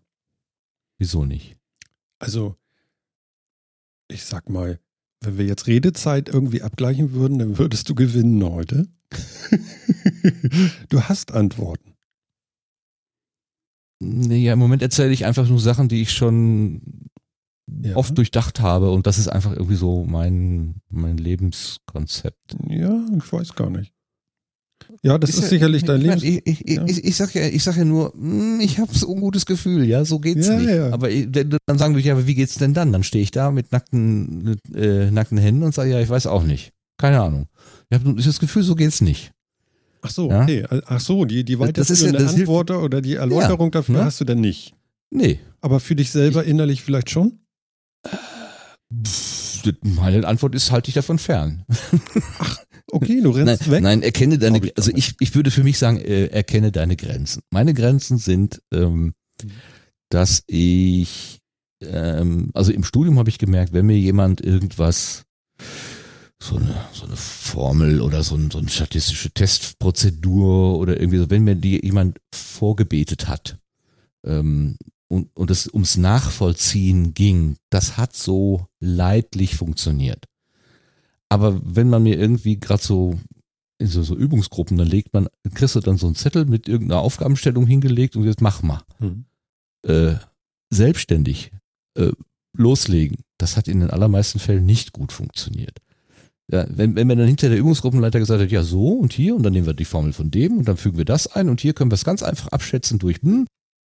Wieso 0.98 1.24
nicht? 1.24 1.56
Also, 2.18 2.56
ich 4.08 4.24
sag 4.24 4.48
mal, 4.48 4.80
wenn 5.20 5.38
wir 5.38 5.46
jetzt 5.46 5.66
Redezeit 5.66 6.28
irgendwie 6.28 6.62
abgleichen 6.62 7.12
würden, 7.12 7.38
dann 7.38 7.58
würdest 7.58 7.88
du 7.88 7.94
gewinnen 7.94 8.44
heute. 8.44 8.86
du 10.88 11.02
hast 11.02 11.32
Antworten. 11.32 11.94
Nee, 14.00 14.48
im 14.48 14.58
Moment 14.58 14.82
erzähle 14.82 15.12
ich 15.12 15.24
einfach 15.24 15.48
nur 15.48 15.58
Sachen, 15.58 15.88
die 15.88 16.02
ich 16.02 16.12
schon 16.12 17.10
ja. 17.66 17.96
oft 17.96 18.16
durchdacht 18.16 18.60
habe 18.60 18.90
und 18.90 19.06
das 19.06 19.18
ist 19.18 19.28
einfach 19.28 19.52
irgendwie 19.52 19.74
so 19.74 20.04
mein, 20.04 20.76
mein 20.88 21.18
Lebenskonzept. 21.18 22.56
Ja, 22.68 23.04
ich 23.16 23.32
weiß 23.32 23.54
gar 23.54 23.70
nicht. 23.70 23.92
Ja, 25.02 25.18
das 25.18 25.30
ist, 25.30 25.38
ist 25.38 25.50
sicherlich 25.50 25.84
dein 25.84 26.00
Leben. 26.00 26.20
Ich, 26.22 26.46
ich, 26.46 26.76
ja. 26.76 26.84
ich, 26.86 27.04
ich, 27.04 27.16
sag 27.16 27.34
ja, 27.34 27.46
ich 27.46 27.62
sag 27.62 27.76
ja 27.76 27.84
nur, 27.84 28.12
hm, 28.14 28.60
ich 28.60 28.78
habe 28.78 28.92
so 28.96 29.14
ein 29.14 29.20
gutes 29.20 29.46
Gefühl, 29.46 29.84
ja, 29.84 30.04
so 30.04 30.18
geht's 30.18 30.48
ja, 30.48 30.56
nicht. 30.56 30.70
Ja. 30.70 30.92
Aber 30.92 31.08
dann 31.66 31.78
sagen 31.78 31.94
wir 31.94 32.02
ja, 32.02 32.14
aber 32.14 32.26
wie 32.26 32.34
geht's 32.34 32.56
denn 32.56 32.74
dann? 32.74 32.92
Dann 32.92 33.04
stehe 33.04 33.22
ich 33.22 33.30
da 33.30 33.50
mit 33.50 33.70
nackten, 33.72 34.56
äh, 34.74 35.10
nackten 35.10 35.38
Händen 35.38 35.62
und 35.62 35.74
sage, 35.74 35.90
ja, 35.90 36.00
ich 36.00 36.08
weiß 36.08 36.26
auch 36.26 36.42
nicht. 36.42 36.72
Keine 36.98 37.20
Ahnung. 37.20 37.46
Ich 37.90 37.98
habe 37.98 38.14
das 38.14 38.40
Gefühl, 38.40 38.62
so 38.62 38.74
geht's 38.74 39.00
nicht. 39.00 39.30
Ach 40.02 40.10
so, 40.10 40.30
ja? 40.30 40.42
okay. 40.42 40.66
Ach 40.86 41.00
so, 41.00 41.24
die, 41.24 41.44
die 41.44 41.58
weiterführende 41.58 42.22
ja, 42.22 42.28
Antwort 42.28 42.70
oder 42.70 43.00
die 43.00 43.14
Erläuterung 43.14 43.70
dafür 43.70 43.96
ne? 43.96 44.04
hast 44.04 44.20
du 44.20 44.24
denn 44.24 44.40
nicht? 44.40 44.74
Nee. 45.10 45.40
Aber 45.60 45.80
für 45.80 45.96
dich 45.96 46.10
selber 46.10 46.44
innerlich 46.44 46.82
vielleicht 46.82 47.10
schon? 47.10 47.40
Meine 49.82 50.26
Antwort 50.26 50.54
ist, 50.54 50.70
halte 50.70 50.86
dich 50.86 50.94
davon 50.94 51.18
fern. 51.18 51.64
Ach, 52.38 52.58
okay, 52.92 53.20
du 53.20 53.30
rennst 53.30 53.62
nein, 53.62 53.70
weg. 53.70 53.82
Nein, 53.82 54.02
erkenne 54.02 54.38
deine, 54.38 54.58
ich 54.58 54.76
also 54.76 54.90
ich, 54.94 55.14
ich 55.20 55.34
würde 55.34 55.50
für 55.50 55.64
mich 55.64 55.78
sagen, 55.78 55.98
äh, 55.98 56.26
erkenne 56.26 56.72
deine 56.72 56.96
Grenzen. 56.96 57.42
Meine 57.50 57.74
Grenzen 57.74 58.18
sind, 58.18 58.62
ähm, 58.72 59.14
dass 60.10 60.42
ich, 60.46 61.38
ähm, 61.82 62.50
also 62.54 62.72
im 62.72 62.84
Studium 62.84 63.18
habe 63.18 63.30
ich 63.30 63.38
gemerkt, 63.38 63.72
wenn 63.72 63.86
mir 63.86 63.98
jemand 63.98 64.40
irgendwas, 64.40 65.24
so 66.40 66.56
eine, 66.56 66.74
so 66.92 67.04
eine 67.04 67.16
Formel 67.16 68.00
oder 68.00 68.22
so, 68.22 68.36
ein, 68.36 68.50
so 68.50 68.58
eine 68.58 68.68
statistische 68.68 69.30
Testprozedur 69.30 70.78
oder 70.78 71.00
irgendwie 71.00 71.18
so, 71.18 71.30
wenn 71.30 71.44
mir 71.44 71.56
die 71.56 71.84
jemand 71.84 72.20
vorgebetet 72.32 73.28
hat, 73.28 73.58
ähm, 74.24 74.76
und, 75.08 75.30
und 75.34 75.50
es 75.50 75.72
ums 75.72 75.96
Nachvollziehen 75.96 77.14
ging, 77.14 77.56
das 77.70 77.96
hat 77.96 78.14
so 78.14 78.66
leidlich 78.78 79.56
funktioniert. 79.56 80.26
Aber 81.28 81.60
wenn 81.64 81.90
man 81.90 82.02
mir 82.02 82.18
irgendwie 82.18 82.58
gerade 82.58 82.82
so 82.82 83.18
in 83.78 83.86
so, 83.86 84.02
so 84.02 84.16
Übungsgruppen, 84.16 84.76
dann 84.76 84.88
legt 84.88 85.12
man, 85.14 85.28
kriegst 85.54 85.76
du 85.76 85.80
dann 85.80 85.98
so 85.98 86.06
einen 86.06 86.16
Zettel 86.16 86.46
mit 86.46 86.68
irgendeiner 86.68 87.00
Aufgabenstellung 87.00 87.66
hingelegt 87.66 88.16
und 88.16 88.24
jetzt 88.24 88.40
mach 88.40 88.62
mal. 88.62 88.82
Mhm. 88.98 89.24
Äh, 89.86 90.14
selbstständig 90.70 91.52
äh, 91.96 92.12
loslegen, 92.56 93.18
das 93.38 93.56
hat 93.56 93.68
in 93.68 93.80
den 93.80 93.90
allermeisten 93.90 94.38
Fällen 94.38 94.66
nicht 94.66 94.92
gut 94.92 95.12
funktioniert. 95.12 95.78
Ja, 96.50 96.66
wenn, 96.68 96.96
wenn 96.96 97.06
mir 97.06 97.16
dann 97.16 97.26
hinter 97.26 97.50
der 97.50 97.58
Übungsgruppenleiter 97.58 98.18
gesagt 98.18 98.40
hat, 98.40 98.50
ja 98.50 98.62
so 98.62 98.92
und 98.94 99.12
hier 99.12 99.36
und 99.36 99.42
dann 99.42 99.52
nehmen 99.52 99.66
wir 99.66 99.74
die 99.74 99.84
Formel 99.84 100.12
von 100.12 100.30
dem 100.30 100.58
und 100.58 100.66
dann 100.66 100.78
fügen 100.78 100.96
wir 100.96 101.04
das 101.04 101.26
ein 101.26 101.48
und 101.48 101.60
hier 101.60 101.74
können 101.74 101.90
wir 101.90 101.96
es 101.96 102.04
ganz 102.04 102.22
einfach 102.22 102.48
abschätzen 102.48 102.98
durch, 102.98 103.20
hm, 103.22 103.46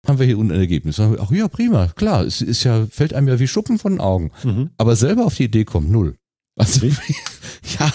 haben 0.06 0.18
wir 0.18 0.26
hier 0.26 0.38
unten 0.38 0.52
ein 0.52 0.60
Ergebnis. 0.60 1.00
Ach 1.00 1.30
ja, 1.32 1.48
prima, 1.48 1.88
klar, 1.88 2.24
es 2.24 2.40
ist 2.40 2.62
ja, 2.64 2.86
fällt 2.86 3.12
einem 3.12 3.28
ja 3.28 3.38
wie 3.40 3.48
Schuppen 3.48 3.78
von 3.78 3.94
den 3.94 4.00
Augen. 4.00 4.30
Mhm. 4.44 4.70
Aber 4.76 4.96
selber 4.96 5.26
auf 5.26 5.34
die 5.34 5.44
Idee 5.44 5.64
kommt, 5.64 5.90
null. 5.90 6.16
Also, 6.56 6.86
ja, 7.78 7.92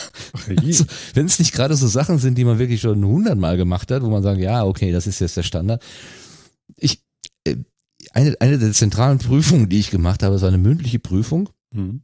also, 0.58 0.86
wenn 1.14 1.26
es 1.26 1.40
nicht 1.40 1.54
gerade 1.54 1.76
so 1.76 1.88
Sachen 1.88 2.18
sind, 2.18 2.38
die 2.38 2.44
man 2.44 2.60
wirklich 2.60 2.82
schon 2.82 3.04
hundertmal 3.06 3.58
gemacht 3.58 3.90
hat, 3.92 4.04
wo 4.04 4.10
man 4.10 4.24
sagt, 4.24 4.40
ja, 4.40 4.66
okay, 4.66 4.92
das 4.92 5.08
ist 5.08 5.20
jetzt 5.20 5.38
der 5.38 5.44
Standard. 5.44 5.82
Ich, 6.76 7.02
äh, 7.46 7.56
eine, 8.12 8.36
eine 8.40 8.58
der 8.58 8.74
zentralen 8.74 9.20
Prüfungen, 9.20 9.70
die 9.70 9.80
ich 9.80 9.92
gemacht 9.92 10.24
habe, 10.24 10.36
ist 10.36 10.44
eine 10.44 10.58
mündliche 10.58 11.00
Prüfung. 11.00 11.50
Mhm. 11.74 12.02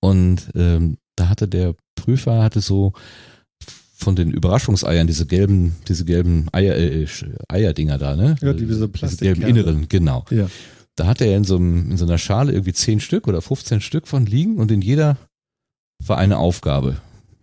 Und 0.00 0.50
ähm, 0.54 0.98
da 1.16 1.28
hatte 1.28 1.48
der 1.48 1.74
Prüfer 1.94 2.42
hatte 2.42 2.60
so 2.60 2.92
von 3.96 4.14
den 4.14 4.30
Überraschungseiern, 4.30 5.06
diese 5.06 5.26
gelben, 5.26 5.76
diese 5.88 6.04
gelben 6.04 6.48
Eier, 6.52 6.76
äh, 6.76 7.06
Eierdinger 7.48 7.96
da, 7.96 8.14
ne? 8.14 8.36
Ja, 8.42 8.52
diese 8.52 8.88
Plastik. 8.88 9.20
Diese 9.20 9.34
gelben 9.34 9.48
Inneren, 9.48 9.88
genau. 9.88 10.26
Ja. 10.30 10.48
Da 10.96 11.06
hatte 11.06 11.24
er 11.24 11.36
in 11.36 11.44
so, 11.44 11.56
einem, 11.56 11.90
in 11.90 11.96
so 11.96 12.04
einer 12.04 12.18
Schale 12.18 12.52
irgendwie 12.52 12.74
zehn 12.74 13.00
Stück 13.00 13.26
oder 13.26 13.40
15 13.40 13.80
Stück 13.80 14.06
von 14.06 14.26
liegen 14.26 14.58
und 14.58 14.70
in 14.70 14.82
jeder 14.82 15.16
war 16.04 16.18
eine 16.18 16.38
Aufgabe, 16.38 17.00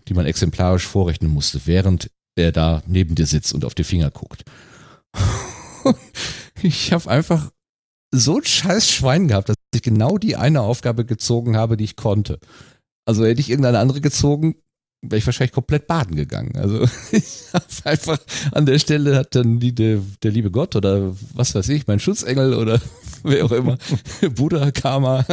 die 0.08 0.14
man 0.14 0.26
exemplarisch 0.26 0.88
vorrechnen 0.88 1.32
musste, 1.32 1.62
während 1.66 2.10
er 2.36 2.51
da 2.51 2.84
neben 2.88 3.16
dir 3.16 3.26
sitzt 3.26 3.54
und 3.54 3.66
auf 3.66 3.76
die 3.76 3.84
Finger 3.84 4.12
guckt. 4.12 4.43
ich 6.62 6.93
habe 6.93 7.10
einfach 7.10 7.51
so 8.12 8.38
ein 8.38 8.45
scheiß 8.45 8.89
Schwein 8.89 9.28
gehabt, 9.28 9.49
dass 9.49 9.56
ich 9.74 9.82
genau 9.82 10.18
die 10.18 10.36
eine 10.36 10.62
Aufgabe 10.62 11.06
gezogen 11.06 11.58
habe, 11.58 11.78
die 11.78 11.84
ich 11.84 11.95
konnte. 11.95 12.39
Also 13.06 13.26
hätte 13.26 13.41
ich 13.41 13.49
irgendeine 13.49 13.80
andere 13.80 14.01
gezogen, 14.01 14.56
wäre 15.01 15.18
ich 15.18 15.26
wahrscheinlich 15.26 15.51
komplett 15.51 15.88
baden 15.88 16.16
gegangen. 16.16 16.56
Also 16.56 16.84
ich 17.12 17.45
hab's 17.54 17.86
einfach 17.86 18.20
an 18.51 18.66
der 18.66 18.80
Stelle 18.80 19.16
hat 19.16 19.36
dann 19.36 19.60
die, 19.60 19.74
der, 19.74 19.99
der 20.22 20.32
liebe 20.32 20.51
Gott 20.51 20.76
oder 20.76 21.16
was 21.34 21.54
weiß 21.56 21.70
ich, 21.70 21.88
mein 21.88 21.99
Schutzengel 21.99 22.54
oder 22.54 22.80
wer 23.24 23.45
auch 23.45 23.51
immer, 23.51 23.78
Buddha, 24.36 24.72
Karma, 24.72 25.26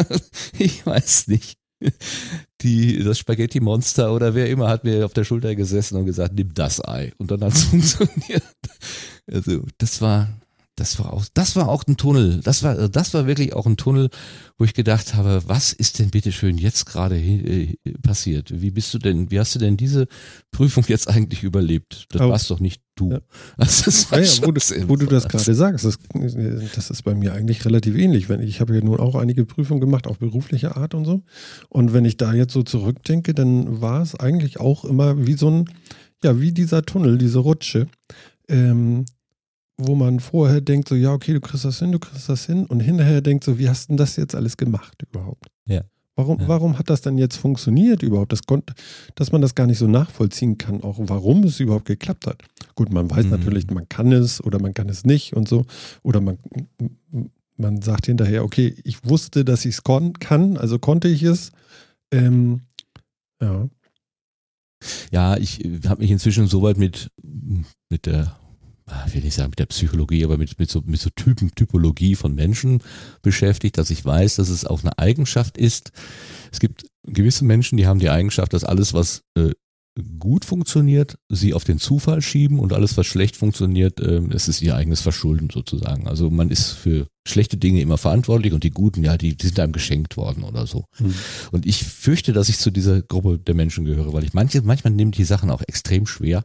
ich 0.58 0.84
weiß 0.84 1.28
nicht. 1.28 1.59
Die, 2.60 3.02
das 3.02 3.18
Spaghetti-Monster 3.18 4.12
oder 4.12 4.34
wer 4.34 4.50
immer 4.50 4.68
hat 4.68 4.84
mir 4.84 5.04
auf 5.04 5.14
der 5.14 5.24
Schulter 5.24 5.54
gesessen 5.54 5.96
und 5.96 6.06
gesagt, 6.06 6.34
nimm 6.34 6.52
das 6.54 6.86
Ei. 6.86 7.12
Und 7.18 7.30
dann 7.30 7.42
hat 7.42 7.54
es 7.54 7.64
funktioniert. 7.70 8.42
Also, 9.30 9.64
das 9.78 10.00
war, 10.00 10.28
das 10.76 10.98
war 10.98 11.12
auch, 11.12 11.24
das 11.34 11.56
war 11.56 11.68
auch 11.68 11.84
ein 11.86 11.96
Tunnel. 11.96 12.40
Das 12.42 12.62
war, 12.62 12.88
das 12.88 13.12
war 13.12 13.26
wirklich 13.26 13.52
auch 13.54 13.66
ein 13.66 13.76
Tunnel, 13.76 14.08
wo 14.56 14.64
ich 14.64 14.72
gedacht 14.72 15.14
habe, 15.14 15.42
was 15.46 15.72
ist 15.72 15.98
denn 15.98 16.10
bitte 16.10 16.32
schön 16.32 16.56
jetzt 16.56 16.86
gerade 16.86 17.18
äh, 17.18 17.76
passiert? 18.02 18.62
Wie 18.62 18.70
bist 18.70 18.94
du 18.94 18.98
denn, 18.98 19.30
wie 19.30 19.38
hast 19.38 19.54
du 19.54 19.58
denn 19.58 19.76
diese 19.76 20.06
Prüfung 20.52 20.84
jetzt 20.88 21.08
eigentlich 21.08 21.42
überlebt? 21.42 22.06
Das 22.10 22.22
Aber, 22.22 22.32
warst 22.32 22.50
doch 22.50 22.60
nicht 22.60 22.82
du. 22.94 23.10
Ja. 23.10 23.20
Also 23.56 23.84
das 23.84 24.10
war 24.10 24.20
ja, 24.20 24.24
ja, 24.24 24.46
wo, 24.46 24.52
du, 24.52 24.60
wo 24.88 24.96
du 24.96 25.06
das 25.06 25.28
gerade 25.28 25.54
sagst, 25.54 25.84
das, 25.84 25.98
das, 26.74 26.90
ist 26.90 27.02
bei 27.02 27.14
mir 27.14 27.34
eigentlich 27.34 27.64
relativ 27.64 27.94
ähnlich. 27.94 28.28
Wenn, 28.28 28.40
ich 28.40 28.60
habe 28.60 28.74
ja 28.74 28.82
nun 28.82 28.98
auch 29.00 29.16
einige 29.16 29.44
Prüfungen 29.44 29.80
gemacht, 29.80 30.06
auch 30.06 30.16
beruflicher 30.16 30.76
Art 30.76 30.94
und 30.94 31.04
so. 31.04 31.22
Und 31.68 31.92
wenn 31.92 32.04
ich 32.04 32.16
da 32.16 32.32
jetzt 32.32 32.52
so 32.52 32.62
zurückdenke, 32.62 33.34
dann 33.34 33.80
war 33.82 34.00
es 34.00 34.14
eigentlich 34.14 34.60
auch 34.60 34.84
immer 34.84 35.26
wie 35.26 35.34
so 35.34 35.50
ein, 35.50 35.70
ja, 36.24 36.40
wie 36.40 36.52
dieser 36.52 36.82
Tunnel, 36.84 37.18
diese 37.18 37.40
Rutsche. 37.40 37.86
Ähm, 38.48 39.04
wo 39.86 39.94
man 39.94 40.20
vorher 40.20 40.60
denkt, 40.60 40.88
so, 40.88 40.94
ja, 40.94 41.12
okay, 41.12 41.32
du 41.32 41.40
kriegst 41.40 41.64
das 41.64 41.78
hin, 41.78 41.92
du 41.92 41.98
kriegst 41.98 42.28
das 42.28 42.46
hin 42.46 42.66
und 42.66 42.80
hinterher 42.80 43.20
denkt 43.20 43.44
so, 43.44 43.58
wie 43.58 43.68
hast 43.68 43.84
du 43.84 43.92
denn 43.92 43.96
das 43.96 44.16
jetzt 44.16 44.34
alles 44.34 44.56
gemacht 44.56 45.02
überhaupt? 45.02 45.46
Ja. 45.66 45.82
Warum, 46.16 46.40
ja. 46.40 46.48
warum 46.48 46.78
hat 46.78 46.90
das 46.90 47.00
denn 47.00 47.16
jetzt 47.16 47.36
funktioniert 47.36 48.02
überhaupt? 48.02 48.32
Das 48.32 48.42
konnte, 48.42 48.74
dass 49.14 49.32
man 49.32 49.40
das 49.40 49.54
gar 49.54 49.66
nicht 49.66 49.78
so 49.78 49.86
nachvollziehen 49.86 50.58
kann, 50.58 50.82
auch 50.82 50.96
warum 50.98 51.44
es 51.44 51.60
überhaupt 51.60 51.86
geklappt 51.86 52.26
hat. 52.26 52.42
Gut, 52.74 52.92
man 52.92 53.10
weiß 53.10 53.24
mhm. 53.24 53.30
natürlich, 53.30 53.70
man 53.70 53.88
kann 53.88 54.12
es 54.12 54.42
oder 54.44 54.60
man 54.60 54.74
kann 54.74 54.88
es 54.88 55.04
nicht 55.04 55.32
und 55.34 55.48
so. 55.48 55.64
Oder 56.02 56.20
man, 56.20 56.36
man 57.56 57.80
sagt 57.80 58.06
hinterher, 58.06 58.44
okay, 58.44 58.74
ich 58.84 59.08
wusste, 59.08 59.44
dass 59.44 59.64
ich 59.64 59.76
es 59.76 59.84
kann, 60.18 60.56
also 60.58 60.78
konnte 60.78 61.08
ich 61.08 61.22
es. 61.22 61.52
Ähm, 62.10 62.62
ja. 63.40 63.68
Ja, 65.10 65.36
ich 65.36 65.60
habe 65.86 66.02
mich 66.02 66.10
inzwischen 66.10 66.46
soweit 66.46 66.76
mit, 66.76 67.10
mit 67.88 68.06
der 68.06 68.39
Ah, 68.90 69.06
will 69.12 69.24
ich 69.24 69.34
sagen 69.34 69.50
mit 69.50 69.60
der 69.60 69.66
Psychologie, 69.66 70.24
aber 70.24 70.36
mit, 70.36 70.58
mit 70.58 70.68
so, 70.68 70.82
mit 70.84 71.00
so 71.00 71.10
Typen, 71.14 71.54
Typologie 71.54 72.16
von 72.16 72.34
Menschen 72.34 72.82
beschäftigt, 73.22 73.78
dass 73.78 73.90
ich 73.90 74.04
weiß, 74.04 74.36
dass 74.36 74.48
es 74.48 74.64
auch 74.64 74.82
eine 74.82 74.98
Eigenschaft 74.98 75.56
ist. 75.56 75.92
Es 76.50 76.58
gibt 76.58 76.86
gewisse 77.04 77.44
Menschen, 77.44 77.76
die 77.76 77.86
haben 77.86 78.00
die 78.00 78.10
Eigenschaft, 78.10 78.52
dass 78.52 78.64
alles, 78.64 78.92
was 78.92 79.22
äh, 79.36 79.52
gut 80.18 80.44
funktioniert, 80.44 81.18
sie 81.28 81.54
auf 81.54 81.64
den 81.64 81.78
Zufall 81.78 82.22
schieben 82.22 82.58
und 82.58 82.72
alles, 82.72 82.96
was 82.96 83.06
schlecht 83.06 83.36
funktioniert, 83.36 84.00
äh, 84.00 84.20
es 84.30 84.48
ist 84.48 84.60
ihr 84.60 84.74
eigenes 84.74 85.00
Verschulden 85.00 85.50
sozusagen. 85.50 86.08
Also 86.08 86.30
man 86.30 86.50
ist 86.50 86.70
für 86.70 87.06
schlechte 87.26 87.58
Dinge 87.58 87.80
immer 87.80 87.98
verantwortlich 87.98 88.52
und 88.52 88.64
die 88.64 88.70
guten, 88.70 89.04
ja, 89.04 89.16
die, 89.16 89.36
die 89.36 89.46
sind 89.46 89.60
einem 89.60 89.72
geschenkt 89.72 90.16
worden 90.16 90.42
oder 90.42 90.66
so. 90.66 90.84
Mhm. 90.98 91.14
Und 91.52 91.66
ich 91.66 91.84
fürchte, 91.84 92.32
dass 92.32 92.48
ich 92.48 92.58
zu 92.58 92.70
dieser 92.70 93.02
Gruppe 93.02 93.38
der 93.38 93.54
Menschen 93.54 93.84
gehöre, 93.84 94.12
weil 94.12 94.24
ich 94.24 94.32
manche, 94.32 94.62
manchmal 94.62 94.92
nehme 94.92 95.12
die 95.12 95.24
Sachen 95.24 95.50
auch 95.50 95.62
extrem 95.66 96.06
schwer 96.06 96.44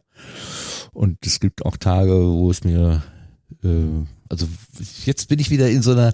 und 0.96 1.18
es 1.26 1.40
gibt 1.40 1.64
auch 1.64 1.76
Tage, 1.76 2.12
wo 2.12 2.50
es 2.50 2.64
mir 2.64 3.02
äh, 3.62 3.68
Also 4.28 4.48
jetzt 5.04 5.28
bin 5.28 5.38
ich 5.38 5.50
wieder 5.50 5.68
in 5.70 5.82
so 5.82 5.92
einer 5.92 6.12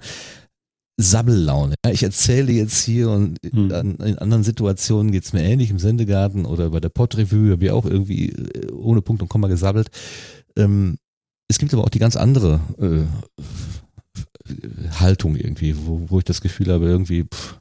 Sammellaune. 0.97 1.75
Ja, 1.83 1.91
ich 1.91 2.03
erzähle 2.03 2.51
jetzt 2.51 2.83
hier 2.83 3.09
und 3.09 3.39
Hm. 3.43 3.71
an, 3.71 3.95
in 3.95 4.17
anderen 4.19 4.43
Situationen 4.43 5.11
geht's 5.11 5.33
mir 5.33 5.43
ähnlich 5.43 5.71
im 5.71 5.79
Sendegarten 5.79 6.45
oder 6.45 6.69
bei 6.69 6.79
der 6.79 6.89
Podrevue 6.89 7.53
habe 7.53 7.65
ich 7.65 7.71
auch 7.71 7.85
irgendwie 7.85 8.29
äh, 8.29 8.71
ohne 8.71 9.01
Punkt 9.01 9.21
und 9.21 9.29
Komma 9.29 9.47
gesabbelt. 9.47 9.89
Ähm, 10.55 10.97
es 11.47 11.57
gibt 11.57 11.73
aber 11.73 11.83
auch 11.83 11.89
die 11.89 11.99
ganz 11.99 12.15
andere 12.15 12.59
äh, 12.79 13.05
Haltung 14.99 15.35
irgendwie, 15.35 15.75
wo, 15.85 16.01
wo 16.07 16.19
ich 16.19 16.25
das 16.25 16.41
Gefühl 16.41 16.71
habe, 16.71 16.85
irgendwie, 16.85 17.23
pff, 17.23 17.59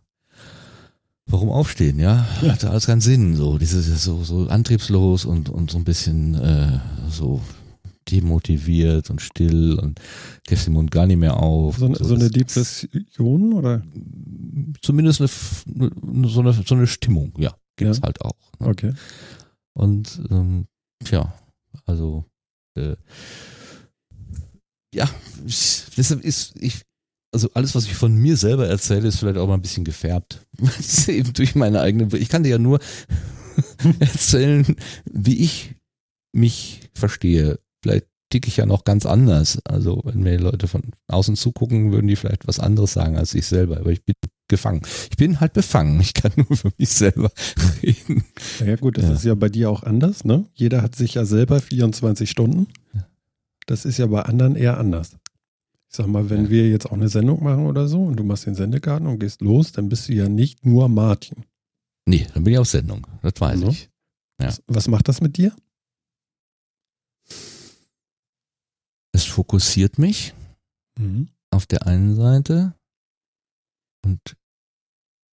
warum 1.27 1.51
aufstehen, 1.51 1.99
ja? 1.99 2.27
Ja. 2.43 2.53
Hat 2.53 2.65
alles 2.65 2.87
keinen 2.87 3.01
Sinn, 3.01 3.37
so, 3.37 3.59
dieses 3.59 4.05
so, 4.05 4.23
so 4.25 4.49
antriebslos 4.49 5.25
und, 5.25 5.49
und 5.49 5.71
so 5.71 5.79
ein 5.79 5.85
bisschen 5.85 6.35
äh, 6.35 6.81
so 7.11 7.41
demotiviert 8.11 9.11
und 9.11 9.21
still 9.23 9.79
und 9.79 10.01
kriegst 10.47 10.67
den 10.67 10.75
Mund 10.75 10.91
gar 10.91 11.07
nicht 11.07 11.19
mehr 11.19 11.37
auf. 11.37 11.79
So, 11.79 11.87
und 11.87 11.97
so 11.97 12.15
eine 12.15 12.31
Depression 12.31 13.53
oder? 13.53 13.83
zumindest 14.83 15.21
eine, 15.21 15.29
so, 16.29 16.41
eine, 16.41 16.53
so 16.53 16.75
eine 16.75 16.87
Stimmung, 16.87 17.33
ja, 17.39 17.55
gibt's 17.77 17.99
Ja. 17.99 18.03
halt 18.05 18.21
auch. 18.23 18.37
Ne? 18.59 18.67
Okay. 18.69 18.93
Und 19.75 20.21
ähm, 20.31 20.67
tja, 21.05 21.33
also 21.87 22.25
äh, 22.77 22.97
ja, 24.95 25.09
ich, 25.47 25.85
deshalb 25.97 26.23
ist 26.23 26.55
ich, 26.61 26.83
also 27.33 27.49
alles, 27.55 27.75
was 27.75 27.85
ich 27.87 27.95
von 27.95 28.15
mir 28.15 28.37
selber 28.37 28.69
erzähle, 28.69 29.09
ist 29.09 29.19
vielleicht 29.19 29.39
auch 29.39 29.49
mal 29.49 29.55
ein 29.55 29.63
bisschen 29.63 29.85
gefärbt. 29.85 30.47
Eben 31.09 31.33
durch 31.33 31.55
meine 31.55 31.81
eigene. 31.81 32.15
Ich 32.19 32.29
kann 32.29 32.43
dir 32.43 32.51
ja 32.51 32.59
nur 32.59 32.79
erzählen, 34.01 34.77
wie 35.11 35.39
ich 35.39 35.75
mich 36.33 36.81
verstehe. 36.95 37.59
Vielleicht 37.83 38.07
ticke 38.31 38.49
ich 38.49 38.57
ja 38.59 38.67
noch 38.67 38.85
ganz 38.85 39.07
anders. 39.07 39.59
Also 39.65 40.01
wenn 40.05 40.21
mir 40.21 40.39
Leute 40.39 40.69
von 40.69 40.83
außen 41.09 41.37
zugucken, 41.37 41.93
würden 41.93 42.07
die 42.07 42.17
vielleicht 42.17 42.47
was 42.47 42.61
anderes 42.61 42.93
sagen 42.93 43.17
als 43.17 43.35
ich 43.35 43.47
selber. 43.47 43.79
Aber 43.79 43.91
ich 43.91 44.05
bin 44.05 44.15
gefangen. 44.49 44.83
Ich 45.11 45.17
bin 45.17 45.41
halt 45.41 45.55
befangen. 45.55 46.01
Ich 46.01 46.15
kann 46.15 46.33
nur 46.37 46.57
für 46.57 46.71
mich 46.77 46.91
selber 46.91 47.31
reden. 47.83 48.25
Ja 48.65 48.77
gut, 48.77 48.99
das 48.99 49.05
Ja. 49.05 49.13
ist 49.13 49.25
ja 49.25 49.35
bei 49.35 49.49
dir 49.49 49.71
auch 49.71 49.83
anders, 49.83 50.25
ne? 50.25 50.45
Jeder 50.55 50.83
hat 50.83 50.95
sich 50.97 51.15
ja 51.15 51.25
selber 51.25 51.61
24 51.61 52.29
Stunden. 52.31 52.67
Das 53.67 53.85
ist 53.85 53.99
ja 53.99 54.07
bei 54.07 54.23
anderen 54.23 54.57
eher 54.57 54.79
anders. 54.79 55.17
Ich 55.93 55.99
sag 55.99 56.07
mal, 56.07 56.31
wenn 56.31 56.45
Ja. 56.45 56.51
wir 56.51 56.71
jetzt 56.71 56.87
auch 56.87 56.93
eine 56.93 57.09
Sendung 57.11 57.45
machen 57.45 57.67
oder 57.67 57.87
so 57.87 58.03
und 58.03 58.17
du 58.17 58.25
machst 58.25 58.47
den 58.47 58.55
Sendegarten 58.55 59.07
und 59.07 59.19
gehst 59.19 59.43
los, 59.43 59.73
dann 59.73 59.91
bist 59.91 60.09
du 60.09 60.15
ja 60.15 60.27
nicht 60.27 60.65
nur 60.65 60.89
Martin. 60.89 61.45
Nee, 62.09 62.27
dann 62.33 62.45
bin 62.45 62.55
ich 62.55 62.59
auf 62.59 62.67
Sendung. 62.69 63.07
Das 63.21 63.35
weiß 63.39 63.61
Ja. 63.61 63.69
ich. 63.69 63.91
Ja. 64.41 64.47
Was, 64.49 64.63
was 64.67 64.89
macht 64.89 65.09
das 65.09 65.21
mit 65.21 65.37
dir? 65.37 65.55
Es 69.15 69.25
fokussiert 69.27 69.99
mich 69.99 70.33
Mhm. 70.99 71.29
auf 71.51 71.67
der 71.67 71.87
einen 71.87 72.15
Seite 72.17 72.75
und 74.05 74.21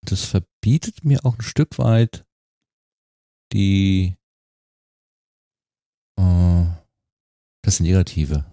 das 0.06 0.26
verbietet 0.26 1.06
mir 1.06 1.26
auch 1.26 1.36
ein 1.36 1.42
Stück 1.42 1.78
weit 1.80 2.26
die 3.54 4.16
äh, 6.18 6.66
das 7.64 7.80
Negative. 7.80 8.46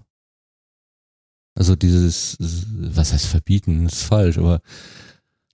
Also 1.56 1.74
dieses, 1.74 2.36
was 2.38 3.12
heißt 3.12 3.26
verbieten, 3.26 3.86
ist 3.86 4.02
falsch, 4.04 4.38
aber 4.38 4.60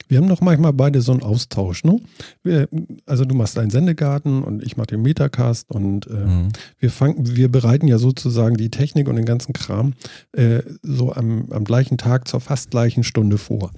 Wir 0.09 0.19
haben 0.19 0.29
doch 0.29 0.43
manchmal 0.43 0.75
beide 0.75 1.01
so 1.01 1.13
einen 1.13 1.23
Austausch, 1.23 1.85
ne? 1.85 1.99
Wir, 2.43 2.69
also 3.07 3.25
du 3.25 3.35
machst 3.35 3.57
einen 3.57 3.71
Sendegarten 3.71 4.43
und 4.43 4.63
ich 4.63 4.77
mache 4.77 4.89
den 4.89 5.03
Metacast 5.03 5.71
und 5.71 6.07
äh, 6.09 6.27
mh, 6.27 6.49
wir 6.79 6.91
fangen, 6.91 7.35
wir 7.37 7.49
bereiten 7.51 7.89
ja 7.89 7.97
sozusagen 7.99 8.57
die 8.59 8.69
Technik 8.71 9.09
und 9.09 9.17
den 9.17 9.25
ganzen 9.25 9.55
Kram 9.55 9.95
äh, 10.33 10.61
so 10.83 11.13
am, 11.15 11.51
am 11.51 11.65
gleichen 11.65 11.97
Tag 11.99 12.29
zur 12.29 12.41
fast 12.41 12.71
gleichen 12.71 13.05
Stunde 13.05 13.39
vor. 13.39 13.71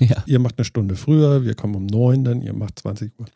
ja, 0.00 0.24
Ihr 0.26 0.40
macht 0.40 0.58
eine 0.58 0.64
Stunde 0.64 0.96
früher, 0.96 1.44
wir 1.44 1.54
kommen 1.54 1.76
um 1.76 1.86
neun, 1.86 2.24
dann 2.24 2.42
ihr 2.42 2.54
macht 2.54 2.80
20 2.80 3.12
Uhr. 3.20 3.26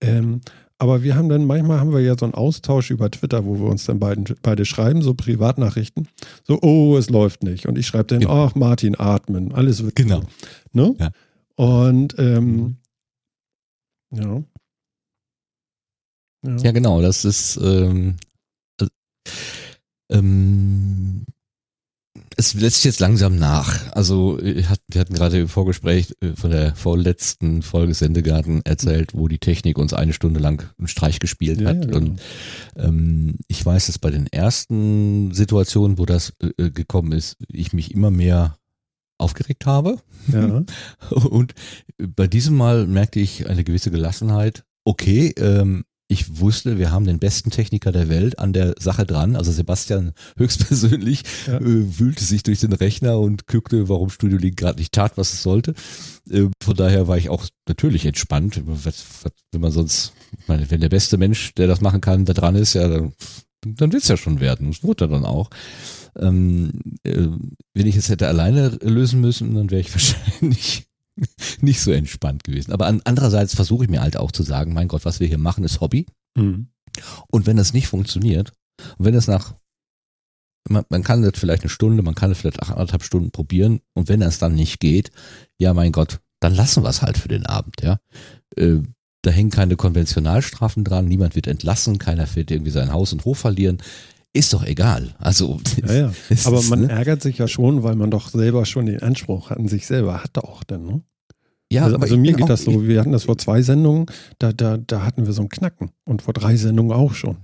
Ähm, 0.00 0.42
aber 0.80 1.02
wir 1.02 1.14
haben 1.14 1.28
dann, 1.28 1.44
manchmal 1.44 1.78
haben 1.78 1.92
wir 1.92 2.00
ja 2.00 2.16
so 2.18 2.24
einen 2.24 2.32
Austausch 2.32 2.90
über 2.90 3.10
Twitter, 3.10 3.44
wo 3.44 3.58
wir 3.58 3.66
uns 3.66 3.84
dann 3.84 3.98
beiden, 3.98 4.24
beide 4.40 4.64
schreiben, 4.64 5.02
so 5.02 5.12
Privatnachrichten. 5.12 6.08
So, 6.44 6.58
oh, 6.62 6.96
es 6.96 7.10
läuft 7.10 7.42
nicht. 7.42 7.66
Und 7.66 7.76
ich 7.76 7.86
schreibe 7.86 8.04
dann, 8.04 8.20
Genau. 8.20 8.46
ach, 8.46 8.54
Martin, 8.54 8.98
atmen, 8.98 9.52
alles 9.52 9.84
wird 9.84 9.94
Genau. 9.94 10.22
Ne? 10.72 10.96
Ja. 10.98 11.10
Und 11.56 12.14
ähm, 12.18 12.76
ja. 14.10 14.42
Ja. 16.46 16.56
ja 16.56 16.72
genau, 16.72 17.02
das 17.02 17.26
ist 17.26 17.60
ähm, 17.62 18.16
äh, 18.80 18.86
ähm, 20.10 21.26
es 22.36 22.54
lässt 22.54 22.84
jetzt 22.84 23.00
langsam 23.00 23.36
nach. 23.36 23.92
Also 23.92 24.38
äh, 24.40 24.64
hat, 24.64 24.80
wir 24.88 25.00
hatten 25.00 25.14
gerade 25.14 25.40
im 25.40 25.48
Vorgespräch 25.48 26.14
äh, 26.20 26.34
von 26.34 26.50
der 26.50 26.74
vorletzten 26.74 27.62
Folge 27.62 27.94
Sendegarten 27.94 28.62
erzählt, 28.64 29.14
wo 29.14 29.28
die 29.28 29.38
Technik 29.38 29.78
uns 29.78 29.92
eine 29.92 30.12
Stunde 30.12 30.40
lang 30.40 30.70
einen 30.78 30.88
Streich 30.88 31.18
gespielt 31.18 31.64
hat. 31.64 31.76
ja, 31.76 31.80
genau. 31.82 31.96
Und 31.96 32.20
ähm, 32.76 33.36
ich 33.48 33.64
weiß, 33.64 33.86
dass 33.86 33.98
bei 33.98 34.10
den 34.10 34.26
ersten 34.26 35.32
Situationen, 35.32 35.98
wo 35.98 36.06
das 36.06 36.32
äh, 36.40 36.70
gekommen 36.70 37.12
ist, 37.12 37.36
ich 37.48 37.72
mich 37.72 37.92
immer 37.92 38.10
mehr 38.10 38.58
aufgeregt 39.18 39.66
habe. 39.66 39.98
ja. 40.32 40.64
Und 41.10 41.54
bei 41.98 42.26
diesem 42.26 42.56
Mal 42.56 42.86
merkte 42.86 43.20
ich 43.20 43.48
eine 43.48 43.64
gewisse 43.64 43.90
Gelassenheit. 43.90 44.64
Okay, 44.84 45.34
ähm, 45.36 45.84
ich 46.10 46.40
wusste, 46.40 46.76
wir 46.76 46.90
haben 46.90 47.04
den 47.04 47.20
besten 47.20 47.50
Techniker 47.50 47.92
der 47.92 48.08
Welt 48.08 48.40
an 48.40 48.52
der 48.52 48.74
Sache 48.80 49.06
dran. 49.06 49.36
Also 49.36 49.52
Sebastian 49.52 50.12
höchstpersönlich 50.36 51.22
Ja. 51.46 51.58
äh, 51.58 51.98
wühlte 51.98 52.24
sich 52.24 52.42
durch 52.42 52.58
den 52.58 52.72
Rechner 52.72 53.20
und 53.20 53.46
guckte, 53.46 53.88
warum 53.88 54.10
Studio 54.10 54.36
Link 54.36 54.56
gerade 54.56 54.80
nicht 54.80 54.92
tat, 54.92 55.16
was 55.16 55.32
es 55.32 55.42
sollte. 55.42 55.72
Äh, 56.28 56.48
von 56.60 56.74
daher 56.74 57.06
war 57.06 57.16
ich 57.16 57.28
auch 57.28 57.46
natürlich 57.68 58.06
entspannt. 58.06 58.60
Was, 58.66 59.04
was, 59.22 59.32
wenn 59.52 59.60
man 59.60 59.70
sonst, 59.70 60.12
meine, 60.48 60.68
wenn 60.70 60.80
der 60.80 60.88
beste 60.88 61.16
Mensch, 61.16 61.54
der 61.54 61.68
das 61.68 61.80
machen 61.80 62.00
kann, 62.00 62.24
da 62.24 62.32
dran 62.32 62.56
ist, 62.56 62.74
ja, 62.74 62.88
dann, 62.88 63.12
dann 63.64 63.92
wird's 63.92 64.08
ja 64.08 64.16
schon 64.16 64.40
werden. 64.40 64.72
Das 64.72 64.82
wurde 64.82 65.06
dann 65.06 65.24
auch. 65.24 65.48
Ähm, 66.18 66.72
äh, 67.04 67.28
wenn 67.72 67.86
ich 67.86 67.94
es 67.94 68.08
hätte 68.08 68.26
alleine 68.26 68.70
lösen 68.82 69.20
müssen, 69.20 69.54
dann 69.54 69.70
wäre 69.70 69.80
ich 69.80 69.92
wahrscheinlich 69.94 70.89
nicht 71.60 71.80
so 71.80 71.90
entspannt 71.92 72.44
gewesen. 72.44 72.72
Aber 72.72 72.86
an, 72.86 73.00
andererseits 73.04 73.54
versuche 73.54 73.84
ich 73.84 73.90
mir 73.90 74.00
halt 74.00 74.16
auch 74.16 74.32
zu 74.32 74.42
sagen, 74.42 74.72
mein 74.72 74.88
Gott, 74.88 75.04
was 75.04 75.20
wir 75.20 75.26
hier 75.26 75.38
machen, 75.38 75.64
ist 75.64 75.80
Hobby. 75.80 76.06
Mhm. 76.36 76.68
Und 77.28 77.46
wenn 77.46 77.56
das 77.56 77.72
nicht 77.72 77.88
funktioniert, 77.88 78.52
und 78.98 79.04
wenn 79.06 79.14
es 79.14 79.26
nach, 79.26 79.54
man, 80.68 80.84
man 80.88 81.02
kann 81.02 81.22
das 81.22 81.32
vielleicht 81.38 81.62
eine 81.62 81.70
Stunde, 81.70 82.02
man 82.02 82.14
kann 82.14 82.30
es 82.30 82.38
vielleicht 82.38 82.62
anderthalb 82.62 83.02
Stunden 83.02 83.30
probieren, 83.30 83.80
und 83.94 84.08
wenn 84.08 84.20
das 84.20 84.38
dann 84.38 84.54
nicht 84.54 84.80
geht, 84.80 85.10
ja 85.58 85.74
mein 85.74 85.92
Gott, 85.92 86.20
dann 86.40 86.54
lassen 86.54 86.82
wir 86.82 86.88
es 86.88 87.02
halt 87.02 87.18
für 87.18 87.28
den 87.28 87.46
Abend, 87.46 87.82
ja. 87.82 88.00
Äh, 88.56 88.78
da 89.22 89.30
hängen 89.30 89.50
keine 89.50 89.76
Konventionalstrafen 89.76 90.82
dran, 90.82 91.04
niemand 91.04 91.34
wird 91.34 91.46
entlassen, 91.46 91.98
keiner 91.98 92.34
wird 92.34 92.50
irgendwie 92.50 92.70
sein 92.70 92.92
Haus 92.92 93.12
und 93.12 93.24
Hof 93.26 93.38
verlieren. 93.38 93.82
Ist 94.32 94.52
doch 94.52 94.64
egal. 94.64 95.14
Also, 95.18 95.60
Ja, 95.86 95.92
ja. 95.92 96.12
es 96.28 96.46
Aber 96.46 96.58
ist, 96.60 96.70
man 96.70 96.82
ne? 96.82 96.88
ärgert 96.90 97.20
sich 97.22 97.38
ja 97.38 97.48
schon, 97.48 97.82
weil 97.82 97.96
man 97.96 98.10
doch 98.10 98.28
selber 98.30 98.64
schon 98.64 98.86
den 98.86 99.02
Anspruch 99.02 99.50
an 99.50 99.66
sich 99.68 99.86
selber 99.86 100.22
hatte 100.22 100.44
auch 100.44 100.62
dann, 100.64 100.84
ne? 100.86 101.02
ja, 101.72 101.82
also 101.84 101.96
aber 101.96 102.04
also 102.04 102.16
mir 102.16 102.32
geht 102.32 102.44
auch- 102.44 102.48
das 102.48 102.62
so, 102.64 102.86
wir 102.86 103.00
hatten 103.00 103.12
das 103.12 103.24
vor 103.24 103.38
zwei 103.38 103.62
Sendungen, 103.62 104.06
da, 104.38 104.52
da, 104.52 104.76
da 104.76 105.04
hatten 105.04 105.26
wir 105.26 105.32
so 105.32 105.42
einen 105.42 105.48
Knacken 105.48 105.90
und 106.04 106.22
vor 106.22 106.34
drei 106.34 106.56
Sendungen 106.56 106.92
auch 106.92 107.14
schon. 107.14 107.36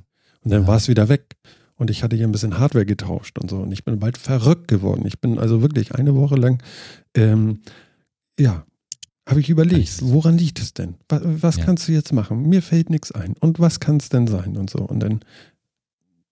Und 0.42 0.52
dann 0.52 0.62
Ja. 0.62 0.68
war 0.68 0.76
es 0.76 0.88
wieder 0.88 1.08
weg. 1.08 1.36
Und 1.78 1.90
ich 1.90 2.02
hatte 2.02 2.16
hier 2.16 2.26
ein 2.26 2.32
bisschen 2.32 2.58
Hardware 2.58 2.86
getauscht 2.86 3.38
und 3.38 3.50
so. 3.50 3.58
Und 3.58 3.70
ich 3.70 3.84
bin 3.84 3.98
bald 3.98 4.16
verrückt 4.16 4.66
geworden. 4.68 5.04
Ich 5.06 5.20
bin 5.20 5.38
also 5.38 5.60
wirklich 5.60 5.94
eine 5.94 6.14
Woche 6.14 6.36
lang, 6.36 6.62
ähm, 7.14 7.60
ja, 8.38 8.64
habe 9.28 9.40
ich 9.40 9.50
überlegt, 9.50 9.98
woran 10.02 10.38
liegt 10.38 10.58
es 10.60 10.72
denn? 10.72 10.94
Was, 11.08 11.20
was 11.24 11.56
Ja. 11.56 11.64
kannst 11.64 11.86
du 11.88 11.92
jetzt 11.92 12.12
machen? 12.12 12.48
Mir 12.48 12.62
fällt 12.62 12.88
nichts 12.90 13.12
ein. 13.12 13.34
Und 13.40 13.58
was 13.60 13.78
kann 13.80 13.96
es 13.98 14.08
denn 14.08 14.26
sein? 14.26 14.56
Und 14.56 14.70
so. 14.70 14.78
Und 14.78 15.00
dann 15.00 15.20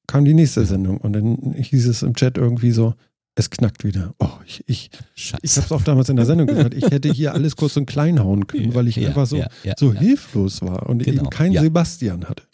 kam 0.07 0.25
die 0.25 0.35
nächste 0.35 0.65
Sendung 0.67 0.99
und 0.99 1.13
dann 1.15 1.55
hieß 1.57 1.87
es 1.89 2.03
im 2.03 2.15
Chat 2.15 2.37
irgendwie 2.39 2.71
so, 2.73 2.95
es 3.37 3.51
knackt 3.51 3.83
wieder. 3.85 4.15
Oh, 4.21 4.29
ich, 4.47 4.63
ich, 4.67 4.91
Scheiße. 5.17 5.41
ich 5.43 5.57
habe 5.57 5.67
es 5.67 5.73
auch 5.73 5.83
damals 5.83 6.09
in 6.09 6.17
der 6.17 6.27
Sendung 6.27 6.47
gesagt, 6.47 6.73
ich 6.75 6.85
hätte 6.91 7.11
hier 7.11 7.35
alles 7.35 7.57
kurz 7.57 7.77
und 7.77 7.87
klein 7.87 8.21
hauen 8.23 8.47
können, 8.47 8.75
weil 8.75 8.87
ich 8.87 8.97
Ja, 8.97 9.09
einfach 9.09 9.27
so, 9.27 9.37
ja, 9.37 9.49
ja, 9.65 9.75
so 9.77 9.93
hilflos 9.93 10.63
war 10.63 10.89
und 10.89 11.03
Genau, 11.03 11.23
eben 11.23 11.31
keinen. 11.31 11.61
Sebastian 11.61 12.25
hatte. 12.29 12.45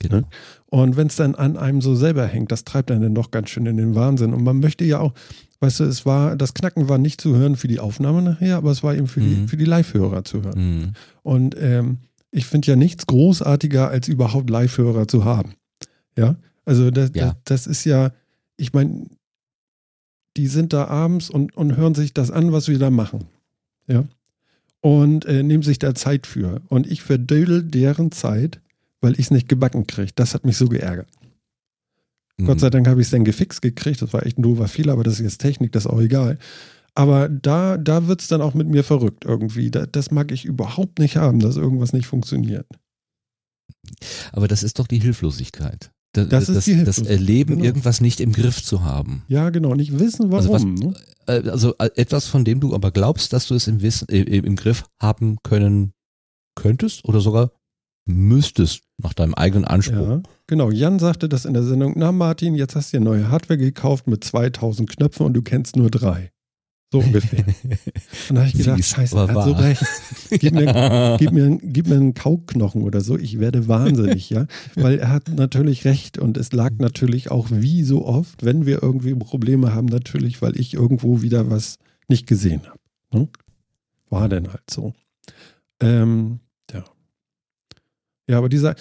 Genau. 0.00 0.22
Und 0.66 0.96
wenn 0.96 1.06
es 1.06 1.16
dann 1.16 1.34
an 1.34 1.56
einem 1.56 1.80
so 1.80 1.94
selber 1.94 2.26
hängt, 2.26 2.52
das 2.52 2.64
treibt 2.64 2.90
einen 2.90 3.00
dann 3.02 3.14
doch 3.14 3.30
ganz 3.30 3.48
schön 3.50 3.64
in 3.66 3.76
den 3.76 3.94
Wahnsinn. 3.94 4.34
Und 4.34 4.44
man 4.44 4.60
möchte 4.60 4.84
ja 4.84 4.98
auch, 5.00 5.14
weißt 5.60 5.80
du, 5.80 5.84
es 5.84 6.04
war, 6.04 6.36
das 6.36 6.52
Knacken 6.54 6.88
war 6.88 6.98
nicht 6.98 7.20
zu 7.20 7.34
hören 7.36 7.56
für 7.56 7.68
die 7.68 7.80
Aufnahme 7.80 8.20
nachher, 8.22 8.56
aber 8.56 8.70
es 8.70 8.82
war 8.82 8.94
eben 8.94 9.06
für 9.08 9.20
die, 9.20 9.34
Mhm. 9.34 9.48
für 9.48 9.56
die 9.56 9.64
Live-Hörer 9.64 10.24
zu 10.24 10.42
hören. 10.42 10.78
Mhm. 10.78 10.92
Und 11.22 11.56
ähm, 11.58 11.98
ich 12.30 12.46
finde 12.46 12.68
ja 12.68 12.76
nichts 12.76 13.06
großartiger, 13.06 13.88
als 13.88 14.08
überhaupt 14.08 14.50
Live-Hörer 14.50 15.08
zu 15.08 15.24
haben. 15.24 15.54
Ja, 16.18 16.36
also 16.64 16.90
das, 16.90 17.10
Ja. 17.14 17.28
das, 17.44 17.64
das 17.64 17.66
ist 17.66 17.84
ja, 17.84 18.12
ich 18.56 18.72
meine, 18.72 19.06
die 20.36 20.46
sind 20.46 20.72
da 20.72 20.86
abends 20.86 21.30
und, 21.30 21.56
und 21.56 21.76
hören 21.76 21.94
sich 21.94 22.12
das 22.14 22.30
an, 22.30 22.52
was 22.52 22.68
wir 22.68 22.78
da 22.78 22.90
machen. 22.90 23.24
Ja. 23.86 24.04
Und 24.80 25.24
äh, 25.26 25.42
nehmen 25.42 25.62
sich 25.62 25.78
da 25.78 25.94
Zeit 25.94 26.26
für. 26.26 26.60
Und 26.68 26.86
ich 26.86 27.02
verdödel 27.02 27.62
deren 27.62 28.10
Zeit, 28.12 28.60
weil 29.00 29.12
ich 29.14 29.20
es 29.26 29.30
nicht 29.30 29.48
gebacken 29.48 29.86
kriege. 29.86 30.12
Das 30.14 30.34
hat 30.34 30.44
mich 30.44 30.56
so 30.56 30.68
geärgert. 30.68 31.08
Mhm. 32.36 32.46
Gott 32.46 32.60
sei 32.60 32.70
Dank 32.70 32.86
habe 32.88 33.00
ich 33.00 33.06
es 33.06 33.10
dann 33.10 33.24
gefixt 33.24 33.62
gekriegt. 33.62 34.02
Das 34.02 34.12
war 34.12 34.26
echt 34.26 34.38
ein 34.38 34.42
doofer 34.42 34.68
Fehler, 34.68 34.92
aber 34.94 35.04
das 35.04 35.14
ist 35.14 35.20
jetzt 35.20 35.38
Technik, 35.38 35.72
das 35.72 35.84
ist 35.84 35.90
auch 35.90 36.00
egal. 36.00 36.38
Aber 36.94 37.28
da, 37.28 37.76
da 37.76 38.06
wird 38.06 38.20
es 38.20 38.28
dann 38.28 38.40
auch 38.40 38.54
mit 38.54 38.68
mir 38.68 38.84
verrückt 38.84 39.24
irgendwie. 39.24 39.70
Da, 39.70 39.86
das 39.86 40.10
mag 40.10 40.30
ich 40.32 40.44
überhaupt 40.44 40.98
nicht 40.98 41.16
haben, 41.16 41.40
dass 41.40 41.56
irgendwas 41.56 41.92
nicht 41.92 42.06
funktioniert. 42.06 42.66
Aber 44.32 44.48
das 44.48 44.62
ist 44.62 44.78
doch 44.78 44.86
die 44.86 45.00
Hilflosigkeit. 45.00 45.90
Das, 46.14 46.28
das, 46.28 46.48
ist 46.48 46.56
das, 46.56 46.64
die 46.64 46.84
das 46.84 46.98
Erleben, 46.98 47.56
genau. 47.56 47.64
irgendwas 47.64 48.00
nicht 48.00 48.20
im 48.20 48.32
Griff 48.32 48.62
zu 48.62 48.82
haben. 48.82 49.24
Ja, 49.28 49.50
genau, 49.50 49.74
nicht 49.74 49.98
wissen, 49.98 50.30
warum. 50.30 50.52
Also, 50.52 50.52
was, 50.52 50.64
ne? 50.64 50.94
Äh, 51.26 51.48
also 51.50 51.74
äh, 51.78 51.90
etwas, 51.96 52.26
von 52.26 52.44
dem 52.44 52.60
du 52.60 52.74
aber 52.74 52.90
glaubst, 52.90 53.32
dass 53.32 53.48
du 53.48 53.54
es 53.54 53.66
im, 53.66 53.82
Wissen, 53.82 54.08
äh, 54.08 54.20
im 54.20 54.56
Griff 54.56 54.84
haben 55.00 55.38
können 55.42 55.92
könntest 56.54 57.04
oder 57.04 57.20
sogar 57.20 57.50
müsstest, 58.06 58.82
nach 59.02 59.12
deinem 59.12 59.34
eigenen 59.34 59.64
Anspruch. 59.64 60.08
Ja, 60.08 60.22
genau. 60.46 60.70
Jan 60.70 60.98
sagte 60.98 61.28
das 61.28 61.44
in 61.44 61.54
der 61.54 61.64
Sendung, 61.64 61.94
na 61.96 62.12
Martin, 62.12 62.54
jetzt 62.54 62.76
hast 62.76 62.92
du 62.92 62.98
dir 62.98 63.04
neue 63.04 63.28
Hardware 63.28 63.58
gekauft 63.58 64.06
mit 64.06 64.22
2000 64.22 64.88
Knöpfen 64.88 65.26
und 65.26 65.34
du 65.34 65.42
kennst 65.42 65.76
nur 65.76 65.90
drei. 65.90 66.30
So 66.92 67.00
ungefähr. 67.00 67.44
Und 68.28 68.36
da 68.36 68.40
habe 68.42 68.48
ich 68.48 68.54
gedacht, 68.54 68.84
scheiße, 68.84 69.16
er 69.16 69.28
hat 69.28 69.44
so 69.44 69.52
recht. 69.52 69.84
Gib 70.30 70.54
mir, 70.54 71.16
gib, 71.18 71.32
mir, 71.32 71.58
gib 71.60 71.88
mir 71.88 71.96
einen 71.96 72.14
Kauknochen 72.14 72.82
oder 72.82 73.00
so, 73.00 73.18
ich 73.18 73.40
werde 73.40 73.66
wahnsinnig, 73.66 74.30
ja. 74.30 74.46
Weil 74.76 74.98
er 74.98 75.10
hat 75.10 75.28
natürlich 75.28 75.84
recht 75.84 76.18
und 76.18 76.36
es 76.36 76.52
lag 76.52 76.72
natürlich 76.78 77.30
auch 77.30 77.48
wie 77.50 77.82
so 77.82 78.04
oft, 78.06 78.44
wenn 78.44 78.64
wir 78.64 78.82
irgendwie 78.82 79.14
Probleme 79.14 79.74
haben, 79.74 79.86
natürlich, 79.86 80.40
weil 80.40 80.58
ich 80.58 80.74
irgendwo 80.74 81.22
wieder 81.22 81.50
was 81.50 81.78
nicht 82.08 82.26
gesehen 82.26 82.62
habe. 82.66 82.78
Ne? 83.10 83.28
War 84.10 84.28
denn 84.28 84.48
halt 84.48 84.70
so. 84.70 84.94
Ähm, 85.80 86.38
ja. 86.72 86.84
Ja, 88.28 88.38
aber 88.38 88.48
dieser, 88.48 88.76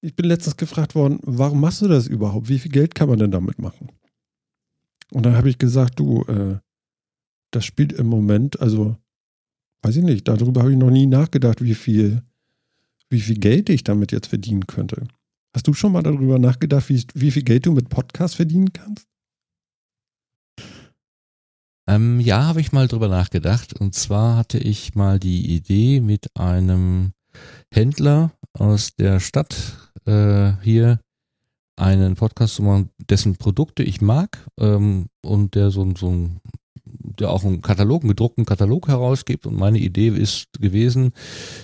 ich 0.00 0.14
bin 0.14 0.26
letztens 0.26 0.56
gefragt 0.56 0.94
worden, 0.94 1.20
warum 1.22 1.60
machst 1.60 1.80
du 1.80 1.88
das 1.88 2.06
überhaupt? 2.06 2.48
Wie 2.48 2.58
viel 2.58 2.70
Geld 2.70 2.94
kann 2.94 3.08
man 3.08 3.18
denn 3.18 3.30
damit 3.30 3.58
machen? 3.58 3.88
Und 5.10 5.24
dann 5.24 5.36
habe 5.36 5.48
ich 5.48 5.58
gesagt, 5.58 5.98
du, 5.98 6.24
äh, 6.24 6.58
das 7.52 7.64
spielt 7.64 7.92
im 7.92 8.06
Moment, 8.06 8.60
also 8.60 8.96
weiß 9.82 9.96
ich 9.96 10.04
nicht, 10.04 10.26
darüber 10.26 10.62
habe 10.62 10.72
ich 10.72 10.78
noch 10.78 10.90
nie 10.90 11.06
nachgedacht, 11.06 11.62
wie 11.62 11.74
viel, 11.74 12.22
wie 13.10 13.20
viel 13.20 13.38
Geld 13.38 13.68
ich 13.68 13.84
damit 13.84 14.12
jetzt 14.12 14.28
verdienen 14.28 14.66
könnte. 14.66 15.06
Hast 15.54 15.66
du 15.66 15.74
schon 15.74 15.92
mal 15.92 16.02
darüber 16.02 16.38
nachgedacht, 16.38 16.88
wie, 16.88 17.04
wie 17.14 17.30
viel 17.30 17.42
Geld 17.42 17.66
du 17.66 17.72
mit 17.72 17.88
Podcast 17.88 18.36
verdienen 18.36 18.72
kannst? 18.72 19.06
Ähm, 21.86 22.20
ja, 22.20 22.44
habe 22.44 22.60
ich 22.60 22.72
mal 22.72 22.88
drüber 22.88 23.08
nachgedacht. 23.08 23.78
Und 23.78 23.94
zwar 23.94 24.36
hatte 24.36 24.58
ich 24.58 24.94
mal 24.94 25.18
die 25.18 25.54
Idee 25.54 26.00
mit 26.00 26.34
einem 26.36 27.12
Händler 27.70 28.32
aus 28.54 28.94
der 28.94 29.20
Stadt 29.20 29.90
äh, 30.06 30.52
hier 30.62 31.00
einen 31.76 32.14
Podcast 32.14 32.54
zu 32.54 32.62
machen, 32.62 32.90
dessen 33.10 33.36
Produkte 33.36 33.82
ich 33.82 34.00
mag 34.00 34.46
ähm, 34.58 35.06
und 35.22 35.54
der 35.54 35.70
so, 35.70 35.92
so 35.96 36.10
ein 36.10 36.40
der 37.02 37.30
auch 37.30 37.44
einen 37.44 37.62
Katalog, 37.62 38.02
einen 38.02 38.10
gedruckten 38.10 38.44
Katalog 38.44 38.88
herausgibt. 38.88 39.46
Und 39.46 39.56
meine 39.56 39.78
Idee 39.78 40.08
ist 40.08 40.48
gewesen, 40.60 41.12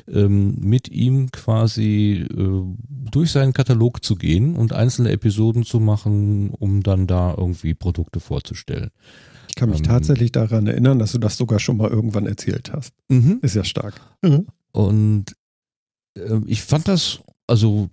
ähm, 0.08 0.56
mit 0.60 0.88
ihm 0.88 1.30
quasi 1.30 2.26
äh, 2.30 2.62
durch 3.10 3.30
seinen 3.30 3.52
Katalog 3.52 4.04
zu 4.04 4.16
gehen 4.16 4.56
und 4.56 4.72
einzelne 4.72 5.10
Episoden 5.10 5.64
zu 5.64 5.80
machen, 5.80 6.50
um 6.50 6.82
dann 6.82 7.06
da 7.06 7.34
irgendwie 7.36 7.74
Produkte 7.74 8.20
vorzustellen. 8.20 8.90
Ich 9.48 9.54
kann 9.54 9.70
mich 9.70 9.80
ähm, 9.80 9.86
tatsächlich 9.86 10.32
daran 10.32 10.66
erinnern, 10.66 10.98
dass 10.98 11.12
du 11.12 11.18
das 11.18 11.36
sogar 11.36 11.58
schon 11.58 11.76
mal 11.76 11.90
irgendwann 11.90 12.26
erzählt 12.26 12.72
hast. 12.72 12.94
Mhm. 13.08 13.38
Ist 13.42 13.54
ja 13.54 13.64
stark. 13.64 14.00
Mhm. 14.22 14.46
Und 14.72 15.36
äh, 16.16 16.40
ich 16.46 16.62
fand 16.62 16.88
das, 16.88 17.20
also 17.46 17.88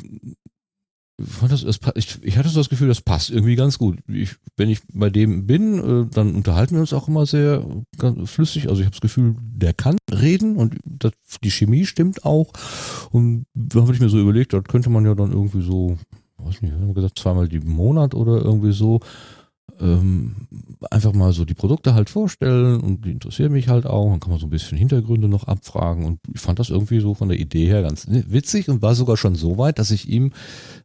das, 1.17 1.63
ich, 1.95 2.23
ich, 2.23 2.37
hatte 2.37 2.49
so 2.49 2.59
das 2.59 2.69
Gefühl, 2.69 2.89
das 2.89 3.01
passt 3.01 3.29
irgendwie 3.29 3.55
ganz 3.55 3.77
gut. 3.77 3.99
Ich, 4.07 4.35
wenn 4.57 4.69
ich 4.69 4.81
bei 4.93 5.09
dem 5.09 5.47
bin, 5.47 5.79
äh, 5.79 6.13
dann 6.13 6.35
unterhalten 6.35 6.75
wir 6.75 6.81
uns 6.81 6.91
auch 6.91 7.07
immer 7.07 7.25
sehr 7.25 7.65
flüssig. 8.25 8.67
Also 8.67 8.81
ich 8.81 8.85
habe 8.85 8.95
das 8.95 9.01
Gefühl, 9.01 9.35
der 9.39 9.73
kann 9.73 9.97
reden 10.11 10.57
und 10.57 10.75
das, 10.83 11.13
die 11.41 11.51
Chemie 11.51 11.85
stimmt 11.85 12.25
auch. 12.25 12.51
Und 13.11 13.45
da 13.53 13.81
habe 13.81 13.93
ich 13.93 14.01
mir 14.01 14.09
so 14.09 14.19
überlegt, 14.19 14.51
das 14.51 14.63
könnte 14.65 14.89
man 14.89 15.05
ja 15.05 15.15
dann 15.15 15.31
irgendwie 15.31 15.61
so, 15.61 15.97
weiß 16.37 16.61
nicht, 16.61 16.73
haben 16.73 16.93
gesagt, 16.93 17.17
zweimal 17.17 17.47
die 17.47 17.61
Monat 17.61 18.13
oder 18.13 18.41
irgendwie 18.41 18.73
so 18.73 18.99
ähm, 19.79 20.47
einfach 20.91 21.13
mal 21.13 21.33
so 21.33 21.45
die 21.45 21.53
Produkte 21.53 21.93
halt 21.93 22.09
vorstellen 22.09 22.79
und 22.79 23.05
die 23.05 23.11
interessieren 23.11 23.51
mich 23.51 23.67
halt 23.67 23.85
auch. 23.85 24.09
Dann 24.09 24.19
kann 24.19 24.31
man 24.31 24.39
so 24.39 24.47
ein 24.47 24.51
bisschen 24.51 24.77
Hintergründe 24.77 25.27
noch 25.27 25.45
abfragen 25.47 26.05
und 26.05 26.19
ich 26.33 26.41
fand 26.41 26.59
das 26.59 26.69
irgendwie 26.69 26.99
so 26.99 27.13
von 27.13 27.29
der 27.29 27.39
Idee 27.39 27.67
her 27.67 27.81
ganz 27.81 28.07
witzig 28.09 28.69
und 28.69 28.81
war 28.81 28.95
sogar 28.95 29.17
schon 29.17 29.35
so 29.35 29.57
weit, 29.57 29.79
dass 29.79 29.91
ich 29.91 30.07
ihm 30.07 30.31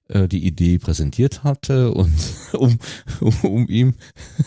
äh, 0.09 0.29
die 0.29 0.45
Idee 0.45 0.79
präsentiert 0.79 1.45
hatte 1.45 1.93
und 1.93 2.13
um, 2.53 2.79
um, 3.21 3.35
um 3.43 3.69
ihm 3.69 3.95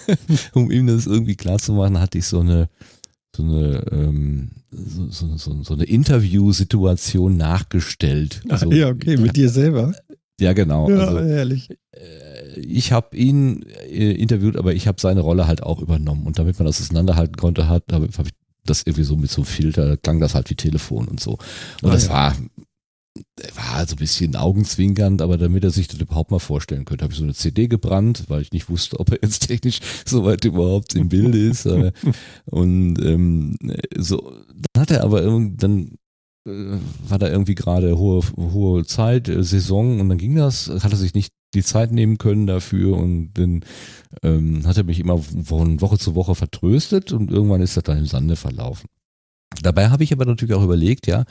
um 0.53 0.71
ihm 0.71 0.87
das 0.87 1.05
irgendwie 1.05 1.35
klar 1.35 1.59
zu 1.59 1.73
machen, 1.73 1.99
hatte 1.99 2.17
ich 2.17 2.25
so 2.25 2.39
eine 2.39 2.69
so 3.35 3.43
eine 3.43 3.83
ähm, 3.91 4.51
so, 4.71 5.07
so, 5.09 5.37
so, 5.37 5.63
so 5.63 5.73
eine 5.73 5.85
Interviewsituation 5.85 7.37
nachgestellt. 7.37 8.41
Ach, 8.49 8.59
so, 8.59 8.71
ja, 8.71 8.89
okay, 8.89 9.17
mit 9.17 9.35
dir 9.35 9.49
selber. 9.49 9.93
Ja, 10.39 10.53
genau. 10.53 10.89
Ja, 10.89 11.07
also, 11.07 11.19
ehrlich. 11.19 11.69
Äh, 11.91 12.32
ich 12.55 12.91
habe 12.91 13.15
ihn 13.15 13.63
äh, 13.89 14.11
interviewt, 14.11 14.57
aber 14.57 14.73
ich 14.73 14.87
habe 14.87 14.99
seine 14.99 15.21
Rolle 15.21 15.47
halt 15.47 15.63
auch 15.63 15.79
übernommen. 15.79 16.25
Und 16.25 16.39
damit 16.39 16.59
man 16.59 16.65
das 16.65 16.81
auseinanderhalten 16.81 17.35
konnte, 17.35 17.67
hat, 17.67 17.83
habe 17.91 18.07
hab 18.17 18.25
ich 18.25 18.33
das 18.65 18.83
irgendwie 18.83 19.03
so 19.03 19.17
mit 19.17 19.29
so 19.29 19.41
einem 19.41 19.45
Filter, 19.45 19.97
klang 19.97 20.19
das 20.19 20.35
halt 20.35 20.49
wie 20.49 20.55
Telefon 20.55 21.07
und 21.07 21.19
so. 21.19 21.33
Und 21.81 21.89
ah, 21.89 21.93
das 21.93 22.07
ja. 22.07 22.13
war 22.13 22.35
war 23.55 23.85
so 23.85 23.93
ein 23.95 23.99
bisschen 23.99 24.35
augenzwinkernd, 24.35 25.21
aber 25.21 25.37
damit 25.37 25.63
er 25.63 25.69
sich 25.69 25.87
das 25.87 25.99
überhaupt 25.99 26.31
mal 26.31 26.39
vorstellen 26.39 26.85
könnte, 26.85 27.03
habe 27.03 27.13
ich 27.13 27.19
so 27.19 27.23
eine 27.23 27.35
CD 27.35 27.67
gebrannt, 27.67 28.23
weil 28.27 28.41
ich 28.41 28.51
nicht 28.51 28.69
wusste, 28.69 28.99
ob 28.99 29.11
er 29.11 29.19
jetzt 29.21 29.47
technisch 29.47 29.79
soweit 30.05 30.43
überhaupt 30.45 30.95
im 30.95 31.09
Bild 31.09 31.35
ist. 31.35 31.65
und 32.45 32.99
ähm, 32.99 33.55
so, 33.95 34.33
dann 34.71 34.81
hat 34.81 34.91
er 34.91 35.03
aber 35.03 35.21
dann 35.21 35.83
äh, 35.83 35.95
war 36.45 37.19
da 37.19 37.29
irgendwie 37.29 37.55
gerade 37.55 37.97
hohe, 37.97 38.21
hohe 38.35 38.85
Zeit, 38.85 39.29
äh, 39.29 39.43
Saison 39.43 39.99
und 39.99 40.09
dann 40.09 40.17
ging 40.17 40.35
das, 40.35 40.69
hat 40.69 40.91
er 40.91 40.97
sich 40.97 41.13
nicht 41.13 41.31
die 41.53 41.63
Zeit 41.63 41.91
nehmen 41.91 42.17
können 42.17 42.47
dafür 42.47 42.97
und 42.97 43.33
dann 43.33 43.63
ähm, 44.23 44.65
hat 44.65 44.77
er 44.77 44.83
mich 44.83 44.99
immer 44.99 45.19
von 45.19 45.81
Woche 45.81 45.97
zu 45.97 46.15
Woche 46.15 46.35
vertröstet 46.35 47.13
und 47.13 47.31
irgendwann 47.31 47.61
ist 47.61 47.77
das 47.77 47.83
dann 47.83 47.99
im 47.99 48.05
Sande 48.05 48.35
verlaufen. 48.35 48.89
Dabei 49.61 49.89
habe 49.89 50.03
ich 50.03 50.11
aber 50.11 50.25
natürlich 50.25 50.55
auch 50.55 50.63
überlegt, 50.63 51.07
ja, 51.07 51.25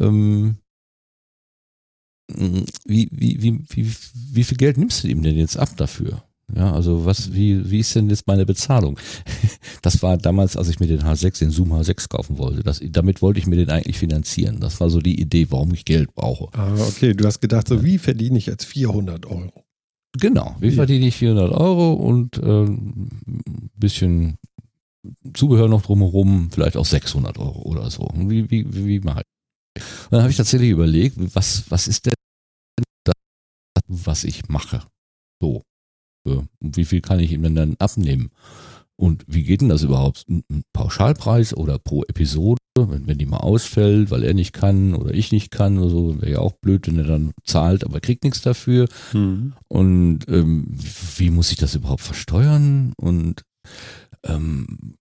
ähm, 0.00 0.56
wie, 2.28 3.08
wie, 3.12 3.42
wie, 3.42 3.64
wie, 3.68 3.94
wie 4.32 4.44
viel 4.44 4.56
Geld 4.56 4.76
nimmst 4.76 5.04
du 5.04 5.08
ihm 5.08 5.22
denn 5.22 5.36
jetzt 5.36 5.56
ab 5.56 5.76
dafür? 5.76 6.22
Ja, 6.54 6.72
also 6.72 7.04
was, 7.04 7.32
wie, 7.32 7.70
wie 7.70 7.78
ist 7.78 7.94
denn 7.94 8.10
jetzt 8.10 8.26
meine 8.26 8.46
Bezahlung? 8.46 8.98
Das 9.82 10.02
war 10.02 10.16
damals, 10.16 10.56
als 10.56 10.70
ich 10.70 10.80
mir 10.80 10.86
den 10.86 11.02
H6, 11.02 11.40
den 11.40 11.50
Zoom 11.50 11.74
H6 11.74 12.08
kaufen 12.08 12.38
wollte. 12.38 12.62
Das, 12.62 12.80
damit 12.82 13.20
wollte 13.20 13.38
ich 13.38 13.46
mir 13.46 13.56
den 13.56 13.68
eigentlich 13.68 13.98
finanzieren. 13.98 14.58
Das 14.58 14.80
war 14.80 14.88
so 14.88 14.98
die 14.98 15.20
Idee, 15.20 15.48
warum 15.50 15.74
ich 15.74 15.84
Geld 15.84 16.14
brauche. 16.14 16.48
Ah, 16.56 16.72
okay, 16.88 17.12
du 17.12 17.26
hast 17.26 17.40
gedacht, 17.40 17.68
so 17.68 17.84
wie 17.84 17.98
verdiene 17.98 18.38
ich 18.38 18.46
jetzt 18.46 18.64
400 18.64 19.26
Euro? 19.26 19.64
Genau, 20.18 20.56
wie 20.60 20.68
ja. 20.68 20.74
verdiene 20.74 21.06
ich 21.06 21.16
400 21.16 21.52
Euro 21.52 21.92
und 21.92 22.38
äh, 22.38 22.64
ein 22.64 23.70
bisschen 23.76 24.38
Zubehör 25.34 25.68
noch 25.68 25.82
drumherum, 25.82 26.50
vielleicht 26.50 26.76
auch 26.76 26.86
600 26.86 27.38
Euro 27.38 27.62
oder 27.62 27.90
so. 27.90 28.08
Wie, 28.14 28.50
wie, 28.50 28.72
wie, 28.72 28.86
wie 28.86 29.00
mache 29.00 29.22
ich? 29.22 29.82
Und 30.04 30.12
dann 30.12 30.22
habe 30.22 30.30
ich 30.30 30.36
tatsächlich 30.36 30.70
überlegt, 30.70 31.16
was, 31.34 31.70
was 31.70 31.88
ist 31.88 32.06
denn 32.06 32.14
das, 33.04 33.14
was 33.88 34.24
ich 34.24 34.48
mache? 34.48 34.82
So, 35.40 35.62
wie 36.60 36.84
viel 36.84 37.00
kann 37.00 37.20
ich 37.20 37.32
ihm 37.32 37.42
denn 37.42 37.54
dann 37.54 37.76
abnehmen? 37.78 38.30
Und 38.96 39.24
wie 39.26 39.42
geht 39.42 39.60
denn 39.60 39.68
das 39.68 39.82
überhaupt? 39.82 40.24
Ein 40.28 40.62
Pauschalpreis 40.72 41.56
oder 41.56 41.78
pro 41.78 42.04
Episode, 42.04 42.60
wenn, 42.78 43.06
wenn 43.06 43.18
die 43.18 43.26
mal 43.26 43.38
ausfällt, 43.38 44.10
weil 44.10 44.22
er 44.22 44.34
nicht 44.34 44.52
kann 44.52 44.94
oder 44.94 45.12
ich 45.12 45.32
nicht 45.32 45.50
kann 45.50 45.78
oder 45.78 45.90
so, 45.90 46.20
wäre 46.20 46.32
ja 46.32 46.38
auch 46.38 46.52
blöd, 46.52 46.86
wenn 46.86 46.98
er 46.98 47.04
dann 47.04 47.32
zahlt, 47.44 47.84
aber 47.84 48.00
kriegt 48.00 48.22
nichts 48.22 48.42
dafür. 48.42 48.86
Mhm. 49.12 49.54
Und 49.68 50.20
ähm, 50.28 50.66
wie 51.16 51.30
muss 51.30 51.50
ich 51.50 51.58
das 51.58 51.74
überhaupt 51.74 52.02
versteuern? 52.02 52.92
Und 52.96 53.42
ähm, 54.22 54.94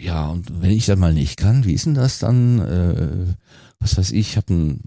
ja, 0.00 0.28
und 0.28 0.60
wenn 0.60 0.70
ich 0.70 0.86
dann 0.86 0.98
mal 0.98 1.14
nicht 1.14 1.36
kann, 1.36 1.64
wie 1.64 1.72
ist 1.72 1.86
denn 1.86 1.94
das 1.94 2.18
dann? 2.18 2.58
Äh, 2.58 3.34
was 3.78 3.98
weiß 3.98 4.12
ich, 4.12 4.30
ich 4.30 4.36
habe 4.36 4.52
einen 4.52 4.80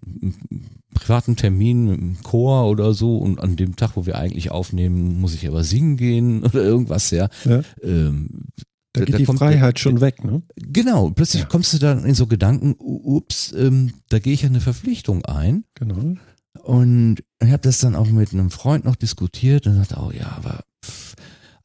privaten 0.94 1.36
Termin 1.36 1.88
dem 1.88 2.24
Chor 2.24 2.70
oder 2.70 2.94
so 2.94 3.18
und 3.18 3.40
an 3.40 3.56
dem 3.56 3.76
Tag, 3.76 3.96
wo 3.96 4.06
wir 4.06 4.18
eigentlich 4.18 4.52
aufnehmen, 4.52 5.20
muss 5.20 5.36
ich 5.36 5.48
aber 5.48 5.64
singen 5.64 5.98
gehen 5.98 6.44
oder 6.44 6.64
irgendwas, 6.64 7.12
ja. 7.12 7.30
ja. 7.44 7.62
Ähm, 7.84 8.48
da, 8.94 9.02
da 9.02 9.06
geht 9.06 9.16
da 9.16 9.18
die 9.18 9.26
Freiheit 9.26 9.76
der, 9.76 9.82
schon 9.82 10.00
weg, 10.00 10.24
ne? 10.24 10.42
Genau, 10.56 11.12
plötzlich 11.12 11.44
ja. 11.44 11.50
kommst 11.50 11.74
du 11.74 11.78
dann 11.78 12.06
in 12.06 12.16
so 12.16 12.28
Gedanken, 12.28 12.76
ups, 12.80 13.54
ähm, 13.58 13.94
da 14.08 14.20
gehe 14.20 14.34
ich 14.34 14.44
ja 14.44 14.50
eine 14.50 14.62
Verpflichtung 14.62 15.26
ein. 15.26 15.66
Genau. 15.76 16.16
Und 16.64 17.18
ich 17.44 17.52
habe 17.52 17.62
das 17.62 17.80
dann 17.80 17.96
auch 17.96 18.08
mit 18.08 18.32
einem 18.32 18.50
Freund 18.50 18.86
noch 18.86 18.96
diskutiert 18.96 19.68
und 19.68 19.78
dachte, 19.78 19.98
oh 20.00 20.12
ja, 20.12 20.32
aber 20.38 20.64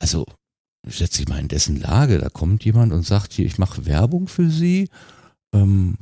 also 0.01 0.27
setze 0.87 1.19
dich 1.19 1.29
mal 1.29 1.39
in 1.39 1.49
dessen 1.49 1.81
Lage, 1.81 2.19
da 2.19 2.29
kommt 2.29 2.65
jemand 2.65 2.93
und 2.93 3.03
sagt 3.03 3.33
hier, 3.33 3.47
ich 3.47 3.59
mache 3.59 3.87
Werbung 3.87 4.29
für 4.29 4.51
sie. 4.51 4.89
Ähm, 5.55 5.97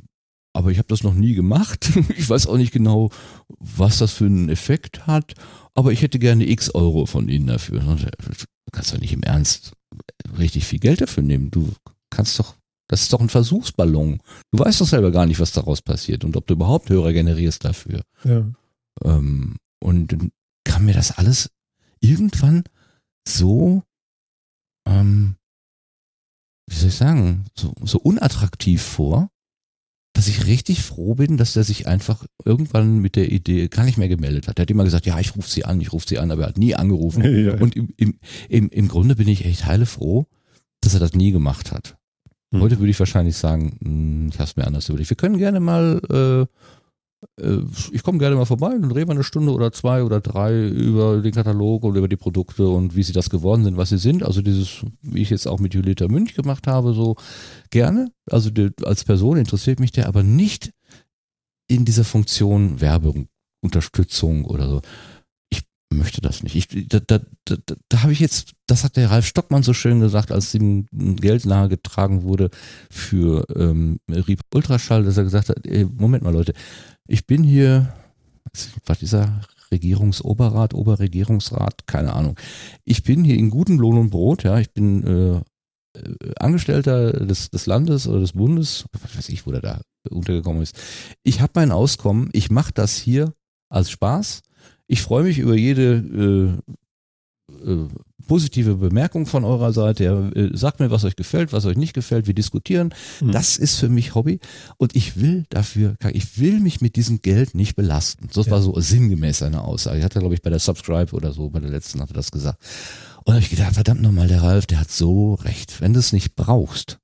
aber 0.52 0.70
ich 0.70 0.78
habe 0.78 0.88
das 0.88 1.02
noch 1.02 1.14
nie 1.14 1.34
gemacht. 1.34 1.90
Ich 2.16 2.28
weiß 2.28 2.46
auch 2.46 2.56
nicht 2.56 2.72
genau, 2.72 3.10
was 3.48 3.98
das 3.98 4.12
für 4.12 4.26
einen 4.26 4.48
Effekt 4.48 5.06
hat, 5.06 5.34
aber 5.74 5.92
ich 5.92 6.02
hätte 6.02 6.18
gerne 6.18 6.48
x 6.48 6.74
Euro 6.74 7.06
von 7.06 7.28
Ihnen 7.28 7.46
dafür. 7.46 7.80
Du 7.80 8.72
kannst 8.72 8.92
doch 8.92 8.98
nicht 8.98 9.12
im 9.12 9.22
Ernst 9.22 9.72
richtig 10.36 10.66
viel 10.66 10.78
Geld 10.78 11.00
dafür 11.00 11.22
nehmen. 11.22 11.50
Du 11.50 11.72
kannst 12.10 12.38
doch, 12.38 12.56
das 12.88 13.02
ist 13.02 13.12
doch 13.12 13.20
ein 13.20 13.28
Versuchsballon. 13.28 14.20
Du 14.50 14.58
weißt 14.58 14.80
doch 14.80 14.86
selber 14.86 15.10
gar 15.10 15.26
nicht, 15.26 15.40
was 15.40 15.52
daraus 15.52 15.80
passiert 15.80 16.24
und 16.24 16.36
ob 16.36 16.46
du 16.46 16.54
überhaupt 16.54 16.90
Hörer 16.90 17.12
generierst 17.12 17.64
dafür. 17.64 18.02
Ja. 18.24 18.46
Ähm, 19.04 19.56
und 19.80 20.12
dann 20.12 20.30
kam 20.64 20.86
mir 20.86 20.94
das 20.94 21.16
alles 21.16 21.50
irgendwann 22.00 22.64
so, 23.26 23.82
ähm, 24.88 25.36
wie 26.66 26.74
soll 26.74 26.88
ich 26.88 26.94
sagen, 26.94 27.44
so, 27.54 27.72
so 27.82 27.98
unattraktiv 27.98 28.82
vor, 28.82 29.30
dass 30.14 30.28
ich 30.28 30.46
richtig 30.46 30.82
froh 30.82 31.14
bin, 31.14 31.36
dass 31.36 31.52
der 31.52 31.64
sich 31.64 31.86
einfach 31.86 32.24
irgendwann 32.44 32.98
mit 32.98 33.14
der 33.14 33.30
Idee 33.30 33.68
gar 33.68 33.84
nicht 33.84 33.98
mehr 33.98 34.08
gemeldet 34.08 34.48
hat. 34.48 34.58
Er 34.58 34.62
hat 34.62 34.70
immer 34.70 34.84
gesagt, 34.84 35.06
ja, 35.06 35.18
ich 35.20 35.36
rufe 35.36 35.48
sie 35.48 35.64
an, 35.64 35.80
ich 35.80 35.92
rufe 35.92 36.08
sie 36.08 36.18
an, 36.18 36.30
aber 36.30 36.42
er 36.42 36.48
hat 36.48 36.58
nie 36.58 36.74
angerufen. 36.74 37.22
Ja. 37.38 37.54
Und 37.54 37.76
im, 37.76 37.94
im, 37.96 38.18
im, 38.48 38.68
im 38.70 38.88
Grunde 38.88 39.14
bin 39.14 39.28
ich 39.28 39.44
echt 39.44 39.66
heilefroh, 39.66 40.26
dass 40.80 40.94
er 40.94 41.00
das 41.00 41.12
nie 41.12 41.30
gemacht 41.30 41.70
hat. 41.70 41.96
Hm. 42.52 42.60
Heute 42.60 42.78
würde 42.78 42.90
ich 42.90 42.98
wahrscheinlich 42.98 43.36
sagen, 43.36 43.78
hm, 43.80 44.28
ich 44.30 44.34
habe 44.34 44.44
es 44.44 44.56
mir 44.56 44.66
anders 44.66 44.88
überlegt. 44.88 45.10
Wir 45.10 45.16
können 45.16 45.38
gerne 45.38 45.60
mal, 45.60 46.00
äh, 46.10 46.46
ich 47.36 48.02
komme 48.02 48.18
gerne 48.18 48.36
mal 48.36 48.44
vorbei 48.44 48.74
und 48.74 48.92
reden 48.92 49.08
wir 49.08 49.14
eine 49.14 49.24
Stunde 49.24 49.52
oder 49.52 49.72
zwei 49.72 50.02
oder 50.04 50.20
drei 50.20 50.68
über 50.68 51.20
den 51.20 51.32
Katalog 51.32 51.84
und 51.84 51.96
über 51.96 52.08
die 52.08 52.16
Produkte 52.16 52.68
und 52.68 52.94
wie 52.94 53.02
sie 53.02 53.12
das 53.12 53.30
geworden 53.30 53.64
sind, 53.64 53.76
was 53.76 53.88
sie 53.88 53.98
sind. 53.98 54.22
Also 54.22 54.40
dieses, 54.40 54.84
wie 55.02 55.22
ich 55.22 55.30
jetzt 55.30 55.48
auch 55.48 55.58
mit 55.58 55.74
Julieta 55.74 56.06
Münch 56.08 56.34
gemacht 56.34 56.66
habe, 56.66 56.94
so 56.94 57.16
gerne. 57.70 58.12
Also 58.30 58.50
die, 58.50 58.70
als 58.84 59.04
Person 59.04 59.36
interessiert 59.36 59.80
mich 59.80 59.90
der, 59.90 60.06
aber 60.06 60.22
nicht 60.22 60.72
in 61.68 61.84
dieser 61.84 62.04
Funktion 62.04 62.80
Werbung, 62.80 63.28
Unterstützung 63.62 64.44
oder 64.44 64.68
so. 64.68 64.82
Ich 65.50 65.62
möchte 65.92 66.20
das 66.20 66.42
nicht. 66.42 66.54
Ich, 66.54 66.88
da 66.88 67.00
da, 67.00 67.20
da, 67.44 67.56
da, 67.88 68.02
habe 68.02 68.12
ich 68.12 68.20
jetzt, 68.20 68.52
das 68.66 68.84
hat 68.84 68.96
der 68.96 69.10
Ralf 69.10 69.26
Stockmann 69.26 69.62
so 69.62 69.74
schön 69.74 70.00
gesagt, 70.00 70.30
als 70.30 70.54
ihm 70.54 70.86
Geld 70.92 71.46
nahegetragen 71.46 72.22
wurde 72.22 72.50
für 72.90 73.44
ähm, 73.56 73.98
Ultraschall, 74.54 75.04
dass 75.04 75.16
er 75.16 75.24
gesagt 75.24 75.48
hat, 75.48 75.66
ey, 75.66 75.84
Moment 75.84 76.22
mal 76.22 76.32
Leute, 76.32 76.52
ich 77.08 77.26
bin 77.26 77.42
hier, 77.42 77.92
was 78.86 79.00
dieser 79.00 79.40
Regierungsoberrat, 79.72 80.74
Oberregierungsrat, 80.74 81.86
keine 81.86 82.12
Ahnung. 82.12 82.38
Ich 82.84 83.02
bin 83.02 83.24
hier 83.24 83.36
in 83.36 83.50
gutem 83.50 83.78
Lohn 83.78 83.98
und 83.98 84.10
Brot, 84.10 84.44
ja, 84.44 84.58
ich 84.58 84.72
bin 84.72 85.04
äh, 85.04 85.36
äh, 85.98 86.34
Angestellter 86.38 87.12
des, 87.12 87.50
des 87.50 87.66
Landes 87.66 88.06
oder 88.06 88.20
des 88.20 88.32
Bundes, 88.32 88.84
was 88.92 89.16
weiß 89.16 89.28
ich, 89.30 89.46
wo 89.46 89.50
der 89.50 89.60
da 89.60 89.80
untergekommen 90.10 90.62
ist. 90.62 90.76
Ich 91.22 91.40
habe 91.40 91.52
mein 91.56 91.72
Auskommen, 91.72 92.30
ich 92.32 92.50
mache 92.50 92.72
das 92.72 92.96
hier 92.96 93.34
als 93.68 93.90
Spaß. 93.90 94.42
Ich 94.86 95.02
freue 95.02 95.24
mich 95.24 95.38
über 95.38 95.54
jede 95.54 96.60
äh, 97.52 97.70
äh, 97.70 97.88
positive 98.28 98.76
Bemerkung 98.76 99.26
von 99.26 99.44
eurer 99.44 99.72
Seite. 99.72 100.04
Ja, 100.04 100.28
äh, 100.30 100.56
sagt 100.56 100.78
mir, 100.78 100.92
was 100.92 101.04
euch 101.04 101.16
gefällt, 101.16 101.52
was 101.52 101.64
euch 101.64 101.76
nicht 101.76 101.94
gefällt. 101.94 102.28
Wir 102.28 102.34
diskutieren. 102.34 102.94
Mhm. 103.20 103.32
Das 103.32 103.56
ist 103.56 103.76
für 103.76 103.88
mich 103.88 104.14
Hobby 104.14 104.38
und 104.76 104.94
ich 104.94 105.16
will 105.20 105.46
dafür, 105.50 105.96
ich 106.12 106.38
will 106.38 106.60
mich 106.60 106.80
mit 106.80 106.94
diesem 106.94 107.20
Geld 107.22 107.56
nicht 107.56 107.74
belasten. 107.74 108.28
Das 108.32 108.46
Ja. 108.46 108.52
war 108.52 108.62
so 108.62 108.78
sinngemäß 108.78 109.38
seine 109.38 109.62
Aussage. 109.64 109.98
Ich 109.98 110.04
hatte, 110.04 110.20
glaube 110.20 110.34
ich, 110.36 110.42
bei 110.42 110.50
der 110.50 110.60
Subscribe 110.60 111.12
oder 111.16 111.32
so, 111.32 111.50
bei 111.50 111.58
der 111.58 111.70
letzten 111.70 112.00
hat 112.00 112.10
er 112.10 112.14
das 112.14 112.30
gesagt. 112.30 112.62
Und 113.24 113.34
habe 113.34 113.42
ich 113.42 113.50
gedacht, 113.50 113.74
verdammt 113.74 114.00
nochmal, 114.02 114.28
der 114.28 114.42
Ralf, 114.42 114.66
der 114.66 114.78
hat 114.80 114.90
so 114.92 115.34
recht. 115.34 115.80
Wenn 115.80 115.92
du 115.92 115.98
es 115.98 116.12
nicht 116.12 116.36
brauchst, 116.36 116.98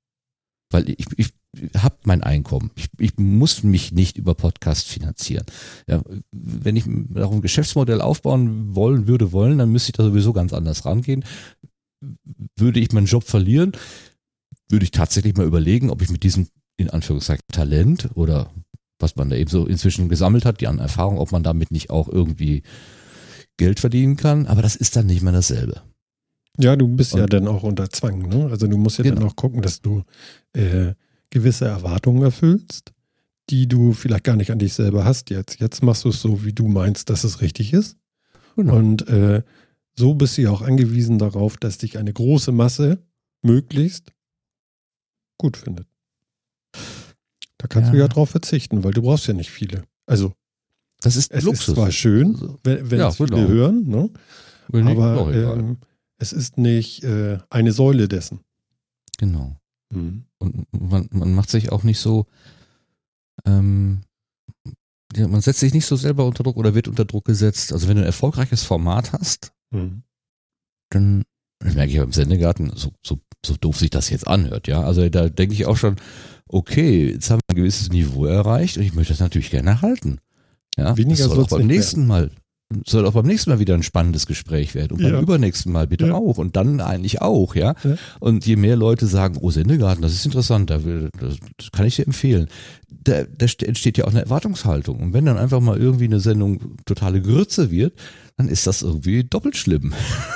weil 0.71 0.89
ich, 0.89 1.05
ich 1.17 1.29
habe 1.77 1.95
mein 2.03 2.21
Einkommen. 2.23 2.71
Ich, 2.75 2.87
ich 2.97 3.17
muss 3.17 3.63
mich 3.63 3.91
nicht 3.91 4.17
über 4.17 4.33
Podcast 4.35 4.87
finanzieren. 4.87 5.45
Ja, 5.87 6.01
wenn 6.31 6.75
ich 6.75 6.85
auch 7.17 7.31
ein 7.31 7.41
Geschäftsmodell 7.41 8.01
aufbauen 8.01 8.75
wollen 8.75 9.07
würde 9.07 9.31
wollen, 9.31 9.57
dann 9.57 9.71
müsste 9.71 9.89
ich 9.89 9.93
da 9.97 10.03
sowieso 10.03 10.33
ganz 10.33 10.53
anders 10.53 10.85
rangehen. 10.85 11.23
Würde 12.57 12.79
ich 12.79 12.91
meinen 12.91 13.07
Job 13.07 13.23
verlieren, 13.23 13.71
würde 14.69 14.83
ich 14.83 14.91
tatsächlich 14.91 15.35
mal 15.37 15.45
überlegen, 15.47 15.89
ob 15.89 16.01
ich 16.01 16.09
mit 16.09 16.23
diesem 16.23 16.47
in 16.77 16.89
Anführungszeichen 16.89 17.43
Talent 17.51 18.09
oder 18.15 18.51
was 18.99 19.15
man 19.15 19.29
da 19.29 19.35
eben 19.35 19.49
so 19.49 19.65
inzwischen 19.65 20.09
gesammelt 20.09 20.45
hat, 20.45 20.61
die 20.61 20.67
an 20.67 20.79
Erfahrung, 20.79 21.17
ob 21.17 21.31
man 21.31 21.43
damit 21.43 21.71
nicht 21.71 21.89
auch 21.89 22.07
irgendwie 22.09 22.63
Geld 23.57 23.79
verdienen 23.79 24.17
kann. 24.17 24.45
Aber 24.47 24.61
das 24.61 24.75
ist 24.75 24.95
dann 24.95 25.05
nicht 25.05 25.21
mehr 25.21 25.33
dasselbe. 25.33 25.81
Ja, 26.57 26.75
du 26.75 26.87
bist 26.87 27.13
ja 27.13 27.23
Und- 27.23 27.33
dann 27.33 27.47
auch 27.47 27.63
unter 27.63 27.89
Zwang, 27.89 28.19
ne? 28.29 28.47
Also 28.49 28.67
du 28.67 28.77
musst 28.77 28.97
ja 28.97 29.03
dann 29.03 29.15
Genau. 29.15 29.27
auch 29.27 29.35
gucken, 29.35 29.61
dass 29.61 29.81
du 29.81 30.03
äh, 30.53 30.93
gewisse 31.29 31.65
Erwartungen 31.65 32.23
erfüllst, 32.23 32.93
die 33.49 33.67
du 33.67 33.93
vielleicht 33.93 34.23
gar 34.23 34.35
nicht 34.35 34.51
an 34.51 34.59
dich 34.59 34.73
selber 34.73 35.05
hast 35.05 35.29
jetzt. 35.29 35.59
Jetzt 35.59 35.83
machst 35.83 36.03
du 36.05 36.09
es 36.09 36.21
so, 36.21 36.43
wie 36.43 36.53
du 36.53 36.67
meinst, 36.67 37.09
dass 37.09 37.23
es 37.23 37.41
richtig 37.41 37.73
ist. 37.73 37.97
Genau. 38.55 38.75
Und 38.77 39.07
äh, 39.07 39.43
so 39.97 40.13
bist 40.15 40.37
du 40.37 40.43
ja 40.43 40.51
auch 40.51 40.61
angewiesen 40.61 41.19
darauf, 41.19 41.57
dass 41.57 41.77
dich 41.77 41.97
eine 41.97 42.11
große 42.13 42.51
Masse 42.51 42.99
möglichst 43.41 44.11
gut 45.37 45.57
findet. 45.57 45.87
Da 47.57 47.67
kannst 47.67 47.91
du 47.91 47.97
Ja. 47.97 48.03
ja 48.03 48.07
drauf 48.07 48.29
verzichten, 48.29 48.83
weil 48.83 48.91
du 48.93 49.01
brauchst 49.01 49.27
ja 49.27 49.33
nicht 49.33 49.51
viele. 49.51 49.83
Also 50.05 50.33
Das 51.01 51.15
ist 51.15 51.31
es 51.31 51.43
Luxus. 51.43 51.67
ist 51.69 51.73
zwar 51.75 51.91
schön, 51.91 52.33
Also, 52.35 52.59
wenn, 52.63 52.91
wenn 52.91 52.99
Ja, 52.99 53.09
es 53.09 53.17
viele 53.17 53.29
genau. 53.29 53.47
hören, 53.47 53.87
ne? 53.87 54.09
Aber 54.71 55.31
ähm, 55.33 55.77
es 56.17 56.33
ist 56.33 56.57
nicht 56.57 57.03
äh, 57.03 57.37
eine 57.49 57.71
Säule 57.71 58.07
dessen. 58.07 58.39
genau. 59.17 59.57
Und 60.45 60.65
man, 60.91 61.09
man 61.11 61.33
macht 61.33 61.49
sich 61.49 61.71
auch 61.71 61.83
nicht 61.83 61.99
so, 61.99 62.25
ähm, 63.45 64.01
ja, 65.15 65.27
man 65.27 65.41
setzt 65.41 65.59
sich 65.59 65.73
nicht 65.73 65.85
so 65.85 65.95
selber 65.95 66.25
unter 66.25 66.43
Druck 66.43 66.57
oder 66.57 66.75
wird 66.75 66.87
unter 66.87 67.05
Druck 67.05 67.25
gesetzt. 67.25 67.71
Also 67.73 67.87
wenn 67.87 67.95
du 67.95 68.01
ein 68.03 68.07
erfolgreiches 68.07 68.63
Format 68.63 69.13
hast, 69.13 69.51
Mhm. 69.71 70.03
dann, 70.89 71.23
das 71.59 71.73
merke 71.73 71.89
ich 71.89 71.97
ja 71.97 72.03
im 72.03 72.13
Sendegarten, 72.13 72.71
so, 72.75 72.91
so, 73.05 73.19
so 73.45 73.55
doof 73.57 73.77
sich 73.77 73.89
das 73.89 74.09
jetzt 74.09 74.27
anhört, 74.27 74.67
ja. 74.67 74.81
Also 74.83 75.09
da 75.09 75.27
denke 75.29 75.53
ich 75.53 75.65
auch 75.65 75.77
schon, 75.77 75.95
okay, 76.47 77.09
jetzt 77.11 77.29
haben 77.29 77.39
wir 77.47 77.53
ein 77.55 77.61
gewisses 77.61 77.89
Niveau 77.89 78.25
erreicht 78.25 78.77
und 78.77 78.83
ich 78.83 78.93
möchte 78.93 79.13
das 79.13 79.19
natürlich 79.19 79.49
gerne 79.51 79.71
erhalten. 79.71 80.19
Ja, 80.77 80.95
Weniger 80.97 81.23
das 81.27 81.33
soll 81.33 81.43
auch 81.43 81.49
beim 81.49 81.67
nächsten 81.67 82.05
Mal 82.05 82.31
soll 82.87 83.05
auch 83.05 83.13
beim 83.13 83.27
nächsten 83.27 83.51
Mal 83.51 83.59
wieder 83.59 83.75
ein 83.75 83.83
spannendes 83.83 84.25
Gespräch 84.25 84.73
werden 84.73 84.93
und 84.93 85.03
beim 85.03 85.13
Ja. 85.13 85.21
übernächsten 85.21 85.71
Mal 85.71 85.85
bitte 85.87 86.07
Ja. 86.07 86.13
auch 86.15 86.39
und 86.39 86.55
dann 86.55 86.81
eigentlich 86.81 87.21
auch, 87.21 87.53
ja. 87.55 87.75
Ja. 87.83 87.95
Und 88.19 88.45
je 88.47 88.55
mehr 88.55 88.75
Leute 88.75 89.05
sagen, 89.05 89.37
oh 89.39 89.51
Sendegarten, 89.51 90.01
das 90.01 90.13
ist 90.13 90.25
interessant, 90.25 90.71
da 90.71 90.83
will- 90.83 91.09
das, 91.19 91.35
das 91.57 91.71
kann 91.71 91.85
ich 91.85 91.95
dir 91.97 92.07
empfehlen. 92.07 92.47
Da, 92.89 93.23
da 93.23 93.45
st- 93.45 93.65
entsteht 93.65 93.97
ja 93.99 94.05
auch 94.05 94.11
eine 94.11 94.21
Erwartungshaltung. 94.21 94.99
Und 94.99 95.13
wenn 95.13 95.25
dann 95.25 95.37
einfach 95.37 95.59
mal 95.61 95.77
irgendwie 95.77 96.05
eine 96.05 96.19
Sendung 96.19 96.77
totale 96.85 97.21
Grütze 97.21 97.69
wird, 97.69 97.99
dann 98.37 98.47
ist 98.47 98.65
das 98.65 98.81
irgendwie 98.81 99.23
doppelt 99.23 99.55
schlimm. 99.57 99.93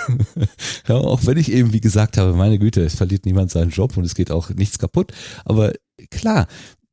ja, 0.88 0.96
auch 0.96 1.26
wenn 1.26 1.38
ich 1.38 1.52
eben, 1.52 1.74
wie 1.74 1.82
gesagt 1.82 2.18
habe, 2.18 2.34
meine 2.34 2.60
Güte, 2.60 2.82
es 2.84 2.96
verliert 2.96 3.26
niemand 3.26 3.50
seinen 3.52 3.72
Job 3.72 3.98
und 3.98 4.04
es 4.06 4.14
geht 4.16 4.32
auch 4.32 4.52
nichts 4.52 4.78
kaputt. 4.78 5.14
Aber 5.46 5.74
klar, 6.12 6.48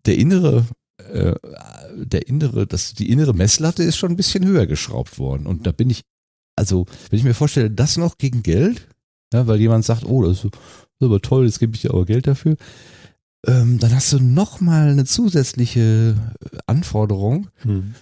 der 0.07 0.16
innere, 0.18 0.64
äh, 1.17 1.35
der 1.95 2.29
innere, 2.29 2.67
das, 2.67 2.95
die 2.95 3.11
innere 3.11 3.35
Messlatte 3.35 3.83
ist 3.83 3.97
schon 3.97 4.11
ein 4.11 4.17
bisschen 4.17 4.47
höher 4.47 4.67
geschraubt 4.67 5.19
worden. 5.19 5.47
Und 5.47 5.67
da 5.67 5.73
bin 5.73 5.91
ich, 5.91 6.03
also, 6.57 6.87
wenn 7.11 7.19
ich 7.19 7.25
mir 7.25 7.35
vorstelle, 7.35 7.71
das 7.71 7.97
noch 7.97 8.19
gegen 8.19 8.43
Geld, 8.43 8.87
ja, 9.33 9.47
weil 9.47 9.61
jemand 9.61 9.85
sagt, 9.85 10.05
oh, 10.05 10.23
das 10.23 10.45
ist 10.45 10.51
aber 11.01 11.21
toll, 11.21 11.47
jetzt 11.47 11.59
gebe 11.59 11.75
ich 11.75 11.83
dir 11.83 11.91
aber 11.91 12.05
Geld 12.07 12.27
dafür, 12.27 12.57
ähm, 13.47 13.79
dann 13.79 13.95
hast 13.95 14.12
du 14.12 14.19
nochmal 14.19 14.89
eine 14.91 15.05
zusätzliche 15.05 16.17
äh, 16.41 16.59
Anforderung, 16.67 17.49
Mhm. 17.64 17.95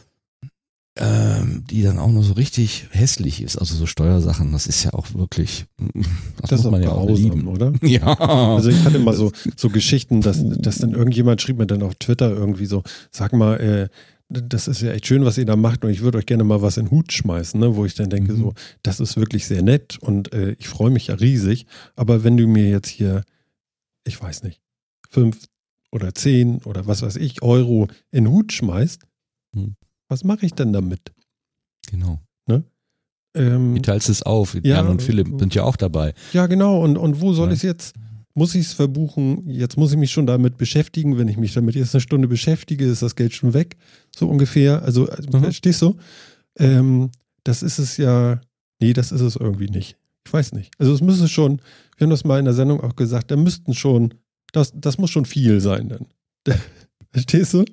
Ähm, 0.97 1.65
die 1.69 1.83
dann 1.83 1.99
auch 1.99 2.11
noch 2.13 2.23
so 2.23 2.35
richtig 2.35 2.87
hässlich 2.91 3.43
ist. 3.43 3.57
Also 3.59 3.75
so 3.75 3.87
Steuersachen, 3.87 4.53
das 4.53 4.67
ist 4.67 4.85
ja 4.85 4.93
auch 4.95 5.13
wirklich, 5.15 5.67
das, 6.41 6.51
Das, 6.51 6.51
muss 6.53 6.61
ist 6.67 6.71
man 6.71 6.81
auch 6.83 6.85
ja 6.85 6.93
auch 6.93 7.11
lieben. 7.11 7.49
oder? 7.49 7.73
Ja. 7.83 8.07
Also 8.19 8.71
ich 8.71 8.85
hatte 8.85 8.99
mal 9.01 9.15
so, 9.15 9.33
so 9.57 9.71
Geschichten, 9.71 10.21
dass, 10.21 10.41
dass 10.45 10.79
dann 10.79 10.93
irgendjemand 10.93 11.43
schrieb 11.43 11.59
mir 11.59 11.67
dann 11.67 11.83
auf 11.83 11.97
Twitter 11.97 12.31
irgendwie 12.31 12.67
so, 12.67 12.83
sag 13.11 13.33
mal, 13.33 13.57
äh, 13.61 13.89
das 14.29 14.69
ist 14.69 14.81
ja 14.81 14.93
echt 14.93 15.07
schön, 15.07 15.25
was 15.25 15.37
ihr 15.37 15.45
da 15.45 15.55
macht 15.57 15.85
und 15.85 15.91
ich 15.91 16.01
würde 16.01 16.19
euch 16.19 16.27
gerne 16.27 16.45
mal 16.45 16.63
was 16.63 16.77
in 16.77 16.87
den 16.87 16.91
Hut 16.93 17.13
schmeißen, 17.13 17.59
ne? 17.61 17.77
wo 17.77 17.85
ich 17.85 17.95
dann 17.95 18.09
denke, 18.11 18.33
Mhm. 18.33 18.39
so, 18.39 18.55
das 18.83 19.01
ist 19.01 19.17
wirklich 19.17 19.47
sehr 19.47 19.63
nett 19.63 19.99
und 20.01 20.33
äh, 20.33 20.53
ich 20.59 20.69
freue 20.69 20.91
mich 20.91 21.09
ja 21.09 21.15
riesig, 21.17 21.67
aber 21.97 22.25
wenn 22.25 22.37
du 22.37 22.47
mir 22.47 22.69
jetzt 22.71 22.89
hier, 22.89 23.23
ich 24.07 24.21
weiß 24.21 24.43
nicht, 24.45 24.61
fünf 25.11 25.45
oder 25.93 26.15
zehn 26.15 26.59
oder 26.65 26.87
was 26.87 27.03
weiß 27.03 27.17
ich, 27.17 27.43
Euro 27.43 27.89
in 28.13 28.25
den 28.25 28.33
Hut 28.33 28.53
schmeißt, 28.53 29.03
Mhm. 29.55 29.75
Was 30.09 30.25
mache 30.25 30.47
ich 30.47 30.53
denn 30.55 30.73
damit? 30.73 31.13
genau. 31.91 32.21
Ähm, 33.37 33.75
Wie 33.75 33.83
teilst 33.83 34.07
du 34.07 34.13
es 34.13 34.23
auf? 34.23 34.55
Ja. 34.55 34.61
Jan 34.77 34.87
und 34.87 35.03
Philipp 35.03 35.27
sind 35.41 35.57
ja 35.57 35.65
auch 35.65 35.75
dabei. 35.75 36.15
Ja, 36.33 36.47
genau. 36.47 36.81
Und, 36.85 36.97
und 36.97 37.21
wo 37.21 37.33
soll 37.33 37.49
Ja. 37.49 37.53
ich 37.55 37.59
es 37.59 37.63
jetzt? 37.65 37.97
Muss 38.35 38.55
ich 38.55 38.67
es 38.67 38.73
verbuchen? 38.75 39.51
Jetzt 39.51 39.77
muss 39.77 39.91
ich 39.91 39.99
mich 39.99 40.13
schon 40.13 40.25
damit 40.29 40.57
beschäftigen. 40.57 41.19
Wenn 41.19 41.27
ich 41.27 41.37
mich 41.37 41.53
damit 41.53 41.75
jetzt 41.75 41.97
eine 41.97 42.01
Stunde 42.01 42.29
beschäftige, 42.29 42.85
ist 42.85 43.03
das 43.03 43.17
Geld 43.17 43.33
schon 43.35 43.53
weg. 43.53 43.77
So 44.17 44.29
ungefähr. 44.29 44.83
Also, 44.85 45.09
äh, 45.09 45.21
Mhm. 45.33 45.43
verstehst 45.43 45.83
du? 45.83 45.97
Ähm, 46.61 47.11
das 47.43 47.65
ist 47.65 47.81
es 47.81 47.97
ja. 47.97 48.41
Nee, 48.81 48.93
das 48.93 49.11
ist 49.11 49.21
es 49.21 49.35
irgendwie 49.35 49.69
nicht. 49.69 49.97
Ich 50.25 50.33
weiß 50.33 50.53
nicht. 50.53 50.73
Also, 50.79 50.93
es 50.95 51.01
müsste 51.01 51.27
schon, 51.27 51.61
wir 51.97 52.05
haben 52.05 52.11
das 52.11 52.23
mal 52.23 52.39
in 52.39 52.45
der 52.45 52.55
Sendung 52.55 52.81
auch 52.83 52.95
gesagt, 52.95 53.33
da 53.33 53.37
müssten 53.37 53.75
schon, 53.75 54.15
das, 54.53 54.73
das 54.77 54.97
muss 54.99 55.11
schon 55.11 55.25
viel 55.25 55.61
sein 55.61 55.89
dann. 55.89 56.07
Verstehst 57.11 57.55
du? 57.55 57.65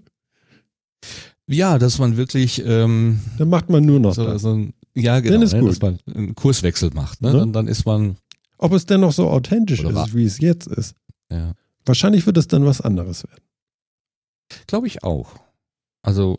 Ja, 1.51 1.77
dass 1.77 1.99
man 1.99 2.17
wirklich. 2.17 2.63
Ähm, 2.65 3.19
Dann 3.37 3.49
macht 3.49 3.69
man 3.69 3.85
nur 3.85 3.99
noch 3.99 4.13
so, 4.13 4.37
so 4.37 4.53
ein, 4.53 4.73
ja, 4.95 5.19
genau, 5.19 5.33
Dann 5.35 5.41
ist 5.43 5.53
ne, 5.53 5.59
gut. 5.59 5.69
dass 5.69 5.81
man 5.81 5.99
einen 6.13 6.35
Kurswechsel 6.35 6.91
macht. 6.93 7.21
Ne? 7.21 7.31
Ne? 7.31 7.39
Dann, 7.39 7.53
dann 7.53 7.67
ist 7.67 7.85
man. 7.85 8.17
Ob 8.57 8.73
es 8.73 8.85
denn 8.85 9.01
noch 9.01 9.11
so 9.11 9.29
authentisch 9.29 9.83
war- 9.83 10.05
ist, 10.07 10.15
wie 10.15 10.23
es 10.25 10.39
jetzt 10.39 10.67
ist. 10.67 10.95
Ja. 11.31 11.53
Wahrscheinlich 11.85 12.25
wird 12.25 12.37
es 12.37 12.47
dann 12.47 12.65
was 12.65 12.79
anderes 12.81 13.23
werden. 13.23 13.43
Glaube 14.67 14.87
ich 14.87 15.03
auch. 15.03 15.33
Also 16.03 16.37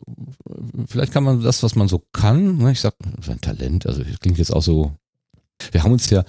vielleicht 0.87 1.11
kann 1.13 1.23
man 1.23 1.41
das, 1.41 1.63
was 1.63 1.75
man 1.75 1.87
so 1.87 2.03
kann, 2.11 2.57
ne, 2.57 2.71
ich 2.71 2.81
sag, 2.81 2.95
so 3.21 3.31
ein 3.31 3.39
Talent, 3.41 3.85
also 3.85 4.03
das 4.03 4.19
klingt 4.19 4.37
jetzt 4.37 4.53
auch 4.53 4.61
so. 4.61 4.93
Wir 5.71 5.83
haben 5.83 5.93
uns 5.93 6.09
ja, 6.09 6.23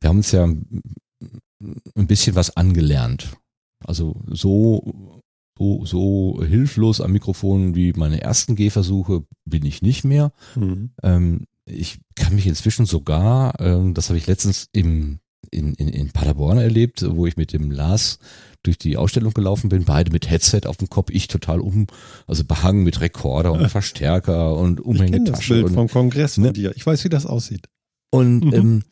wir 0.00 0.08
haben 0.08 0.18
uns 0.18 0.30
ja 0.32 0.44
ein 0.44 2.06
bisschen 2.06 2.34
was 2.36 2.56
angelernt. 2.56 3.36
Also 3.84 4.16
so, 4.30 5.15
so, 5.58 5.84
so 5.84 6.42
hilflos 6.44 7.00
am 7.00 7.12
Mikrofon 7.12 7.74
wie 7.74 7.92
meine 7.92 8.20
ersten 8.20 8.56
Gehversuche 8.56 9.24
bin 9.44 9.64
ich 9.64 9.82
nicht 9.82 10.04
mehr. 10.04 10.32
Mhm. 10.54 10.90
Ähm, 11.02 11.46
ich 11.64 11.98
kann 12.14 12.34
mich 12.34 12.46
inzwischen 12.46 12.86
sogar, 12.86 13.58
ähm, 13.60 13.94
das 13.94 14.08
habe 14.08 14.18
ich 14.18 14.26
letztens 14.26 14.68
im, 14.72 15.18
in, 15.50 15.74
in, 15.74 15.88
in 15.88 16.10
Paderborn 16.12 16.58
erlebt, 16.58 17.04
wo 17.08 17.26
ich 17.26 17.36
mit 17.36 17.52
dem 17.52 17.70
Lars 17.70 18.18
durch 18.62 18.78
die 18.78 18.96
Ausstellung 18.96 19.32
gelaufen 19.32 19.68
bin, 19.68 19.84
beide 19.84 20.10
mit 20.10 20.28
Headset 20.28 20.62
auf 20.66 20.76
dem 20.76 20.88
Kopf, 20.90 21.10
ich 21.10 21.28
total 21.28 21.60
um, 21.60 21.86
also 22.26 22.44
behangen 22.44 22.82
mit 22.84 23.00
Rekorder 23.00 23.52
und 23.52 23.68
Verstärker 23.70 24.56
und 24.56 24.80
Ich 24.80 24.84
kenne 24.84 24.84
das 24.84 24.86
Umhängetasche. 24.86 25.54
Bild 25.54 25.66
Und, 25.66 25.74
vom 25.74 25.88
Kongress 25.88 26.34
von 26.34 26.44
Ne? 26.44 26.52
dir. 26.52 26.72
Ich 26.76 26.84
weiß, 26.86 27.04
wie 27.04 27.08
das 27.08 27.26
aussieht. 27.26 27.68
und, 28.10 28.44
Mhm. 28.44 28.52
ähm, 28.54 28.82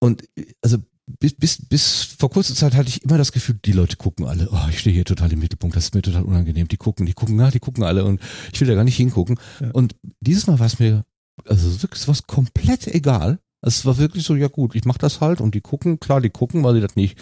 und 0.00 0.24
also 0.62 0.78
bis, 1.06 1.34
bis, 1.34 1.66
bis 1.66 2.02
vor 2.02 2.30
kurzer 2.30 2.54
Zeit 2.54 2.74
hatte 2.74 2.88
ich 2.88 3.02
immer 3.02 3.18
das 3.18 3.32
Gefühl, 3.32 3.58
die 3.64 3.72
Leute 3.72 3.96
gucken 3.96 4.26
alle, 4.26 4.48
oh, 4.50 4.68
ich 4.70 4.78
stehe 4.78 4.94
hier 4.94 5.04
total 5.04 5.32
im 5.32 5.38
Mittelpunkt, 5.38 5.76
das 5.76 5.84
ist 5.84 5.94
mir 5.94 6.02
total 6.02 6.22
unangenehm. 6.22 6.68
Die 6.68 6.76
gucken, 6.76 7.06
die 7.06 7.12
gucken, 7.12 7.36
na, 7.36 7.50
die 7.50 7.60
gucken 7.60 7.84
alle 7.84 8.04
und 8.04 8.20
ich 8.52 8.60
will 8.60 8.68
da 8.68 8.74
gar 8.74 8.84
nicht 8.84 8.96
hingucken. 8.96 9.38
Ja. 9.60 9.70
Und 9.72 9.96
dieses 10.20 10.46
Mal 10.46 10.58
war 10.58 10.66
es 10.66 10.78
mir, 10.78 11.04
also 11.46 11.82
wirklich 11.82 12.08
was 12.08 12.26
komplett 12.26 12.86
egal. 12.86 13.38
Es 13.60 13.84
war 13.86 13.98
wirklich 13.98 14.24
so, 14.24 14.34
ja 14.34 14.48
gut, 14.48 14.74
ich 14.74 14.84
mache 14.84 14.98
das 14.98 15.20
halt 15.20 15.40
und 15.40 15.54
die 15.54 15.60
gucken, 15.60 16.00
klar, 16.00 16.20
die 16.20 16.30
gucken, 16.30 16.62
weil 16.64 16.74
sie 16.74 16.80
das 16.80 16.96
nicht 16.96 17.18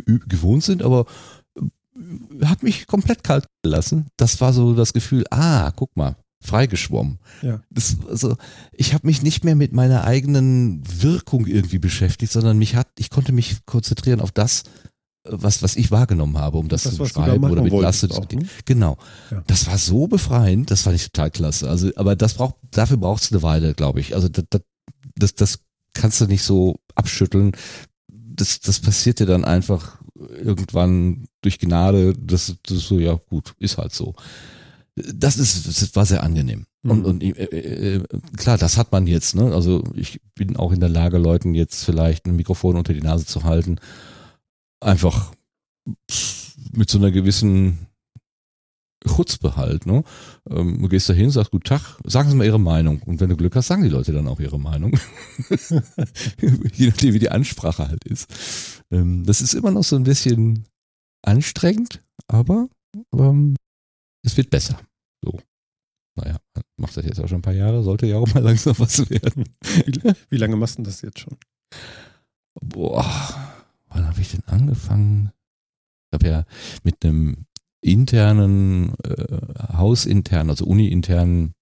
gewohnt 0.00 0.64
sind, 0.64 0.82
aber 0.82 1.06
äh, 1.56 2.44
hat 2.44 2.62
mich 2.62 2.86
komplett 2.86 3.24
kalt 3.24 3.46
gelassen. 3.62 4.06
Das 4.16 4.40
war 4.40 4.52
so 4.52 4.74
das 4.74 4.92
Gefühl, 4.92 5.24
ah, 5.30 5.70
guck 5.72 5.96
mal, 5.96 6.16
freigeschwommen. 6.42 7.18
Ja. 7.42 7.60
Das, 7.70 7.96
also, 8.08 8.36
ich 8.72 8.94
habe 8.94 9.06
mich 9.06 9.22
nicht 9.22 9.44
mehr 9.44 9.56
mit 9.56 9.72
meiner 9.72 10.04
eigenen 10.04 10.82
Wirkung 11.02 11.46
irgendwie 11.46 11.78
beschäftigt, 11.78 12.32
sondern 12.32 12.58
mich 12.58 12.76
hat, 12.76 12.88
ich 12.98 13.10
konnte 13.10 13.32
mich 13.32 13.66
konzentrieren 13.66 14.20
auf 14.20 14.32
das, 14.32 14.64
was, 15.24 15.62
was 15.62 15.76
ich 15.76 15.90
wahrgenommen 15.90 16.38
habe, 16.38 16.58
um 16.58 16.68
das, 16.68 16.84
Das, 16.84 16.92
zu 16.92 16.98
du 16.98 17.04
beschreiben 17.04 17.44
oder 17.44 17.62
mit 17.62 17.72
wolltest 17.72 18.04
Lasse. 18.04 18.22
auch, 18.22 18.28
ne? 18.32 18.46
Genau. 18.64 18.96
Ja. 19.30 19.42
Das 19.46 19.66
war 19.66 19.76
so 19.76 20.06
befreiend, 20.06 20.70
das 20.70 20.82
fand 20.82 20.96
ich 20.96 21.04
total 21.04 21.30
klasse. 21.30 21.68
Also, 21.68 21.90
aber 21.96 22.16
das 22.16 22.34
braucht, 22.34 22.56
dafür 22.70 22.96
braucht 22.96 23.22
es 23.22 23.32
eine 23.32 23.42
Weile, 23.42 23.74
glaube 23.74 24.00
ich. 24.00 24.14
Also 24.14 24.28
das, 24.28 24.44
das, 25.14 25.34
das, 25.34 25.58
kannst 25.92 26.20
du 26.20 26.26
nicht 26.26 26.44
so 26.44 26.76
abschütteln. 26.94 27.52
Das, 28.08 28.60
das 28.60 28.78
passiert 28.78 29.18
dir 29.18 29.26
dann 29.26 29.44
einfach 29.44 30.00
irgendwann 30.14 31.26
durch 31.42 31.58
Gnade. 31.58 32.14
Das, 32.14 32.54
das 32.62 32.78
ist 32.78 32.88
so, 32.88 32.98
ja 32.98 33.14
gut, 33.14 33.54
ist 33.58 33.76
halt 33.76 33.92
so. 33.92 34.14
Das 34.96 35.36
ist, 35.36 35.66
das 35.66 35.94
war 35.96 36.04
sehr 36.04 36.22
angenehm. 36.22 36.66
Und, 36.82 37.00
Mhm. 37.00 37.04
und 37.04 37.22
äh, 37.22 37.96
äh, 37.96 38.04
klar, 38.36 38.58
das 38.58 38.76
hat 38.76 38.92
man 38.92 39.06
jetzt. 39.06 39.34
Ne? 39.34 39.54
Also 39.54 39.84
ich 39.94 40.20
bin 40.34 40.56
auch 40.56 40.72
in 40.72 40.80
der 40.80 40.88
Lage, 40.88 41.18
Leuten 41.18 41.54
jetzt 41.54 41.84
vielleicht 41.84 42.26
ein 42.26 42.36
Mikrofon 42.36 42.76
unter 42.76 42.92
die 42.94 43.02
Nase 43.02 43.26
zu 43.26 43.44
halten. 43.44 43.76
Einfach 44.80 45.32
mit 46.72 46.90
so 46.90 46.98
einer 46.98 47.10
gewissen 47.10 47.86
Chutzpe 49.06 49.56
halt. 49.56 49.86
Ne? 49.86 50.04
Ähm, 50.48 50.80
du 50.82 50.88
gehst 50.88 51.08
da 51.08 51.12
hin, 51.14 51.30
sagst 51.30 51.50
Guten 51.50 51.64
Tag, 51.64 51.98
sagen 52.04 52.30
Sie 52.30 52.36
mal 52.36 52.46
Ihre 52.46 52.60
Meinung. 52.60 53.00
Und 53.02 53.20
wenn 53.20 53.30
du 53.30 53.36
Glück 53.36 53.56
hast, 53.56 53.68
sagen 53.68 53.82
die 53.82 53.88
Leute 53.88 54.12
dann 54.12 54.28
auch 54.28 54.40
ihre 54.40 54.58
Meinung. 54.60 54.98
Je 56.74 56.88
nachdem, 56.88 57.14
wie 57.14 57.18
die 57.18 57.30
Ansprache 57.30 57.88
halt 57.88 58.04
ist. 58.04 58.28
Ähm, 58.90 59.24
das 59.24 59.40
ist 59.40 59.54
immer 59.54 59.70
noch 59.70 59.84
so 59.84 59.96
ein 59.96 60.04
bisschen 60.04 60.66
anstrengend, 61.22 62.02
aber 62.28 62.68
ähm, 63.14 63.56
es 64.22 64.36
wird 64.36 64.50
besser. 64.50 64.78
So. 65.22 65.38
Naja, 66.16 66.36
macht 66.76 66.96
das 66.96 67.04
jetzt 67.04 67.20
auch 67.20 67.28
schon 67.28 67.38
ein 67.38 67.42
paar 67.42 67.54
Jahre, 67.54 67.82
sollte 67.82 68.06
ja 68.06 68.16
auch 68.16 68.32
mal 68.34 68.42
langsam 68.44 68.78
was 68.78 69.08
werden. 69.10 69.44
Wie, 69.86 70.12
wie 70.30 70.36
lange 70.36 70.56
machst 70.56 70.78
du 70.78 70.82
das 70.82 71.02
jetzt 71.02 71.20
schon? 71.20 71.36
Boah, 72.60 73.06
wann 73.88 74.06
habe 74.06 74.20
ich 74.20 74.30
denn 74.32 74.44
angefangen? 74.46 75.32
Ich 76.10 76.18
habe 76.18 76.28
ja 76.28 76.44
mit 76.82 77.04
einem 77.04 77.46
internen, 77.80 78.94
äh, 79.04 79.38
hausinternen, 79.72 80.50
also 80.50 80.64
uni-internen, 80.66 81.54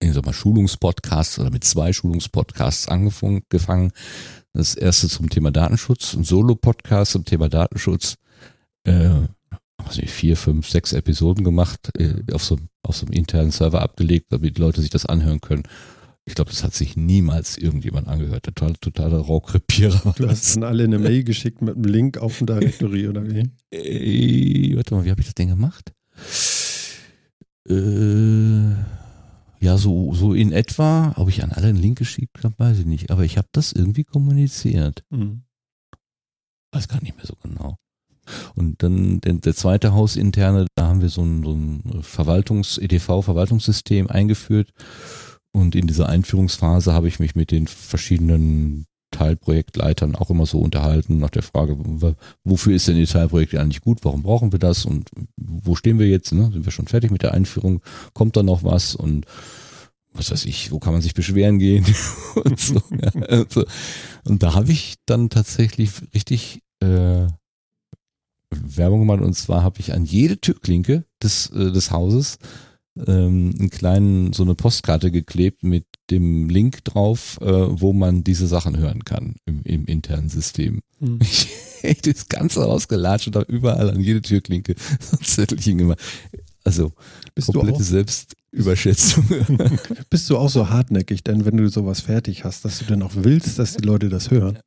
ich 0.00 0.12
sag 0.12 0.26
mal, 0.26 0.32
Schulungspodcasts 0.32 1.38
oder 1.38 1.50
mit 1.50 1.64
zwei 1.64 1.92
Schulungspodcasts 1.92 2.88
angefangen. 2.88 3.44
gefangen. 3.48 3.92
Das 4.52 4.74
erste 4.74 5.08
zum 5.08 5.30
Thema 5.30 5.50
Datenschutz, 5.50 6.14
ein 6.14 6.24
Solo-Podcast 6.24 7.12
zum 7.12 7.24
Thema 7.24 7.48
Datenschutz. 7.48 8.18
Äh, 8.84 9.28
was 9.84 9.98
ich, 9.98 10.10
vier, 10.10 10.36
fünf, 10.36 10.68
sechs 10.68 10.92
Episoden 10.92 11.44
gemacht, 11.44 11.90
äh, 11.96 12.14
auf, 12.32 12.44
so, 12.44 12.58
auf 12.82 12.96
so 12.96 13.06
einem 13.06 13.14
internen 13.14 13.50
Server 13.50 13.82
abgelegt, 13.82 14.26
damit 14.30 14.56
die 14.56 14.60
Leute 14.60 14.80
sich 14.80 14.90
das 14.90 15.06
anhören 15.06 15.40
können. 15.40 15.64
Ich 16.24 16.36
glaube, 16.36 16.50
das 16.50 16.62
hat 16.62 16.74
sich 16.74 16.96
niemals 16.96 17.58
irgendjemand 17.58 18.06
angehört. 18.06 18.44
Total, 18.44 18.74
totaler 18.74 19.18
Raukrepierer. 19.18 20.14
Du 20.16 20.28
hast 20.28 20.54
dann 20.54 20.62
alle 20.62 20.84
eine 20.84 20.98
Mail 21.00 21.24
geschickt 21.24 21.62
mit 21.62 21.74
einem 21.74 21.84
Link 21.84 22.18
auf 22.18 22.40
ein 22.40 22.46
Directory 22.46 23.08
oder 23.08 23.28
wie? 23.28 23.50
Äh, 23.72 24.76
warte 24.76 24.94
mal, 24.94 25.04
wie 25.04 25.10
habe 25.10 25.20
ich 25.20 25.26
das 25.26 25.34
denn 25.34 25.48
gemacht? 25.48 25.92
Äh, 27.68 28.70
ja, 29.64 29.76
so, 29.78 30.14
so 30.14 30.32
in 30.32 30.52
etwa. 30.52 31.12
Ob 31.16 31.28
ich 31.28 31.42
an 31.42 31.50
alle 31.50 31.68
einen 31.68 31.78
Link 31.78 31.98
geschickt 31.98 32.44
habe, 32.44 32.54
weiß 32.56 32.78
ich 32.80 32.86
nicht. 32.86 33.10
Aber 33.10 33.24
ich 33.24 33.36
habe 33.36 33.48
das 33.52 33.72
irgendwie 33.72 34.04
kommuniziert. 34.04 35.04
Mhm. 35.10 35.42
Weiß 36.72 36.88
gar 36.88 37.02
nicht 37.02 37.16
mehr 37.16 37.26
so 37.26 37.34
genau. 37.42 37.78
Und 38.54 38.82
dann 38.82 39.20
der, 39.20 39.54
zweite 39.54 39.92
Hausinterne, 39.92 40.66
da 40.74 40.88
haben 40.88 41.02
wir 41.02 41.08
so 41.08 41.22
ein, 41.22 41.42
so 41.44 41.52
ein 41.52 42.02
Verwaltungs-, 42.02 42.80
EDV-Verwaltungssystem 42.80 44.08
eingeführt. 44.08 44.70
Und 45.52 45.74
in 45.74 45.86
dieser 45.86 46.08
Einführungsphase 46.08 46.92
habe 46.92 47.08
ich 47.08 47.18
mich 47.18 47.34
mit 47.34 47.50
den 47.50 47.66
verschiedenen 47.66 48.86
Teilprojektleitern 49.12 50.16
auch 50.16 50.30
immer 50.30 50.46
so 50.46 50.58
unterhalten 50.58 51.18
nach 51.18 51.30
der 51.30 51.42
Frage, 51.42 51.76
wofür 52.42 52.74
ist 52.74 52.88
denn 52.88 52.96
die 52.96 53.06
Teilprojekte 53.06 53.60
eigentlich 53.60 53.82
gut, 53.82 53.98
warum 54.02 54.22
brauchen 54.22 54.50
wir 54.50 54.58
das 54.58 54.84
und 54.84 55.10
wo 55.36 55.76
stehen 55.76 55.98
wir 55.98 56.08
jetzt, 56.08 56.32
ne? 56.32 56.50
sind 56.50 56.64
wir 56.64 56.72
schon 56.72 56.88
fertig 56.88 57.10
mit 57.10 57.22
der 57.22 57.32
Einführung, 57.32 57.82
kommt 58.14 58.36
da 58.36 58.42
noch 58.42 58.64
was 58.64 58.96
und 58.96 59.26
was 60.14 60.30
weiß 60.30 60.44
ich, 60.46 60.72
wo 60.72 60.78
kann 60.78 60.92
man 60.92 61.02
sich 61.02 61.14
beschweren 61.14 61.58
gehen 61.58 61.86
und 62.34 62.58
so. 62.58 62.82
Ja, 62.90 63.22
also, 63.28 63.64
und 64.24 64.42
da 64.42 64.54
habe 64.54 64.72
ich 64.72 64.96
dann 65.06 65.30
tatsächlich 65.30 65.90
richtig 66.14 66.60
äh, 66.80 67.26
Werbung 68.60 69.00
gemacht 69.00 69.20
und 69.20 69.34
zwar 69.34 69.62
habe 69.62 69.80
ich 69.80 69.92
an 69.92 70.04
jede 70.04 70.40
Türklinke 70.40 71.04
des, 71.22 71.50
äh, 71.50 71.72
des 71.72 71.90
Hauses 71.90 72.38
ähm, 72.96 73.54
einen 73.58 73.70
kleinen, 73.70 74.32
so 74.32 74.42
eine 74.42 74.54
Postkarte 74.54 75.10
geklebt 75.10 75.62
mit 75.62 75.86
dem 76.10 76.48
Link 76.48 76.84
drauf, 76.84 77.38
äh, 77.40 77.46
wo 77.46 77.92
man 77.92 78.22
diese 78.22 78.46
Sachen 78.46 78.76
hören 78.76 79.04
kann 79.04 79.36
im, 79.46 79.62
im 79.64 79.86
internen 79.86 80.28
System. 80.28 80.82
Mhm. 81.00 81.18
Ich 81.82 81.88
hätte 81.88 82.12
das 82.12 82.28
Ganze 82.28 82.64
ausgelatscht 82.64 83.26
und 83.26 83.34
habe 83.34 83.52
überall 83.52 83.90
an 83.90 83.98
jede 83.98 84.22
Türklinke 84.22 84.76
so 85.00 85.16
ein 85.16 85.24
Zettelchen 85.24 85.78
gemacht. 85.78 85.98
Also 86.62 86.92
Bist, 87.34 87.48
du 87.48 87.54
komplette 87.54 87.78
auch, 87.78 87.82
Selbstüberschätzung. 87.82 89.24
bist 90.10 90.30
du 90.30 90.38
auch 90.38 90.48
so 90.48 90.68
hartnäckig, 90.68 91.24
denn 91.24 91.44
wenn 91.44 91.56
du 91.56 91.68
sowas 91.68 92.00
fertig 92.00 92.44
hast, 92.44 92.64
dass 92.64 92.78
du 92.78 92.84
dann 92.84 93.02
auch 93.02 93.14
willst, 93.16 93.58
dass 93.58 93.76
die 93.76 93.84
Leute 93.84 94.08
das 94.08 94.30
hören? 94.30 94.60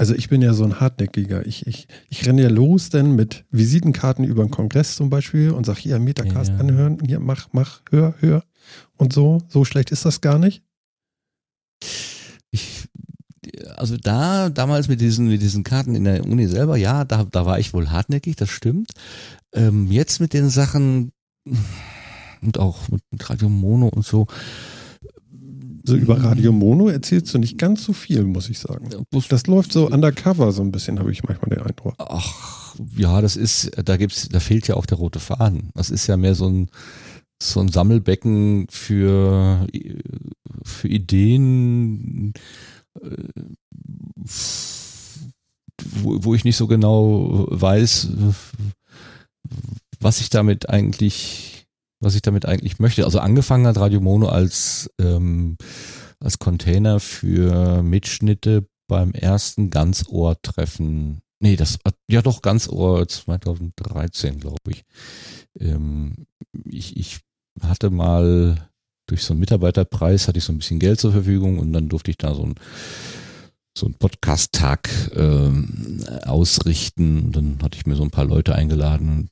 Also 0.00 0.14
ich 0.14 0.30
bin 0.30 0.40
ja 0.40 0.54
so 0.54 0.64
ein 0.64 0.80
Hartnäckiger. 0.80 1.44
Ich, 1.44 1.66
ich, 1.66 1.86
ich 2.08 2.26
renne 2.26 2.40
ja 2.40 2.48
los 2.48 2.88
denn 2.88 3.14
mit 3.16 3.44
Visitenkarten 3.50 4.24
über 4.24 4.42
den 4.42 4.50
Kongress 4.50 4.96
zum 4.96 5.10
Beispiel 5.10 5.50
und 5.50 5.66
sag 5.66 5.76
hier 5.76 5.98
Metacast 5.98 6.52
Ja. 6.52 6.56
anhören, 6.56 6.96
hier 7.04 7.20
mach, 7.20 7.48
mach, 7.52 7.82
hör, 7.90 8.14
hör. 8.20 8.42
Und 8.96 9.12
so, 9.12 9.42
so 9.48 9.66
schlecht 9.66 9.90
ist 9.90 10.06
das 10.06 10.22
gar 10.22 10.38
nicht. 10.38 10.62
Ich, 12.50 12.88
also 13.76 13.98
da, 13.98 14.48
damals 14.48 14.88
mit 14.88 15.02
diesen, 15.02 15.28
mit 15.28 15.42
diesen 15.42 15.64
Karten 15.64 15.94
in 15.94 16.04
der 16.04 16.24
Uni 16.24 16.46
selber, 16.46 16.78
ja, 16.78 17.04
da, 17.04 17.24
da 17.24 17.44
war 17.44 17.58
ich 17.58 17.74
wohl 17.74 17.90
hartnäckig, 17.90 18.36
das 18.36 18.48
stimmt. 18.48 18.92
Ähm, 19.52 19.92
jetzt 19.92 20.18
mit 20.18 20.32
den 20.32 20.48
Sachen 20.48 21.12
und 22.40 22.58
auch 22.58 22.88
mit, 22.88 23.02
mit 23.10 23.28
Radio 23.28 23.50
Mono 23.50 23.88
und 23.88 24.06
so. 24.06 24.28
So 25.90 25.96
über 25.96 26.22
Radio 26.22 26.52
Mono 26.52 26.88
erzählst 26.88 27.34
du 27.34 27.38
nicht 27.38 27.58
ganz 27.58 27.82
so 27.82 27.92
viel, 27.92 28.22
muss 28.22 28.48
ich 28.48 28.60
sagen. 28.60 28.90
Das 29.28 29.46
läuft 29.48 29.72
so 29.72 29.88
undercover 29.88 30.52
so 30.52 30.62
ein 30.62 30.70
bisschen, 30.70 31.00
habe 31.00 31.10
ich 31.10 31.24
manchmal 31.24 31.50
den 31.50 31.66
Eindruck. 31.66 31.94
Ach, 31.98 32.76
ja, 32.96 33.20
das 33.20 33.34
ist, 33.34 33.72
da 33.84 33.96
gibt's, 33.96 34.28
da 34.28 34.38
fehlt 34.38 34.68
ja 34.68 34.76
auch 34.76 34.86
der 34.86 34.98
rote 34.98 35.18
Faden. 35.18 35.70
Das 35.74 35.90
ist 35.90 36.06
ja 36.06 36.16
mehr 36.16 36.36
so 36.36 36.48
ein, 36.48 36.68
so 37.42 37.58
ein 37.58 37.70
Sammelbecken 37.70 38.68
für, 38.70 39.66
für 40.62 40.86
Ideen, 40.86 42.34
äh, 43.02 43.10
wo, 45.96 46.22
wo 46.22 46.34
ich 46.36 46.44
nicht 46.44 46.56
so 46.56 46.68
genau 46.68 47.48
weiß, 47.50 48.10
was 49.98 50.20
ich 50.20 50.30
damit 50.30 50.70
eigentlich, 50.70 51.59
was 52.00 52.14
ich 52.14 52.22
damit 52.22 52.46
eigentlich 52.46 52.78
möchte. 52.78 53.04
Also 53.04 53.20
angefangen 53.20 53.66
hat 53.66 53.78
Radio 53.78 54.00
Mono 54.00 54.28
als, 54.28 54.90
ähm, 55.00 55.56
als 56.18 56.38
Container 56.38 56.98
für 57.00 57.82
Mitschnitte 57.82 58.66
beim 58.88 59.12
ersten 59.12 59.70
Ganzohr-Treffen. 59.70 61.20
Nee, 61.38 61.56
das, 61.56 61.78
ja 62.10 62.22
doch, 62.22 62.42
Ganzohr 62.42 63.06
2013, 63.06 64.40
glaube 64.40 64.58
ich. 64.68 64.84
Ähm, 65.58 66.26
ich. 66.64 66.96
Ich 66.96 67.20
hatte 67.62 67.90
mal 67.90 68.70
durch 69.06 69.24
so 69.24 69.32
einen 69.32 69.40
Mitarbeiterpreis 69.40 70.28
hatte 70.28 70.38
ich 70.38 70.44
so 70.44 70.52
ein 70.52 70.58
bisschen 70.58 70.78
Geld 70.78 71.00
zur 71.00 71.12
Verfügung 71.12 71.58
und 71.58 71.72
dann 71.72 71.88
durfte 71.88 72.10
ich 72.10 72.16
da 72.16 72.32
so 72.34 72.44
ein 72.44 72.54
so 73.76 73.86
einen 73.86 73.94
Podcast-Tag 73.94 74.88
ähm, 75.14 76.04
ausrichten. 76.24 77.24
Und 77.24 77.36
dann 77.36 77.58
hatte 77.62 77.76
ich 77.78 77.86
mir 77.86 77.96
so 77.96 78.02
ein 78.02 78.10
paar 78.10 78.24
Leute 78.24 78.54
eingeladen. 78.54 79.30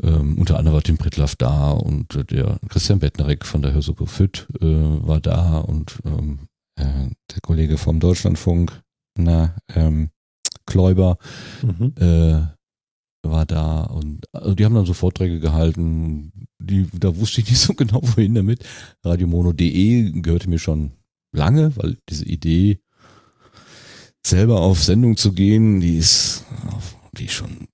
Ähm, 0.00 0.38
unter 0.38 0.58
anderem 0.58 0.74
war 0.74 0.82
Tim 0.82 0.96
Pritlaff 0.96 1.36
da 1.36 1.70
und 1.70 2.30
der 2.30 2.58
Christian 2.68 3.00
Bettnerik 3.00 3.44
von 3.44 3.60
der 3.60 3.74
Hörsuppe 3.74 4.06
Füt 4.06 4.48
äh, 4.60 4.64
war 4.64 5.20
da 5.20 5.58
und 5.58 5.98
ähm, 6.04 6.48
äh, 6.76 7.10
der 7.30 7.40
Kollege 7.42 7.76
vom 7.76 8.00
Deutschlandfunk, 8.00 8.80
na, 9.18 9.54
ähm, 9.74 10.10
Kläuber, 10.64 11.18
mhm. 11.62 11.92
äh, 11.96 12.46
war 13.22 13.46
da 13.46 13.82
und 13.82 14.24
also 14.32 14.54
die 14.54 14.64
haben 14.64 14.74
dann 14.74 14.86
so 14.86 14.94
Vorträge 14.94 15.40
gehalten, 15.40 16.46
die, 16.58 16.88
da 16.92 17.16
wusste 17.16 17.40
ich 17.40 17.48
nicht 17.48 17.60
so 17.60 17.74
genau, 17.76 18.00
wohin 18.02 18.34
damit. 18.34 18.64
Radiomono.de 19.04 20.12
gehörte 20.22 20.48
mir 20.48 20.58
schon 20.58 20.92
lange, 21.32 21.76
weil 21.76 21.98
diese 22.08 22.24
Idee, 22.24 22.80
selber 24.24 24.60
auf 24.60 24.82
Sendung 24.82 25.16
zu 25.16 25.32
gehen, 25.32 25.80
die 25.80 25.98
ist, 25.98 26.44
die 27.12 27.26
ist 27.26 27.32
schon, 27.32 27.68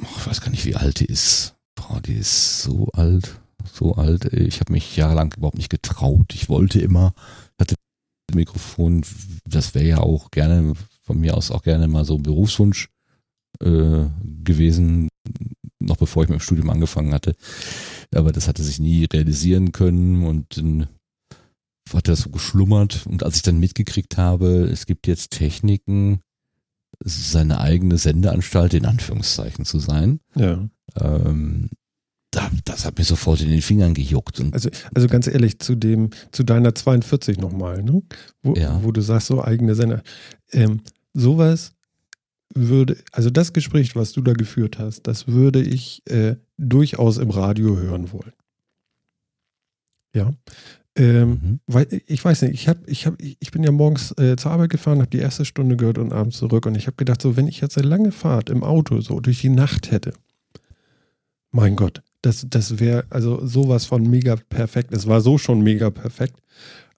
ich 0.00 0.26
weiß 0.26 0.40
gar 0.40 0.50
nicht, 0.50 0.64
wie 0.64 0.76
alt 0.76 1.00
die 1.00 1.06
ist. 1.06 1.51
Boah, 1.88 2.00
die 2.00 2.14
ist 2.14 2.62
so 2.62 2.88
alt, 2.92 3.40
so 3.72 3.94
alt. 3.94 4.32
Ich 4.32 4.60
habe 4.60 4.72
mich 4.72 4.96
jahrelang 4.96 5.34
überhaupt 5.36 5.56
nicht 5.56 5.70
getraut. 5.70 6.34
Ich 6.34 6.48
wollte 6.48 6.80
immer, 6.80 7.12
hatte 7.60 7.74
Mikrofon, 8.34 9.04
das 9.44 9.74
wäre 9.74 9.86
ja 9.86 9.98
auch 9.98 10.30
gerne, 10.30 10.74
von 11.02 11.18
mir 11.18 11.36
aus 11.36 11.50
auch 11.50 11.62
gerne 11.62 11.88
mal 11.88 12.04
so 12.04 12.16
ein 12.16 12.22
Berufswunsch 12.22 12.88
äh, 13.60 14.06
gewesen, 14.44 15.08
noch 15.78 15.96
bevor 15.96 16.22
ich 16.22 16.28
mit 16.28 16.38
dem 16.38 16.42
Studium 16.42 16.70
angefangen 16.70 17.12
hatte. 17.12 17.34
Aber 18.14 18.32
das 18.32 18.48
hatte 18.48 18.62
sich 18.62 18.78
nie 18.78 19.04
realisieren 19.04 19.72
können 19.72 20.24
und 20.24 20.56
dann 20.56 20.88
hat 21.92 22.08
das 22.08 22.20
so 22.20 22.30
geschlummert. 22.30 23.06
Und 23.06 23.22
als 23.22 23.36
ich 23.36 23.42
dann 23.42 23.58
mitgekriegt 23.58 24.16
habe, 24.16 24.68
es 24.72 24.86
gibt 24.86 25.06
jetzt 25.06 25.32
Techniken, 25.32 26.20
seine 27.04 27.60
eigene 27.60 27.98
Sendeanstalt 27.98 28.74
in 28.74 28.86
Anführungszeichen 28.86 29.64
zu 29.64 29.78
sein. 29.78 30.20
Ja. 30.34 30.68
Ähm, 31.00 31.70
da, 32.32 32.50
das 32.64 32.86
hat 32.86 32.98
mir 32.98 33.04
sofort 33.04 33.42
in 33.42 33.50
den 33.50 33.60
Fingern 33.62 33.94
gejuckt. 33.94 34.42
also, 34.52 34.70
also 34.94 35.06
ganz 35.06 35.26
ehrlich, 35.26 35.58
zu 35.58 35.74
dem, 35.74 36.10
zu 36.32 36.42
deiner 36.42 36.74
42 36.74 37.38
nochmal, 37.38 37.82
ne? 37.82 38.02
Wo, 38.42 38.54
ja. 38.54 38.82
wo 38.82 38.90
du 38.90 39.02
sagst, 39.02 39.26
so 39.26 39.44
eigene 39.44 39.74
Sender. 39.74 40.02
Ähm, 40.50 40.80
sowas 41.12 41.74
würde, 42.54 42.96
also 43.12 43.30
das 43.30 43.52
Gespräch, 43.52 43.94
was 43.96 44.12
du 44.12 44.22
da 44.22 44.32
geführt 44.32 44.78
hast, 44.78 45.06
das 45.06 45.28
würde 45.28 45.60
ich 45.60 46.02
äh, 46.08 46.36
durchaus 46.56 47.18
im 47.18 47.30
Radio 47.30 47.76
hören 47.76 48.12
wollen. 48.12 48.32
Ja. 50.14 50.32
Ähm, 50.94 51.28
mhm. 51.28 51.60
weil, 51.66 51.86
ich 52.06 52.22
weiß 52.22 52.42
nicht, 52.42 52.52
ich, 52.52 52.68
hab, 52.68 52.86
ich, 52.86 53.06
hab, 53.06 53.14
ich 53.18 53.50
bin 53.50 53.62
ja 53.62 53.72
morgens 53.72 54.12
äh, 54.18 54.36
zur 54.36 54.50
Arbeit 54.50 54.70
gefahren, 54.70 54.98
habe 54.98 55.08
die 55.08 55.18
erste 55.18 55.46
Stunde 55.46 55.76
gehört 55.76 55.96
und 55.96 56.12
abends 56.12 56.36
zurück 56.36 56.66
und 56.66 56.74
ich 56.74 56.86
habe 56.86 56.96
gedacht, 56.96 57.22
so 57.22 57.36
wenn 57.36 57.48
ich 57.48 57.62
jetzt 57.62 57.78
eine 57.78 57.88
lange 57.88 58.12
Fahrt 58.12 58.50
im 58.50 58.62
Auto 58.62 59.00
so 59.00 59.20
durch 59.20 59.40
die 59.40 59.48
Nacht 59.48 59.90
hätte, 59.90 60.12
mein 61.52 61.76
Gott, 61.76 62.02
das, 62.22 62.46
das 62.48 62.80
wäre 62.80 63.04
also 63.10 63.46
sowas 63.46 63.84
von 63.86 64.02
mega 64.02 64.36
perfekt. 64.36 64.92
Es 64.92 65.06
war 65.06 65.20
so 65.20 65.38
schon 65.38 65.60
mega 65.60 65.90
perfekt, 65.90 66.42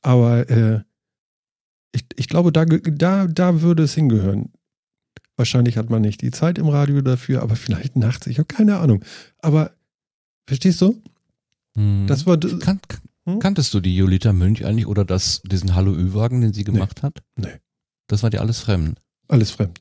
aber 0.02 0.48
äh, 0.48 0.80
ich, 1.92 2.04
ich 2.16 2.28
glaube, 2.28 2.52
da, 2.52 2.64
da, 2.64 3.26
da 3.26 3.62
würde 3.62 3.84
es 3.84 3.94
hingehören. 3.94 4.50
Wahrscheinlich 5.36 5.76
hat 5.76 5.90
man 5.90 6.02
nicht 6.02 6.22
die 6.22 6.30
Zeit 6.30 6.58
im 6.58 6.68
Radio 6.68 7.00
dafür, 7.00 7.42
aber 7.42 7.56
vielleicht 7.56 7.96
nachts, 7.96 8.26
ich 8.26 8.38
habe 8.38 8.46
keine 8.46 8.78
Ahnung. 8.78 9.04
Aber 9.38 9.72
verstehst 10.46 10.80
du? 10.80 11.00
Hm. 11.76 12.06
Das 12.06 12.26
war. 12.26 12.38
Kan 12.38 12.80
hm? 13.26 13.38
Kanntest 13.38 13.72
du 13.74 13.80
die 13.80 13.96
Julita 13.96 14.32
Münch 14.32 14.64
eigentlich 14.64 14.86
oder 14.86 15.04
das, 15.04 15.42
diesen 15.42 15.74
Hallo 15.74 15.92
Ü-Wagen, 15.92 16.40
den 16.40 16.52
sie 16.52 16.64
gemacht 16.64 16.98
nee. 16.98 17.06
hat? 17.06 17.22
Nee. 17.36 17.60
Das 18.06 18.22
war 18.22 18.30
dir 18.30 18.40
alles 18.40 18.60
fremd. 18.60 19.00
Alles 19.28 19.50
fremd. 19.50 19.80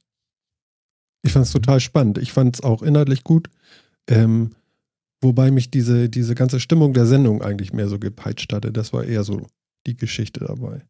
Ich 1.23 1.33
fand 1.33 1.45
es 1.45 1.51
total 1.51 1.79
spannend. 1.79 2.17
Ich 2.17 2.31
fand 2.31 2.55
es 2.55 2.63
auch 2.63 2.81
inhaltlich 2.81 3.23
gut. 3.23 3.49
Ähm, 4.07 4.55
wobei 5.23 5.51
mich 5.51 5.71
diese, 5.71 6.09
diese 6.09 6.35
ganze 6.35 6.59
Stimmung 6.59 6.93
der 6.93 7.05
Sendung 7.05 7.41
eigentlich 7.41 7.73
mehr 7.73 7.87
so 7.87 7.99
gepeitscht 7.99 8.51
hatte. 8.53 8.71
Das 8.71 8.93
war 8.93 9.03
eher 9.03 9.23
so 9.23 9.47
die 9.87 9.97
Geschichte 9.97 10.41
dabei. 10.41 10.85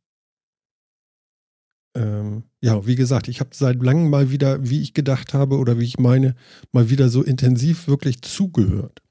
Ähm, 1.95 2.43
ja, 2.61 2.85
wie 2.87 2.95
gesagt, 2.95 3.27
ich 3.27 3.39
habe 3.39 3.51
seit 3.53 3.81
langem 3.81 4.09
mal 4.09 4.31
wieder, 4.31 4.67
wie 4.67 4.81
ich 4.81 4.93
gedacht 4.93 5.33
habe 5.33 5.57
oder 5.57 5.79
wie 5.79 5.85
ich 5.85 5.99
meine, 5.99 6.35
mal 6.71 6.89
wieder 6.89 7.09
so 7.09 7.21
intensiv 7.21 7.87
wirklich 7.87 8.21
zugehört. 8.21 9.01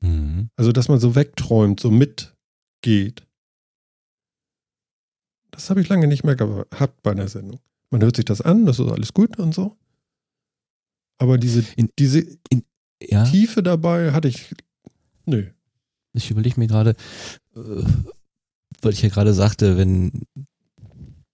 Mhm. 0.00 0.48
Also, 0.56 0.72
dass 0.72 0.88
man 0.88 1.00
so 1.00 1.14
wegträumt, 1.14 1.80
so 1.80 1.90
mitgeht. 1.90 3.26
Das 5.50 5.70
habe 5.70 5.80
ich 5.80 5.88
lange 5.88 6.06
nicht 6.06 6.24
mehr 6.24 6.36
gehabt 6.36 7.02
bei 7.02 7.10
einer 7.10 7.28
Sendung. 7.28 7.58
Man 7.90 8.02
hört 8.02 8.14
sich 8.14 8.24
das 8.24 8.40
an, 8.40 8.66
das 8.66 8.78
ist 8.78 8.90
alles 8.90 9.12
gut 9.12 9.36
und 9.38 9.52
so. 9.52 9.76
Aber 11.18 11.36
diese, 11.36 11.64
in, 11.76 11.90
diese 11.98 12.20
in, 12.48 12.64
ja. 13.02 13.24
Tiefe 13.24 13.62
dabei 13.62 14.12
hatte 14.12 14.28
ich. 14.28 14.54
Nö. 15.26 15.46
Ich 16.12 16.30
überlege 16.30 16.58
mir 16.58 16.66
gerade, 16.66 16.96
äh, 17.54 17.82
weil 18.82 18.92
ich 18.92 19.02
ja 19.02 19.08
gerade 19.08 19.32
sagte, 19.34 19.76
wenn 19.76 20.26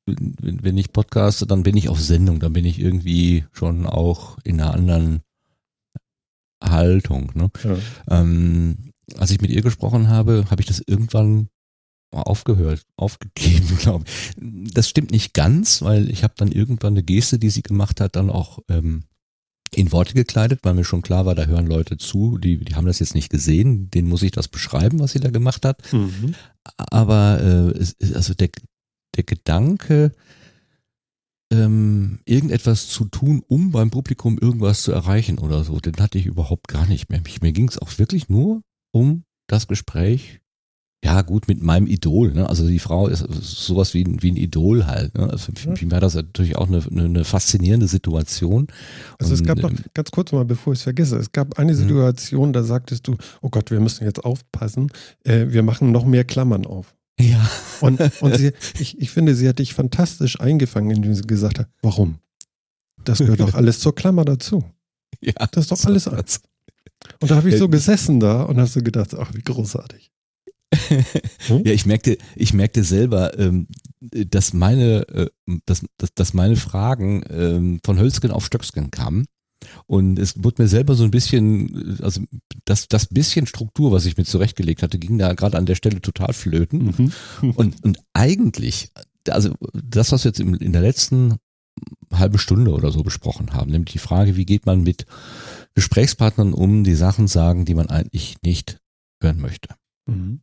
wenn, 0.07 0.63
wenn 0.63 0.79
ich 0.79 0.93
podcaste, 0.93 1.47
dann 1.47 1.63
bin 1.63 1.77
ich 1.77 1.89
auf 1.89 2.01
Sendung, 2.01 2.39
dann 2.39 2.53
bin 2.53 2.65
ich 2.65 2.79
irgendwie 2.79 3.45
schon 3.53 3.87
auch 3.87 4.39
in 4.45 4.61
einer 4.61 4.73
anderen 4.73 5.23
Haltung. 6.63 7.33
Ne? 7.35 7.51
Ja. 7.65 7.77
Ähm, 8.21 8.93
als 9.17 9.31
ich 9.31 9.41
mit 9.41 9.51
ihr 9.51 9.63
gesprochen 9.63 10.09
habe, 10.09 10.47
habe 10.51 10.63
ich 10.63 10.69
das 10.69 10.83
irgendwann 10.87 11.49
aufgehört, 12.13 12.83
aufgegeben, 12.97 13.77
glaube 13.81 14.05
ich. 14.07 14.73
Das 14.73 14.89
stimmt 14.89 15.11
nicht 15.11 15.35
ganz, 15.35 15.83
weil 15.83 16.09
ich 16.11 16.23
habe 16.23 16.35
dann 16.37 16.53
irgendwann 16.53 16.95
eine 16.95 17.03
Geste, 17.03 17.39
die 17.39 17.51
sie 17.51 17.63
gemacht 17.63 18.01
hat, 18.01 18.17
dann 18.17 18.31
auch 18.31 18.61
ähm, 18.69 19.05
in 19.75 19.93
Worte 19.93 20.15
gekleidet, 20.15 20.61
weil 20.63 20.75
mir 20.75 20.85
schon 20.85 21.03
klar 21.03 21.27
war, 21.27 21.35
da 21.35 21.45
hören 21.47 21.67
Leute 21.67 21.99
zu, 21.99 22.39
die, 22.39 22.59
die 22.59 22.75
haben 22.75 22.87
das 22.87 22.99
jetzt 23.01 23.15
nicht 23.15 23.31
gesehen, 23.31 23.91
denen 23.91 24.09
muss 24.09 24.23
ich 24.23 24.31
das 24.31 24.49
beschreiben, 24.49 25.01
was 25.01 25.13
sie 25.13 25.21
da 25.21 25.31
gemacht 25.31 25.65
hat. 25.65 25.93
Mhm. 25.93 26.35
Aber 26.77 27.41
äh, 27.41 27.79
es, 27.79 27.97
also 28.15 28.35
der, 28.35 28.51
der 29.17 29.25
Gedanke, 29.25 30.13
ähm, 31.53 32.21
irgendetwas 32.25 32.89
zu 32.89 33.05
tun, 33.07 33.43
um 33.47 33.71
beim 33.71 33.91
Publikum 33.91 34.39
irgendwas 34.39 34.83
zu 34.83 34.93
erreichen 34.93 35.39
oder 35.39 35.65
so, 35.65 35.79
den 35.79 35.97
hatte 35.97 36.19
ich 36.19 36.27
überhaupt 36.27 36.69
gar 36.69 36.87
nicht 36.87 37.09
mehr. 37.09 37.23
Mir 37.41 37.53
ging 37.53 37.69
es 37.69 37.79
auch 37.79 37.99
wirklich 37.99 38.29
nur 38.29 38.63
um 38.93 39.25
das 39.47 39.69
Gespräch. 39.69 40.41
Ja, 41.05 41.23
gut, 41.23 41.47
mit 41.47 41.63
meinem 41.63 41.87
Idol. 41.87 42.33
Ne? 42.33 42.49
Also 42.49 42.67
die 42.67 42.79
Frau 42.79 43.07
ist 43.07 43.21
sowas 43.21 43.95
wie, 43.95 44.05
wie 44.21 44.33
ein 44.33 44.37
Idol 44.37 44.87
halt. 44.87 45.17
Ne? 45.17 45.29
Also 45.31 45.53
für 45.55 45.71
mich 45.71 45.91
war 45.91 46.01
das 46.01 46.15
natürlich 46.15 46.57
auch 46.57 46.67
eine, 46.67 46.83
eine 46.91 47.25
faszinierende 47.25 47.87
Situation. 47.87 48.67
Also 49.19 49.35
es 49.35 49.45
gab 49.45 49.59
noch, 49.59 49.71
ähm, 49.71 49.79
ganz 49.95 50.11
kurz 50.11 50.33
mal, 50.33 50.45
bevor 50.45 50.73
ich 50.73 50.81
es 50.81 50.83
vergesse, 50.83 51.17
es 51.17 51.31
gab 51.33 51.59
eine 51.59 51.73
mhm. 51.73 51.77
Situation, 51.77 52.53
da 52.53 52.65
sagtest 52.65 53.07
du, 53.07 53.17
oh 53.41 53.51
Gott, 53.51 53.71
wir 53.71 53.79
müssen 53.79 54.05
jetzt 54.05 54.25
aufpassen, 54.25 54.91
äh, 55.25 55.47
wir 55.51 55.63
machen 55.63 55.93
noch 55.93 56.05
mehr 56.05 56.25
Klammern 56.25 56.67
auf. 56.67 56.97
Ja. 57.21 57.49
Und, 57.81 58.01
und 58.21 58.37
sie, 58.37 58.53
ich, 58.79 58.99
ich 58.99 59.11
finde, 59.11 59.35
sie 59.35 59.49
hat 59.49 59.59
dich 59.59 59.75
fantastisch 59.75 60.41
eingefangen, 60.41 60.91
indem 60.91 61.15
sie 61.15 61.23
gesagt 61.23 61.59
hat, 61.59 61.69
warum? 61.83 62.19
Das 63.05 63.19
gehört 63.19 63.41
doch 63.41 63.55
alles 63.55 63.81
zur 63.81 63.95
Klammer 63.95 64.25
dazu. 64.25 64.65
Ja. 65.21 65.35
Das 65.53 65.71
ist 65.71 65.73
doch 65.73 65.85
alles 65.85 66.09
eins. 66.09 66.41
Und 67.21 67.31
da 67.31 67.37
habe 67.37 67.49
ich 67.49 67.57
so 67.57 67.69
gesessen 67.69 68.19
da 68.19 68.43
und 68.43 68.59
hast 68.59 68.73
so 68.73 68.83
gedacht, 68.83 69.15
ach, 69.15 69.33
wie 69.35 69.43
großartig. 69.43 70.11
Hm? 71.47 71.63
Ja, 71.65 71.73
ich 71.73 71.87
merkte, 71.87 72.19
ich 72.35 72.53
merkte 72.53 72.83
selber, 72.83 73.39
ähm, 73.39 73.69
dass 74.01 74.53
meine, 74.53 75.09
äh, 75.09 75.31
dass, 75.65 75.85
dass, 75.97 76.13
dass 76.15 76.35
meine 76.35 76.57
Fragen 76.57 77.25
ähm, 77.31 77.81
von 77.85 77.99
Hölzgen 77.99 78.31
auf 78.31 78.47
Stöcksken 78.47 78.91
kamen. 78.91 79.27
Und 79.87 80.19
es 80.19 80.43
wurde 80.43 80.63
mir 80.63 80.69
selber 80.69 80.95
so 80.95 81.05
ein 81.05 81.11
bisschen, 81.11 81.99
also 82.03 82.23
das, 82.65 82.89
das 82.89 83.07
bisschen 83.07 83.47
Struktur, 83.47 83.93
was 83.93 84.07
ich 84.07 84.17
mir 84.17 84.25
zurechtgelegt 84.25 84.83
hatte, 84.83 84.99
ging 84.99 85.19
da 85.19 85.35
gerade 85.35 85.57
an 85.57 85.67
der 85.67 85.75
Stelle 85.75 86.01
total 86.01 86.33
flöten. 86.33 86.95
Mhm. 87.41 87.53
Und, 87.57 87.85
und 87.85 87.99
eigentlich, 88.13 88.91
also 89.29 89.55
das, 89.73 90.13
was 90.13 90.25
wir 90.25 90.31
jetzt 90.31 90.41
in 90.41 90.73
der 90.73 90.83
letzten 90.83 91.37
halbe 92.13 92.39
Stunde 92.39 92.73
oder 92.73 92.91
so 92.91 93.03
besprochen 93.03 93.53
haben, 93.53 93.71
nämlich 93.71 93.93
die 93.93 93.99
Frage, 93.99 94.37
wie 94.37 94.47
geht 94.47 94.67
man 94.67 94.83
mit 94.83 95.07
Gesprächspartnern 95.75 96.53
um, 96.53 96.85
die 96.85 96.95
Sachen 96.95 97.29
sagen, 97.29 97.65
die 97.65 97.75
man 97.75 97.89
eigentlich 97.89 98.37
nicht 98.43 98.79
hören 99.21 99.41
möchte. 99.41 99.75
Mhm. 100.07 100.41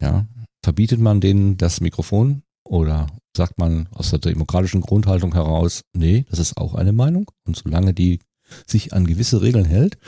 Ja, 0.00 0.26
verbietet 0.62 1.00
man 1.00 1.20
denen 1.20 1.56
das 1.56 1.80
Mikrofon 1.80 2.42
oder 2.64 3.06
sagt 3.36 3.58
man 3.58 3.88
aus 3.92 4.10
der 4.10 4.18
demokratischen 4.18 4.80
Grundhaltung 4.80 5.34
heraus, 5.34 5.82
nee, 5.92 6.24
das 6.30 6.38
ist 6.38 6.56
auch 6.56 6.74
eine 6.74 6.92
Meinung 6.92 7.30
und 7.46 7.56
solange 7.56 7.92
die 7.94 8.20
sich 8.66 8.92
an 8.92 9.06
gewisse 9.06 9.42
Regeln 9.42 9.64
hält, 9.64 9.98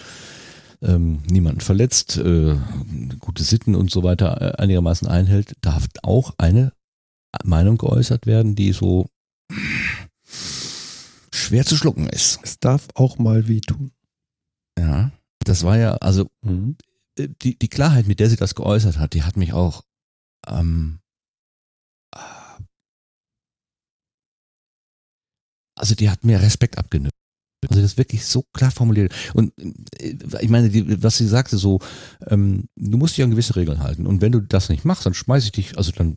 ähm, 0.83 1.23
niemanden 1.29 1.61
verletzt, 1.61 2.17
äh, 2.19 2.57
gute 3.19 3.43
Sitten 3.43 3.75
und 3.75 3.91
so 3.91 4.03
weiter 4.03 4.41
äh, 4.41 4.63
einigermaßen 4.63 5.09
einhält, 5.09 5.55
darf 5.61 5.89
auch 6.03 6.35
eine 6.39 6.73
Meinung 7.45 7.79
geäußert 7.79 8.27
werden, 8.27 8.55
die 8.55 8.73
so 8.73 9.09
schwer 11.33 11.65
zu 11.65 11.77
schlucken 11.77 12.09
ist. 12.09 12.41
Es 12.43 12.59
darf 12.59 12.89
auch 12.95 13.19
mal 13.19 13.49
wehtun. 13.49 13.93
Ja, 14.79 15.13
das 15.41 15.65
war 15.65 15.79
ja, 15.79 15.97
also 15.97 16.29
Mhm. 16.43 16.77
Äh, 17.19 17.29
die, 17.43 17.59
die 17.59 17.69
Klarheit, 17.69 18.07
mit 18.07 18.21
der 18.21 18.31
sie 18.31 18.37
das 18.37 18.55
geäußert 18.55 18.99
hat, 18.99 19.15
die 19.15 19.23
hat 19.23 19.37
mich 19.37 19.53
auch 19.53 19.85
ähm, 20.47 21.01
äh, 22.15 22.19
also 25.79 25.95
die 25.95 26.11
hat 26.11 26.25
mir 26.25 26.41
Respekt 26.41 26.79
abgenimmt. 26.79 27.13
Also 27.69 27.83
das 27.83 27.97
wirklich 27.97 28.25
so 28.25 28.45
klar 28.53 28.71
formuliert. 28.71 29.13
Und 29.35 29.53
äh, 29.99 30.17
ich 30.41 30.49
meine, 30.49 30.71
die, 30.71 31.03
was 31.03 31.17
sie 31.17 31.27
sagte, 31.27 31.59
so, 31.59 31.81
ähm, 32.27 32.69
du 32.77 32.97
musst 32.97 33.17
dich 33.17 33.25
an 33.25 33.31
gewisse 33.31 33.57
Regeln 33.57 33.81
halten. 33.81 34.07
Und 34.07 34.21
wenn 34.21 34.33
du 34.33 34.41
das 34.41 34.69
nicht 34.69 34.85
machst, 34.85 35.07
dann 35.07 35.15
schmeiß 35.15 35.45
ich 35.45 35.53
dich, 35.53 35.77
also 35.77 35.93
dann, 35.93 36.17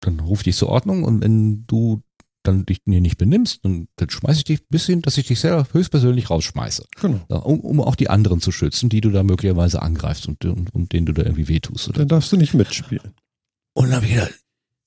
dann 0.00 0.20
ruf 0.20 0.40
ich 0.40 0.44
dich 0.44 0.56
zur 0.56 0.68
Ordnung 0.68 1.04
und 1.04 1.20
wenn 1.20 1.66
du 1.66 2.02
dann 2.42 2.64
dich 2.64 2.80
mir 2.86 3.00
nicht 3.00 3.18
benimmst, 3.18 3.64
dann, 3.64 3.88
dann 3.96 4.10
schmeiß 4.10 4.38
ich 4.38 4.44
dich 4.44 4.68
bis 4.68 4.86
hin, 4.86 5.02
dass 5.02 5.18
ich 5.18 5.26
dich 5.26 5.40
selber 5.40 5.66
höchstpersönlich 5.72 6.30
rausschmeiße. 6.30 6.86
Genau. 7.00 7.20
Ja, 7.28 7.36
um, 7.38 7.60
um 7.60 7.80
auch 7.80 7.96
die 7.96 8.08
anderen 8.08 8.40
zu 8.40 8.52
schützen, 8.52 8.88
die 8.88 9.00
du 9.00 9.10
da 9.10 9.22
möglicherweise 9.22 9.82
angreifst 9.82 10.28
und, 10.28 10.44
und, 10.44 10.74
und 10.74 10.92
denen 10.92 11.06
du 11.06 11.12
da 11.12 11.22
irgendwie 11.22 11.48
wehtust. 11.48 11.88
Oder? 11.88 11.98
Dann 11.98 12.08
darfst 12.08 12.32
du 12.32 12.36
nicht 12.36 12.54
mitspielen. 12.54 13.14
Und 13.74 13.86
dann 13.86 13.96
habe 13.96 14.06
ich 14.06 14.14
gedacht, 14.14 14.34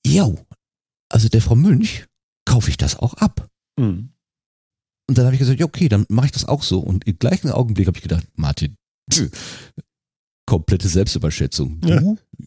yo, 0.06 0.38
also 1.08 1.28
der 1.28 1.42
Frau 1.42 1.54
Münch 1.54 2.06
kaufe 2.44 2.70
ich 2.70 2.76
das 2.76 2.96
auch 2.96 3.14
ab. 3.14 3.48
Mhm. 3.78 4.10
Und 5.08 5.18
dann 5.18 5.26
habe 5.26 5.34
ich 5.34 5.40
gesagt, 5.40 5.60
ja, 5.60 5.66
okay, 5.66 5.88
dann 5.88 6.06
mache 6.08 6.26
ich 6.26 6.32
das 6.32 6.44
auch 6.44 6.62
so. 6.62 6.80
Und 6.80 7.06
im 7.06 7.18
gleichen 7.18 7.50
Augenblick 7.50 7.86
habe 7.86 7.98
ich 7.98 8.02
gedacht, 8.02 8.26
Martin, 8.34 8.76
komplette 10.52 10.86
Selbstüberschätzung. 10.88 11.80
Du 11.80 11.88
Ja. 11.88 12.00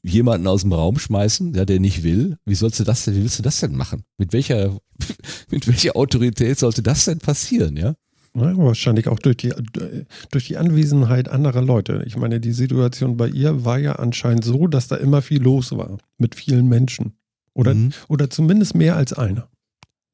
jemanden 0.03 0.45
aus 0.47 0.61
dem 0.61 0.73
Raum 0.73 0.99
schmeißen, 0.99 1.53
ja, 1.55 1.65
der 1.65 1.79
nicht 1.79 2.03
will, 2.03 2.37
wie 2.45 2.53
sollst 2.55 2.79
du 2.79 2.83
das 2.83 3.03
denn, 3.03 3.15
wie 3.15 3.21
willst 3.23 3.39
du 3.39 3.43
das 3.43 3.59
denn 3.61 3.75
machen? 3.75 4.03
Mit 4.19 4.31
welcher, 4.31 4.77
mit 5.49 5.67
welcher 5.67 5.95
Autorität 5.95 6.59
sollte 6.59 6.83
das 6.83 7.05
denn 7.05 7.17
passieren, 7.19 7.75
ja? 7.77 7.95
Ja, 8.35 8.55
wahrscheinlich 8.57 9.07
auch 9.07 9.17
durch 9.17 9.37
die, 9.37 9.53
durch 10.31 10.45
die 10.47 10.57
Anwesenheit 10.57 11.29
anderer 11.29 11.61
Leute. 11.61 12.03
Ich 12.05 12.15
meine, 12.17 12.39
die 12.39 12.51
Situation 12.51 13.15
bei 13.17 13.27
ihr 13.29 13.63
war 13.65 13.79
ja 13.79 13.93
anscheinend 13.93 14.43
so, 14.43 14.67
dass 14.67 14.87
da 14.89 14.97
immer 14.97 15.21
viel 15.21 15.41
los 15.41 15.71
war 15.71 15.97
mit 16.17 16.35
vielen 16.35 16.67
Menschen. 16.67 17.13
Oder, 17.53 17.73
Mhm. 17.73 17.91
oder 18.09 18.29
zumindest 18.29 18.75
mehr 18.75 18.97
als 18.97 19.13
einer. 19.13 19.47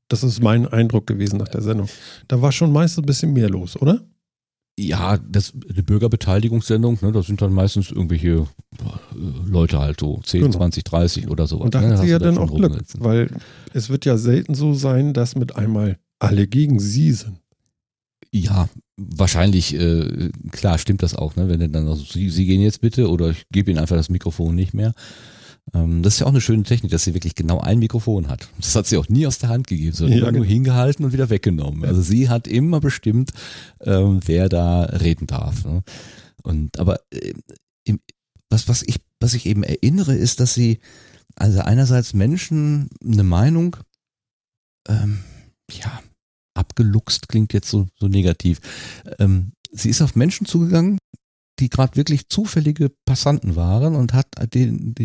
Das 0.08 0.24
ist 0.24 0.42
mein 0.42 0.68
Eindruck 0.68 1.08
gewesen 1.08 1.38
nach 1.40 1.48
der 1.48 1.62
Sendung. 1.64 1.88
Da 2.28 2.42
war 2.42 2.52
schon 2.52 2.72
meist 2.72 2.98
ein 3.00 3.06
bisschen 3.06 3.34
mehr 3.34 3.50
los, 3.50 3.76
oder? 3.82 4.02
Ja, 4.80 5.18
das, 5.18 5.54
eine 5.70 5.84
Bürgerbeteiligungssendung, 5.84 6.98
ne, 7.02 7.12
das 7.12 7.28
sind 7.28 7.42
dann 7.42 7.54
meistens 7.54 7.92
irgendwelche 7.92 8.30
äh, 8.80 9.46
Leute 9.46 9.80
halt 9.80 10.00
so 10.00 10.20
10, 10.24 10.42
Genau. 10.42 10.58
20, 10.58 10.84
30 10.84 11.30
oder 11.30 11.46
sowas. 11.46 11.66
Und 11.66 11.76
da 11.76 11.82
ne, 11.82 11.90
hat 11.90 12.00
sie 12.00 12.08
ja 12.08 12.20
dann 12.20 12.38
auch 12.38 12.56
Glück, 12.56 12.82
weil 13.00 13.30
es 13.74 13.90
wird 13.90 14.06
ja 14.06 14.18
selten 14.18 14.56
so 14.56 14.74
sein, 14.74 15.14
dass 15.14 15.36
mit 15.36 15.56
einmal 15.56 15.98
alle 16.20 16.48
gegen 16.48 16.80
sie 16.80 17.12
sind. 17.12 17.38
Ja, 18.32 18.70
wahrscheinlich, 18.96 19.74
äh, 19.76 20.30
klar, 20.52 20.78
stimmt 20.78 21.04
das 21.04 21.16
auch, 21.16 21.36
ne? 21.36 21.50
Wenn 21.50 21.60
er 21.60 21.68
dann 21.68 21.88
also, 21.88 22.04
sie, 22.04 22.30
sie 22.30 22.46
gehen 22.46 22.62
jetzt 22.62 22.80
bitte 22.80 23.10
oder 23.10 23.32
ich 23.32 23.46
gebe 23.52 23.72
ihnen 23.72 23.80
einfach 23.80 23.98
das 23.98 24.10
Mikrofon 24.10 24.56
nicht 24.56 24.74
mehr. 24.74 24.94
Ähm, 25.74 26.04
das 26.04 26.16
ist 26.16 26.20
ja 26.20 26.26
auch 26.26 26.32
eine 26.32 26.42
schöne 26.42 26.64
Technik, 26.64 26.92
dass 26.92 27.04
sie 27.04 27.14
wirklich 27.14 27.36
genau 27.36 27.60
ein 27.60 27.80
Mikrofon 27.80 28.28
hat. 28.28 28.50
Das 28.60 28.76
hat 28.76 28.88
sie 28.88 28.98
auch 28.98 29.10
nie 29.10 29.28
aus 29.28 29.40
der 29.40 29.50
Hand 29.50 29.68
gegeben, 29.68 29.96
sondern 29.96 30.18
Ja, 30.18 30.24
immer 30.24 30.32
nur 30.32 30.42
genau. 30.42 30.54
hingehalten 30.54 31.06
und 31.06 31.14
wieder 31.14 31.30
weggenommen. 31.30 31.86
Also 31.86 32.02
sie 32.02 32.30
hat 32.30 32.48
immer 32.48 32.80
bestimmt, 32.80 33.32
ähm, 33.82 34.20
wer 34.26 34.50
da 34.50 34.84
reden 34.84 35.28
darf. 35.28 35.66
Ne? 35.66 35.84
Und 36.44 36.80
aber 36.80 37.00
äh, 37.12 37.34
im, 37.84 38.00
was, 38.50 38.68
was 38.68 38.84
ich, 38.84 38.98
was 39.20 39.34
ich 39.34 39.46
eben 39.46 39.64
erinnere, 39.64 40.16
ist, 40.16 40.40
dass 40.40 40.54
sie 40.54 40.80
also 41.36 41.60
einerseits 41.62 42.14
Menschen 42.14 42.90
eine 43.04 43.24
Meinung, 43.24 43.78
ähm, 44.88 45.20
ja, 45.72 46.02
abgeluchst 46.54 47.30
klingt 47.30 47.54
jetzt 47.54 47.70
so, 47.70 47.88
so 47.98 48.08
negativ. 48.08 48.60
Ähm, 49.20 49.54
sie 49.72 49.90
ist 49.90 50.02
auf 50.02 50.16
Menschen 50.16 50.46
zugegangen, 50.46 50.98
die 51.62 51.70
gerade 51.70 51.96
wirklich 51.96 52.28
zufällige 52.28 52.92
Passanten 53.06 53.56
waren 53.56 53.96
und 53.96 54.14
hat 54.14 54.28
denen, 54.54 54.96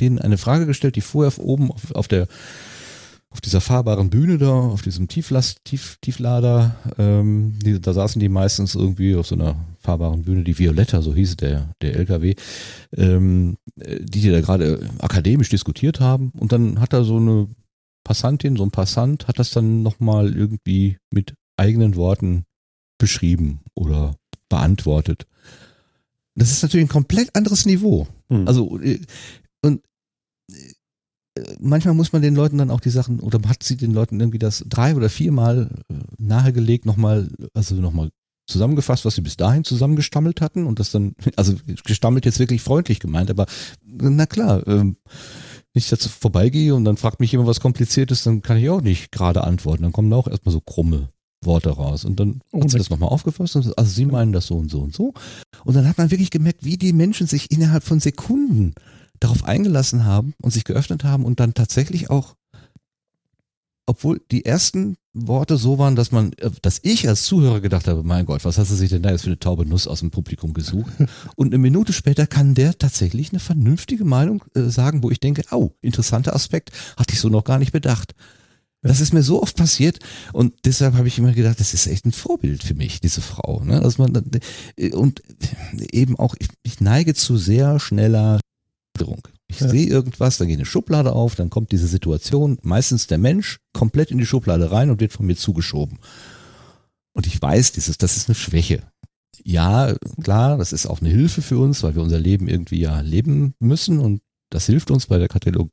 denen 0.00 0.18
eine 0.18 0.38
Frage 0.38 0.66
gestellt, 0.66 0.96
die 0.96 1.02
vorher 1.02 1.38
oben 1.38 1.70
auf, 1.70 1.94
auf 1.94 2.08
der 2.08 2.28
auf 3.36 3.40
dieser 3.42 3.60
fahrbaren 3.60 4.08
Bühne 4.08 4.38
da, 4.38 4.50
auf 4.50 4.80
diesem 4.80 5.08
Tieflast, 5.08 5.62
Tief, 5.64 5.98
Tieflader, 6.00 6.76
ähm, 6.96 7.58
die, 7.62 7.78
da 7.78 7.92
saßen 7.92 8.18
die 8.18 8.30
meistens 8.30 8.74
irgendwie 8.74 9.14
auf 9.14 9.26
so 9.26 9.34
einer 9.34 9.56
fahrbaren 9.80 10.22
Bühne, 10.22 10.42
die 10.42 10.58
Violetta, 10.58 11.02
so 11.02 11.14
hieß 11.14 11.36
der, 11.36 11.74
der 11.82 11.96
LKW, 11.96 12.34
ähm, 12.96 13.58
äh, 13.78 13.98
die, 14.00 14.22
die 14.22 14.30
da 14.30 14.40
gerade 14.40 14.88
akademisch 15.00 15.50
diskutiert 15.50 16.00
haben. 16.00 16.32
Und 16.38 16.52
dann 16.52 16.80
hat 16.80 16.94
da 16.94 17.04
so 17.04 17.18
eine 17.18 17.48
Passantin, 18.04 18.56
so 18.56 18.62
ein 18.62 18.70
Passant, 18.70 19.28
hat 19.28 19.38
das 19.38 19.50
dann 19.50 19.82
nochmal 19.82 20.34
irgendwie 20.34 20.96
mit 21.10 21.34
eigenen 21.58 21.94
Worten 21.96 22.44
beschrieben 22.98 23.60
oder 23.74 24.16
beantwortet. 24.48 25.26
Das 26.36 26.52
ist 26.52 26.62
natürlich 26.62 26.86
ein 26.86 26.90
komplett 26.90 27.34
anderes 27.34 27.66
Niveau. 27.66 28.06
Hm. 28.28 28.46
Also, 28.46 28.78
äh, 28.80 29.00
und 29.62 29.82
äh, 30.52 31.42
manchmal 31.58 31.94
muss 31.94 32.12
man 32.12 32.22
den 32.22 32.34
Leuten 32.36 32.58
dann 32.58 32.70
auch 32.70 32.80
die 32.80 32.90
Sachen, 32.90 33.20
oder 33.20 33.40
hat 33.48 33.62
sie 33.62 33.76
den 33.76 33.92
Leuten 33.92 34.20
irgendwie 34.20 34.38
das 34.38 34.64
drei 34.68 34.94
oder 34.94 35.08
viermal 35.08 35.70
äh, 35.88 35.94
nahegelegt, 36.18 36.84
nochmal, 36.84 37.28
also 37.54 37.74
nochmal 37.76 38.10
zusammengefasst, 38.46 39.04
was 39.04 39.16
sie 39.16 39.22
bis 39.22 39.36
dahin 39.36 39.64
zusammengestammelt 39.64 40.40
hatten 40.40 40.66
und 40.66 40.78
das 40.78 40.90
dann, 40.90 41.14
also 41.36 41.54
gestammelt 41.84 42.26
jetzt 42.26 42.38
wirklich 42.38 42.62
freundlich 42.62 43.00
gemeint, 43.00 43.30
aber 43.30 43.46
na 43.82 44.26
klar, 44.26 44.66
ähm, 44.68 44.96
wenn 45.72 45.80
ich 45.80 45.88
dazu 45.88 46.08
vorbeigehe 46.08 46.74
und 46.74 46.84
dann 46.84 46.96
fragt 46.96 47.20
mich 47.20 47.32
jemand 47.32 47.48
was 47.48 47.60
Kompliziertes, 47.60 48.22
dann 48.22 48.42
kann 48.42 48.58
ich 48.58 48.70
auch 48.70 48.80
nicht 48.80 49.12
gerade 49.12 49.44
antworten. 49.44 49.82
Dann 49.82 49.92
kommen 49.92 50.10
da 50.10 50.16
auch 50.16 50.26
erstmal 50.26 50.52
so 50.54 50.60
krumme 50.60 51.10
Worte 51.44 51.70
raus. 51.70 52.04
Und 52.04 52.18
dann 52.18 52.40
Oh, 52.52 52.62
hat 52.62 52.70
sie 52.70 52.78
das- 52.78 52.90
nochmal 52.90 53.10
aufgefasst 53.10 53.56
und 53.56 53.62
so, 53.62 53.74
also 53.76 53.90
sie 53.90 54.06
meinen 54.06 54.32
das 54.32 54.46
so 54.46 54.56
und 54.56 54.70
so 54.70 54.80
und 54.80 54.94
so. 54.94 55.12
Und 55.64 55.74
dann 55.74 55.86
hat 55.88 55.98
man 55.98 56.10
wirklich 56.10 56.30
gemerkt, 56.30 56.64
wie 56.64 56.76
die 56.76 56.92
Menschen 56.92 57.26
sich 57.26 57.50
innerhalb 57.50 57.82
von 57.84 58.00
Sekunden 58.00 58.74
darauf 59.20 59.44
eingelassen 59.44 60.04
haben 60.04 60.34
und 60.42 60.50
sich 60.52 60.64
geöffnet 60.64 61.04
haben 61.04 61.24
und 61.24 61.40
dann 61.40 61.54
tatsächlich 61.54 62.10
auch, 62.10 62.34
obwohl 63.86 64.20
die 64.32 64.44
ersten 64.44 64.96
Worte 65.14 65.56
so 65.56 65.78
waren, 65.78 65.94
dass 65.96 66.10
man, 66.12 66.32
äh, 66.34 66.50
dass 66.60 66.80
ich 66.82 67.08
als 67.08 67.24
Zuhörer 67.24 67.60
gedacht 67.60 67.86
habe, 67.88 68.02
mein 68.02 68.26
Gott, 68.26 68.44
was 68.44 68.58
hast 68.58 68.70
du 68.70 68.74
sich 68.74 68.90
denn 68.90 69.02
da 69.02 69.10
jetzt 69.10 69.22
für 69.22 69.28
eine 69.28 69.38
taube 69.38 69.64
Nuss 69.64 69.86
aus 69.86 70.00
dem 70.00 70.10
Publikum 70.10 70.52
gesucht? 70.52 70.92
Und 71.36 71.48
eine 71.48 71.58
Minute 71.58 71.92
später 71.92 72.26
kann 72.26 72.54
der 72.54 72.76
tatsächlich 72.76 73.30
eine 73.30 73.38
vernünftige 73.38 74.04
Meinung 74.04 74.44
äh, 74.54 74.62
sagen, 74.64 75.02
wo 75.02 75.10
ich 75.10 75.20
denke, 75.20 75.44
au, 75.50 75.72
interessanter 75.80 76.34
Aspekt, 76.34 76.70
hatte 76.98 77.14
ich 77.14 77.20
so 77.20 77.28
noch 77.28 77.44
gar 77.44 77.58
nicht 77.58 77.72
bedacht. 77.72 78.14
Das 78.86 79.00
ist 79.00 79.12
mir 79.12 79.22
so 79.22 79.42
oft 79.42 79.56
passiert 79.56 79.98
und 80.32 80.54
deshalb 80.64 80.94
habe 80.94 81.08
ich 81.08 81.18
immer 81.18 81.32
gedacht, 81.32 81.60
das 81.60 81.74
ist 81.74 81.86
echt 81.86 82.04
ein 82.06 82.12
Vorbild 82.12 82.62
für 82.62 82.74
mich, 82.74 83.00
diese 83.00 83.20
Frau. 83.20 83.62
Ne? 83.64 83.80
Dass 83.80 83.98
man, 83.98 84.12
und 84.92 85.22
eben 85.92 86.18
auch, 86.18 86.34
ich, 86.38 86.48
ich 86.62 86.80
neige 86.80 87.14
zu 87.14 87.36
sehr 87.36 87.78
schneller 87.80 88.40
Änderung. 88.96 89.28
Ich 89.48 89.60
Ja. 89.60 89.68
sehe 89.68 89.86
irgendwas, 89.86 90.38
dann 90.38 90.48
geht 90.48 90.56
eine 90.58 90.66
Schublade 90.66 91.12
auf, 91.12 91.34
dann 91.36 91.50
kommt 91.50 91.70
diese 91.70 91.86
Situation, 91.86 92.58
meistens 92.62 93.06
der 93.06 93.18
Mensch, 93.18 93.58
komplett 93.72 94.10
in 94.10 94.18
die 94.18 94.26
Schublade 94.26 94.70
rein 94.72 94.90
und 94.90 95.00
wird 95.00 95.12
von 95.12 95.26
mir 95.26 95.36
zugeschoben. 95.36 95.98
Und 97.12 97.26
ich 97.26 97.40
weiß, 97.40 97.72
dieses, 97.72 97.96
das 97.98 98.16
ist 98.16 98.28
eine 98.28 98.34
Schwäche. 98.34 98.82
Ja, 99.44 99.94
klar, 100.22 100.58
das 100.58 100.72
ist 100.72 100.86
auch 100.86 101.00
eine 101.00 101.10
Hilfe 101.10 101.42
für 101.42 101.58
uns, 101.58 101.82
weil 101.82 101.94
wir 101.94 102.02
unser 102.02 102.18
Leben 102.18 102.48
irgendwie 102.48 102.80
ja 102.80 103.00
leben 103.00 103.54
müssen 103.60 104.00
und 104.00 104.20
das 104.50 104.66
hilft 104.66 104.90
uns 104.90 105.06
bei 105.06 105.18
der 105.18 105.28
Katalog 105.28 105.70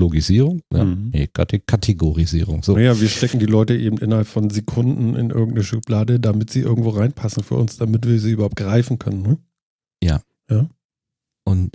Katalogisierung, 0.00 0.62
ja, 0.72 0.84
Mhm. 0.84 1.10
nee, 1.12 1.26
Kate 1.26 1.60
Kategorisierung. 1.60 2.62
So. 2.62 2.74
Naja, 2.74 2.98
wir 3.00 3.08
stecken 3.08 3.38
die 3.38 3.46
Leute 3.46 3.76
eben 3.76 3.98
innerhalb 3.98 4.26
von 4.26 4.48
Sekunden 4.50 5.14
in 5.14 5.30
irgendeine 5.30 5.62
Schublade, 5.64 6.18
damit 6.18 6.50
sie 6.50 6.60
irgendwo 6.60 6.90
reinpassen 6.90 7.42
für 7.44 7.54
uns, 7.56 7.76
damit 7.76 8.06
wir 8.06 8.18
sie 8.18 8.32
überhaupt 8.32 8.56
greifen 8.56 8.98
können. 8.98 9.22
Ne? 9.22 9.38
Und 11.44 11.74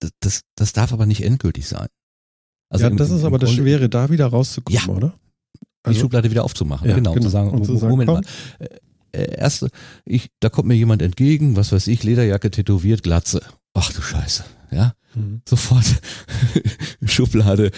das, 0.00 0.10
das, 0.20 0.40
das 0.54 0.72
darf 0.72 0.92
aber 0.92 1.06
nicht 1.06 1.22
endgültig 1.24 1.66
sein. 1.66 1.88
Also 2.70 2.84
ja, 2.84 2.90
im- 2.90 2.96
das 2.96 3.10
ist 3.10 3.20
im 3.20 3.26
aber 3.26 3.38
das 3.38 3.50
Schwere, 3.52 3.88
da 3.88 4.08
wieder 4.10 4.26
rauszukommen, 4.26 4.80
Ja. 4.86 4.92
oder? 4.94 5.14
Die 5.88 5.94
Schublade 5.94 6.30
wieder 6.30 6.44
aufzumachen, 6.44 6.88
Ja, 6.88 6.94
genau, 6.96 7.12
genau. 7.14 7.24
zu 7.24 7.30
sagen, 7.30 7.50
Und 7.50 7.64
zu 7.64 7.76
sagen, 7.76 7.90
Moment 7.90 8.08
komm. 8.08 8.20
mal, 8.20 8.66
äh, 9.12 9.22
äh, 9.22 9.34
erst, 9.38 9.66
ich, 10.04 10.30
da 10.40 10.48
kommt 10.50 10.68
mir 10.68 10.74
jemand 10.74 11.00
entgegen, 11.02 11.56
was 11.56 11.72
weiß 11.72 11.86
ich, 11.88 12.02
Lederjacke 12.04 12.50
tätowiert, 12.50 13.02
Glatze. 13.02 13.40
Ach 13.74 13.90
du 13.92 14.00
Scheiße, 14.02 14.44
ja, 14.70 14.94
Mhm. 15.14 15.42
sofort 15.48 15.84
Schublade, 17.04 17.70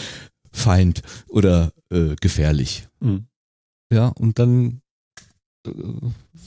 Feind 0.52 1.02
oder 1.28 1.72
äh, 1.90 2.14
gefährlich. 2.20 2.88
Mhm. 3.00 3.26
Ja, 3.92 4.08
und 4.08 4.38
dann, 4.38 4.80
äh, 5.66 5.70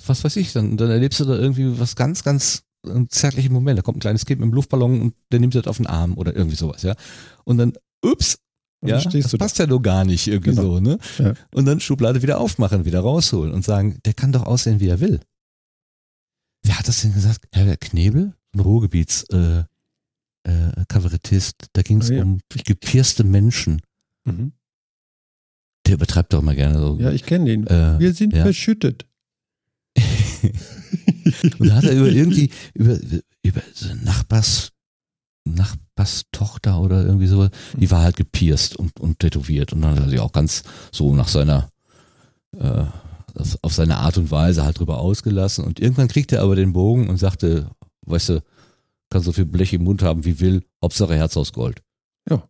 was 0.05 0.23
weiß 0.23 0.35
ich, 0.37 0.53
dann, 0.53 0.77
dann 0.77 0.89
erlebst 0.91 1.19
du 1.19 1.25
da 1.25 1.35
irgendwie 1.35 1.79
was 1.79 1.95
ganz, 1.95 2.23
ganz 2.23 2.63
einen 2.85 3.09
zärtlichen 3.09 3.51
Moment. 3.53 3.77
Da 3.79 3.81
kommt 3.81 3.97
ein 3.97 4.01
kleines 4.01 4.25
Kind 4.25 4.39
mit 4.39 4.45
einem 4.45 4.53
Luftballon 4.53 5.01
und 5.01 5.15
der 5.31 5.39
nimmt 5.39 5.55
das 5.55 5.65
auf 5.67 5.77
den 5.77 5.87
Arm 5.87 6.17
oder 6.17 6.35
irgendwie 6.35 6.55
sowas, 6.55 6.83
ja. 6.83 6.95
Und 7.43 7.57
dann, 7.57 7.73
ups, 8.03 8.37
Und 8.81 8.89
ja, 8.89 9.01
das 9.01 9.11
du 9.11 9.37
da. 9.37 9.43
passt 9.45 9.57
ja 9.57 9.65
nur 9.65 9.81
gar 9.81 10.05
nicht 10.05 10.27
irgendwie 10.27 10.51
Genau. 10.51 10.61
so, 10.75 10.79
ne? 10.79 10.99
Ja. 11.17 11.33
Und 11.53 11.65
dann 11.65 11.79
Schublade 11.79 12.21
wieder 12.21 12.39
aufmachen, 12.39 12.85
wieder 12.85 12.99
rausholen 12.99 13.53
und 13.53 13.65
sagen, 13.65 13.97
der 14.05 14.13
kann 14.13 14.31
doch 14.31 14.43
aussehen, 14.45 14.79
wie 14.79 14.87
er 14.89 14.99
will. 14.99 15.19
wer 16.63 16.77
hat 16.77 16.87
das 16.87 17.01
denn 17.01 17.13
gesagt? 17.13 17.47
Herbert 17.51 17.81
Knebel? 17.81 18.33
Ein 18.53 18.59
Ruhrgebiets 18.59 19.23
äh, 19.29 19.63
äh, 20.45 20.85
Kabarettist. 20.87 21.67
Da 21.73 21.81
ging 21.81 22.01
es 22.01 22.09
Ah, 22.11 22.15
ja. 22.15 22.23
um 22.23 22.39
gepierste 22.65 23.23
Menschen. 23.23 23.81
Mhm. 24.25 24.53
Der 25.85 25.95
übertreibt 25.95 26.33
doch 26.33 26.39
immer 26.41 26.55
gerne 26.55 26.79
so. 26.79 26.97
Ja, 26.99 27.11
ich 27.11 27.23
kenne 27.23 27.45
den. 27.45 27.67
äh, 27.67 27.99
Wir 27.99 28.13
sind 28.13 28.33
ja. 28.33 28.43
verschüttet. 28.43 29.05
Und 31.59 31.69
da 31.69 31.75
hat 31.75 31.83
er 31.85 31.93
über 31.97 32.07
irgendwie, 32.07 32.49
über, 32.73 32.97
über 33.43 33.61
so 33.73 33.93
Nachbars, 34.03 34.71
Nachbarstochter 35.45 36.79
oder 36.81 37.03
irgendwie 37.05 37.27
so, 37.27 37.49
die 37.77 37.89
war 37.91 38.01
halt 38.01 38.15
gepierst 38.17 38.75
und, 38.75 38.99
und 38.99 39.19
tätowiert. 39.19 39.73
Und 39.73 39.81
dann 39.81 39.91
hat 39.95 39.99
er 40.05 40.09
sich 40.09 40.19
auch 40.19 40.31
ganz 40.31 40.63
so 40.91 41.13
nach 41.15 41.27
seiner, 41.27 41.69
äh, 42.57 42.85
auf, 43.35 43.57
auf 43.61 43.73
seine 43.73 43.97
Art 43.97 44.17
und 44.17 44.31
Weise 44.31 44.63
halt 44.65 44.79
drüber 44.79 44.99
ausgelassen. 44.99 45.63
Und 45.65 45.79
irgendwann 45.79 46.07
kriegte 46.07 46.37
er 46.37 46.43
aber 46.43 46.55
den 46.55 46.73
Bogen 46.73 47.09
und 47.09 47.17
sagte, 47.17 47.69
weißt 48.07 48.29
du, 48.29 48.43
kann 49.11 49.21
so 49.21 49.31
viel 49.31 49.45
Blech 49.45 49.73
im 49.73 49.83
Mund 49.83 50.01
haben 50.01 50.25
wie 50.25 50.39
will, 50.39 50.63
Hauptsache 50.83 51.15
Herz 51.15 51.37
aus 51.37 51.53
Gold. 51.53 51.81
Ja. 52.29 52.47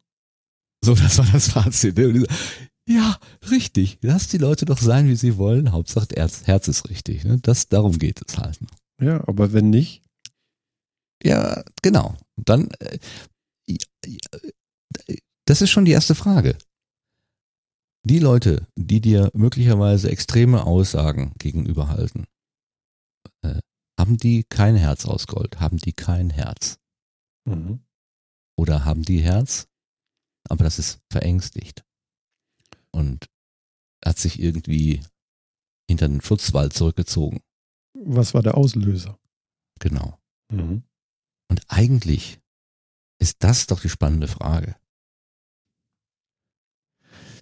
So, 0.84 0.96
das 0.96 1.18
war 1.18 1.28
das 1.32 1.50
Fazit. 1.50 1.98
ne? 1.98 2.26
Ja, 2.88 3.20
richtig. 3.50 3.98
Lass 4.02 4.28
die 4.28 4.38
Leute 4.38 4.66
doch 4.66 4.78
sein, 4.78 5.08
wie 5.08 5.16
sie 5.16 5.38
wollen. 5.38 5.72
Hauptsache 5.72 6.08
Herz, 6.16 6.46
Herz 6.46 6.68
ist 6.68 6.90
richtig. 6.90 7.24
Ne? 7.24 7.40
Das, 7.42 7.68
darum 7.68 7.98
geht 7.98 8.22
es 8.28 8.38
halt. 8.38 8.60
Ja, 9.02 9.28
aber 9.28 9.54
wenn 9.54 9.70
nicht, 9.70 10.04
Ja, 11.24 11.64
genau. 11.82 12.16
Dann, 12.38 12.70
äh, 12.80 13.00
das 15.48 15.62
ist 15.62 15.72
schon 15.72 15.86
die 15.86 15.92
erste 15.92 16.16
Frage. 16.16 16.58
Die 18.08 18.20
Leute, 18.20 18.68
die 18.76 19.02
dir 19.02 19.32
möglicherweise 19.34 20.12
extreme 20.12 20.66
Aussagen 20.66 21.34
gegenüberhalten, 21.40 22.26
haben 24.06 24.18
die 24.18 24.44
kein 24.44 24.76
Herz 24.76 25.06
aus 25.06 25.26
Gold? 25.26 25.60
Haben 25.60 25.78
die 25.78 25.94
kein 25.94 26.30
Herz? 26.30 26.80
mhm. 27.46 27.80
Oder 28.58 28.86
haben 28.86 29.04
die 29.04 29.20
Herz, 29.20 29.68
aber 30.48 30.64
das 30.64 30.80
ist 30.80 31.02
verängstigt 31.12 31.84
und 32.92 33.30
hat 34.04 34.18
sich 34.18 34.40
irgendwie 34.40 35.02
hinter 35.90 36.08
den 36.08 36.22
Schutzwald 36.22 36.72
zurückgezogen? 36.72 37.42
was 37.96 38.34
war 38.34 38.44
der 38.44 38.56
Auslöser? 38.56 39.18
Genau. 39.80 40.20
Mhm. 40.52 40.84
Und 41.50 41.62
eigentlich 41.68 42.40
ist 43.20 43.44
das 43.44 43.68
doch 43.68 43.82
die 43.82 43.90
spannende 43.90 44.28
Frage. 44.28 44.76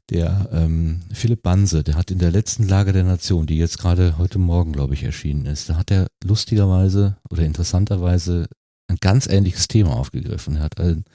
Der 0.10 0.50
ähm, 0.52 1.02
Philipp 1.14 1.44
Banse, 1.44 1.84
der 1.84 1.96
hat 1.96 2.12
in 2.12 2.20
der 2.20 2.32
letzten 2.32 2.68
Lage 2.68 2.92
der 2.92 3.06
Nation, 3.06 3.46
die 3.46 3.58
jetzt 3.58 3.80
gerade 3.80 4.18
heute 4.18 4.38
Morgen, 4.38 4.74
glaube 4.74 4.94
ich, 4.94 5.04
erschienen 5.04 5.46
ist, 5.46 5.70
da 5.70 5.78
hat 5.78 5.92
er 5.92 6.08
lustigerweise 6.24 7.18
oder 7.30 7.44
interessanterweise 7.44 8.48
ein 8.88 8.98
ganz 9.00 9.28
ähnliches 9.28 9.68
Thema 9.68 9.96
aufgegriffen. 9.96 10.58
Er 10.58 10.64
hat 10.64 10.80
einen 10.80 11.06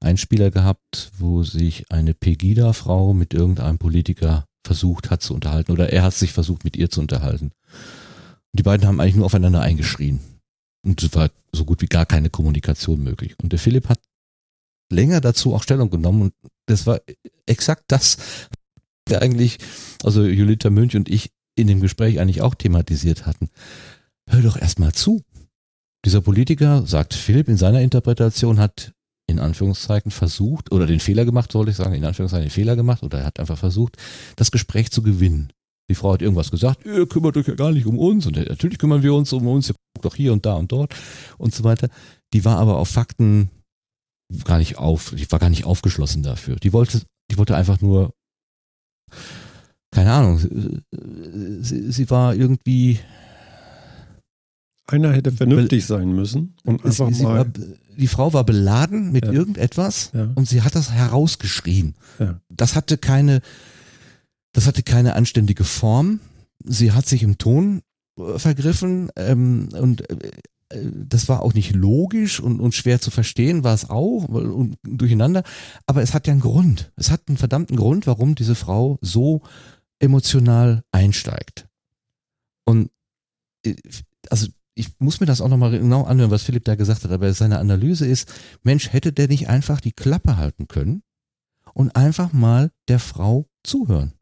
Einspieler 0.00 0.50
gehabt, 0.50 1.10
wo 1.18 1.42
sich 1.42 1.90
eine 1.90 2.14
Pegida-Frau 2.14 3.12
mit 3.12 3.34
irgendeinem 3.34 3.78
Politiker 3.78 4.44
versucht 4.64 5.10
hat 5.10 5.22
zu 5.22 5.34
unterhalten 5.34 5.72
oder 5.72 5.92
er 5.92 6.04
hat 6.04 6.14
sich 6.14 6.32
versucht 6.32 6.64
mit 6.64 6.76
ihr 6.76 6.90
zu 6.90 7.00
unterhalten. 7.00 7.46
Und 7.46 8.58
die 8.58 8.62
beiden 8.62 8.86
haben 8.86 9.00
eigentlich 9.00 9.16
nur 9.16 9.26
aufeinander 9.26 9.62
eingeschrien. 9.62 10.20
Und 10.84 11.02
es 11.02 11.14
war 11.14 11.30
so 11.52 11.64
gut 11.64 11.82
wie 11.82 11.86
gar 11.86 12.06
keine 12.06 12.30
Kommunikation 12.30 13.02
möglich. 13.02 13.34
Und 13.42 13.52
der 13.52 13.58
Philipp 13.58 13.88
hat 13.88 14.00
länger 14.92 15.20
dazu 15.20 15.54
auch 15.54 15.62
Stellung 15.62 15.90
genommen 15.90 16.22
und 16.22 16.34
das 16.68 16.86
war 16.86 17.00
exakt 17.46 17.84
das, 17.88 18.18
was 18.18 19.14
wir 19.14 19.22
eigentlich, 19.22 19.58
also 20.04 20.24
Julita 20.24 20.70
Münch 20.70 20.96
und 20.96 21.08
ich 21.08 21.30
in 21.56 21.66
dem 21.66 21.80
Gespräch 21.80 22.20
eigentlich 22.20 22.42
auch 22.42 22.54
thematisiert 22.54 23.26
hatten. 23.26 23.48
Hör 24.28 24.42
doch 24.42 24.56
erstmal 24.56 24.92
zu. 24.92 25.22
Dieser 26.04 26.20
Politiker, 26.20 26.86
sagt 26.86 27.14
Philipp 27.14 27.48
in 27.48 27.56
seiner 27.56 27.80
Interpretation, 27.80 28.60
hat 28.60 28.92
in 29.26 29.40
Anführungszeichen 29.40 30.10
versucht, 30.10 30.72
oder 30.72 30.86
den 30.86 31.00
Fehler 31.00 31.24
gemacht, 31.24 31.52
soll 31.52 31.68
ich 31.68 31.76
sagen, 31.76 31.94
in 31.94 32.04
Anführungszeichen 32.04 32.46
den 32.46 32.52
Fehler 32.52 32.76
gemacht, 32.76 33.02
oder 33.02 33.18
er 33.18 33.26
hat 33.26 33.40
einfach 33.40 33.58
versucht, 33.58 33.96
das 34.36 34.50
Gespräch 34.50 34.90
zu 34.90 35.02
gewinnen. 35.02 35.52
Die 35.90 35.94
Frau 35.94 36.12
hat 36.12 36.22
irgendwas 36.22 36.50
gesagt, 36.50 36.84
ihr 36.84 37.06
kümmert 37.06 37.36
euch 37.36 37.48
ja 37.48 37.54
gar 37.54 37.72
nicht 37.72 37.86
um 37.86 37.98
uns 37.98 38.26
und 38.26 38.36
natürlich 38.36 38.78
kümmern 38.78 39.02
wir 39.02 39.14
uns 39.14 39.32
um 39.32 39.46
uns, 39.46 39.70
ihr 39.70 39.74
guckt 39.94 40.04
doch 40.04 40.14
hier 40.14 40.32
und 40.32 40.44
da 40.44 40.54
und 40.54 40.70
dort 40.70 40.94
und 41.38 41.54
so 41.54 41.64
weiter. 41.64 41.88
Die 42.34 42.44
war 42.44 42.58
aber 42.58 42.76
auf 42.76 42.88
Fakten 42.88 43.50
gar 44.44 44.58
nicht 44.58 44.76
auf, 44.78 45.14
die 45.16 45.30
war 45.30 45.38
gar 45.38 45.50
nicht 45.50 45.64
aufgeschlossen 45.64 46.22
dafür. 46.22 46.56
Die 46.56 46.72
wollte, 46.72 47.02
die 47.30 47.38
wollte 47.38 47.56
einfach 47.56 47.80
nur, 47.80 48.12
keine 49.90 50.12
Ahnung, 50.12 50.38
sie, 51.62 51.90
sie 51.92 52.10
war 52.10 52.34
irgendwie, 52.34 52.98
Einer 54.86 55.12
hätte 55.12 55.32
vernünftig 55.32 55.86
sein 55.86 56.12
müssen 56.14 56.54
und 56.64 56.84
einfach 56.84 57.08
sie, 57.08 57.14
sie 57.14 57.22
mal. 57.24 57.38
war, 57.38 57.46
die 57.96 58.06
Frau 58.06 58.32
war 58.32 58.44
beladen 58.44 59.12
mit 59.12 59.24
Ja. 59.24 59.32
irgendetwas 59.32 60.12
Ja. 60.14 60.30
und 60.34 60.48
sie 60.48 60.62
hat 60.62 60.74
das 60.74 60.92
herausgeschrien. 60.92 61.94
Ja. 62.18 62.40
Das 62.48 62.74
hatte 62.76 62.96
keine, 62.98 63.40
das 64.52 64.66
hatte 64.66 64.82
keine 64.82 65.14
anständige 65.14 65.64
Form. 65.64 66.20
Sie 66.64 66.92
hat 66.92 67.06
sich 67.06 67.22
im 67.22 67.38
Ton 67.38 67.82
äh, 68.18 68.38
vergriffen 68.38 69.10
ähm, 69.16 69.68
und 69.72 70.08
äh, 70.10 70.30
das 70.70 71.28
war 71.28 71.42
auch 71.42 71.54
nicht 71.54 71.74
logisch 71.74 72.40
und, 72.40 72.60
und 72.60 72.74
schwer 72.74 73.00
zu 73.00 73.10
verstehen, 73.10 73.64
war 73.64 73.74
es 73.74 73.88
auch 73.88 74.28
und 74.28 74.76
durcheinander. 74.82 75.42
Aber 75.86 76.02
es 76.02 76.12
hat 76.12 76.26
ja 76.26 76.32
einen 76.32 76.42
Grund. 76.42 76.92
Es 76.96 77.10
hat 77.10 77.22
einen 77.28 77.38
verdammten 77.38 77.76
Grund, 77.76 78.06
warum 78.06 78.34
diese 78.34 78.54
Frau 78.54 78.98
so 79.00 79.42
emotional 79.98 80.84
einsteigt. 80.92 81.68
Und 82.64 82.90
äh, 83.64 83.76
also 84.30 84.48
ich 84.74 84.90
muss 85.00 85.20
mir 85.20 85.26
das 85.26 85.40
auch 85.40 85.48
nochmal 85.48 85.72
genau 85.72 86.04
anhören, 86.04 86.30
was 86.30 86.44
Philipp 86.44 86.64
da 86.64 86.76
gesagt 86.76 87.02
hat, 87.02 87.10
aber 87.10 87.32
seine 87.32 87.58
Analyse 87.58 88.06
ist, 88.06 88.32
Mensch, 88.62 88.92
hätte 88.92 89.12
der 89.12 89.26
nicht 89.26 89.48
einfach 89.48 89.80
die 89.80 89.92
Klappe 89.92 90.36
halten 90.36 90.68
können 90.68 91.02
und 91.74 91.96
einfach 91.96 92.32
mal 92.32 92.70
der 92.86 93.00
Frau 93.00 93.46
zuhören? 93.64 94.17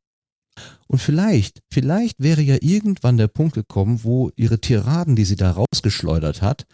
Und 0.86 1.00
vielleicht, 1.00 1.62
vielleicht 1.70 2.20
wäre 2.20 2.42
ja 2.42 2.56
irgendwann 2.60 3.16
der 3.16 3.28
Punkt 3.28 3.54
gekommen, 3.54 4.04
wo 4.04 4.30
ihre 4.36 4.60
Tiraden, 4.60 5.16
die 5.16 5.24
sie 5.24 5.36
da 5.36 5.52
rausgeschleudert 5.52 6.42
hat, 6.42 6.66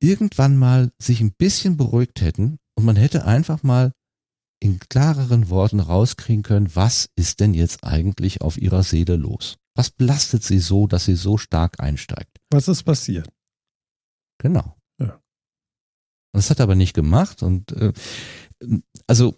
irgendwann 0.00 0.56
mal 0.56 0.90
sich 1.00 1.20
ein 1.20 1.32
bisschen 1.32 1.76
beruhigt 1.76 2.20
hätten 2.20 2.58
und 2.74 2.84
man 2.84 2.96
hätte 2.96 3.24
einfach 3.24 3.62
mal 3.62 3.92
in 4.60 4.78
klareren 4.78 5.50
Worten 5.50 5.80
rauskriegen 5.80 6.42
können, 6.42 6.74
was 6.74 7.10
ist 7.16 7.40
denn 7.40 7.52
jetzt 7.52 7.84
eigentlich 7.84 8.42
auf 8.42 8.56
ihrer 8.58 8.84
Seele 8.84 9.16
los? 9.16 9.56
Was 9.74 9.90
belastet 9.90 10.44
sie 10.44 10.58
so, 10.58 10.86
dass 10.86 11.04
sie 11.04 11.16
so 11.16 11.36
stark 11.36 11.80
einsteigt? 11.80 12.38
Was 12.50 12.68
ist 12.68 12.84
passiert? 12.84 13.28
Genau. 14.38 14.76
Ja. 15.00 15.20
Das 16.32 16.50
hat 16.50 16.60
er 16.60 16.64
aber 16.64 16.74
nicht 16.74 16.94
gemacht 16.94 17.42
und 17.42 17.72
äh, 17.72 17.92
also 19.06 19.34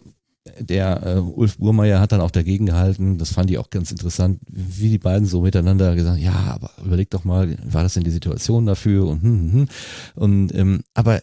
der 0.59 1.03
äh, 1.03 1.19
Ulf 1.19 1.57
Burmeier 1.57 1.99
hat 1.99 2.11
dann 2.11 2.21
auch 2.21 2.31
dagegen 2.31 2.67
gehalten, 2.67 3.17
das 3.17 3.31
fand 3.31 3.49
ich 3.49 3.57
auch 3.57 3.69
ganz 3.69 3.91
interessant, 3.91 4.39
wie 4.47 4.89
die 4.89 4.99
beiden 4.99 5.27
so 5.27 5.41
miteinander 5.41 5.95
gesagt, 5.95 6.19
ja, 6.19 6.33
aber 6.33 6.71
überleg 6.83 7.09
doch 7.09 7.23
mal, 7.23 7.57
war 7.63 7.83
das 7.83 7.95
denn 7.95 8.03
die 8.03 8.11
Situation 8.11 8.65
dafür 8.65 9.07
und 9.07 9.23
hm, 9.23 9.31
hm, 9.31 9.51
hm. 9.51 9.67
und 10.15 10.55
ähm, 10.55 10.83
aber 10.93 11.21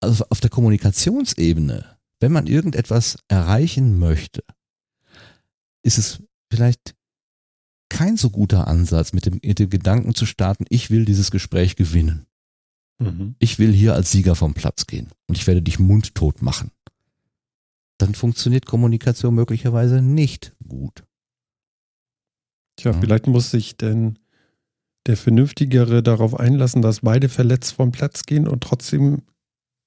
also 0.00 0.24
auf 0.28 0.40
der 0.40 0.50
Kommunikationsebene, 0.50 1.84
wenn 2.20 2.32
man 2.32 2.46
irgendetwas 2.46 3.16
erreichen 3.28 3.98
möchte, 3.98 4.44
ist 5.82 5.98
es 5.98 6.20
vielleicht 6.50 6.94
kein 7.88 8.16
so 8.16 8.30
guter 8.30 8.66
Ansatz, 8.66 9.12
mit 9.12 9.26
dem, 9.26 9.40
mit 9.42 9.58
dem 9.58 9.70
Gedanken 9.70 10.14
zu 10.14 10.26
starten, 10.26 10.64
ich 10.68 10.90
will 10.90 11.04
dieses 11.04 11.30
Gespräch 11.30 11.76
gewinnen. 11.76 12.26
Mhm. 12.98 13.36
Ich 13.38 13.58
will 13.58 13.72
hier 13.72 13.94
als 13.94 14.10
Sieger 14.10 14.34
vom 14.34 14.54
Platz 14.54 14.86
gehen 14.86 15.08
und 15.28 15.36
ich 15.36 15.46
werde 15.46 15.62
dich 15.62 15.78
mundtot 15.78 16.42
machen. 16.42 16.70
Dann 18.04 18.14
funktioniert 18.14 18.66
Kommunikation 18.66 19.34
möglicherweise 19.34 20.02
nicht 20.02 20.54
gut. 20.66 21.04
Tja, 22.76 22.92
Ja. 22.92 23.00
vielleicht 23.00 23.26
muss 23.26 23.50
sich 23.50 23.76
denn 23.76 24.18
der 25.06 25.16
Vernünftigere 25.16 26.02
darauf 26.02 26.38
einlassen, 26.38 26.82
dass 26.82 27.00
beide 27.00 27.28
verletzt 27.28 27.72
vom 27.74 27.92
Platz 27.92 28.24
gehen 28.24 28.48
und 28.48 28.62
trotzdem 28.62 29.22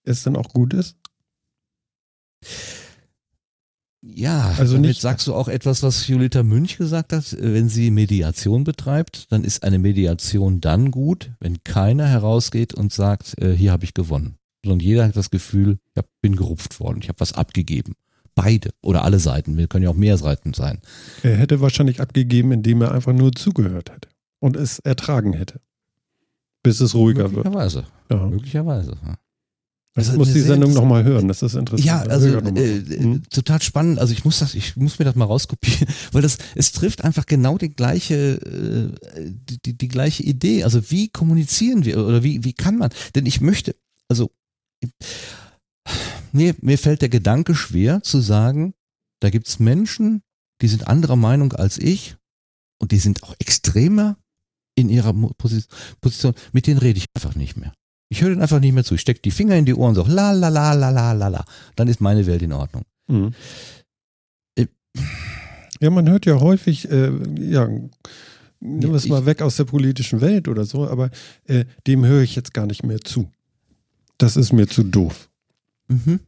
es 0.03 0.23
dann 0.23 0.35
auch 0.35 0.53
gut 0.53 0.73
ist. 0.73 0.95
Ja, 4.03 4.53
Also 4.57 4.75
damit 4.75 4.89
nicht- 4.89 5.01
sagst 5.01 5.27
du 5.27 5.33
auch 5.33 5.47
etwas, 5.47 5.83
was 5.83 6.07
Julita 6.07 6.43
Münch 6.43 6.77
gesagt 6.77 7.13
hat. 7.13 7.35
Wenn 7.39 7.67
sie 7.67 7.89
Mediation 7.91 8.63
betreibt, 8.63 9.31
dann 9.31 9.43
ist 9.43 9.63
eine 9.63 9.79
Mediation 9.79 10.61
dann 10.61 10.91
gut, 10.91 11.31
wenn 11.39 11.63
keiner 11.63 12.07
herausgeht 12.07 12.73
und 12.73 12.93
sagt, 12.93 13.37
äh, 13.41 13.53
hier 13.55 13.71
habe 13.71 13.83
ich 13.85 13.93
gewonnen. 13.93 14.37
Sondern 14.63 14.79
jeder 14.79 15.05
hat 15.07 15.15
das 15.15 15.29
Gefühl, 15.31 15.79
ich 15.91 15.97
hab, 15.97 16.07
bin 16.21 16.35
gerupft 16.35 16.79
worden, 16.79 16.99
ich 17.01 17.09
habe 17.09 17.19
was 17.19 17.33
abgegeben. 17.33 17.95
Beide 18.37 18.69
oder 18.81 19.03
alle 19.03 19.19
Seiten, 19.19 19.57
wir 19.57 19.67
können 19.67 19.83
ja 19.83 19.89
auch 19.89 19.95
mehr 19.95 20.17
Seiten 20.17 20.53
sein. 20.53 20.79
Er 21.23 21.35
hätte 21.35 21.59
wahrscheinlich 21.59 21.99
abgegeben, 22.01 22.51
indem 22.51 22.81
er 22.83 22.91
einfach 22.91 23.11
nur 23.13 23.31
zugehört 23.33 23.91
hätte 23.91 24.09
und 24.39 24.55
es 24.55 24.77
ertragen 24.79 25.33
hätte, 25.33 25.59
bis 26.63 26.79
es 26.79 26.93
ruhiger 26.93 27.23
wird. 27.31 27.45
Möglicherweise. 27.45 27.85
Ja. 28.11 28.25
Möglicherweise. 28.27 28.91
ja. 29.05 29.15
Ich 29.99 30.05
Also 30.05 30.19
muss 30.19 30.27
eine 30.27 30.35
die 30.35 30.41
Sendung 30.41 30.73
nochmal 30.73 31.03
hören, 31.03 31.27
das 31.27 31.41
ist 31.41 31.55
interessant. 31.55 31.83
Ja, 31.83 32.01
also 32.03 32.27
ich 32.27 32.43
mal. 32.43 32.55
äh, 32.55 32.83
Hm? 32.99 33.23
total 33.31 33.59
spannend. 33.63 33.97
Also 33.97 34.13
ich 34.13 34.23
muss 34.23 34.37
das, 34.37 34.53
ich 34.53 34.75
muss 34.77 34.99
mir 34.99 35.05
das 35.05 35.15
mal 35.15 35.25
rauskopieren, 35.25 35.87
weil 36.11 36.21
das, 36.21 36.37
es 36.53 36.71
trifft 36.71 37.03
einfach 37.03 37.25
genau 37.25 37.57
die 37.57 37.69
gleiche, 37.75 38.35
äh, 39.15 39.31
die, 39.49 39.57
die, 39.59 39.75
die 39.75 39.87
gleiche 39.87 40.21
Idee. 40.21 40.63
Also 40.63 40.91
wie 40.91 41.09
kommunizieren 41.09 41.83
wir 41.85 41.97
oder 42.05 42.21
wie, 42.21 42.43
wie 42.43 42.53
kann 42.53 42.77
man? 42.77 42.91
Denn 43.15 43.25
ich 43.25 43.41
möchte, 43.41 43.75
also 44.07 44.29
mir, 46.37 46.55
mir 46.61 46.77
fällt 46.77 47.01
der 47.01 47.09
Gedanke 47.09 47.55
schwer 47.55 48.01
zu 48.03 48.21
sagen, 48.21 48.73
da 49.19 49.29
gibt's 49.29 49.59
Menschen, 49.59 50.21
die 50.61 50.67
sind 50.67 50.87
anderer 50.87 51.15
Meinung 51.15 51.53
als 51.53 51.77
ich 51.77 52.15
und 52.79 52.91
die 52.91 52.99
sind 52.99 53.23
auch 53.23 53.35
extremer 53.39 54.17
in 54.75 54.89
ihrer 54.89 55.13
Position. 55.37 56.33
Mit 56.51 56.67
denen 56.67 56.79
rede 56.79 56.99
ich 56.99 57.07
einfach 57.13 57.35
nicht 57.35 57.57
mehr. 57.57 57.73
Ich 58.09 58.21
höre 58.21 58.29
denen 58.29 58.41
einfach 58.41 58.59
nicht 58.59 58.73
mehr 58.73 58.83
zu. 58.83 58.95
Ich 58.95 59.01
stecke 59.01 59.21
die 59.21 59.31
Finger 59.31 59.55
in 59.55 59.65
die 59.65 59.73
Ohren 59.73 59.89
und 59.89 59.95
sage 59.95 60.11
la 60.11 60.31
la 60.31 60.49
la 60.49 60.73
la 60.73 60.89
la 60.89 61.11
la 61.13 61.27
la. 61.27 61.45
Dann 61.75 61.87
ist 61.87 61.99
meine 61.99 62.25
Welt 62.25 62.41
in 62.41 62.53
Ordnung. 62.53 62.83
Mhm. 63.07 63.33
Äh, 64.55 64.67
Ja, 65.81 65.89
man 65.89 66.09
hört 66.09 66.25
ja 66.25 66.39
häufig, 66.39 66.89
äh, 66.89 67.11
ja, 67.39 67.69
nimm 68.59 68.93
es 68.95 69.07
mal 69.07 69.25
weg 69.25 69.41
aus 69.41 69.57
der 69.57 69.65
politischen 69.65 70.21
Welt 70.21 70.47
oder 70.47 70.65
so, 70.65 70.87
aber 70.87 71.11
äh, 71.45 71.65
dem 71.85 72.05
höre 72.05 72.23
ich 72.23 72.35
jetzt 72.35 72.53
gar 72.53 72.65
nicht 72.65 72.83
mehr 72.83 73.01
zu. 73.01 73.31
Das 74.17 74.35
ist 74.37 74.53
mir 74.53 74.67
zu 74.67 74.83
doof. 74.83 75.29
Mhm. 75.87 76.19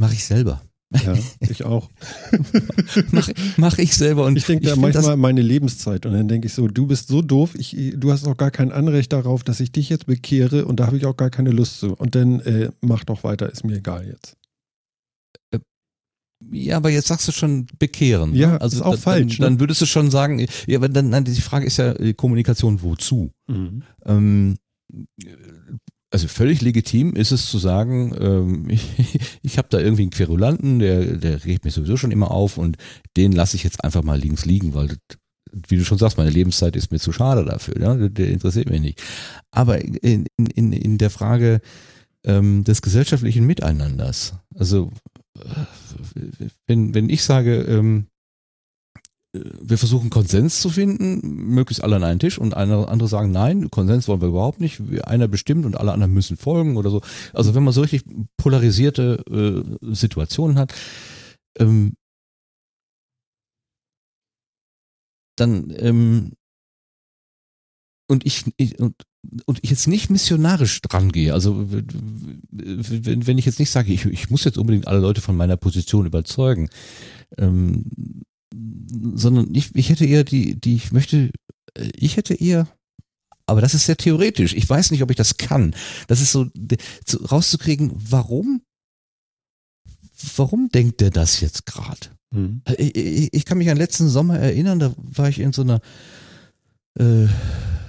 Mache 0.00 0.14
ich 0.14 0.24
selber. 0.24 0.62
Ja, 1.04 1.14
ich 1.40 1.62
auch. 1.64 1.90
Mache 3.12 3.32
mach 3.58 3.78
ich 3.78 3.94
selber. 3.94 4.24
Und 4.24 4.36
Ich 4.36 4.46
denke 4.46 4.64
da 4.64 4.74
manchmal 4.76 5.04
das- 5.04 5.16
meine 5.16 5.42
Lebenszeit 5.42 6.06
und 6.06 6.14
dann 6.14 6.26
denke 6.26 6.46
ich 6.48 6.54
so, 6.54 6.66
du 6.68 6.86
bist 6.86 7.06
so 7.08 7.20
doof, 7.22 7.54
ich, 7.54 7.76
du 7.96 8.10
hast 8.10 8.26
auch 8.26 8.36
gar 8.38 8.50
kein 8.50 8.72
Anrecht 8.72 9.12
darauf, 9.12 9.44
dass 9.44 9.60
ich 9.60 9.72
dich 9.72 9.90
jetzt 9.90 10.06
bekehre 10.06 10.64
und 10.64 10.80
da 10.80 10.86
habe 10.86 10.96
ich 10.96 11.04
auch 11.06 11.16
gar 11.16 11.28
keine 11.30 11.50
Lust 11.50 11.78
zu. 11.80 11.94
Und 11.94 12.14
dann 12.14 12.40
äh, 12.40 12.70
mach 12.80 13.04
doch 13.04 13.22
weiter, 13.24 13.52
ist 13.52 13.62
mir 13.64 13.76
egal 13.76 14.06
jetzt. 14.08 14.36
Ja, 16.50 16.78
aber 16.78 16.88
jetzt 16.88 17.08
sagst 17.08 17.28
du 17.28 17.32
schon 17.32 17.66
bekehren. 17.78 18.34
Ja, 18.34 18.52
ne? 18.52 18.60
also 18.62 18.76
ist 18.78 18.82
auch 18.82 18.92
dann, 18.92 19.00
falsch, 19.00 19.36
Dann, 19.36 19.44
ne? 19.44 19.50
dann 19.50 19.60
würdest 19.60 19.82
du 19.82 19.86
schon 19.86 20.10
sagen, 20.10 20.44
ja, 20.66 20.78
aber 20.78 20.88
dann, 20.88 21.10
nein, 21.10 21.24
die 21.24 21.34
Frage 21.42 21.66
ist 21.66 21.76
ja 21.76 21.92
äh, 21.92 22.14
Kommunikation 22.14 22.80
wozu? 22.82 23.30
Mhm. 23.46 23.82
Ähm, 24.06 24.56
also 26.10 26.26
völlig 26.28 26.60
legitim 26.60 27.14
ist 27.14 27.30
es 27.30 27.48
zu 27.50 27.58
sagen, 27.58 28.14
ähm, 28.20 28.64
ich, 28.68 29.18
ich 29.42 29.58
habe 29.58 29.68
da 29.70 29.78
irgendwie 29.78 30.02
einen 30.02 30.10
Querulanten, 30.10 30.78
der, 30.78 31.16
der 31.16 31.44
regt 31.44 31.64
mich 31.64 31.74
sowieso 31.74 31.96
schon 31.96 32.10
immer 32.10 32.30
auf 32.30 32.58
und 32.58 32.76
den 33.16 33.32
lasse 33.32 33.56
ich 33.56 33.64
jetzt 33.64 33.84
einfach 33.84 34.02
mal 34.02 34.18
links 34.18 34.44
liegen, 34.44 34.74
weil 34.74 34.96
wie 35.52 35.76
du 35.76 35.84
schon 35.84 35.98
sagst, 35.98 36.16
meine 36.16 36.30
Lebenszeit 36.30 36.76
ist 36.76 36.92
mir 36.92 37.00
zu 37.00 37.12
schade 37.12 37.44
dafür, 37.44 37.80
ja? 37.80 38.08
der, 38.08 38.28
interessiert 38.28 38.70
mich 38.70 38.80
nicht. 38.80 39.02
Aber 39.50 39.80
in, 39.80 40.26
in, 40.36 40.72
in 40.72 40.98
der 40.98 41.10
Frage 41.10 41.60
ähm, 42.24 42.62
des 42.64 42.82
gesellschaftlichen 42.82 43.46
Miteinanders, 43.46 44.34
also 44.54 44.92
äh, 45.36 46.46
wenn, 46.66 46.94
wenn 46.94 47.08
ich 47.08 47.24
sage, 47.24 47.62
ähm, 47.62 48.06
äh, 48.06 48.19
wir 49.32 49.78
versuchen 49.78 50.10
Konsens 50.10 50.60
zu 50.60 50.70
finden, 50.70 51.20
möglichst 51.54 51.84
alle 51.84 51.96
an 51.96 52.04
einen 52.04 52.18
Tisch 52.18 52.38
und 52.38 52.54
eine, 52.54 52.88
andere 52.88 53.08
sagen, 53.08 53.30
nein, 53.30 53.70
Konsens 53.70 54.08
wollen 54.08 54.20
wir 54.20 54.28
überhaupt 54.28 54.60
nicht, 54.60 54.80
einer 55.04 55.28
bestimmt 55.28 55.66
und 55.66 55.76
alle 55.76 55.92
anderen 55.92 56.12
müssen 56.12 56.36
folgen 56.36 56.76
oder 56.76 56.90
so. 56.90 57.00
Also 57.32 57.54
wenn 57.54 57.62
man 57.62 57.72
so 57.72 57.82
richtig 57.82 58.04
polarisierte 58.36 59.22
äh, 59.30 59.94
Situationen 59.94 60.58
hat, 60.58 60.74
ähm, 61.58 61.94
dann 65.36 65.72
ähm, 65.76 66.32
und 68.08 68.26
ich, 68.26 68.44
ich 68.56 68.80
und, 68.80 68.96
und 69.46 69.60
ich 69.62 69.70
jetzt 69.70 69.86
nicht 69.86 70.10
missionarisch 70.10 70.82
dran 70.82 71.12
gehe, 71.12 71.32
also 71.32 71.70
wenn, 71.70 73.26
wenn 73.26 73.38
ich 73.38 73.46
jetzt 73.46 73.60
nicht 73.60 73.70
sage, 73.70 73.92
ich, 73.92 74.04
ich 74.06 74.30
muss 74.30 74.42
jetzt 74.42 74.58
unbedingt 74.58 74.88
alle 74.88 74.98
Leute 74.98 75.20
von 75.20 75.36
meiner 75.36 75.56
Position 75.56 76.06
überzeugen, 76.06 76.68
ähm, 77.38 77.84
sondern 78.52 79.54
ich, 79.54 79.74
ich 79.74 79.90
hätte 79.90 80.04
eher 80.04 80.24
die, 80.24 80.60
die, 80.60 80.76
ich 80.76 80.92
möchte, 80.92 81.30
äh, 81.74 81.90
ich 81.94 82.16
hätte 82.16 82.34
eher, 82.34 82.68
aber 83.46 83.60
das 83.60 83.74
ist 83.74 83.86
sehr 83.86 83.96
theoretisch. 83.96 84.54
Ich 84.54 84.68
weiß 84.68 84.90
nicht, 84.90 85.02
ob 85.02 85.10
ich 85.10 85.16
das 85.16 85.36
kann. 85.36 85.74
Das 86.06 86.20
ist 86.20 86.32
so, 86.32 86.46
rauszukriegen, 87.30 87.92
warum, 87.94 88.62
warum 90.36 90.68
denkt 90.68 91.00
der 91.00 91.10
das 91.10 91.40
jetzt 91.40 91.66
gerade? 91.66 92.08
Mhm. 92.32 92.62
Ich, 92.76 92.96
ich, 92.96 93.34
ich 93.34 93.44
kann 93.44 93.58
mich 93.58 93.70
an 93.70 93.76
letzten 93.76 94.08
Sommer 94.08 94.38
erinnern, 94.38 94.78
da 94.78 94.94
war 94.96 95.28
ich 95.28 95.40
in 95.40 95.52
so 95.52 95.62
einer 95.62 95.80
äh, 96.98 97.26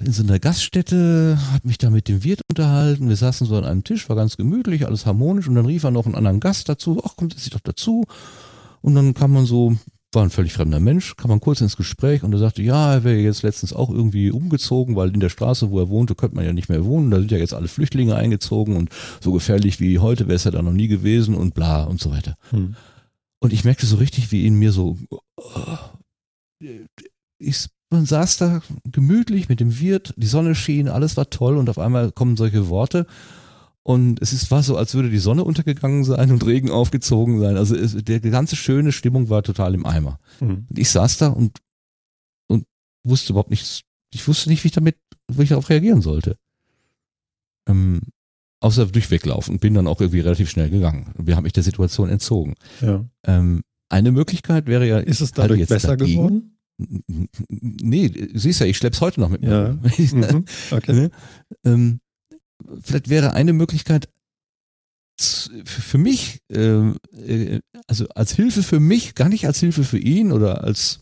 in 0.06 0.14
so 0.14 0.24
einer 0.24 0.40
Gaststätte, 0.40 1.38
habe 1.52 1.68
mich 1.68 1.78
da 1.78 1.90
mit 1.90 2.08
dem 2.08 2.24
Wirt 2.24 2.42
unterhalten. 2.50 3.08
Wir 3.08 3.16
saßen 3.16 3.48
so 3.48 3.56
an 3.56 3.66
einem 3.66 3.84
Tisch, 3.84 4.10
war 4.10 4.16
ganz 4.16 4.38
gemütlich, 4.38 4.86
alles 4.86 5.06
harmonisch 5.06 5.48
und 5.48 5.56
dann 5.56 5.66
rief 5.66 5.84
er 5.84 5.92
noch 5.92 6.06
einen 6.06 6.16
anderen 6.16 6.40
Gast 6.40 6.70
dazu. 6.70 7.02
Ach, 7.06 7.16
kommt 7.16 7.34
jetzt 7.34 7.54
doch 7.54 7.60
dazu. 7.60 8.06
Und 8.82 8.96
dann 8.96 9.14
kam 9.14 9.32
man 9.32 9.46
so, 9.46 9.78
war 10.14 10.24
ein 10.24 10.30
völlig 10.30 10.54
fremder 10.54 10.80
Mensch, 10.80 11.16
kam 11.16 11.30
man 11.30 11.40
kurz 11.40 11.62
ins 11.62 11.78
Gespräch 11.78 12.24
und 12.24 12.34
er 12.34 12.40
sagte, 12.40 12.62
ja, 12.62 12.94
er 12.94 13.04
wäre 13.04 13.18
jetzt 13.18 13.44
letztens 13.44 13.74
auch 13.74 13.90
irgendwie 13.90 14.32
umgezogen, 14.32 14.96
weil 14.96 15.14
in 15.14 15.20
der 15.20 15.30
Straße, 15.30 15.72
wo 15.72 15.80
er 15.80 15.90
wohnte, 15.90 16.16
könnte 16.16 16.36
man 16.36 16.46
ja 16.46 16.54
nicht 16.54 16.70
mehr 16.70 16.84
wohnen. 16.84 17.12
Da 17.12 17.20
sind 17.20 17.32
ja 17.32 17.38
jetzt 17.38 17.54
alle 17.54 17.68
Flüchtlinge 17.68 18.16
eingezogen 18.16 18.76
und 18.76 18.90
so 19.22 19.32
gefährlich 19.32 19.80
wie 19.80 20.00
heute 20.00 20.28
wäre 20.28 20.36
es 20.36 20.44
ja 20.44 20.52
da 20.52 20.62
noch 20.62 20.74
nie 20.74 20.88
gewesen 20.88 21.36
und 21.36 21.54
bla 21.54 21.84
und 21.84 22.00
so 22.00 22.12
weiter. 22.12 22.36
Mhm. 22.52 22.76
Und 23.40 23.54
ich 23.54 23.64
merkte 23.64 23.86
so 23.86 23.96
richtig, 23.96 24.32
wie 24.32 24.46
in 24.46 24.56
mir 24.56 24.72
so, 24.72 24.98
ich, 27.40 27.68
man 27.90 28.06
saß 28.06 28.38
da 28.38 28.62
gemütlich 28.92 29.50
mit 29.50 29.60
dem 29.60 29.80
Wirt, 29.80 30.14
die 30.18 30.28
Sonne 30.28 30.56
schien, 30.56 30.90
alles 30.90 31.18
war 31.18 31.30
toll 31.30 31.58
und 31.58 31.70
auf 31.70 31.80
einmal 31.80 32.12
kommen 32.12 32.38
solche 32.38 32.70
Worte 32.70 33.08
und 33.84 34.22
es 34.22 34.32
ist, 34.34 34.52
war 34.52 34.62
so, 34.62 34.78
als 34.78 34.94
würde 34.94 35.10
die 35.10 35.18
Sonne 35.18 35.44
untergegangen 35.44 36.04
sein 36.04 36.32
und 36.32 36.46
Regen 36.46 36.70
aufgezogen 36.70 37.40
sein. 37.40 37.58
Also 37.58 37.76
es, 37.76 37.96
der, 38.04 38.20
die 38.20 38.30
ganze 38.30 38.56
schöne 38.56 38.92
Stimmung 38.92 39.30
war 39.30 39.42
total 39.44 39.74
im 39.74 39.86
Eimer. 39.86 40.20
Mhm. 40.40 40.68
Und 40.70 40.78
ich 40.78 40.90
saß 40.90 41.18
da 41.18 41.28
und, 41.28 41.58
und 42.48 42.66
wusste 43.04 43.34
überhaupt 43.34 43.50
nichts, 43.50 43.82
ich 44.14 44.28
wusste 44.28 44.50
nicht, 44.50 44.64
wie 44.64 44.68
ich 44.68 44.74
damit, 44.74 44.98
wie 45.32 45.44
ich 45.44 45.50
darauf 45.50 45.70
reagieren 45.70 46.02
sollte. 46.02 46.38
Ähm, 47.68 48.02
außer 48.60 48.86
durch 48.88 49.10
Weglaufen 49.10 49.60
bin 49.60 49.74
dann 49.74 49.88
auch 49.88 50.00
irgendwie 50.02 50.20
relativ 50.20 50.50
schnell 50.50 50.70
gegangen. 50.70 51.14
Wir 51.18 51.36
haben 51.36 51.44
mich 51.44 51.54
der 51.54 51.64
Situation 51.64 52.10
entzogen. 52.10 52.56
Ja. 52.82 53.04
Ähm, 53.26 53.62
eine 53.90 54.12
Möglichkeit 54.12 54.68
wäre 54.68 54.88
ja. 54.88 55.00
Ist 55.00 55.22
es 55.22 55.32
dadurch 55.32 55.60
jetzt 55.60 55.70
besser 55.70 55.98
dagegen. 55.98 56.18
geworden? 56.18 56.58
Nee, 57.50 58.30
siehst 58.34 58.60
ja, 58.60 58.66
ich 58.66 58.78
schlepp's 58.78 59.02
heute 59.02 59.20
noch 59.20 59.30
mit 59.30 59.44
Ja. 59.44 59.74
mir. 59.74 59.80
Mhm. 60.14 60.46
Okay. 60.72 60.94
Ne? 60.94 61.12
ähm, 61.66 62.00
vielleicht 62.82 63.10
wäre 63.10 63.34
eine 63.34 63.54
Möglichkeit 63.54 64.10
für 65.22 65.98
mich, 65.98 66.40
ähm, 66.50 66.98
äh, 67.14 67.60
also 67.88 68.08
als 68.10 68.34
Hilfe 68.34 68.64
für 68.64 68.80
mich, 68.80 69.16
gar 69.16 69.30
nicht 69.30 69.46
als 69.46 69.60
Hilfe 69.60 69.84
für 69.84 70.00
ihn 70.00 70.32
oder 70.32 70.64
als, 70.64 71.02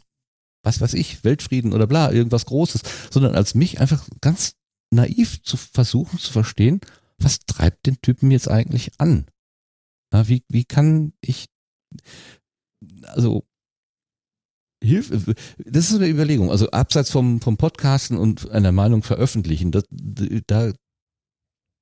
was 0.63 0.81
weiß 0.81 0.93
ich, 0.95 1.23
Weltfrieden 1.23 1.73
oder 1.73 1.87
bla, 1.87 2.11
irgendwas 2.11 2.45
Großes, 2.45 2.81
sondern 3.11 3.35
als 3.35 3.55
mich 3.55 3.79
einfach 3.79 4.07
ganz 4.21 4.55
naiv 4.91 5.41
zu 5.43 5.57
versuchen 5.57 6.19
zu 6.19 6.31
verstehen, 6.31 6.81
was 7.17 7.39
treibt 7.39 7.85
den 7.85 8.01
Typen 8.01 8.31
jetzt 8.31 8.49
eigentlich 8.49 8.91
an? 8.99 9.25
Na, 10.11 10.27
wie, 10.27 10.43
wie 10.49 10.65
kann 10.65 11.13
ich, 11.21 11.45
also, 13.03 13.45
Hilfe, 14.81 15.35
das 15.57 15.89
ist 15.89 15.95
eine 15.95 16.07
Überlegung. 16.07 16.51
Also 16.51 16.71
abseits 16.71 17.11
vom, 17.11 17.41
vom 17.41 17.57
Podcasten 17.57 18.17
und 18.17 18.49
einer 18.49 18.71
Meinung 18.71 19.03
veröffentlichen, 19.03 19.71
das, 19.71 19.83
da, 20.47 20.71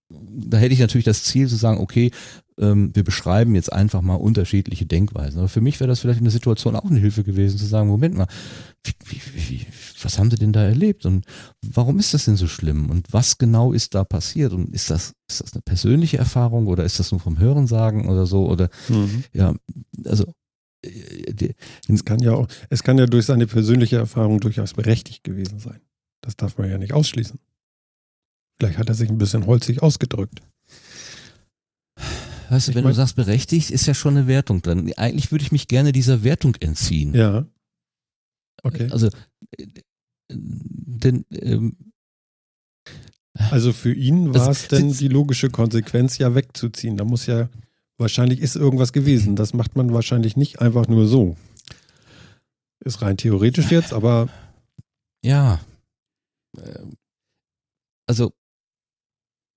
da 0.09 0.57
hätte 0.57 0.73
ich 0.73 0.79
natürlich 0.79 1.05
das 1.05 1.23
Ziel 1.23 1.47
zu 1.47 1.55
sagen, 1.55 1.79
okay, 1.79 2.11
ähm, 2.59 2.91
wir 2.93 3.03
beschreiben 3.03 3.55
jetzt 3.55 3.71
einfach 3.71 4.01
mal 4.01 4.15
unterschiedliche 4.15 4.85
Denkweisen. 4.85 5.39
Aber 5.39 5.49
für 5.49 5.61
mich 5.61 5.79
wäre 5.79 5.87
das 5.87 5.99
vielleicht 5.99 6.19
in 6.19 6.25
der 6.25 6.31
Situation 6.31 6.75
auch 6.75 6.89
eine 6.89 6.99
Hilfe 6.99 7.23
gewesen, 7.23 7.57
zu 7.57 7.65
sagen, 7.65 7.87
Moment 7.87 8.15
mal, 8.15 8.27
wie, 8.83 9.21
wie, 9.35 9.49
wie, 9.49 9.67
was 10.01 10.17
haben 10.17 10.31
Sie 10.31 10.37
denn 10.37 10.53
da 10.53 10.63
erlebt 10.63 11.05
und 11.05 11.25
warum 11.61 11.99
ist 11.99 12.13
das 12.13 12.25
denn 12.25 12.37
so 12.37 12.47
schlimm 12.47 12.89
und 12.89 13.11
was 13.11 13.37
genau 13.37 13.73
ist 13.73 13.95
da 13.95 14.03
passiert 14.03 14.53
und 14.53 14.73
ist 14.73 14.89
das, 14.89 15.13
ist 15.29 15.41
das 15.41 15.53
eine 15.53 15.61
persönliche 15.61 16.17
Erfahrung 16.17 16.67
oder 16.67 16.83
ist 16.83 16.99
das 16.99 17.11
nur 17.11 17.19
vom 17.19 17.37
Hörensagen 17.37 18.07
oder 18.07 18.25
so 18.25 18.47
oder 18.47 18.69
Mhm. 18.89 19.23
ja, 19.33 19.53
also 20.05 20.25
äh, 20.83 21.53
Es 21.87 22.05
kann 22.05 22.19
ja 22.19 22.33
auch, 22.33 22.47
es 22.69 22.83
kann 22.83 22.97
ja 22.97 23.05
durch 23.07 23.25
seine 23.25 23.45
persönliche 23.45 23.97
Erfahrung 23.97 24.39
durchaus 24.39 24.73
berechtigt 24.73 25.23
gewesen 25.23 25.59
sein. 25.59 25.81
Das 26.21 26.37
darf 26.37 26.57
man 26.57 26.69
ja 26.69 26.77
nicht 26.77 26.93
ausschließen. 26.93 27.39
Vielleicht 28.59 28.77
hat 28.79 28.89
er 28.89 28.95
sich 28.95 29.09
ein 29.09 29.17
bisschen 29.17 29.45
holzig 29.45 29.81
ausgedrückt. 29.83 30.41
Weißt 32.49 32.67
du, 32.67 32.71
Ich 32.71 32.75
wenn 32.75 32.83
mein- 32.83 32.91
du 32.93 32.95
sagst 32.95 33.15
berechtigt, 33.15 33.71
ist 33.71 33.85
ja 33.87 33.93
schon 33.93 34.17
eine 34.17 34.27
Wertung 34.27 34.61
drin. 34.61 34.91
Eigentlich 34.97 35.31
würde 35.31 35.43
ich 35.43 35.51
mich 35.51 35.67
gerne 35.67 35.91
dieser 35.91 36.23
Wertung 36.23 36.55
entziehen. 36.59 37.13
Ja. 37.13 37.45
Okay. 38.63 38.87
Also, 38.91 39.09
äh, 39.57 39.67
denn, 40.29 41.25
ähm, 41.31 41.75
Also 43.51 43.71
für 43.73 43.93
ihn 43.93 44.29
Also 44.29 44.39
war 44.39 44.49
es 44.49 44.67
denn 44.67 44.91
die 44.93 45.07
logische 45.09 45.49
Konsequenz, 45.51 46.17
ja 46.17 46.33
wegzuziehen. 46.33 46.97
Da 46.97 47.03
muss 47.05 47.27
ja, 47.27 47.49
wahrscheinlich 47.99 48.39
ist 48.39 48.55
irgendwas 48.55 48.93
gewesen. 48.93 49.35
Das 49.35 49.53
macht 49.53 49.75
man 49.75 49.93
wahrscheinlich 49.93 50.35
nicht 50.35 50.59
einfach 50.59 50.87
nur 50.87 51.07
so. 51.07 51.35
Ist 52.83 53.01
rein 53.01 53.17
theoretisch 53.17 53.69
jetzt, 53.71 53.93
aber 53.93 54.29
ja, 55.23 55.59
Ähm, 56.57 56.93
also, 58.07 58.33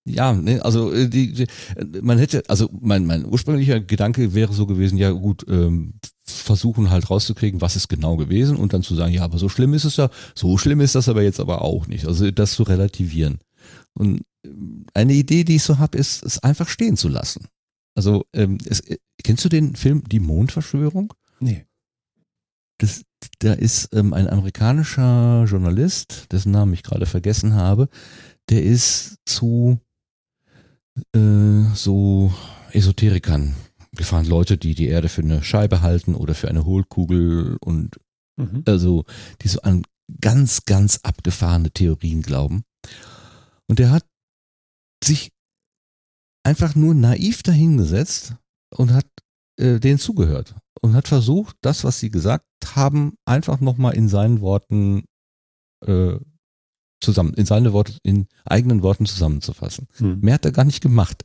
Ja, 0.05 0.32
ne, 0.32 0.64
also 0.64 0.93
äh, 0.93 1.09
die, 1.09 1.32
die, 1.32 1.47
man 2.01 2.18
hätte, 2.18 2.43
also 2.48 2.70
mein, 2.81 3.06
mein 3.06 3.27
ursprünglicher 3.27 3.81
Gedanke 3.81 4.35
wäre 4.35 4.52
so 4.52 4.66
gewesen, 4.66 4.97
ja 4.97 5.10
gut, 5.10 5.44
ähm, 5.48 5.94
versuchen 6.24 6.90
halt 6.90 7.10
rauszukriegen, 7.10 7.60
was 7.60 7.77
ist 7.77 7.89
genau 7.89 8.16
gewesen 8.16 8.56
und 8.56 8.72
dann 8.72 8.82
zu 8.82 8.94
sagen, 8.94 9.12
ja, 9.12 9.22
aber 9.24 9.39
so 9.39 9.48
schlimm 9.48 9.74
ist 9.74 9.85
es 9.85 9.97
ja, 9.97 10.10
so 10.35 10.56
schlimm 10.56 10.81
ist 10.81 10.94
das 10.94 11.09
aber 11.09 11.22
jetzt 11.22 11.40
aber 11.40 11.62
auch 11.62 11.86
nicht. 11.86 12.06
Also 12.06 12.31
das 12.31 12.52
zu 12.52 12.62
relativieren. 12.62 13.39
Und 13.94 14.22
ähm, 14.44 14.86
eine 14.94 15.12
Idee, 15.12 15.44
die 15.44 15.56
ich 15.56 15.62
so 15.62 15.78
habe, 15.78 15.98
ist, 15.98 16.24
es 16.24 16.43
einfach 16.43 16.68
stehen 16.68 16.97
zu 16.97 17.09
lassen. 17.09 17.47
Also, 17.94 18.24
ähm, 18.32 18.59
es, 18.64 18.81
äh, 18.81 18.98
kennst 19.22 19.44
du 19.44 19.48
den 19.48 19.77
Film 19.77 20.05
Die 20.09 20.20
Mondverschwörung? 20.20 21.12
Nee. 21.40 21.66
Das, 22.78 23.02
da 23.40 23.52
ist 23.52 23.94
ähm, 23.94 24.14
ein 24.14 24.28
amerikanischer 24.28 25.44
Journalist, 25.44 26.27
dessen 26.32 26.52
Namen 26.52 26.72
ich 26.72 26.82
gerade 26.82 27.06
vergessen 27.06 27.55
habe, 27.55 27.89
der 28.48 28.62
ist 28.62 29.16
zu 29.27 29.78
äh, 31.14 31.74
so 31.74 32.32
Esoterikern 32.72 33.54
gefahren. 33.92 34.26
Leute, 34.26 34.56
die 34.56 34.74
die 34.74 34.88
Erde 34.88 35.08
für 35.08 35.22
eine 35.22 35.42
Scheibe 35.42 35.82
halten 35.82 36.14
oder 36.14 36.34
für 36.34 36.48
eine 36.48 36.64
Hohlkugel 36.64 37.56
und 37.60 37.98
Mhm. 38.40 38.62
also 38.66 39.04
die 39.42 39.48
so 39.48 39.60
an 39.60 39.84
ganz, 40.20 40.64
ganz 40.64 41.00
abgefahrene 41.02 41.70
Theorien 41.70 42.22
glauben. 42.22 42.64
Und 43.68 43.78
der 43.78 43.90
hat 43.90 44.06
sich 45.04 45.30
einfach 46.42 46.74
nur 46.74 46.94
naiv 46.94 47.42
dahingesetzt 47.42 48.34
und 48.74 48.92
hat 48.92 49.06
äh, 49.58 49.78
denen 49.78 49.98
zugehört 49.98 50.56
und 50.80 50.94
hat 50.94 51.06
versucht, 51.06 51.56
das, 51.60 51.84
was 51.84 52.00
sie 52.00 52.10
gesagt 52.10 52.46
haben, 52.74 53.14
einfach 53.24 53.60
nochmal 53.60 53.94
in 53.94 54.08
seinen 54.08 54.40
Worten 54.40 55.04
äh, 55.86 56.16
zusammen, 57.01 57.35
in 57.35 57.47
seine 57.47 57.72
Worte, 57.72 57.94
in 58.02 58.27
eigenen 58.44 58.82
Worten 58.82 59.06
zusammenzufassen. 59.06 59.89
Hm. 59.97 60.20
Mehr 60.20 60.35
hat 60.35 60.44
er 60.44 60.52
gar 60.52 60.64
nicht 60.64 60.82
gemacht. 60.82 61.22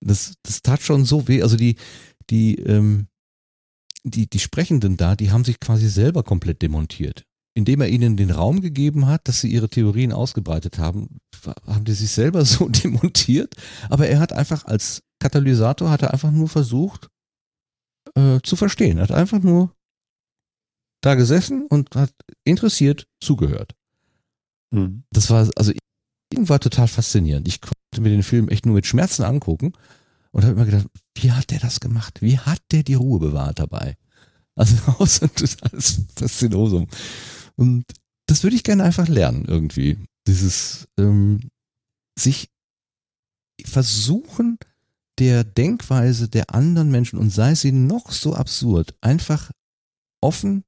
Das, 0.00 0.34
das 0.42 0.62
tat 0.62 0.82
schon 0.82 1.04
so 1.04 1.28
weh. 1.28 1.42
Also 1.42 1.56
die, 1.56 1.76
die, 2.30 2.56
ähm, 2.56 3.06
die, 4.04 4.28
die 4.28 4.38
Sprechenden 4.38 4.96
da, 4.96 5.16
die 5.16 5.30
haben 5.30 5.44
sich 5.44 5.60
quasi 5.60 5.88
selber 5.88 6.22
komplett 6.22 6.62
demontiert. 6.62 7.24
Indem 7.56 7.80
er 7.80 7.88
ihnen 7.88 8.16
den 8.16 8.30
Raum 8.30 8.60
gegeben 8.60 9.06
hat, 9.06 9.28
dass 9.28 9.40
sie 9.40 9.48
ihre 9.48 9.68
Theorien 9.68 10.12
ausgebreitet 10.12 10.78
haben, 10.78 11.18
haben 11.66 11.84
die 11.84 11.92
sich 11.92 12.10
selber 12.10 12.44
so 12.44 12.68
demontiert. 12.68 13.54
Aber 13.88 14.06
er 14.06 14.20
hat 14.20 14.32
einfach 14.32 14.64
als 14.66 15.02
Katalysator 15.20 15.90
hat 15.90 16.02
er 16.02 16.12
einfach 16.12 16.30
nur 16.30 16.48
versucht 16.48 17.08
äh, 18.14 18.40
zu 18.42 18.56
verstehen. 18.56 18.98
Er 18.98 19.04
hat 19.04 19.12
einfach 19.12 19.38
nur 19.38 19.74
da 21.00 21.14
gesessen 21.14 21.66
und 21.66 21.94
hat 21.94 22.12
interessiert 22.44 23.06
zugehört. 23.20 23.74
Hm. 24.74 25.04
Das 25.10 25.30
war, 25.30 25.48
also 25.56 25.72
war 26.36 26.60
total 26.60 26.88
faszinierend. 26.88 27.46
Ich 27.48 27.60
konnte 27.60 28.00
mir 28.00 28.10
den 28.10 28.22
Film 28.22 28.48
echt 28.48 28.66
nur 28.66 28.74
mit 28.74 28.86
Schmerzen 28.86 29.22
angucken 29.22 29.72
und 30.32 30.42
habe 30.42 30.54
immer 30.54 30.64
gedacht, 30.64 30.86
wie 31.16 31.32
hat 31.32 31.50
der 31.50 31.60
das 31.60 31.80
gemacht? 31.80 32.20
Wie 32.20 32.38
hat 32.38 32.60
der 32.72 32.82
die 32.82 32.94
Ruhe 32.94 33.20
bewahrt 33.20 33.58
dabei? 33.58 33.96
Also 34.56 34.76
außer 34.98 35.32
totales 35.32 36.02
Faszinosum. 36.16 36.88
Und 37.56 37.84
das 38.26 38.42
würde 38.42 38.56
ich 38.56 38.64
gerne 38.64 38.84
einfach 38.84 39.08
lernen 39.08 39.44
irgendwie. 39.46 39.98
Dieses 40.26 40.88
ähm, 40.98 41.50
sich 42.18 42.48
versuchen 43.64 44.58
der 45.18 45.44
Denkweise 45.44 46.28
der 46.28 46.52
anderen 46.52 46.90
Menschen 46.90 47.18
und 47.18 47.30
sei 47.30 47.54
sie 47.54 47.70
noch 47.70 48.10
so 48.10 48.34
absurd, 48.34 48.94
einfach 49.00 49.52
offen 50.20 50.64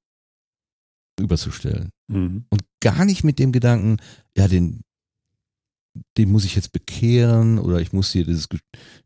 überzustellen 1.23 1.91
Hm. 2.11 2.45
und 2.51 2.63
gar 2.81 3.05
nicht 3.05 3.25
mit 3.25 3.39
dem 3.39 3.51
Gedanken, 3.53 3.97
ja, 4.37 4.47
den, 4.47 4.83
den 6.17 6.31
muss 6.31 6.45
ich 6.45 6.55
jetzt 6.55 6.73
bekehren 6.73 7.59
oder 7.59 7.81
ich 7.81 7.93
muss 7.93 8.13
hier 8.13 8.25
dieses, 8.25 8.49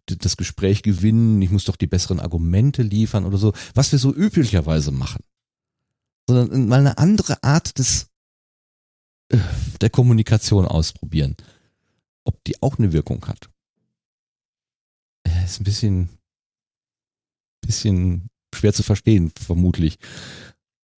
das 0.06 0.36
Gespräch 0.36 0.82
gewinnen, 0.82 1.40
ich 1.40 1.50
muss 1.50 1.64
doch 1.64 1.76
die 1.76 1.86
besseren 1.86 2.20
Argumente 2.20 2.82
liefern 2.82 3.24
oder 3.24 3.38
so, 3.38 3.52
was 3.74 3.92
wir 3.92 3.98
so 3.98 4.14
üblicherweise 4.14 4.90
machen. 4.90 5.24
Sondern 6.28 6.68
mal 6.68 6.80
eine 6.80 6.98
andere 6.98 7.42
Art 7.42 7.78
des, 7.78 8.08
äh, 9.28 9.38
der 9.80 9.90
Kommunikation 9.90 10.66
ausprobieren. 10.66 11.36
Ob 12.24 12.42
die 12.44 12.60
auch 12.62 12.78
eine 12.78 12.92
Wirkung 12.92 13.26
hat. 13.26 13.48
Ist 15.44 15.60
ein 15.60 15.64
bisschen, 15.64 16.10
bisschen 17.62 18.28
schwer 18.54 18.72
zu 18.72 18.82
verstehen, 18.82 19.32
vermutlich. 19.36 19.98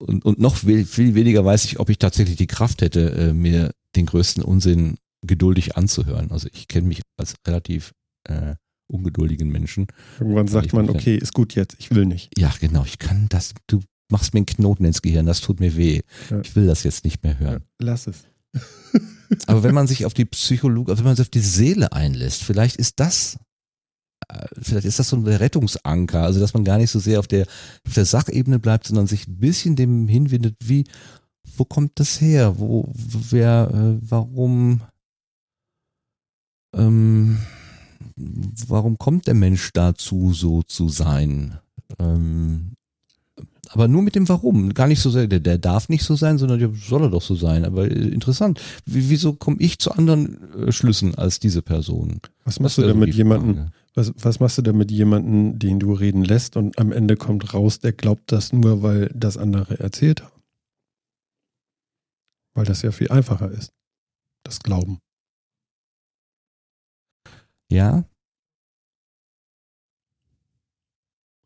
Und, 0.06 0.24
und 0.24 0.38
noch 0.38 0.56
viel, 0.56 0.84
viel 0.84 1.14
weniger 1.14 1.44
weiß 1.44 1.64
ich, 1.64 1.78
ob 1.80 1.88
ich 1.90 1.98
tatsächlich 1.98 2.36
die 2.36 2.46
Kraft 2.46 2.82
hätte, 2.82 3.10
äh, 3.12 3.32
mir 3.32 3.72
den 3.96 4.06
größten 4.06 4.42
Unsinn 4.42 4.96
geduldig 5.24 5.76
anzuhören. 5.76 6.30
Also 6.30 6.48
ich 6.52 6.66
kenne 6.68 6.88
mich 6.88 7.02
als 7.16 7.34
relativ 7.46 7.92
äh, 8.28 8.54
ungeduldigen 8.88 9.48
Menschen. 9.48 9.86
Irgendwann 10.18 10.48
sagt 10.48 10.72
man, 10.72 10.90
okay, 10.90 11.16
ist 11.16 11.32
gut 11.34 11.54
jetzt, 11.54 11.76
ich 11.78 11.90
will 11.94 12.06
nicht. 12.06 12.36
Ja, 12.38 12.52
genau, 12.60 12.84
ich 12.84 12.98
kann 12.98 13.26
das, 13.28 13.54
du 13.66 13.80
machst 14.10 14.34
mir 14.34 14.38
einen 14.38 14.46
Knoten 14.46 14.84
ins 14.84 15.00
Gehirn, 15.02 15.24
das 15.26 15.40
tut 15.40 15.60
mir 15.60 15.76
weh. 15.76 16.00
Ja. 16.30 16.40
Ich 16.40 16.54
will 16.56 16.66
das 16.66 16.82
jetzt 16.82 17.04
nicht 17.04 17.22
mehr 17.22 17.32
Ja, 17.34 17.38
hören. 17.40 17.64
lass 17.80 18.06
es. 18.06 18.24
Aber 19.46 19.62
wenn 19.62 19.74
man 19.74 19.86
sich 19.86 20.04
auf 20.04 20.12
die 20.12 20.26
Psychologie, 20.26 20.92
wenn 20.96 21.04
man 21.04 21.16
sich 21.16 21.24
auf 21.24 21.30
die 21.30 21.40
Seele 21.40 21.92
einlässt, 21.92 22.42
vielleicht 22.42 22.76
ist 22.76 23.00
das, 23.00 23.38
vielleicht 24.61 24.86
ist 24.86 24.99
das 24.99 25.09
so 25.09 25.16
ein 25.16 25.27
Rettungsanker, 25.27 26.23
also 26.23 26.40
dass 26.40 26.55
man 26.55 26.65
gar 26.65 26.78
nicht 26.78 26.90
so 26.90 26.99
sehr 26.99 27.19
auf 27.19 27.28
der, 27.28 27.47
auf 27.86 27.94
der 27.94 28.05
Sachebene 28.05 28.59
bleibt, 28.59 28.86
sondern 28.86 29.07
sich 29.07 29.27
ein 29.27 29.39
bisschen 29.39 29.77
dem 29.77 30.09
hinwindet, 30.09 30.57
wie, 30.61 30.85
wo 31.57 31.65
kommt 31.65 31.93
das 31.97 32.20
her? 32.20 32.59
Wo, 32.59 32.93
wer, 32.94 33.70
äh, 33.73 33.99
warum, 34.09 34.81
ähm, 36.74 37.39
warum 38.66 38.99
kommt 38.99 39.27
der 39.27 39.35
Mensch 39.35 39.70
dazu, 39.73 40.32
so 40.32 40.62
zu 40.62 40.89
sein? 40.89 41.59
Ähm, 41.99 42.73
aber 43.73 43.89
nur 43.89 44.03
mit 44.03 44.15
dem 44.15 44.28
Warum, 44.28 44.74
gar 44.74 44.86
nicht 44.86 45.01
so 45.01 45.09
sehr, 45.11 45.27
der, 45.27 45.40
der 45.40 45.57
darf 45.57 45.89
nicht 45.89 46.05
so 46.05 46.15
sein, 46.15 46.36
sondern 46.36 46.61
ja, 46.61 46.69
soll 46.74 47.05
er 47.05 47.11
doch 47.11 47.23
so 47.23 47.35
sein. 47.35 47.65
Aber 47.65 47.90
äh, 47.90 48.09
interessant, 48.09 48.61
Wie, 48.85 49.09
wieso 49.09 49.32
komme 49.32 49.57
ich 49.61 49.78
zu 49.78 49.93
anderen 49.93 50.53
äh, 50.55 50.73
Schlüssen 50.73 51.15
als 51.15 51.40
diese 51.40 51.62
Person? 51.62 52.20
Was 52.44 52.57
Das 52.57 52.61
machst 52.61 52.78
du 52.78 52.82
denn 52.82 52.99
mit 52.99 53.15
jemandem. 53.15 53.69
Was, 53.94 54.12
was 54.16 54.40
machst 54.40 54.59
du 54.59 54.62
denn 54.62 54.77
mit 54.77 54.90
jemandem, 54.90 55.59
den 55.59 55.78
du 55.78 55.93
reden 55.93 56.24
lässt 56.24 56.56
und 56.56 56.78
am 56.78 56.93
Ende 56.93 57.16
kommt 57.16 57.52
raus, 57.55 57.78
der 57.78 57.93
glaubt 57.93 58.32
das 58.32 58.52
nur, 58.52 58.82
weil 58.82 59.10
das 59.14 59.36
andere 59.36 59.78
erzählt 59.78 60.23
haben? 60.23 60.43
Weil 62.55 62.64
das 62.64 62.82
ja 62.82 62.93
viel 62.93 63.10
einfacher 63.10 63.51
ist. 63.51 63.73
Das 64.44 64.60
Glauben. 64.60 64.98
Ja. 67.70 68.05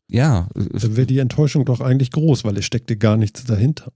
Ja, 0.09 0.49
Dann 0.53 0.95
wäre 0.95 1.05
die 1.07 1.19
Enttäuschung 1.19 1.65
doch 1.65 1.81
eigentlich 1.81 2.11
groß, 2.11 2.45
weil 2.45 2.57
es 2.57 2.65
steckte 2.65 2.97
gar 2.97 3.17
nichts 3.17 3.43
dahinter. 3.43 3.91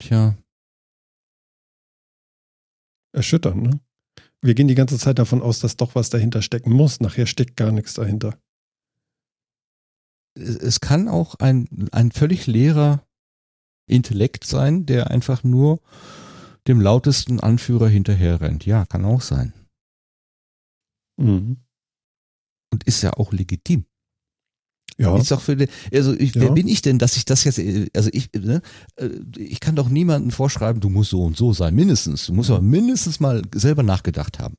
tja, 0.00 0.34
Erschütternd, 3.12 3.62
ne? 3.62 3.80
Wir 4.42 4.54
gehen 4.54 4.68
die 4.68 4.74
ganze 4.74 4.98
Zeit 4.98 5.18
davon 5.18 5.42
aus, 5.42 5.60
dass 5.60 5.76
doch 5.76 5.94
was 5.94 6.10
dahinter 6.10 6.42
stecken 6.42 6.72
muss. 6.72 7.00
Nachher 7.00 7.26
steckt 7.26 7.56
gar 7.56 7.72
nichts 7.72 7.94
dahinter. 7.94 8.38
es 10.34 10.80
kann 10.80 11.08
auch 11.08 11.34
ein, 11.36 11.88
ein 11.92 12.12
völlig 12.12 12.46
leerer 12.46 13.04
Intellekt 13.86 14.44
sein, 14.44 14.86
der 14.86 15.10
einfach 15.10 15.42
nur 15.44 15.80
dem 16.66 16.80
lautesten 16.80 17.40
Anführer 17.40 17.88
hinterher 17.88 18.40
rennt. 18.40 18.64
Ja, 18.64 18.86
kann 18.86 19.04
auch 19.04 19.20
sein. 19.20 19.52
Mhm. 21.18 21.58
Und 22.72 22.84
ist 22.84 23.02
ja 23.02 23.12
auch 23.14 23.32
legitim. 23.32 23.84
Ja, 24.98 25.16
Ist 25.16 25.32
auch 25.32 25.40
für 25.40 25.56
den, 25.56 25.68
also 25.92 26.12
ich, 26.14 26.34
wer 26.34 26.44
Ja. 26.48 26.52
bin 26.52 26.68
ich 26.68 26.82
denn, 26.82 26.98
dass 26.98 27.16
ich 27.16 27.24
das 27.24 27.44
jetzt, 27.44 27.58
also 27.96 28.10
ich, 28.12 28.30
ne, 28.34 28.60
äh, 28.96 29.08
ich 29.38 29.60
kann 29.60 29.76
doch 29.76 29.88
niemandem 29.88 30.30
vorschreiben, 30.30 30.80
du 30.80 30.88
musst 30.90 31.10
so 31.10 31.22
und 31.22 31.36
so 31.36 31.52
sein, 31.52 31.74
mindestens. 31.74 32.26
Du 32.26 32.34
musst 32.34 32.50
aber 32.50 32.60
mindestens 32.60 33.18
mal 33.20 33.42
selber 33.54 33.82
nachgedacht 33.82 34.38
haben. 34.38 34.56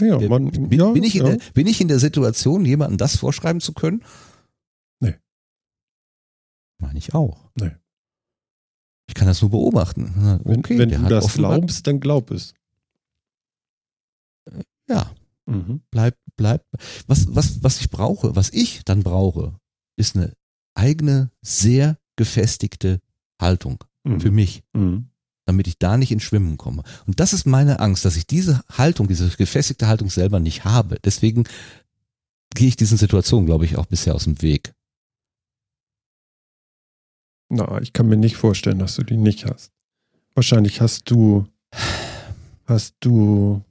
ja, 0.00 0.20
Wer- 0.20 0.28
man, 0.28 0.50
bin, 0.50 0.70
ja, 0.78 0.90
bin, 0.92 1.02
ich 1.02 1.16
in 1.16 1.26
ja. 1.26 1.36
der, 1.36 1.44
bin 1.52 1.66
ich 1.66 1.80
in 1.80 1.88
der 1.88 1.98
Situation, 1.98 2.64
jemandem 2.64 2.96
das 2.98 3.16
vorschreiben 3.16 3.60
zu 3.60 3.72
können? 3.72 4.04
Nee. 5.00 5.16
Meine 6.78 6.98
ich 6.98 7.12
auch. 7.14 7.50
Nee. 7.58 7.72
Ich 9.08 9.14
kann 9.14 9.26
das 9.26 9.40
nur 9.42 9.50
beobachten. 9.50 10.40
Wenn, 10.44 10.58
Okay, 10.60 10.78
wenn 10.78 10.88
der 10.90 11.00
du 11.00 11.08
das 11.08 11.34
glaubst, 11.34 11.86
dann 11.88 11.98
glaub 11.98 12.30
es. 12.30 12.54
Ja, 14.88 15.10
Mhm. 15.50 15.82
bleib, 15.90 16.16
bleib. 16.36 16.64
Was, 17.06 17.34
was, 17.34 17.62
was 17.62 17.80
ich 17.80 17.90
brauche, 17.90 18.36
was 18.36 18.50
ich 18.50 18.84
dann 18.84 19.02
brauche, 19.02 19.58
ist 19.96 20.16
eine 20.16 20.32
eigene, 20.74 21.30
sehr 21.42 21.98
gefestigte 22.16 23.00
Haltung 23.40 23.82
Mhm. 24.04 24.20
für 24.20 24.30
mich. 24.30 24.62
Mhm. 24.72 25.06
damit 25.46 25.66
ich 25.66 25.78
da 25.78 25.96
nicht 25.96 26.12
ins 26.12 26.22
Schwimmen 26.22 26.56
komme. 26.58 26.84
Und 27.06 27.18
das 27.18 27.32
ist 27.32 27.44
meine 27.44 27.80
Angst, 27.80 28.04
dass 28.04 28.14
ich 28.16 28.24
diese 28.24 28.62
Haltung, 28.70 29.08
diese 29.08 29.28
gefestigte 29.30 29.88
Haltung 29.88 30.08
selber 30.08 30.38
nicht 30.38 30.64
habe. 30.64 30.98
Deswegen 31.04 31.42
gehe 32.54 32.68
ich 32.68 32.76
diesen 32.76 32.96
Situationen, 32.98 33.46
glaube 33.46 33.64
ich, 33.64 33.76
auch 33.76 33.86
bisher 33.86 34.14
aus 34.14 34.24
dem 34.24 34.40
Weg. 34.42 34.72
Na, 37.48 37.80
ich 37.80 37.92
kann 37.92 38.06
mir 38.08 38.16
nicht 38.16 38.36
vorstellen, 38.36 38.78
dass 38.78 38.94
du 38.94 39.02
die 39.02 39.16
nicht 39.16 39.44
hast. 39.44 39.72
Wahrscheinlich 40.34 40.80
hast 40.80 41.10
du, 41.10 41.48
hast 42.66 42.94
du 43.00 43.62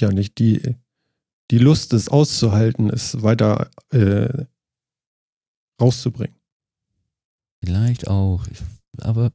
ja 0.00 0.10
nicht 0.10 0.38
die, 0.38 0.76
die 1.50 1.58
Lust, 1.58 1.92
es 1.92 2.08
auszuhalten, 2.08 2.90
es 2.90 3.22
weiter 3.22 3.70
äh, 3.90 4.46
rauszubringen. 5.80 6.36
Vielleicht 7.64 8.08
auch. 8.08 8.46
Ich, 8.48 8.62
aber. 8.98 9.32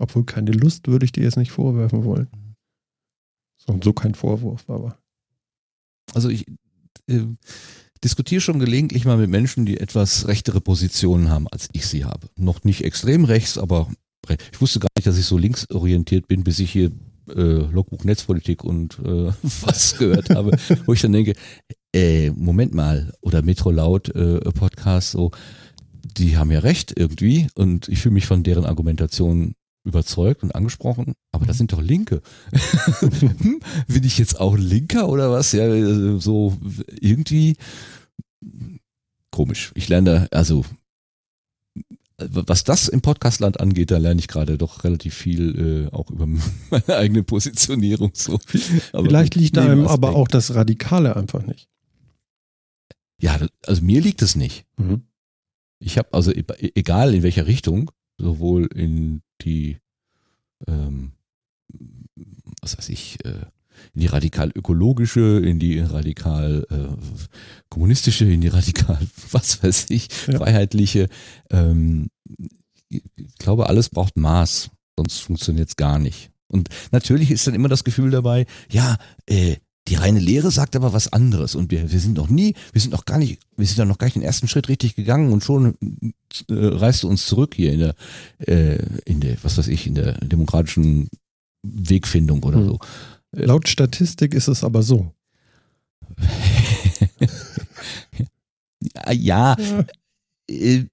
Obwohl 0.00 0.24
keine 0.24 0.52
Lust 0.52 0.86
würde 0.86 1.04
ich 1.04 1.12
dir 1.12 1.24
jetzt 1.24 1.36
nicht 1.36 1.50
vorwerfen 1.50 2.04
wollen. 2.04 2.28
So 3.56 3.72
und 3.72 3.82
so 3.82 3.92
kein 3.92 4.14
Vorwurf, 4.14 4.68
aber. 4.70 4.96
Also 6.14 6.28
ich 6.28 6.46
äh, 7.08 7.26
diskutiere 8.04 8.40
schon 8.40 8.60
gelegentlich 8.60 9.04
mal 9.04 9.16
mit 9.16 9.28
Menschen, 9.28 9.66
die 9.66 9.78
etwas 9.78 10.28
rechtere 10.28 10.60
Positionen 10.60 11.30
haben, 11.30 11.48
als 11.48 11.68
ich 11.72 11.86
sie 11.86 12.04
habe. 12.04 12.28
Noch 12.36 12.62
nicht 12.64 12.84
extrem 12.84 13.24
rechts, 13.24 13.58
aber 13.58 13.90
ich 14.52 14.60
wusste 14.60 14.78
gar 14.78 14.88
nicht, 14.96 15.06
dass 15.06 15.18
ich 15.18 15.24
so 15.24 15.36
linksorientiert 15.36 16.28
bin, 16.28 16.44
bis 16.44 16.58
ich 16.60 16.70
hier 16.70 16.92
äh, 17.30 17.72
Logbuch 17.72 18.04
Netzpolitik 18.04 18.64
und 18.64 18.98
äh, 19.00 19.32
was 19.62 19.98
gehört 19.98 20.30
habe, 20.30 20.56
wo 20.86 20.92
ich 20.92 21.02
dann 21.02 21.12
denke, 21.12 21.34
äh, 21.94 22.30
Moment 22.30 22.74
mal, 22.74 23.12
oder 23.20 23.42
Metro 23.42 23.70
Laut 23.70 24.08
äh, 24.14 24.40
Podcast, 24.52 25.12
so, 25.12 25.30
die 26.16 26.36
haben 26.36 26.50
ja 26.50 26.60
recht 26.60 26.92
irgendwie 26.96 27.48
und 27.54 27.88
ich 27.88 28.00
fühle 28.00 28.14
mich 28.14 28.26
von 28.26 28.42
deren 28.42 28.64
Argumentation 28.64 29.54
überzeugt 29.84 30.42
und 30.42 30.54
angesprochen, 30.54 31.14
aber 31.32 31.46
das 31.46 31.58
sind 31.58 31.72
doch 31.72 31.80
Linke. 31.80 32.20
bin 33.88 34.04
ich 34.04 34.18
jetzt 34.18 34.38
auch 34.38 34.56
Linker 34.56 35.08
oder 35.08 35.30
was? 35.30 35.52
Ja, 35.52 35.66
äh, 35.66 36.20
so 36.20 36.56
irgendwie 37.00 37.56
komisch. 39.30 39.72
Ich 39.74 39.88
lerne 39.88 40.28
da, 40.30 40.36
also 40.36 40.64
was 42.18 42.64
das 42.64 42.88
im 42.88 43.00
Podcastland 43.00 43.60
angeht, 43.60 43.90
da 43.92 43.98
lerne 43.98 44.20
ich 44.20 44.28
gerade 44.28 44.58
doch 44.58 44.82
relativ 44.82 45.14
viel 45.14 45.88
äh, 45.88 45.94
auch 45.94 46.10
über 46.10 46.26
meine 46.70 46.96
eigene 46.96 47.22
Positionierung. 47.22 48.10
So. 48.14 48.40
Aber 48.92 49.04
Vielleicht 49.04 49.36
liegt 49.36 49.56
einem 49.56 49.86
aber 49.86 50.16
auch 50.16 50.28
das 50.28 50.54
Radikale 50.54 51.16
einfach 51.16 51.44
nicht. 51.44 51.68
Ja, 53.20 53.38
also 53.66 53.82
mir 53.82 54.00
liegt 54.00 54.22
es 54.22 54.36
nicht. 54.36 54.66
Mhm. 54.76 55.02
Ich 55.80 55.98
habe 55.98 56.12
also 56.12 56.32
e-, 56.32 56.44
egal 56.74 57.14
in 57.14 57.22
welcher 57.22 57.46
Richtung, 57.46 57.90
sowohl 58.16 58.66
in 58.66 59.22
die, 59.42 59.78
ähm, 60.66 61.12
was 62.60 62.78
weiß 62.78 62.88
ich, 62.88 63.24
äh, 63.24 63.46
in 63.94 64.00
die 64.00 64.06
radikal 64.06 64.50
ökologische, 64.54 65.40
in 65.44 65.58
die 65.58 65.80
radikal 65.80 66.66
äh, 66.70 66.96
kommunistische, 67.68 68.24
in 68.24 68.40
die 68.40 68.48
radikal, 68.48 68.98
was 69.30 69.62
weiß 69.62 69.86
ich, 69.90 70.08
ja. 70.26 70.38
freiheitliche. 70.38 71.08
Ähm, 71.50 72.08
ich 72.88 73.02
glaube, 73.38 73.68
alles 73.68 73.88
braucht 73.88 74.16
Maß, 74.16 74.70
sonst 74.96 75.20
funktioniert 75.20 75.68
es 75.68 75.76
gar 75.76 75.98
nicht. 75.98 76.30
Und 76.48 76.68
natürlich 76.90 77.30
ist 77.30 77.46
dann 77.46 77.54
immer 77.54 77.68
das 77.68 77.84
Gefühl 77.84 78.10
dabei, 78.10 78.46
ja, 78.70 78.96
äh, 79.26 79.56
die 79.88 79.94
reine 79.94 80.20
Lehre 80.20 80.50
sagt 80.50 80.76
aber 80.76 80.92
was 80.92 81.12
anderes 81.12 81.54
und 81.54 81.70
wir, 81.70 81.90
wir 81.90 82.00
sind 82.00 82.14
noch 82.14 82.28
nie, 82.28 82.54
wir 82.72 82.80
sind 82.80 82.90
noch 82.90 83.06
gar 83.06 83.18
nicht, 83.18 83.40
wir 83.56 83.66
sind 83.66 83.78
ja 83.78 83.84
noch 83.84 83.98
gar 83.98 84.06
nicht 84.06 84.16
den 84.16 84.22
ersten 84.22 84.48
Schritt 84.48 84.68
richtig 84.68 84.94
gegangen 84.94 85.32
und 85.32 85.42
schon 85.42 85.76
äh, 86.48 86.54
reißt 86.54 87.02
du 87.02 87.08
uns 87.08 87.26
zurück 87.26 87.54
hier 87.54 87.72
in 87.72 87.78
der, 87.80 87.94
äh, 88.46 88.78
in 89.06 89.20
der, 89.20 89.36
was 89.42 89.56
weiß 89.56 89.68
ich, 89.68 89.86
in 89.86 89.94
der 89.94 90.12
demokratischen 90.18 91.08
Wegfindung 91.62 92.42
oder 92.42 92.58
hm. 92.58 92.66
so. 92.66 92.78
Laut 93.32 93.68
Statistik 93.68 94.34
ist 94.34 94.48
es 94.48 94.64
aber 94.64 94.82
so. 94.82 95.12
ja, 99.10 99.12
ja. 99.12 99.56
Äh, 100.50 100.84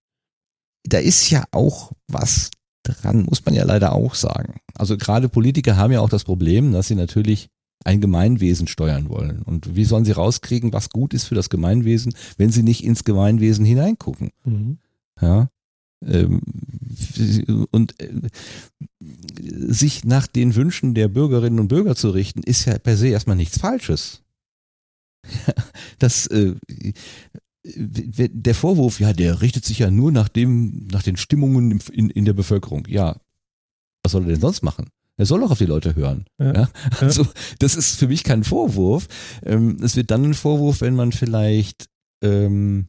da 0.83 0.99
ist 0.99 1.29
ja 1.29 1.45
auch 1.51 1.93
was 2.07 2.51
dran, 2.83 3.23
muss 3.23 3.43
man 3.45 3.55
ja 3.55 3.63
leider 3.63 3.93
auch 3.93 4.15
sagen. 4.15 4.59
Also 4.75 4.97
gerade 4.97 5.29
Politiker 5.29 5.77
haben 5.77 5.91
ja 5.91 6.01
auch 6.01 6.09
das 6.09 6.23
Problem, 6.23 6.71
dass 6.71 6.87
sie 6.87 6.95
natürlich 6.95 7.49
ein 7.83 8.01
Gemeinwesen 8.01 8.67
steuern 8.67 9.09
wollen. 9.09 9.41
Und 9.43 9.75
wie 9.75 9.85
sollen 9.85 10.05
sie 10.05 10.11
rauskriegen, 10.11 10.73
was 10.73 10.89
gut 10.89 11.13
ist 11.13 11.25
für 11.25 11.35
das 11.35 11.49
Gemeinwesen, 11.49 12.13
wenn 12.37 12.51
sie 12.51 12.63
nicht 12.63 12.83
ins 12.83 13.03
Gemeinwesen 13.03 13.65
hineingucken? 13.65 14.31
Mhm. 14.43 14.79
Ja. 15.21 15.49
Ähm, 16.06 16.41
und 17.72 17.99
äh, 17.99 18.11
sich 18.99 20.06
nach 20.06 20.27
den 20.27 20.56
Wünschen 20.56 20.94
der 20.94 21.07
Bürgerinnen 21.07 21.60
und 21.60 21.68
Bürger 21.68 21.95
zu 21.95 22.10
richten, 22.10 22.41
ist 22.44 22.65
ja 22.65 22.77
per 22.77 22.98
se 22.98 23.10
erstmal 23.10 23.36
nichts 23.36 23.60
Falsches. 23.60 24.22
Das, 25.98 26.27
äh, 26.27 26.56
der 27.64 28.53
Vorwurf, 28.53 28.99
ja, 28.99 29.14
der 29.14 29.41
richtet 29.41 29.64
sich 29.64 29.80
ja 29.80 29.90
nur 29.90 30.11
nach 30.11 30.27
dem, 30.27 30.88
nach 30.91 31.03
den 31.03 31.15
Stimmungen 31.15 31.80
in, 31.94 32.10
in 32.10 32.26
der 32.26 32.34
Bevölkerung. 32.34 32.86
Ja, 32.88 33.15
was 34.03 34.11
soll 34.11 34.23
er 34.23 34.27
denn 34.27 34.41
sonst 34.41 34.61
machen? 34.61 34.90
Er 35.18 35.26
soll 35.26 35.40
doch 35.40 35.52
auf 35.52 35.57
die 35.57 35.65
Leute 35.65 35.95
hören. 35.95 36.26
Ja. 36.38 36.53
ja? 36.53 36.69
Also, 36.99 37.26
das 37.60 37.76
ist 37.76 37.98
für 37.98 38.07
mich 38.07 38.23
kein 38.23 38.44
Vorwurf. 38.44 39.07
Ähm, 39.44 39.77
es 39.82 39.95
wird 39.95 40.11
dann 40.11 40.26
ein 40.26 40.34
Vorwurf, 40.34 40.82
wenn 40.82 40.95
man 40.95 41.11
vielleicht 41.11 41.88
ähm, 42.22 42.88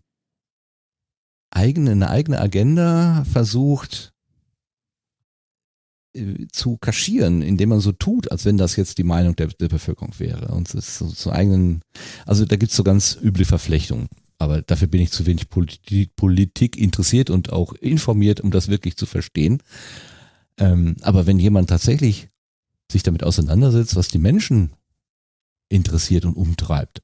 eigene, 1.51 1.93
eine 1.93 2.10
eigene 2.10 2.40
Agenda 2.40 3.24
versucht 3.24 4.12
äh, 6.14 6.47
zu 6.52 6.77
kaschieren, 6.78 7.43
indem 7.43 7.70
man 7.70 7.81
so 7.81 7.93
tut, 7.93 8.31
als 8.31 8.44
wenn 8.44 8.56
das 8.56 8.77
jetzt 8.77 8.98
die 8.98 9.05
Meinung 9.05 9.36
der, 9.36 9.48
der 9.48 9.68
Bevölkerung 9.68 10.12
wäre. 10.18 10.48
Und 10.48 10.74
es 10.74 10.98
so 10.98 11.09
zu 11.09 11.32
eigenen, 11.32 11.82
also 12.24 12.44
da 12.44 12.56
gibt's 12.56 12.77
so 12.77 12.85
ganz 12.85 13.18
üble 13.23 13.44
Verflechtungen. 13.44 14.09
Aber 14.39 14.62
dafür 14.62 14.89
bin 14.89 15.01
ich 15.01 15.12
zu 15.12 15.24
wenig 15.27 15.48
Politik, 15.48 16.14
Politik 16.16 16.77
interessiert 16.77 17.31
und 17.31 17.52
auch 17.52 17.73
informiert, 17.74 18.40
um 18.40 18.51
das 18.51 18.68
wirklich 18.68 18.97
zu 18.97 19.06
verstehen. 19.06 19.62
Ähm, 20.59 20.97
aber 21.02 21.27
wenn 21.27 21.39
jemand 21.39 21.70
tatsächlich 21.70 22.28
sich 22.90 23.02
damit 23.02 23.24
auseinandersetzt, 23.24 23.97
was 23.97 24.09
die 24.09 24.18
Menschen 24.18 24.73
interessiert 25.68 26.24
und 26.24 26.36
umtreibt, 26.36 27.02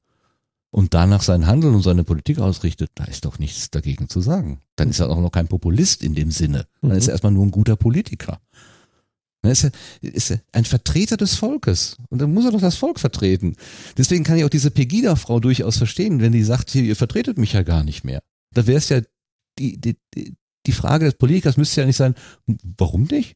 und 0.73 0.95
danach 0.95 1.21
sein 1.21 1.45
Handeln 1.45 1.75
und 1.75 1.83
seine 1.83 2.03
Politik 2.03 2.39
ausrichtet, 2.39 2.89
da 2.95 3.03
ist 3.03 3.25
doch 3.25 3.37
nichts 3.37 3.69
dagegen 3.69 4.09
zu 4.09 4.21
sagen. 4.21 4.59
Dann 4.75 4.89
ist 4.89 4.99
er 4.99 5.11
auch 5.11 5.21
noch 5.21 5.31
kein 5.31 5.47
Populist 5.47 6.01
in 6.01 6.15
dem 6.15 6.31
Sinne. 6.31 6.65
Dann 6.81 6.91
mhm. 6.91 6.97
ist 6.97 7.07
er 7.07 7.11
erstmal 7.11 7.31
nur 7.31 7.45
ein 7.45 7.51
guter 7.51 7.75
Politiker. 7.75 8.41
Dann 9.43 9.51
ist 9.51 9.65
er, 9.65 9.71
ist 10.01 10.31
er 10.31 10.41
ein 10.51 10.65
Vertreter 10.65 11.15
des 11.15 11.35
Volkes. 11.35 11.97
Und 12.09 12.23
dann 12.23 12.33
muss 12.33 12.45
er 12.45 12.51
doch 12.51 12.59
das 12.59 12.75
Volk 12.75 12.99
vertreten. 12.99 13.55
Deswegen 13.99 14.23
kann 14.23 14.35
ich 14.37 14.45
auch 14.45 14.49
diese 14.49 14.71
Pegida-Frau 14.71 15.39
durchaus 15.39 15.77
verstehen, 15.77 16.21
wenn 16.21 16.31
die 16.31 16.43
sagt, 16.43 16.71
hier, 16.71 16.81
ihr 16.81 16.95
vertretet 16.95 17.37
mich 17.37 17.53
ja 17.53 17.61
gar 17.61 17.83
nicht 17.83 18.03
mehr. 18.03 18.23
Da 18.55 18.65
wäre 18.65 18.79
es 18.79 18.89
ja, 18.89 19.01
die, 19.59 19.79
die, 19.79 19.95
die 20.65 20.71
Frage 20.71 21.05
des 21.05 21.13
Politikers 21.13 21.55
müsste 21.55 21.81
ja 21.81 21.87
nicht 21.87 21.97
sein, 21.97 22.15
warum 22.79 23.03
nicht? 23.03 23.35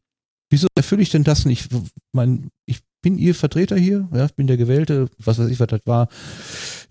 Wieso 0.50 0.66
erfülle 0.74 1.04
ich 1.04 1.12
denn 1.12 1.24
das 1.24 1.46
nicht? 1.46 1.70
Mein, 2.14 2.50
ich 2.66 2.80
bin 3.04 3.20
Ihr 3.20 3.36
Vertreter 3.36 3.78
hier, 3.78 4.10
ja, 4.12 4.26
ich 4.26 4.34
bin 4.34 4.48
der 4.48 4.58
Gewählte, 4.58 5.10
was 5.20 5.38
weiß 5.38 5.50
ich, 5.50 5.60
was 5.60 5.68
das 5.68 5.82
war, 5.86 6.10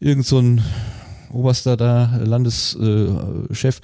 irgend 0.00 0.26
so 0.26 0.38
ein 0.38 0.62
oberster 1.30 1.76
da, 1.76 2.16
Landeschef. 2.16 3.78
Äh, 3.78 3.80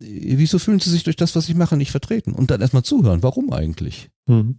Wieso 0.00 0.58
fühlen 0.58 0.80
Sie 0.80 0.90
sich 0.90 1.04
durch 1.04 1.16
das, 1.16 1.34
was 1.34 1.48
ich 1.48 1.54
mache, 1.54 1.76
nicht 1.76 1.90
vertreten? 1.90 2.32
Und 2.32 2.50
dann 2.50 2.60
erstmal 2.60 2.82
zuhören. 2.82 3.22
Warum 3.22 3.52
eigentlich? 3.52 4.10
Mhm. 4.26 4.58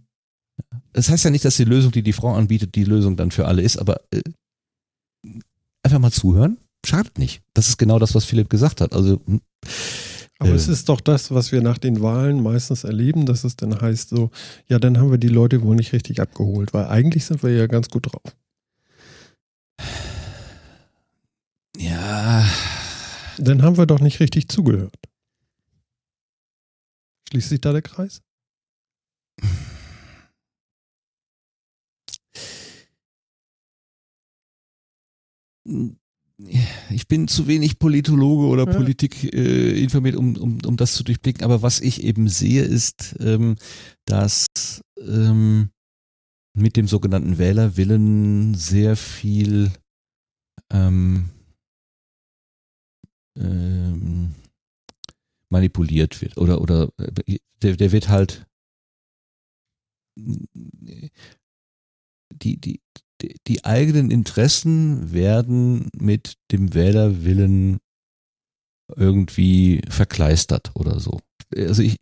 Das 0.92 1.10
heißt 1.10 1.24
ja 1.24 1.30
nicht, 1.30 1.44
dass 1.44 1.56
die 1.56 1.64
Lösung, 1.64 1.92
die 1.92 2.02
die 2.02 2.14
Frau 2.14 2.34
anbietet, 2.34 2.74
die 2.74 2.84
Lösung 2.84 3.16
dann 3.16 3.30
für 3.30 3.46
alle 3.46 3.62
ist, 3.62 3.76
aber 3.76 4.00
äh, 4.10 4.22
einfach 5.82 5.98
mal 5.98 6.10
zuhören, 6.10 6.56
schadet 6.84 7.18
nicht. 7.18 7.42
Das 7.54 7.68
ist 7.68 7.76
genau 7.76 7.98
das, 7.98 8.14
was 8.14 8.24
Philipp 8.24 8.48
gesagt 8.48 8.80
hat. 8.80 8.94
Also 8.94 9.20
hm, 9.26 9.40
aber 10.38 10.50
äh, 10.50 10.54
es 10.54 10.68
ist 10.68 10.88
doch 10.88 11.00
das, 11.00 11.30
was 11.30 11.52
wir 11.52 11.62
nach 11.62 11.78
den 11.78 12.02
Wahlen 12.02 12.42
meistens 12.42 12.84
erleben, 12.84 13.26
dass 13.26 13.44
es 13.44 13.56
dann 13.56 13.80
heißt 13.80 14.10
so, 14.10 14.30
ja, 14.68 14.78
dann 14.78 14.98
haben 14.98 15.10
wir 15.10 15.18
die 15.18 15.28
Leute 15.28 15.62
wohl 15.62 15.76
nicht 15.76 15.92
richtig 15.92 16.20
abgeholt, 16.20 16.74
weil 16.74 16.86
eigentlich 16.86 17.24
sind 17.24 17.42
wir 17.42 17.50
ja 17.50 17.66
ganz 17.66 17.88
gut 17.88 18.06
drauf. 18.12 18.36
Ja. 21.78 22.44
Dann 23.38 23.62
haben 23.62 23.76
wir 23.76 23.86
doch 23.86 24.00
nicht 24.00 24.20
richtig 24.20 24.48
zugehört. 24.48 24.96
Schließt 27.28 27.48
sich 27.48 27.60
da 27.60 27.72
der 27.72 27.82
Kreis? 27.82 28.22
ich 36.90 37.08
bin 37.08 37.28
zu 37.28 37.46
wenig 37.46 37.78
Politologe 37.78 38.46
oder 38.46 38.66
ja. 38.66 38.72
Politik 38.76 39.32
äh, 39.34 39.82
informiert, 39.82 40.16
um, 40.16 40.36
um, 40.36 40.58
um 40.64 40.76
das 40.76 40.94
zu 40.94 41.02
durchblicken. 41.02 41.44
Aber 41.44 41.62
was 41.62 41.80
ich 41.80 42.04
eben 42.04 42.28
sehe, 42.28 42.62
ist, 42.62 43.16
ähm, 43.20 43.56
dass 44.04 44.46
ähm, 45.00 45.70
mit 46.54 46.76
dem 46.76 46.88
sogenannten 46.88 47.38
Wählerwillen 47.38 48.54
sehr 48.54 48.96
viel 48.96 49.72
ähm, 50.70 51.30
ähm, 53.36 54.34
manipuliert 55.48 56.20
wird. 56.20 56.36
Oder, 56.36 56.60
oder 56.60 56.90
äh, 56.98 57.38
der, 57.62 57.76
der 57.76 57.92
wird 57.92 58.08
halt 58.08 58.46
die, 62.32 62.58
die, 62.60 62.80
die 63.46 63.64
eigenen 63.64 64.10
Interessen 64.10 65.12
werden 65.12 65.90
mit 65.96 66.36
dem 66.50 66.74
Wählerwillen 66.74 67.78
irgendwie 68.94 69.82
verkleistert 69.88 70.70
oder 70.74 71.00
so. 71.00 71.20
Also 71.54 71.82
ich, 71.82 71.96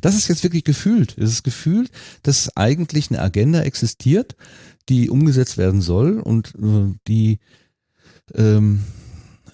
das 0.00 0.14
ist 0.14 0.28
jetzt 0.28 0.42
wirklich 0.42 0.64
gefühlt. 0.64 1.16
Es 1.18 1.30
ist 1.30 1.42
gefühlt, 1.42 1.90
dass 2.22 2.56
eigentlich 2.56 3.10
eine 3.10 3.20
Agenda 3.20 3.62
existiert, 3.62 4.36
die 4.88 5.10
umgesetzt 5.10 5.56
werden 5.58 5.80
soll 5.80 6.20
und 6.20 6.54
äh, 6.56 6.94
die 7.08 7.38
ähm, 8.34 8.82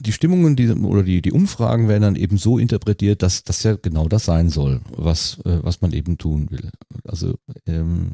die 0.03 0.13
Stimmungen 0.13 0.57
die, 0.57 0.69
oder 0.71 1.03
die, 1.03 1.23
die 1.23 1.33
Umfragen 1.33 1.89
werden 1.89 2.03
dann 2.03 2.17
eben 2.17 2.39
so 2.39 2.59
interpretiert, 2.59 3.23
dass 3.23 3.45
das 3.45 3.63
ja 3.63 3.77
genau 3.77 4.09
das 4.09 4.25
sein 4.25 4.51
soll, 4.51 4.81
was, 4.91 5.39
äh, 5.45 5.63
was 5.63 5.81
man 5.81 5.93
eben 5.93 6.19
tun 6.19 6.51
will. 6.51 6.71
Also 7.05 7.37
ähm, 7.67 8.13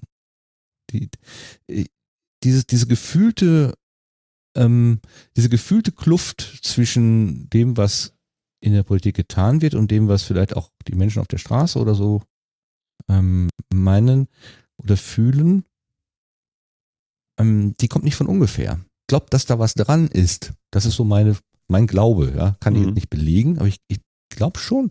die, 0.91 1.09
äh, 1.69 1.87
diese, 2.43 2.65
diese 2.65 2.87
gefühlte 2.87 3.75
ähm, 4.59 5.01
diese 5.37 5.49
gefühlte 5.49 5.93
Kluft 5.93 6.61
zwischen 6.63 7.49
dem, 7.51 7.77
was 7.77 8.15
in 8.61 8.73
der 8.73 8.83
Politik 8.83 9.15
getan 9.15 9.63
wird 9.63 9.75
und 9.75 9.91
dem, 9.91 10.09
was 10.09 10.25
vielleicht 10.25 10.57
auch 10.57 10.71
die 10.89 10.97
Menschen 10.97 11.21
auf 11.21 11.29
der 11.29 11.39
Straße 11.39 11.79
oder 11.79 11.95
so 11.95 12.23
ähm, 13.09 13.49
meinen 13.73 14.27
oder 14.77 14.97
fühlen, 14.97 15.65
ähm, 17.39 17.75
die 17.81 17.89
kommt 17.89 18.05
nicht 18.05 18.17
von 18.17 18.27
ungefähr. 18.27 18.81
Glaubt, 19.07 19.33
dass 19.33 19.47
da 19.47 19.59
was 19.59 19.75
dran 19.75 20.09
ist. 20.09 20.53
Das 20.71 20.85
ist 20.85 20.97
so 20.97 21.05
meine, 21.05 21.37
mein 21.69 21.87
Glaube, 21.87 22.33
ja. 22.37 22.57
Kann 22.61 22.75
mhm. 22.75 22.89
ich 22.89 22.95
nicht 22.95 23.11
belegen, 23.11 23.59
aber 23.59 23.69
ich, 23.69 23.79
ich 23.89 24.01
glaube 24.31 24.59
schon, 24.59 24.91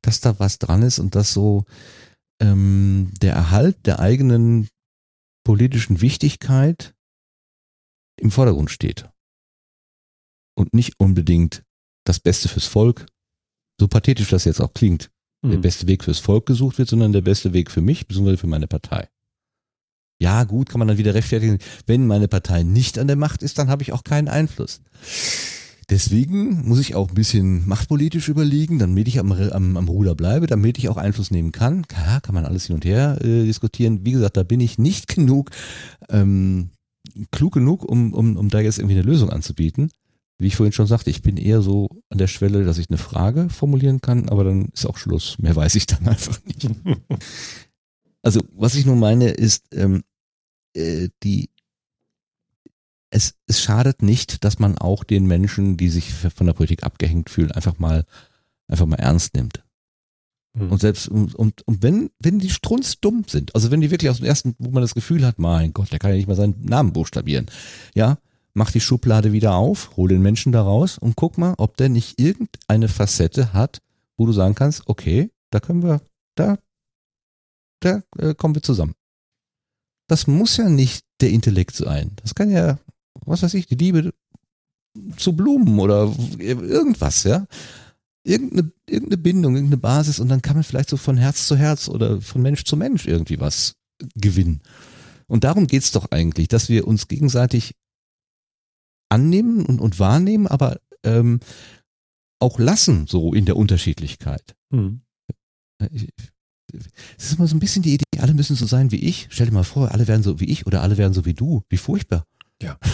dass 0.00 0.20
da 0.20 0.38
was 0.38 0.58
dran 0.58 0.82
ist 0.82 0.98
und 0.98 1.14
dass 1.14 1.32
so 1.32 1.64
ähm, 2.40 3.12
der 3.20 3.34
Erhalt 3.34 3.86
der 3.86 4.00
eigenen 4.00 4.68
politischen 5.44 6.00
Wichtigkeit 6.00 6.94
im 8.20 8.30
Vordergrund 8.30 8.70
steht. 8.70 9.08
Und 10.54 10.74
nicht 10.74 10.98
unbedingt 10.98 11.64
das 12.04 12.20
Beste 12.20 12.48
fürs 12.48 12.66
Volk, 12.66 13.06
so 13.80 13.88
pathetisch 13.88 14.28
das 14.28 14.44
jetzt 14.44 14.60
auch 14.60 14.74
klingt, 14.74 15.10
mhm. 15.42 15.52
der 15.52 15.58
beste 15.58 15.86
Weg 15.86 16.04
fürs 16.04 16.18
Volk 16.18 16.46
gesucht 16.46 16.78
wird, 16.78 16.88
sondern 16.88 17.12
der 17.12 17.22
beste 17.22 17.52
Weg 17.52 17.70
für 17.70 17.80
mich, 17.80 18.06
beziehungsweise 18.06 18.38
für 18.38 18.46
meine 18.46 18.68
Partei. 18.68 19.08
Ja, 20.20 20.44
gut, 20.44 20.68
kann 20.68 20.78
man 20.78 20.86
dann 20.86 20.98
wieder 20.98 21.14
rechtfertigen. 21.14 21.58
Wenn 21.86 22.06
meine 22.06 22.28
Partei 22.28 22.62
nicht 22.62 22.98
an 22.98 23.08
der 23.08 23.16
Macht 23.16 23.42
ist, 23.42 23.58
dann 23.58 23.68
habe 23.68 23.82
ich 23.82 23.92
auch 23.92 24.04
keinen 24.04 24.28
Einfluss. 24.28 24.80
Deswegen 25.92 26.66
muss 26.66 26.80
ich 26.80 26.94
auch 26.94 27.10
ein 27.10 27.14
bisschen 27.14 27.68
machtpolitisch 27.68 28.30
überlegen, 28.30 28.78
damit 28.78 29.08
ich 29.08 29.18
am, 29.18 29.30
am, 29.30 29.76
am 29.76 29.88
Ruder 29.88 30.14
bleibe, 30.14 30.46
damit 30.46 30.78
ich 30.78 30.88
auch 30.88 30.96
Einfluss 30.96 31.30
nehmen 31.30 31.52
kann. 31.52 31.84
Ja, 31.92 32.18
kann 32.20 32.34
man 32.34 32.46
alles 32.46 32.64
hin 32.64 32.76
und 32.76 32.86
her 32.86 33.18
äh, 33.20 33.44
diskutieren. 33.44 34.00
Wie 34.02 34.12
gesagt, 34.12 34.38
da 34.38 34.42
bin 34.42 34.60
ich 34.60 34.78
nicht 34.78 35.06
genug 35.14 35.50
ähm, 36.08 36.70
klug 37.30 37.52
genug, 37.52 37.84
um, 37.84 38.14
um, 38.14 38.38
um 38.38 38.48
da 38.48 38.60
jetzt 38.60 38.78
irgendwie 38.78 38.94
eine 38.94 39.02
Lösung 39.02 39.28
anzubieten. 39.28 39.90
Wie 40.38 40.46
ich 40.46 40.56
vorhin 40.56 40.72
schon 40.72 40.86
sagte, 40.86 41.10
ich 41.10 41.20
bin 41.20 41.36
eher 41.36 41.60
so 41.60 41.90
an 42.08 42.16
der 42.16 42.26
Schwelle, 42.26 42.64
dass 42.64 42.78
ich 42.78 42.88
eine 42.88 42.96
Frage 42.96 43.50
formulieren 43.50 44.00
kann, 44.00 44.30
aber 44.30 44.44
dann 44.44 44.70
ist 44.72 44.86
auch 44.86 44.96
Schluss. 44.96 45.38
Mehr 45.40 45.54
weiß 45.54 45.74
ich 45.74 45.84
dann 45.84 46.08
einfach 46.08 46.38
nicht. 46.46 46.70
also, 48.22 48.40
was 48.54 48.76
ich 48.76 48.86
nun 48.86 48.98
meine, 48.98 49.28
ist, 49.28 49.66
ähm, 49.74 50.04
äh, 50.74 51.10
die, 51.22 51.50
es, 53.12 53.34
es 53.46 53.60
schadet 53.60 54.02
nicht, 54.02 54.42
dass 54.44 54.58
man 54.58 54.78
auch 54.78 55.04
den 55.04 55.26
Menschen, 55.26 55.76
die 55.76 55.90
sich 55.90 56.12
von 56.12 56.46
der 56.46 56.54
Politik 56.54 56.82
abgehängt 56.82 57.30
fühlen, 57.30 57.52
einfach 57.52 57.78
mal, 57.78 58.04
einfach 58.68 58.86
mal 58.86 58.96
ernst 58.96 59.34
nimmt. 59.34 59.62
Mhm. 60.54 60.72
Und 60.72 60.80
selbst, 60.80 61.08
und, 61.08 61.34
und, 61.34 61.66
und 61.66 61.82
wenn, 61.82 62.10
wenn 62.18 62.38
die 62.38 62.50
strunzdumm 62.50 63.24
sind, 63.26 63.54
also 63.54 63.70
wenn 63.70 63.82
die 63.82 63.90
wirklich 63.90 64.10
aus 64.10 64.18
dem 64.18 64.26
ersten, 64.26 64.54
wo 64.58 64.70
man 64.70 64.82
das 64.82 64.94
Gefühl 64.94 65.26
hat, 65.26 65.38
mein 65.38 65.72
Gott, 65.72 65.92
der 65.92 65.98
kann 65.98 66.10
ja 66.10 66.16
nicht 66.16 66.28
mal 66.28 66.36
seinen 66.36 66.64
Namen 66.64 66.92
buchstabieren, 66.92 67.46
ja, 67.94 68.18
mach 68.54 68.70
die 68.70 68.80
Schublade 68.80 69.32
wieder 69.32 69.54
auf, 69.54 69.96
hol 69.96 70.08
den 70.08 70.22
Menschen 70.22 70.52
da 70.52 70.62
raus 70.62 70.96
und 70.98 71.14
guck 71.16 71.36
mal, 71.36 71.54
ob 71.58 71.76
der 71.76 71.90
nicht 71.90 72.18
irgendeine 72.18 72.88
Facette 72.88 73.52
hat, 73.52 73.82
wo 74.16 74.26
du 74.26 74.32
sagen 74.32 74.54
kannst, 74.54 74.82
okay, 74.86 75.30
da 75.50 75.60
können 75.60 75.82
wir, 75.82 76.00
da, 76.34 76.58
da 77.80 78.02
äh, 78.18 78.34
kommen 78.34 78.54
wir 78.54 78.62
zusammen. 78.62 78.94
Das 80.08 80.26
muss 80.26 80.56
ja 80.56 80.68
nicht 80.68 81.04
der 81.20 81.30
Intellekt 81.30 81.76
sein. 81.76 82.12
Das 82.22 82.34
kann 82.34 82.50
ja, 82.50 82.78
was 83.24 83.42
weiß 83.42 83.54
ich, 83.54 83.66
die 83.66 83.76
Liebe 83.76 84.12
zu 85.16 85.34
Blumen 85.34 85.78
oder 85.78 86.14
irgendwas, 86.38 87.24
ja 87.24 87.46
irgendeine, 88.24 88.72
irgendeine 88.88 89.18
Bindung, 89.18 89.54
irgendeine 89.54 89.80
Basis 89.80 90.20
und 90.20 90.28
dann 90.28 90.42
kann 90.42 90.54
man 90.56 90.64
vielleicht 90.64 90.90
so 90.90 90.96
von 90.96 91.16
Herz 91.16 91.46
zu 91.46 91.56
Herz 91.56 91.88
oder 91.88 92.20
von 92.20 92.42
Mensch 92.42 92.64
zu 92.64 92.76
Mensch 92.76 93.06
irgendwie 93.06 93.40
was 93.40 93.76
gewinnen. 94.14 94.62
Und 95.26 95.44
darum 95.44 95.66
geht's 95.66 95.92
doch 95.92 96.10
eigentlich, 96.10 96.48
dass 96.48 96.68
wir 96.68 96.86
uns 96.86 97.08
gegenseitig 97.08 97.74
annehmen 99.08 99.64
und, 99.64 99.80
und 99.80 99.98
wahrnehmen, 99.98 100.46
aber 100.46 100.80
ähm, 101.04 101.40
auch 102.38 102.58
lassen, 102.58 103.06
so 103.06 103.34
in 103.34 103.44
der 103.44 103.56
Unterschiedlichkeit. 103.56 104.56
Mhm. 104.70 105.02
Es 105.78 107.24
ist 107.24 107.38
immer 107.38 107.46
so 107.46 107.56
ein 107.56 107.60
bisschen 107.60 107.82
die 107.82 107.94
Idee, 107.94 108.04
alle 108.18 108.34
müssen 108.34 108.56
so 108.56 108.66
sein 108.66 108.90
wie 108.90 109.04
ich. 109.04 109.28
Stell 109.30 109.46
dir 109.46 109.52
mal 109.52 109.64
vor, 109.64 109.92
alle 109.92 110.08
werden 110.08 110.22
so 110.22 110.40
wie 110.40 110.46
ich 110.46 110.66
oder 110.66 110.82
alle 110.82 110.96
werden 110.96 111.12
so 111.12 111.24
wie 111.24 111.34
du. 111.34 111.62
Wie 111.68 111.76
furchtbar. 111.76 112.24
Ja. 112.62 112.78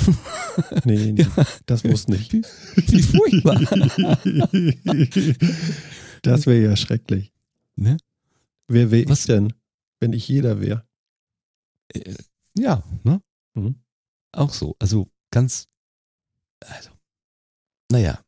Nee, 0.84 1.12
nee 1.12 1.22
ja. 1.22 1.46
das 1.66 1.84
muss 1.84 2.08
nicht. 2.08 2.32
Wie 2.32 3.02
furchtbar. 3.02 3.60
Das 6.22 6.46
wäre 6.46 6.70
ja 6.70 6.74
schrecklich. 6.74 7.32
Ne? 7.76 7.96
Wer 8.66 8.90
wäre 8.90 9.12
ich 9.12 9.24
denn, 9.26 9.52
wenn 10.00 10.12
ich 10.12 10.26
jeder 10.26 10.60
wäre? 10.60 10.84
Äh, 11.94 12.16
ja, 12.58 12.82
ne? 13.04 13.22
Mhm. 13.54 13.76
Auch 14.32 14.52
so. 14.52 14.74
Also 14.80 15.12
ganz, 15.30 15.68
also, 16.58 16.90
naja. 17.88 18.20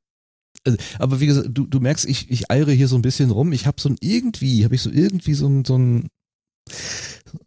Also, 0.65 0.79
aber 1.01 1.19
wie 1.19 1.27
gesagt, 1.27 1.49
du, 1.51 1.67
du 1.67 1.81
merkst, 1.81 2.07
ich, 2.07 2.31
ich 2.31 2.49
eiere 2.49 2.71
hier 2.71 2.87
so 2.87 2.95
ein 2.95 3.03
bisschen 3.03 3.33
rum. 3.33 3.53
Ich 3.53 3.67
habe 3.67 3.81
so 3.81 3.89
ein 3.89 3.97
irgendwie, 4.01 4.65
habe 4.65 4.77
ich 4.77 4.83
so 4.83 4.91
irgendwie 4.91 5.35
so 5.35 5.49
ein, 5.49 5.65
so 5.65 5.77
ein, 5.77 6.09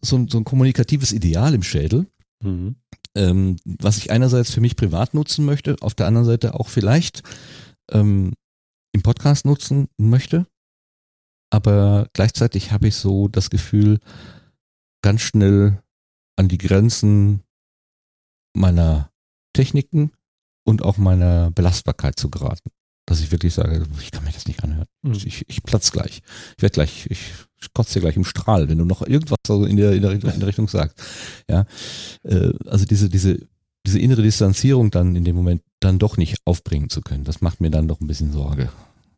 so 0.01 0.17
ein, 0.17 0.27
so 0.27 0.39
ein 0.39 0.43
kommunikatives 0.43 1.13
Ideal 1.13 1.53
im 1.53 1.63
Schädel. 1.63 2.05
Mhm 2.41 2.75
ähm, 3.15 3.57
was 3.65 3.97
ich 3.97 4.11
einerseits 4.11 4.51
für 4.51 4.61
mich 4.61 4.75
privat 4.75 5.13
nutzen 5.13 5.45
möchte, 5.45 5.75
auf 5.81 5.93
der 5.93 6.07
anderen 6.07 6.25
Seite 6.25 6.55
auch 6.55 6.67
vielleicht 6.67 7.23
ähm, 7.91 8.33
im 8.93 9.03
Podcast 9.03 9.45
nutzen 9.45 9.87
möchte. 9.97 10.47
Aber 11.51 12.07
gleichzeitig 12.13 12.71
habe 12.71 12.87
ich 12.87 12.95
so 12.95 13.27
das 13.27 13.49
Gefühl, 13.49 13.99
ganz 15.03 15.21
schnell 15.21 15.81
an 16.35 16.47
die 16.47 16.57
Grenzen 16.57 17.43
meiner 18.55 19.11
Techniken 19.53 20.11
und 20.65 20.81
auch 20.81 20.97
meiner 20.97 21.51
Belastbarkeit 21.51 22.17
zu 22.17 22.29
geraten 22.29 22.72
dass 23.05 23.19
ich 23.19 23.31
wirklich 23.31 23.53
sage, 23.53 23.85
ich 24.01 24.11
kann 24.11 24.23
mir 24.23 24.31
das 24.31 24.47
nicht 24.47 24.63
anhören. 24.63 24.87
Mhm. 25.01 25.13
Ich, 25.13 25.43
ich 25.47 25.63
platz 25.63 25.91
gleich. 25.91 26.21
Ich 26.57 26.63
werde 26.63 26.73
gleich, 26.73 27.07
ich 27.09 27.19
kotze 27.73 27.95
dir 27.95 28.01
gleich 28.01 28.15
im 28.15 28.25
Strahl, 28.25 28.69
wenn 28.69 28.77
du 28.77 28.85
noch 28.85 29.01
irgendwas 29.01 29.37
so 29.45 29.65
in 29.65 29.77
der, 29.77 29.93
in 29.93 30.01
der, 30.01 30.11
Richtung, 30.11 30.31
in 30.31 30.39
der 30.39 30.47
Richtung 30.47 30.67
sagst. 30.67 31.01
Ja, 31.49 31.65
äh, 32.23 32.53
also 32.65 32.85
diese, 32.85 33.09
diese, 33.09 33.39
diese 33.85 33.99
innere 33.99 34.21
Distanzierung 34.21 34.91
dann 34.91 35.15
in 35.15 35.25
dem 35.25 35.35
Moment 35.35 35.61
dann 35.79 35.99
doch 35.99 36.17
nicht 36.17 36.37
aufbringen 36.45 36.89
zu 36.89 37.01
können, 37.01 37.25
das 37.25 37.41
macht 37.41 37.59
mir 37.59 37.69
dann 37.69 37.87
doch 37.87 37.99
ein 37.99 38.07
bisschen 38.07 38.31
Sorge. 38.31 38.69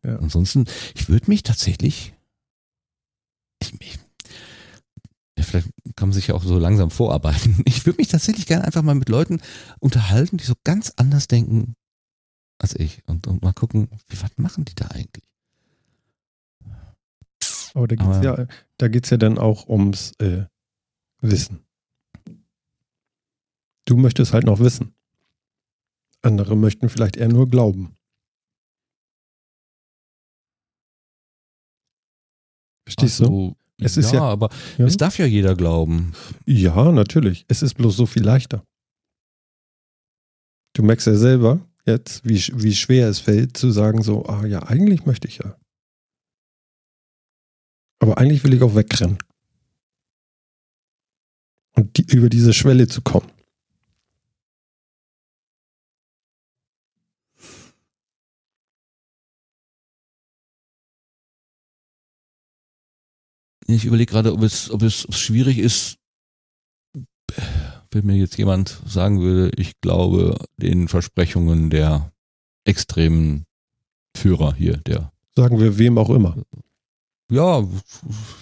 Ja. 0.04 0.18
Ansonsten, 0.18 0.66
ich 0.96 1.10
würde 1.10 1.30
mich 1.30 1.44
tatsächlich, 1.44 2.14
ich, 3.62 3.74
ich, 3.80 4.00
vielleicht 5.40 5.70
kann 5.96 6.10
man 6.10 6.14
sich 6.14 6.28
ja 6.28 6.36
auch 6.36 6.44
so 6.44 6.58
langsam 6.58 6.90
vorarbeiten. 6.90 7.64
Ich 7.68 7.86
würde 7.86 7.98
mich 7.98 8.08
tatsächlich 8.08 8.48
gerne 8.48 8.66
einfach 8.66 8.82
mal 8.82 8.96
mit 8.96 9.10
Leuten 9.10 9.42
unterhalten, 9.80 10.38
die 10.38 10.44
so 10.44 10.56
ganz 10.64 10.94
anders 10.96 11.28
denken 11.28 11.76
als 12.58 12.76
ich. 12.76 13.04
Und, 13.08 13.28
und 13.28 13.42
mal 13.42 13.54
gucken, 13.54 13.90
wie, 14.08 14.22
was 14.22 14.38
machen 14.38 14.66
die 14.66 14.76
da 14.76 14.88
eigentlich? 14.88 15.26
Aber 17.74 17.88
da 17.88 17.96
geht 17.96 18.08
es 18.08 18.24
ja, 18.24 18.48
da 18.78 18.88
geht's 18.88 19.10
ja 19.10 19.18
dann 19.18 19.38
auch 19.38 19.68
ums 19.68 20.14
äh, 20.20 20.46
Wissen. 21.22 21.66
Du 23.86 23.98
möchtest 23.98 24.34
halt 24.34 24.46
noch 24.46 24.60
wissen. 24.60 24.94
Andere 26.22 26.56
möchten 26.56 26.90
vielleicht 26.90 27.18
eher 27.18 27.28
nur 27.28 27.50
glauben. 27.50 27.98
Verstehst 32.86 33.18
so, 33.18 33.26
du? 33.26 33.56
Es 33.78 33.98
ist 33.98 34.12
ja, 34.12 34.20
ja 34.20 34.24
aber 34.24 34.50
ja? 34.78 34.86
es 34.86 34.98
darf 34.98 35.18
ja 35.18 35.26
jeder 35.26 35.56
glauben. 35.56 36.14
Ja, 36.46 36.92
natürlich. 36.92 37.46
Es 37.48 37.62
ist 37.62 37.74
bloß 37.74 37.96
so 37.96 38.06
viel 38.06 38.24
leichter. 38.24 38.64
Du 40.74 40.84
merkst 40.84 41.08
ja 41.08 41.16
selber, 41.16 41.60
jetzt, 41.86 42.26
wie, 42.26 42.38
wie 42.54 42.76
schwer 42.76 43.10
es 43.10 43.20
fällt, 43.20 43.58
zu 43.58 43.72
sagen, 43.72 44.02
so, 44.02 44.26
ah 44.26 44.46
ja, 44.46 44.64
eigentlich 44.64 45.06
möchte 45.06 45.28
ich 45.28 45.38
ja. 45.38 45.56
Aber 48.00 48.18
eigentlich 48.18 48.44
will 48.44 48.54
ich 48.54 48.62
auch 48.62 48.76
wegrennen. 48.76 49.18
Und 51.76 51.98
die, 51.98 52.06
über 52.16 52.30
diese 52.30 52.54
Schwelle 52.54 52.88
zu 52.88 53.02
kommen. 53.02 53.32
Ich 63.68 63.86
überlege 63.86 64.12
gerade, 64.12 64.32
ob 64.32 64.44
es, 64.44 64.70
ob 64.70 64.84
es 64.84 65.08
schwierig 65.18 65.58
ist, 65.58 65.98
wenn 67.96 68.06
mir 68.06 68.16
jetzt 68.18 68.38
jemand 68.38 68.82
sagen 68.86 69.22
würde, 69.22 69.52
ich 69.56 69.80
glaube 69.82 70.38
den 70.58 70.88
Versprechungen 70.88 71.70
der 71.70 72.12
extremen 72.66 73.46
Führer 74.16 74.54
hier, 74.54 74.78
der. 74.78 75.12
Sagen 75.36 75.60
wir 75.60 75.78
wem 75.78 75.98
auch 75.98 76.10
immer. 76.10 76.38
ja, 77.32 77.64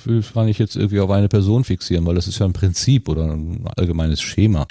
will 0.06 0.24
gar 0.34 0.46
nicht 0.46 0.60
jetzt 0.60 0.76
irgendwie 0.76 1.00
auf 1.00 1.10
eine 1.10 1.30
Person 1.30 1.64
fixieren, 1.64 2.06
weil 2.06 2.16
das 2.16 2.28
ist 2.28 2.40
ja 2.40 2.46
ein 2.46 2.54
Prinzip 2.54 3.10
oder 3.10 3.32
ein 3.32 3.66
allgemeines 3.78 4.22
Schema. 4.22 4.68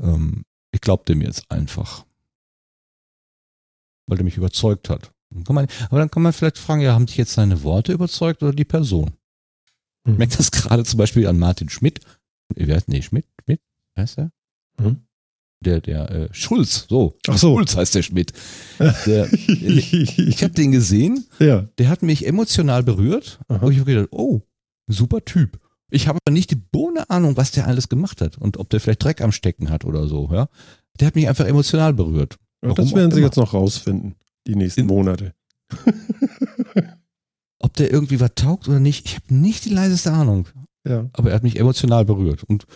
Ähm, 0.00 0.44
ich 0.72 0.80
glaube 0.80 1.04
dem 1.04 1.22
jetzt 1.22 1.50
einfach. 1.50 2.04
Weil 4.06 4.18
der 4.18 4.24
mich 4.24 4.36
überzeugt 4.36 4.88
hat. 4.90 5.12
Man, 5.30 5.66
aber 5.90 5.98
dann 5.98 6.10
kann 6.10 6.22
man 6.22 6.32
vielleicht 6.32 6.58
fragen, 6.58 6.82
ja, 6.82 6.92
haben 6.94 7.06
dich 7.06 7.16
jetzt 7.16 7.32
seine 7.32 7.62
Worte 7.62 7.92
überzeugt 7.92 8.42
oder 8.42 8.52
die 8.52 8.64
Person? 8.64 9.12
Ich 10.04 10.12
Mhm. 10.12 10.18
merke 10.18 10.36
das 10.36 10.50
gerade 10.52 10.84
zum 10.84 10.98
Beispiel 10.98 11.26
an 11.26 11.38
Martin 11.38 11.68
Schmidt. 11.68 12.00
Nee, 12.54 13.02
Schmidt? 13.02 13.26
Schmidt? 13.44 13.60
Heißt 13.96 14.18
der? 14.18 14.30
Mhm. 14.80 15.02
Der, 15.64 15.80
der, 15.80 16.10
äh, 16.10 16.28
Schulz, 16.32 16.86
so. 16.88 17.16
Ach 17.28 17.38
so. 17.38 17.54
Schulz 17.54 17.76
heißt 17.76 17.94
der 17.94 18.02
Schmidt. 18.02 18.32
Der, 19.06 19.32
ich 19.32 20.42
habe 20.44 20.52
den 20.52 20.70
gesehen, 20.70 21.26
ja. 21.38 21.62
der 21.78 21.88
hat 21.88 22.02
mich 22.02 22.26
emotional 22.26 22.82
berührt. 22.82 23.40
Aha. 23.48 23.64
Und 23.64 23.72
ich 23.72 23.78
habe 23.80 23.90
gedacht, 23.90 24.08
oh, 24.12 24.42
super 24.86 25.24
Typ. 25.24 25.58
Ich 25.88 26.08
habe 26.08 26.18
aber 26.24 26.32
nicht 26.32 26.50
die 26.50 26.56
Bohne 26.56 27.08
Ahnung, 27.10 27.36
was 27.36 27.52
der 27.52 27.66
alles 27.66 27.88
gemacht 27.88 28.20
hat 28.20 28.36
und 28.38 28.58
ob 28.58 28.68
der 28.70 28.80
vielleicht 28.80 29.02
Dreck 29.02 29.22
am 29.22 29.32
Stecken 29.32 29.70
hat 29.70 29.84
oder 29.84 30.08
so, 30.08 30.28
ja. 30.32 30.48
Der 31.00 31.06
hat 31.06 31.14
mich 31.14 31.28
einfach 31.28 31.46
emotional 31.46 31.94
berührt. 31.94 32.38
Warum 32.60 32.76
das 32.76 32.94
werden 32.94 33.10
sie 33.10 33.18
immer. 33.18 33.26
jetzt 33.28 33.36
noch 33.36 33.54
rausfinden, 33.54 34.14
die 34.46 34.56
nächsten 34.56 34.80
In- 34.82 34.86
Monate. 34.86 35.34
Ob 37.58 37.74
der 37.74 37.90
irgendwie 37.90 38.20
was 38.20 38.34
taugt 38.34 38.68
oder 38.68 38.80
nicht, 38.80 39.06
ich 39.06 39.14
habe 39.16 39.34
nicht 39.34 39.64
die 39.64 39.70
leiseste 39.70 40.12
Ahnung. 40.12 40.48
Ja. 40.86 41.10
aber 41.14 41.30
er 41.30 41.36
hat 41.36 41.42
mich 41.42 41.58
emotional 41.58 42.04
berührt. 42.04 42.44
Und 42.44 42.66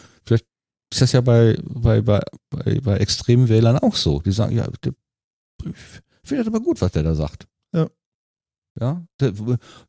ist 0.92 1.00
das 1.00 1.12
ja 1.12 1.20
bei, 1.20 1.56
bei, 1.62 2.00
bei, 2.00 2.20
bei, 2.50 2.80
bei 2.80 2.96
extremen 2.96 3.48
Wählern 3.48 3.78
auch 3.78 3.94
so. 3.94 4.20
Die 4.20 4.32
sagen, 4.32 4.56
ja, 4.56 4.66
der, 4.84 4.92
ich 5.64 6.28
finde 6.28 6.44
das 6.44 6.52
aber 6.52 6.60
gut, 6.60 6.80
was 6.80 6.92
der 6.92 7.02
da 7.02 7.14
sagt. 7.14 7.46
Ja. 7.72 7.88
Ja, 8.78 9.04
der, 9.20 9.32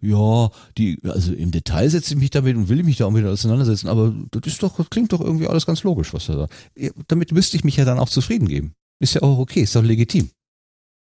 ja, 0.01 0.49
die, 0.77 0.99
also 1.03 1.33
im 1.33 1.51
Detail 1.51 1.89
setze 1.89 2.13
ich 2.13 2.19
mich 2.19 2.31
damit 2.31 2.57
und 2.57 2.67
will 2.67 2.83
mich 2.83 2.97
da 2.97 3.05
auch 3.05 3.11
mit 3.11 3.25
auseinandersetzen, 3.25 3.87
aber 3.87 4.13
das 4.31 4.41
ist 4.45 4.63
doch, 4.63 4.75
das 4.77 4.89
klingt 4.89 5.13
doch 5.13 5.21
irgendwie 5.21 5.47
alles 5.47 5.65
ganz 5.65 5.83
logisch, 5.83 6.13
was 6.13 6.27
er 6.29 6.37
sagt. 6.37 6.53
Ja, 6.75 6.89
damit 7.07 7.31
müsste 7.31 7.57
ich 7.57 7.63
mich 7.63 7.77
ja 7.77 7.85
dann 7.85 7.99
auch 7.99 8.09
zufrieden 8.09 8.47
geben. 8.47 8.73
Ist 8.99 9.13
ja 9.13 9.21
auch 9.21 9.37
okay, 9.37 9.61
ist 9.61 9.75
doch 9.75 9.83
legitim. 9.83 10.31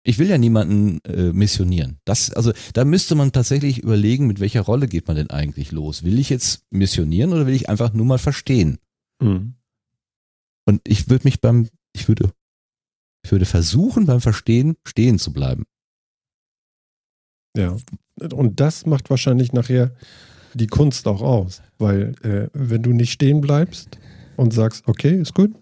Ich 0.06 0.18
will 0.18 0.28
ja 0.28 0.36
niemanden 0.36 1.00
äh, 1.04 1.32
missionieren. 1.32 1.98
Das, 2.04 2.30
also 2.30 2.52
da 2.74 2.84
müsste 2.84 3.14
man 3.14 3.32
tatsächlich 3.32 3.78
überlegen, 3.78 4.26
mit 4.26 4.40
welcher 4.40 4.60
Rolle 4.60 4.86
geht 4.86 5.08
man 5.08 5.16
denn 5.16 5.30
eigentlich 5.30 5.72
los? 5.72 6.02
Will 6.02 6.18
ich 6.18 6.28
jetzt 6.28 6.64
missionieren 6.70 7.32
oder 7.32 7.46
will 7.46 7.54
ich 7.54 7.70
einfach 7.70 7.94
nur 7.94 8.04
mal 8.04 8.18
verstehen? 8.18 8.78
Mhm. 9.22 9.54
Und 10.66 10.80
ich 10.86 11.08
würde 11.10 11.24
mich 11.24 11.40
beim, 11.40 11.68
ich 11.94 12.08
würde, 12.08 12.32
ich 13.24 13.30
würde 13.32 13.44
versuchen, 13.46 14.06
beim 14.06 14.20
Verstehen 14.20 14.76
stehen 14.86 15.18
zu 15.18 15.32
bleiben. 15.32 15.64
Ja. 17.56 17.76
Und 18.32 18.60
das 18.60 18.86
macht 18.86 19.10
wahrscheinlich 19.10 19.52
nachher 19.52 19.94
die 20.54 20.66
Kunst 20.66 21.06
auch 21.06 21.20
aus. 21.20 21.62
Weil 21.78 22.14
äh, 22.22 22.48
wenn 22.52 22.82
du 22.82 22.92
nicht 22.92 23.12
stehen 23.12 23.40
bleibst 23.40 23.98
und 24.36 24.52
sagst, 24.52 24.86
okay, 24.86 25.20
ist 25.20 25.34
gut, 25.34 25.52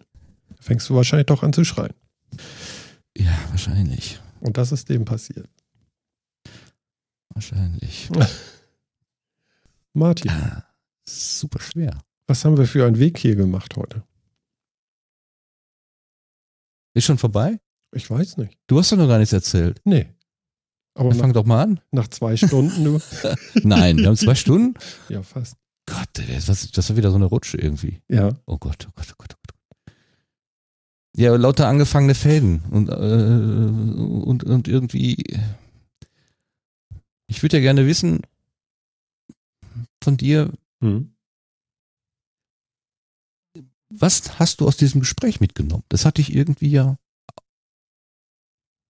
fängst 0.61 0.89
du 0.89 0.95
wahrscheinlich 0.95 1.27
doch 1.27 1.43
an 1.43 1.53
zu 1.53 1.65
schreien. 1.65 1.95
Ja, 3.17 3.37
wahrscheinlich. 3.51 4.21
Und 4.41 4.57
das 4.57 4.73
ist 4.73 4.89
dem 4.89 5.05
passiert. 5.05 5.49
Wahrscheinlich. 7.35 8.09
Martin, 9.95 10.31
Ja, 10.31 10.65
super 11.09 11.61
schwer. 11.61 11.99
was 12.27 12.45
haben 12.45 12.57
wir 12.57 12.67
für 12.67 12.87
einen 12.87 12.99
Weg 12.99 13.19
hier 13.19 13.37
gemacht 13.37 13.77
heute? 13.77 14.03
Ist 16.95 17.05
schon 17.05 17.19
vorbei? 17.19 17.59
Ich 17.95 18.09
weiß 18.11 18.37
nicht. 18.39 18.57
Du 18.67 18.79
hast 18.79 18.93
doch 18.93 18.97
noch 18.97 19.09
gar 19.09 19.19
nichts 19.19 19.33
erzählt. 19.33 19.81
Nee. 19.85 20.07
Aber 20.95 21.09
Dann 21.09 21.19
nach, 21.19 21.25
fang 21.25 21.33
doch 21.33 21.45
mal 21.47 21.63
an. 21.63 21.81
nach 21.91 22.09
zwei 22.09 22.37
Stunden 22.37 22.83
nur. 22.83 23.01
Nein, 23.63 23.99
wir 23.99 24.07
haben 24.09 24.17
zwei 24.17 24.35
Stunden. 24.35 24.75
ja, 25.09 25.23
fast. 25.23 25.57
Gott, 25.87 26.09
das, 26.47 26.71
das 26.71 26.89
war 26.91 26.97
wieder 26.97 27.11
so 27.11 27.17
eine 27.17 27.25
Rutsche 27.25 27.57
irgendwie. 27.59 28.01
Ja. 28.09 28.37
Oh 28.47 28.59
Gott, 28.59 28.87
oh 28.89 28.93
Gott, 28.95 29.09
oh 29.11 29.15
Gott, 29.19 29.35
oh 29.35 29.39
Gott. 29.47 29.95
Ja, 31.17 31.35
lauter 31.37 31.67
angefangene 31.69 32.15
Fäden 32.15 32.63
und, 32.71 32.89
äh, 32.89 32.93
und, 32.93 34.45
und 34.45 34.69
irgendwie. 34.69 35.17
Ich 37.27 37.43
würde 37.43 37.57
ja 37.59 37.63
gerne 37.63 37.87
wissen 37.87 38.21
von 40.03 40.17
dir, 40.17 40.51
Hm. 40.83 41.15
Was 43.99 44.39
hast 44.39 44.61
du 44.61 44.67
aus 44.67 44.77
diesem 44.77 45.01
Gespräch 45.01 45.41
mitgenommen? 45.41 45.85
Das 45.89 46.05
hat 46.05 46.19
dich 46.19 46.35
irgendwie 46.35 46.71
ja 46.71 46.97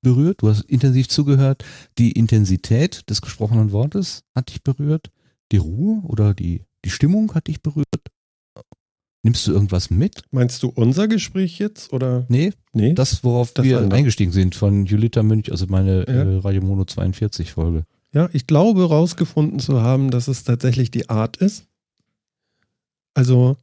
berührt, 0.02 0.42
du 0.42 0.48
hast 0.48 0.62
intensiv 0.62 1.08
zugehört. 1.08 1.64
Die 1.98 2.12
Intensität 2.12 3.08
des 3.08 3.22
gesprochenen 3.22 3.70
Wortes 3.72 4.24
hat 4.34 4.48
dich 4.50 4.62
berührt. 4.62 5.10
Die 5.52 5.58
Ruhe 5.58 6.00
oder 6.04 6.34
die, 6.34 6.64
die 6.84 6.90
Stimmung 6.90 7.34
hat 7.34 7.46
dich 7.46 7.62
berührt. 7.62 7.86
Nimmst 9.24 9.46
du 9.46 9.52
irgendwas 9.52 9.90
mit? 9.90 10.24
Meinst 10.32 10.62
du 10.64 10.68
unser 10.74 11.06
Gespräch 11.06 11.60
jetzt? 11.60 11.92
Oder? 11.92 12.26
Nee, 12.28 12.52
Nee. 12.72 12.94
das, 12.94 13.22
worauf 13.22 13.52
Das 13.52 13.64
wir 13.64 13.78
andere. 13.78 13.96
eingestiegen 13.98 14.32
sind 14.32 14.56
von 14.56 14.84
Julita 14.86 15.22
Münch, 15.22 15.52
also 15.52 15.66
meine 15.68 15.98
Ja. 16.08 16.12
äh, 16.24 16.36
Radio 16.38 16.62
Mono 16.62 16.84
42 16.84 17.52
Folge. 17.52 17.84
Ja, 18.12 18.28
ich 18.32 18.48
glaube, 18.48 18.88
rausgefunden 18.88 19.60
zu 19.60 19.80
haben, 19.80 20.10
dass 20.10 20.26
es 20.26 20.42
tatsächlich 20.42 20.90
die 20.90 21.08
Art 21.08 21.36
ist. 21.36 21.66
Also, 23.14 23.56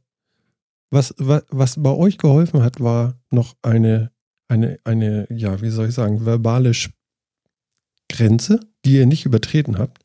was, 0.90 1.14
was, 1.18 1.44
was 1.50 1.82
bei 1.82 1.90
euch 1.90 2.18
geholfen 2.18 2.62
hat, 2.62 2.80
war 2.80 3.18
noch 3.30 3.56
eine, 3.62 4.12
eine, 4.48 4.78
eine, 4.84 5.26
ja, 5.32 5.60
wie 5.62 5.70
soll 5.70 5.88
ich 5.88 5.94
sagen, 5.94 6.24
verbale 6.26 6.72
Grenze, 8.08 8.60
die 8.84 8.96
ihr 8.96 9.06
nicht 9.06 9.24
übertreten 9.24 9.78
habt. 9.78 10.04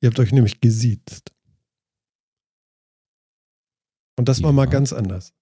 Ihr 0.00 0.08
habt 0.08 0.18
euch 0.18 0.32
nämlich 0.32 0.60
gesiezt. 0.60 1.32
Und 4.16 4.28
das 4.28 4.42
war 4.42 4.50
Ja. 4.50 4.54
mal 4.54 4.66
ganz 4.66 4.92
anders. 4.92 5.34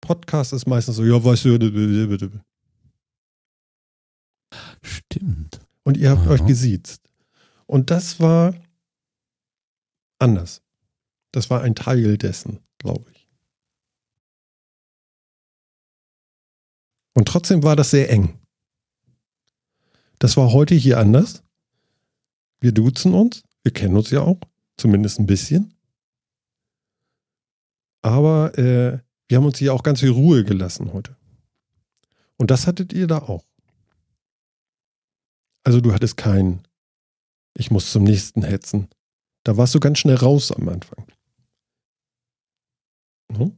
Podcast 0.00 0.52
ist 0.52 0.66
meistens 0.66 0.96
so, 0.96 1.04
ja, 1.04 1.22
weißt 1.22 1.46
du, 1.46 2.42
Stimmt. 4.82 5.60
Und 5.82 5.96
ihr 5.96 6.10
habt 6.10 6.22
Aha. 6.22 6.30
euch 6.30 6.46
gesiezt. 6.46 7.02
Und 7.66 7.90
das 7.90 8.20
war 8.20 8.54
anders. 10.18 10.62
Das 11.32 11.48
war 11.50 11.62
ein 11.62 11.74
Teil 11.74 12.18
dessen, 12.18 12.60
glaube 12.78 13.10
ich. 13.12 13.13
Und 17.14 17.26
trotzdem 17.28 17.62
war 17.62 17.76
das 17.76 17.90
sehr 17.90 18.10
eng. 18.10 18.38
Das 20.18 20.36
war 20.36 20.52
heute 20.52 20.74
hier 20.74 20.98
anders. 20.98 21.42
Wir 22.60 22.72
duzen 22.72 23.14
uns. 23.14 23.42
Wir 23.62 23.72
kennen 23.72 23.96
uns 23.96 24.10
ja 24.10 24.20
auch. 24.20 24.40
Zumindest 24.76 25.18
ein 25.18 25.26
bisschen. 25.26 25.74
Aber 28.02 28.56
äh, 28.58 28.98
wir 29.28 29.36
haben 29.36 29.46
uns 29.46 29.58
hier 29.58 29.72
auch 29.72 29.82
ganz 29.82 30.00
viel 30.00 30.10
Ruhe 30.10 30.44
gelassen 30.44 30.92
heute. 30.92 31.16
Und 32.36 32.50
das 32.50 32.66
hattet 32.66 32.92
ihr 32.92 33.06
da 33.06 33.18
auch. 33.18 33.44
Also 35.62 35.80
du 35.80 35.92
hattest 35.94 36.16
kein, 36.16 36.66
ich 37.56 37.70
muss 37.70 37.90
zum 37.90 38.04
nächsten 38.04 38.42
hetzen. 38.42 38.88
Da 39.44 39.56
warst 39.56 39.74
du 39.74 39.80
ganz 39.80 39.98
schnell 39.98 40.16
raus 40.16 40.52
am 40.52 40.68
Anfang. 40.68 41.06
Hm? 43.32 43.56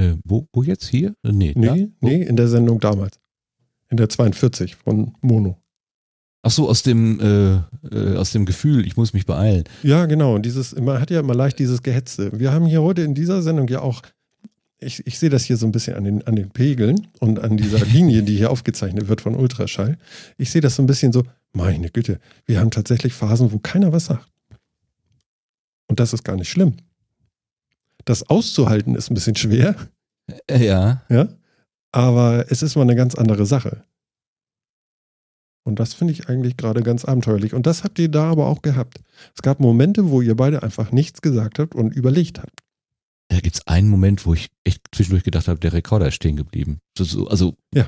Äh, 0.00 0.16
wo, 0.24 0.48
wo 0.52 0.62
jetzt? 0.62 0.88
Hier? 0.88 1.14
Äh, 1.22 1.32
nee. 1.32 1.52
da? 1.54 1.74
Nee, 1.74 1.90
Wo? 2.00 2.08
nee, 2.08 2.22
in 2.22 2.36
der 2.36 2.48
Sendung 2.48 2.80
damals. 2.80 3.20
In 3.90 3.98
der 3.98 4.08
42 4.08 4.76
von 4.76 5.12
Mono. 5.20 5.58
Ach 6.42 6.50
so, 6.50 6.70
aus 6.70 6.82
dem, 6.82 7.20
äh, 7.20 7.56
äh, 7.94 8.16
aus 8.16 8.32
dem 8.32 8.46
Gefühl, 8.46 8.86
ich 8.86 8.96
muss 8.96 9.12
mich 9.12 9.26
beeilen. 9.26 9.64
Ja, 9.82 10.06
genau. 10.06 10.36
Und 10.36 10.46
dieses, 10.46 10.74
man 10.74 10.98
hat 10.98 11.10
ja 11.10 11.20
immer 11.20 11.34
leicht 11.34 11.58
dieses 11.58 11.82
Gehetzte. 11.82 12.30
Wir 12.38 12.50
haben 12.50 12.64
hier 12.64 12.80
heute 12.80 13.02
in 13.02 13.14
dieser 13.14 13.42
Sendung 13.42 13.68
ja 13.68 13.80
auch, 13.80 14.00
ich, 14.78 15.06
ich 15.06 15.18
sehe 15.18 15.28
das 15.28 15.44
hier 15.44 15.58
so 15.58 15.66
ein 15.66 15.72
bisschen 15.72 15.96
an 15.96 16.04
den, 16.04 16.26
an 16.26 16.36
den 16.36 16.48
Pegeln 16.48 17.08
und 17.18 17.38
an 17.40 17.58
dieser 17.58 17.84
Linie, 17.92 18.22
die 18.22 18.36
hier 18.36 18.50
aufgezeichnet 18.50 19.08
wird 19.08 19.20
von 19.20 19.34
Ultraschall. 19.34 19.98
Ich 20.38 20.50
sehe 20.50 20.62
das 20.62 20.76
so 20.76 20.82
ein 20.82 20.86
bisschen 20.86 21.12
so, 21.12 21.24
meine 21.52 21.90
Güte, 21.90 22.20
wir 22.46 22.58
haben 22.58 22.70
tatsächlich 22.70 23.12
Phasen, 23.12 23.52
wo 23.52 23.58
keiner 23.58 23.92
was 23.92 24.06
sagt. 24.06 24.26
Und 25.88 26.00
das 26.00 26.14
ist 26.14 26.24
gar 26.24 26.36
nicht 26.36 26.48
schlimm. 26.48 26.76
Das 28.10 28.28
auszuhalten 28.28 28.96
ist 28.96 29.08
ein 29.08 29.14
bisschen 29.14 29.36
schwer, 29.36 29.76
Äh, 30.48 30.66
ja. 30.66 31.02
ja, 31.08 31.28
aber 31.92 32.46
es 32.50 32.60
ist 32.60 32.74
mal 32.74 32.82
eine 32.82 32.96
ganz 32.96 33.14
andere 33.14 33.46
Sache. 33.46 33.84
Und 35.62 35.78
das 35.78 35.94
finde 35.94 36.12
ich 36.12 36.28
eigentlich 36.28 36.56
gerade 36.56 36.82
ganz 36.82 37.04
abenteuerlich. 37.04 37.54
Und 37.54 37.68
das 37.68 37.84
habt 37.84 38.00
ihr 38.00 38.08
da 38.08 38.28
aber 38.32 38.48
auch 38.48 38.62
gehabt. 38.62 39.00
Es 39.36 39.42
gab 39.42 39.60
Momente, 39.60 40.10
wo 40.10 40.22
ihr 40.22 40.34
beide 40.34 40.64
einfach 40.64 40.90
nichts 40.90 41.22
gesagt 41.22 41.60
habt 41.60 41.76
und 41.76 41.94
überlegt 41.94 42.40
habt. 42.40 42.64
Da 43.28 43.38
gibt 43.38 43.54
es 43.54 43.66
einen 43.68 43.88
Moment, 43.88 44.26
wo 44.26 44.34
ich 44.34 44.48
echt 44.64 44.82
zwischendurch 44.92 45.22
gedacht 45.22 45.46
habe, 45.46 45.60
der 45.60 45.72
Rekorder 45.72 46.08
ist 46.08 46.16
stehen 46.16 46.34
geblieben. 46.34 46.80
So, 46.98 47.04
so, 47.04 47.28
also, 47.28 47.54
Ja. 47.72 47.86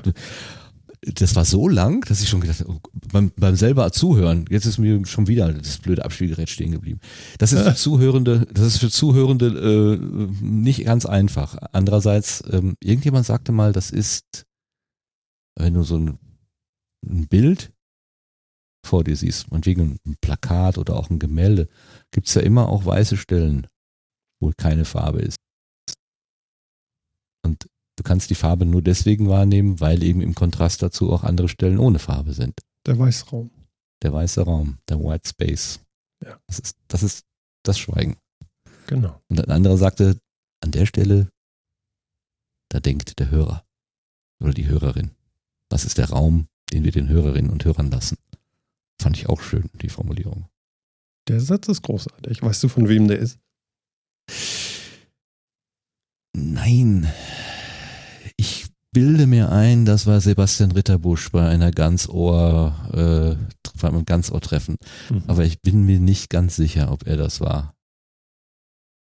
Das 1.05 1.35
war 1.35 1.45
so 1.45 1.67
lang, 1.67 2.05
dass 2.07 2.21
ich 2.21 2.29
schon 2.29 2.41
gedacht 2.41 2.61
habe, 2.61 2.71
oh, 2.71 2.79
beim, 3.11 3.31
beim 3.35 3.55
selber 3.55 3.91
Zuhören, 3.91 4.45
jetzt 4.49 4.65
ist 4.65 4.77
mir 4.77 5.05
schon 5.05 5.27
wieder 5.27 5.51
das 5.51 5.77
blöde 5.77 6.05
Abspielgerät 6.05 6.49
stehen 6.49 6.71
geblieben. 6.71 6.99
Das 7.37 7.51
ist 7.51 7.63
für 7.63 7.75
Zuhörende, 7.75 8.47
das 8.51 8.67
ist 8.67 8.77
für 8.77 8.89
Zuhörende 8.89 9.47
äh, 9.47 9.97
nicht 10.43 10.85
ganz 10.85 11.05
einfach. 11.05 11.57
Andererseits, 11.71 12.43
ähm, 12.49 12.75
irgendjemand 12.81 13.25
sagte 13.25 13.51
mal, 13.51 13.73
das 13.73 13.91
ist, 13.91 14.45
wenn 15.55 15.73
du 15.73 15.83
so 15.83 15.97
ein, 15.97 16.17
ein 17.05 17.27
Bild 17.27 17.73
vor 18.85 19.03
dir 19.03 19.15
siehst, 19.15 19.51
meinetwegen 19.51 19.97
ein 20.05 20.15
Plakat 20.21 20.77
oder 20.77 20.95
auch 20.95 21.09
ein 21.09 21.19
Gemälde, 21.19 21.67
gibt 22.11 22.27
es 22.27 22.33
ja 22.33 22.41
immer 22.41 22.69
auch 22.69 22.85
weiße 22.85 23.17
Stellen, 23.17 23.67
wo 24.41 24.51
keine 24.55 24.85
Farbe 24.85 25.21
ist. 25.21 25.37
Du 27.95 28.03
kannst 28.03 28.29
die 28.29 28.35
Farbe 28.35 28.65
nur 28.65 28.81
deswegen 28.81 29.29
wahrnehmen, 29.29 29.79
weil 29.79 30.03
eben 30.03 30.21
im 30.21 30.33
Kontrast 30.35 30.81
dazu 30.81 31.11
auch 31.11 31.23
andere 31.23 31.47
Stellen 31.49 31.77
ohne 31.77 31.99
Farbe 31.99 32.33
sind. 32.33 32.59
Der 32.85 32.97
Weißraum. 32.97 33.51
Der 34.01 34.11
weiße 34.13 34.41
Raum, 34.41 34.79
der 34.89 34.99
White 34.99 35.29
Space. 35.29 35.79
Ja. 36.23 36.39
Das 36.47 36.59
ist, 36.59 36.77
das 36.87 37.03
ist 37.03 37.25
das 37.63 37.77
Schweigen. 37.79 38.17
Genau. 38.87 39.21
Und 39.29 39.39
ein 39.39 39.51
anderer 39.51 39.77
sagte, 39.77 40.17
an 40.61 40.71
der 40.71 40.85
Stelle, 40.85 41.29
da 42.69 42.79
denkt 42.79 43.19
der 43.19 43.29
Hörer 43.29 43.63
oder 44.41 44.53
die 44.53 44.67
Hörerin. 44.67 45.11
Was 45.69 45.85
ist 45.85 45.97
der 45.97 46.09
Raum, 46.09 46.47
den 46.71 46.83
wir 46.83 46.91
den 46.91 47.07
Hörerinnen 47.07 47.51
und 47.51 47.63
Hörern 47.63 47.91
lassen? 47.91 48.17
Fand 49.01 49.17
ich 49.17 49.27
auch 49.29 49.41
schön, 49.41 49.69
die 49.81 49.89
Formulierung. 49.89 50.47
Der 51.27 51.39
Satz 51.39 51.67
ist 51.67 51.83
großartig. 51.83 52.41
Weißt 52.41 52.63
du, 52.63 52.67
von 52.67 52.89
wem 52.89 53.07
der 53.07 53.19
ist? 53.19 53.39
Nein. 56.35 57.11
Ich 58.93 59.01
bilde 59.01 59.25
mir 59.25 59.51
ein, 59.51 59.85
das 59.85 60.05
war 60.05 60.21
Sebastian 60.21 60.71
Ritterbusch 60.71 61.31
bei 61.31 61.49
einer 61.49 61.71
Ganzohr, 61.71 62.75
äh, 62.93 63.35
bei 63.81 63.87
einem 63.87 64.05
Ganzohr-Treffen. 64.05 64.77
Mhm. 65.09 65.23
Aber 65.25 65.45
ich 65.45 65.63
bin 65.63 65.83
mir 65.83 65.99
nicht 65.99 66.29
ganz 66.29 66.55
sicher, 66.55 66.91
ob 66.91 67.07
er 67.07 67.17
das 67.17 67.41
war. 67.41 67.73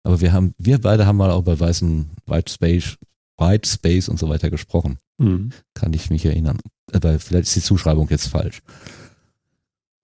Aber 0.03 0.21
wir 0.21 0.35
haben, 0.35 0.55
wir 0.59 0.83
beide 0.83 1.07
haben 1.07 1.17
mal 1.17 1.31
auch 1.31 1.45
bei 1.45 1.59
weißen 1.59 2.11
White 2.27 2.53
Space, 2.53 2.99
White 3.39 3.67
Space 3.67 4.11
und 4.11 4.19
so 4.19 4.29
weiter 4.29 4.51
gesprochen. 4.51 4.99
Mhm. 5.17 5.49
Kann 5.73 5.95
ich 5.95 6.11
mich 6.11 6.27
erinnern. 6.27 6.59
Aber 6.93 7.19
vielleicht 7.19 7.45
ist 7.45 7.57
die 7.57 7.63
Zuschreibung 7.63 8.11
jetzt 8.11 8.27
falsch. 8.27 8.61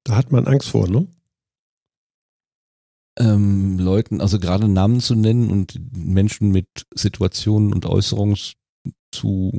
Da 0.04 0.16
hat 0.16 0.32
man 0.32 0.46
Angst 0.46 0.70
vor, 0.70 0.88
ne? 0.88 1.06
Ähm, 3.18 3.78
Leuten, 3.78 4.22
also 4.22 4.38
gerade 4.38 4.68
Namen 4.68 5.00
zu 5.00 5.14
nennen 5.14 5.50
und 5.50 5.78
Menschen 5.94 6.50
mit 6.50 6.66
Situationen 6.94 7.74
und 7.74 7.84
Äußerungen 7.84 8.38
zu 9.12 9.58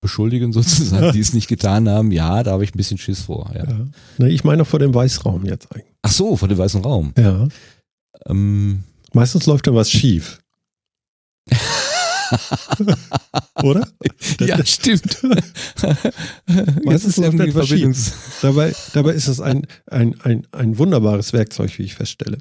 beschuldigen 0.00 0.52
sozusagen, 0.54 1.12
die 1.12 1.20
es 1.20 1.32
nicht 1.32 1.48
getan 1.48 1.88
haben, 1.88 2.10
ja, 2.12 2.42
da 2.42 2.52
habe 2.52 2.64
ich 2.64 2.74
ein 2.74 2.78
bisschen 2.78 2.98
Schiss 2.98 3.22
vor. 3.22 3.50
Ja. 3.54 3.64
Ja. 3.68 3.86
Ne, 4.18 4.30
ich 4.30 4.44
meine 4.44 4.64
vor 4.64 4.78
dem 4.78 4.94
Weißraum 4.94 5.44
jetzt 5.46 5.72
eigentlich. 5.72 5.92
Ach 6.02 6.12
so, 6.12 6.36
vor 6.36 6.48
dem 6.48 6.58
weißen 6.58 6.82
Raum. 6.82 7.12
Ja. 7.16 7.48
Ähm, 8.26 8.84
Meistens 9.12 9.46
läuft 9.46 9.66
dann 9.66 9.74
was 9.74 9.90
schief. 9.90 10.40
Oder? 13.62 13.88
ja, 14.40 14.64
stimmt. 14.66 15.22
Meistens 16.84 17.16
läuft 17.16 17.38
etwas 17.40 17.68
Verbindungs- 17.68 18.12
Dabei, 18.42 18.74
dabei 18.92 19.12
ist 19.12 19.28
es 19.28 19.40
ein, 19.40 19.66
ein, 19.86 20.20
ein, 20.22 20.46
ein 20.52 20.78
wunderbares 20.78 21.32
Werkzeug, 21.32 21.78
wie 21.78 21.84
ich 21.84 21.94
feststelle. 21.94 22.38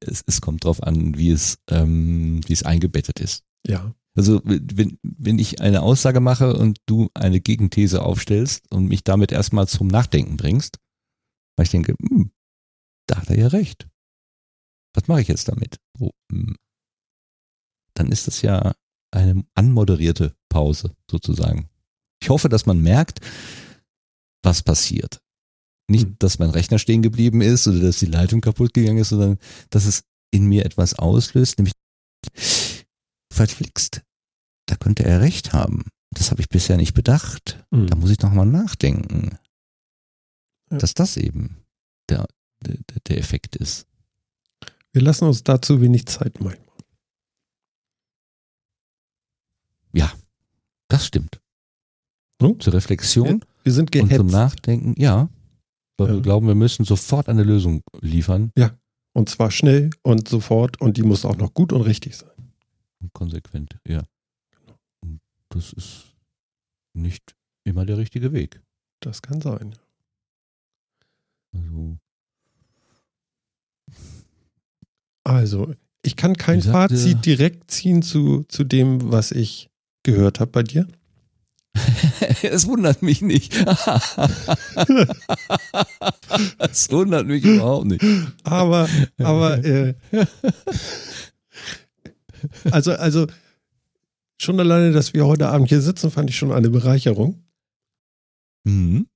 Es, 0.00 0.22
es 0.26 0.40
kommt 0.40 0.64
drauf 0.64 0.82
an, 0.82 1.18
wie 1.18 1.30
es, 1.30 1.58
ähm, 1.68 2.40
wie 2.46 2.52
es 2.52 2.62
eingebettet 2.62 3.20
ist. 3.20 3.42
Ja. 3.66 3.94
Also 4.14 4.42
wenn, 4.44 4.98
wenn 5.02 5.38
ich 5.38 5.60
eine 5.60 5.82
Aussage 5.82 6.20
mache 6.20 6.54
und 6.54 6.78
du 6.86 7.08
eine 7.14 7.40
Gegenthese 7.40 8.02
aufstellst 8.02 8.70
und 8.70 8.86
mich 8.86 9.04
damit 9.04 9.32
erstmal 9.32 9.66
zum 9.68 9.88
Nachdenken 9.88 10.36
bringst, 10.36 10.78
weil 11.56 11.64
ich 11.64 11.70
denke, 11.70 11.94
hm, 12.00 12.30
da 13.08 13.22
hat 13.22 13.30
er 13.30 13.38
ja 13.38 13.48
recht. 13.48 13.88
Was 14.94 15.08
mache 15.08 15.22
ich 15.22 15.28
jetzt 15.28 15.48
damit? 15.48 15.78
Oh, 15.98 16.10
hm. 16.30 16.56
Dann 17.94 18.12
ist 18.12 18.26
das 18.26 18.42
ja 18.42 18.74
eine 19.10 19.44
anmoderierte 19.54 20.34
Pause 20.50 20.94
sozusagen. 21.10 21.68
Ich 22.22 22.28
hoffe, 22.28 22.48
dass 22.48 22.66
man 22.66 22.80
merkt, 22.80 23.20
was 24.42 24.62
passiert. 24.62 25.20
Nicht, 25.90 26.06
Hm. 26.06 26.16
dass 26.18 26.38
mein 26.38 26.50
Rechner 26.50 26.78
stehen 26.78 27.02
geblieben 27.02 27.40
ist 27.40 27.66
oder 27.66 27.80
dass 27.80 27.98
die 27.98 28.06
Leitung 28.06 28.40
kaputt 28.40 28.74
gegangen 28.74 28.98
ist, 28.98 29.08
sondern 29.08 29.38
dass 29.70 29.86
es 29.86 30.04
in 30.30 30.46
mir 30.46 30.64
etwas 30.64 30.94
auslöst, 30.94 31.58
nämlich 31.58 31.74
verflixt. 33.32 34.02
Da 34.66 34.76
könnte 34.76 35.04
er 35.04 35.20
recht 35.20 35.52
haben. 35.52 35.84
Das 36.14 36.30
habe 36.30 36.40
ich 36.40 36.48
bisher 36.48 36.76
nicht 36.76 36.94
bedacht. 36.94 37.64
Mhm. 37.70 37.86
Da 37.88 37.96
muss 37.96 38.10
ich 38.10 38.20
noch 38.20 38.32
mal 38.32 38.44
nachdenken. 38.44 39.38
Ja. 40.70 40.78
Dass 40.78 40.94
das 40.94 41.16
eben 41.16 41.64
der, 42.08 42.26
der, 42.64 42.76
der 43.08 43.18
Effekt 43.18 43.56
ist. 43.56 43.86
Wir 44.92 45.02
lassen 45.02 45.24
uns 45.24 45.42
dazu 45.42 45.80
wenig 45.80 46.06
Zeit 46.06 46.40
manchmal. 46.40 46.62
Das 50.92 51.06
stimmt. 51.06 51.40
Hm? 52.42 52.60
Zur 52.60 52.74
Reflexion 52.74 53.42
Wir 53.64 53.72
sind 53.72 53.96
und 53.96 54.00
zum 54.00 54.08
gehetzt. 54.10 54.30
Nachdenken, 54.30 54.94
ja. 55.00 55.30
Weil 55.96 56.08
Ja. 56.08 56.14
wir 56.16 56.20
glauben, 56.20 56.46
wir 56.46 56.54
müssen 56.54 56.84
sofort 56.84 57.30
eine 57.30 57.44
Lösung 57.44 57.80
liefern 58.02 58.52
Und 59.14 59.30
zwar 59.30 59.50
schnell 59.50 59.88
und 60.02 60.28
sofort 60.28 60.78
und 60.82 60.98
die 60.98 61.02
muss 61.02 61.24
auch 61.24 61.36
noch 61.38 61.54
gut 61.54 61.72
und 61.72 61.80
richtig 61.80 62.14
sein. 62.16 62.28
Konsequent, 63.12 63.78
ja. 63.86 64.02
Und 65.00 65.20
das 65.50 65.72
ist 65.72 66.14
nicht 66.94 67.36
immer 67.64 67.86
der 67.86 67.98
richtige 67.98 68.32
Weg. 68.32 68.60
Das 69.00 69.22
kann 69.22 69.40
sein. 69.40 69.74
Also, 71.54 71.98
Also, 75.24 75.74
ich 76.02 76.16
kann 76.16 76.36
kein 76.36 76.60
sagte- 76.60 76.96
Fazit 76.96 77.24
direkt 77.26 77.70
ziehen 77.70 78.02
zu, 78.02 78.42
zu 78.48 78.64
dem, 78.64 79.12
was 79.12 79.30
ich 79.30 79.70
gehört 80.02 80.40
habe 80.40 80.50
bei 80.50 80.62
dir. 80.64 80.88
es 82.42 82.66
wundert 82.66 83.02
mich 83.02 83.22
nicht. 83.22 83.54
es 86.58 86.90
wundert 86.90 87.26
mich 87.26 87.44
überhaupt 87.44 87.86
nicht. 87.86 88.04
Aber, 88.42 88.88
aber, 89.18 89.64
äh, 89.64 89.94
also, 92.70 92.92
also, 92.92 93.26
schon 94.40 94.58
alleine, 94.58 94.92
dass 94.92 95.14
wir 95.14 95.26
heute 95.26 95.48
Abend 95.48 95.68
hier 95.68 95.80
sitzen, 95.80 96.10
fand 96.10 96.30
ich 96.30 96.36
schon 96.36 96.52
eine 96.52 96.70
Bereicherung. 96.70 97.44
Mhm. 98.64 99.06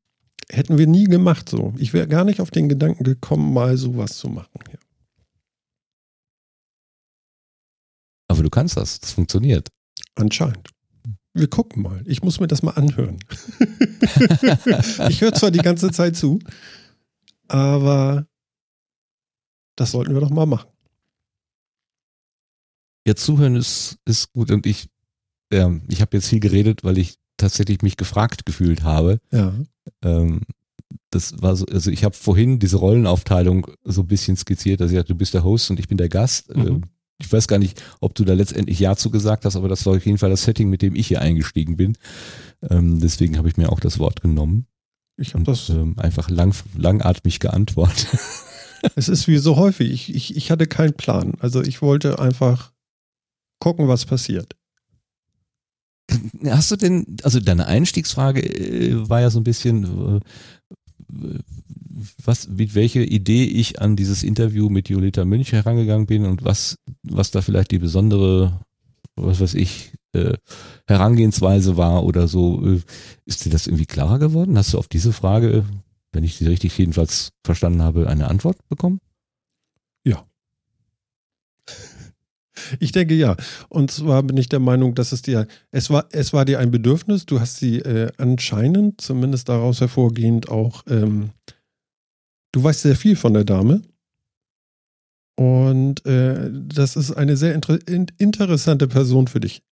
Hätten 0.51 0.79
wir 0.79 0.87
nie 0.87 1.05
gemacht 1.05 1.49
so. 1.49 1.75
Ich 1.77 1.93
wäre 1.93 2.07
gar 2.07 2.25
nicht 2.25 2.41
auf 2.41 2.51
den 2.51 2.69
Gedanken 2.69 3.05
gekommen, 3.05 3.53
mal 3.53 3.77
sowas 3.77 4.17
zu 4.17 4.29
machen. 4.29 4.61
Ja. 4.73 4.79
Aber 8.29 8.43
du 8.43 8.51
kannst 8.51 8.77
das, 8.77 9.01
das 9.01 9.13
funktioniert. 9.13 9.69
Anscheinend. 10.15 10.71
Wir 11.35 11.49
gucken 11.49 11.83
mal. 11.83 12.03
Ich 12.07 12.23
muss 12.23 12.41
mir 12.41 12.47
das 12.47 12.63
mal 12.63 12.73
anhören. 12.73 13.19
ich 15.09 15.21
höre 15.21 15.35
zwar 15.35 15.51
die 15.51 15.59
ganze 15.59 15.91
Zeit 15.91 16.17
zu, 16.17 16.39
aber 17.49 18.27
das 19.77 19.91
sollten 19.91 20.15
wir 20.15 20.21
doch 20.21 20.31
mal 20.31 20.47
machen. 20.47 20.71
Ja, 23.07 23.15
zuhören 23.15 23.57
ist, 23.57 23.99
ist 24.05 24.33
gut 24.33 24.51
und 24.51 24.67
ich, 24.67 24.89
ähm, 25.53 25.83
ich 25.89 26.01
habe 26.01 26.17
jetzt 26.17 26.29
viel 26.29 26.41
geredet, 26.41 26.83
weil 26.85 26.99
ich 26.99 27.19
tatsächlich 27.37 27.83
mich 27.83 27.97
gefragt 27.97 28.47
gefühlt 28.47 28.83
habe. 28.83 29.21
Ja. 29.31 29.55
Ähm, 30.03 30.41
das 31.11 31.41
war 31.41 31.55
so, 31.57 31.67
also 31.67 31.91
ich 31.91 32.05
habe 32.05 32.15
vorhin 32.15 32.59
diese 32.59 32.77
Rollenaufteilung 32.77 33.69
so 33.85 34.03
ein 34.03 34.07
bisschen 34.09 34.37
skizziert, 34.37 34.81
dass 34.81 34.91
ich 34.91 34.97
dachte, 34.97 35.13
du 35.13 35.19
bist 35.19 35.35
der 35.35 35.45
Host 35.45 35.71
und 35.71 35.79
ich 35.79 35.89
bin 35.89 35.99
der 35.99 36.09
Gast. 36.09 36.55
Mhm. 36.55 36.67
Ähm, 36.67 36.83
ich 37.19 37.33
weiß 37.33 37.49
gar 37.49 37.59
nicht, 37.59 37.83
ob 38.01 38.15
du 38.15 38.25
da 38.25 38.35
letztendlich 38.35 38.79
Ja 38.79 38.97
zu 38.97 39.11
gesagt 39.11 39.45
hast, 39.45 39.57
aber 39.57 39.69
das 39.69 39.87
war 39.87 39.97
auf 39.97 40.05
jeden 40.05 40.19
Fall 40.19 40.31
das 40.31 40.43
Setting, 40.43 40.69
mit 40.69 40.83
dem 40.83 40.95
ich 40.95 41.07
hier 41.07 41.21
eingestiegen 41.23 41.77
bin. 41.77 41.97
Ähm, 42.69 43.01
deswegen 43.01 43.39
habe 43.39 43.49
ich 43.49 43.57
mir 43.57 43.71
auch 43.71 43.81
das 43.81 43.99
Wort 43.99 44.21
genommen 44.21 44.67
Ich 45.17 45.35
habe 45.35 45.45
das. 45.45 45.69
ähm, 45.71 45.95
einfach 45.99 46.29
lang, 46.29 46.55
langatmig 46.77 47.39
geantwortet. 47.41 48.09
Es 48.95 49.09
ist 49.09 49.27
wie 49.27 49.39
so 49.39 49.57
häufig. 49.57 49.91
Ich, 49.91 50.15
ich, 50.15 50.37
ich 50.37 50.51
hatte 50.51 50.67
keinen 50.67 50.93
Plan. 50.93 51.35
Also 51.41 51.63
ich 51.63 51.81
wollte 51.83 52.19
einfach 52.19 52.73
gucken, 53.59 53.89
was 53.89 54.05
passiert. 54.05 54.57
Hast 56.45 56.71
du 56.71 56.77
denn, 56.77 57.17
also 57.23 57.41
deine 57.41 57.67
Einstiegsfrage 57.67 58.41
äh, 58.41 59.09
war 59.09 59.21
ja 59.21 59.31
so 59.31 59.41
ein 59.41 59.45
bisschen, 59.45 60.21
äh, 60.21 61.39
was, 62.25 62.49
mit 62.49 62.75
welcher 62.75 63.01
Idee 63.01 63.45
ich 63.45 63.81
an 63.81 63.97
dieses 63.97 64.23
Interview 64.23 64.69
mit 64.69 64.89
Jolita 64.89 65.25
Münch 65.25 65.53
herangegangen 65.53 66.07
bin 66.07 66.25
und 66.27 66.45
was, 66.45 66.77
was 67.03 67.31
da 67.31 67.43
vielleicht 67.43 67.71
die 67.71 67.79
besondere, 67.79 68.61
was 69.17 69.41
weiß 69.41 69.55
ich, 69.55 69.93
äh, 70.13 70.35
Herangehensweise 70.87 71.77
war 71.77 72.05
oder 72.05 72.29
so. 72.29 72.81
Ist 73.25 73.45
dir 73.45 73.51
das 73.51 73.67
irgendwie 73.67 73.87
klarer 73.87 74.19
geworden? 74.19 74.57
Hast 74.57 74.75
du 74.75 74.79
auf 74.79 74.89
diese 74.89 75.13
Frage, 75.13 75.65
wenn 76.13 76.25
ich 76.25 76.37
sie 76.37 76.47
richtig 76.47 76.77
jedenfalls 76.79 77.31
verstanden 77.45 77.83
habe, 77.83 78.09
eine 78.09 78.29
Antwort 78.29 78.59
bekommen? 78.69 79.01
Ich 82.81 82.93
denke 82.93 83.15
ja. 83.15 83.37
Und 83.69 83.91
zwar 83.91 84.23
bin 84.23 84.37
ich 84.37 84.49
der 84.49 84.61
Meinung, 84.61 84.95
dass 84.95 85.13
es 85.13 85.23
dir, 85.23 85.47
es 85.71 85.91
war, 85.91 86.09
es 86.13 86.33
war 86.33 86.45
dir 86.45 86.59
ein 86.59 86.71
Bedürfnis. 86.71 87.27
Du 87.27 87.41
hast 87.41 87.57
sie 87.59 87.79
äh, 87.81 88.11
anscheinend, 88.19 89.01
zumindest 89.01 89.49
daraus 89.49 89.81
hervorgehend, 89.81 90.49
auch, 90.49 90.83
ähm, 90.89 91.31
du 92.53 92.63
weißt 92.63 92.83
sehr 92.83 92.97
viel 92.97 93.17
von 93.17 93.35
der 93.35 93.45
Dame. 93.45 93.83
Und 95.39 96.05
äh, 96.07 96.51
das 96.51 96.97
ist 96.97 97.13
eine 97.13 97.37
sehr 97.37 97.55
inter 97.55 97.79
in 97.87 98.07
interessante 98.19 98.89
Person 98.89 99.29
für 99.29 99.41
dich. 99.41 99.63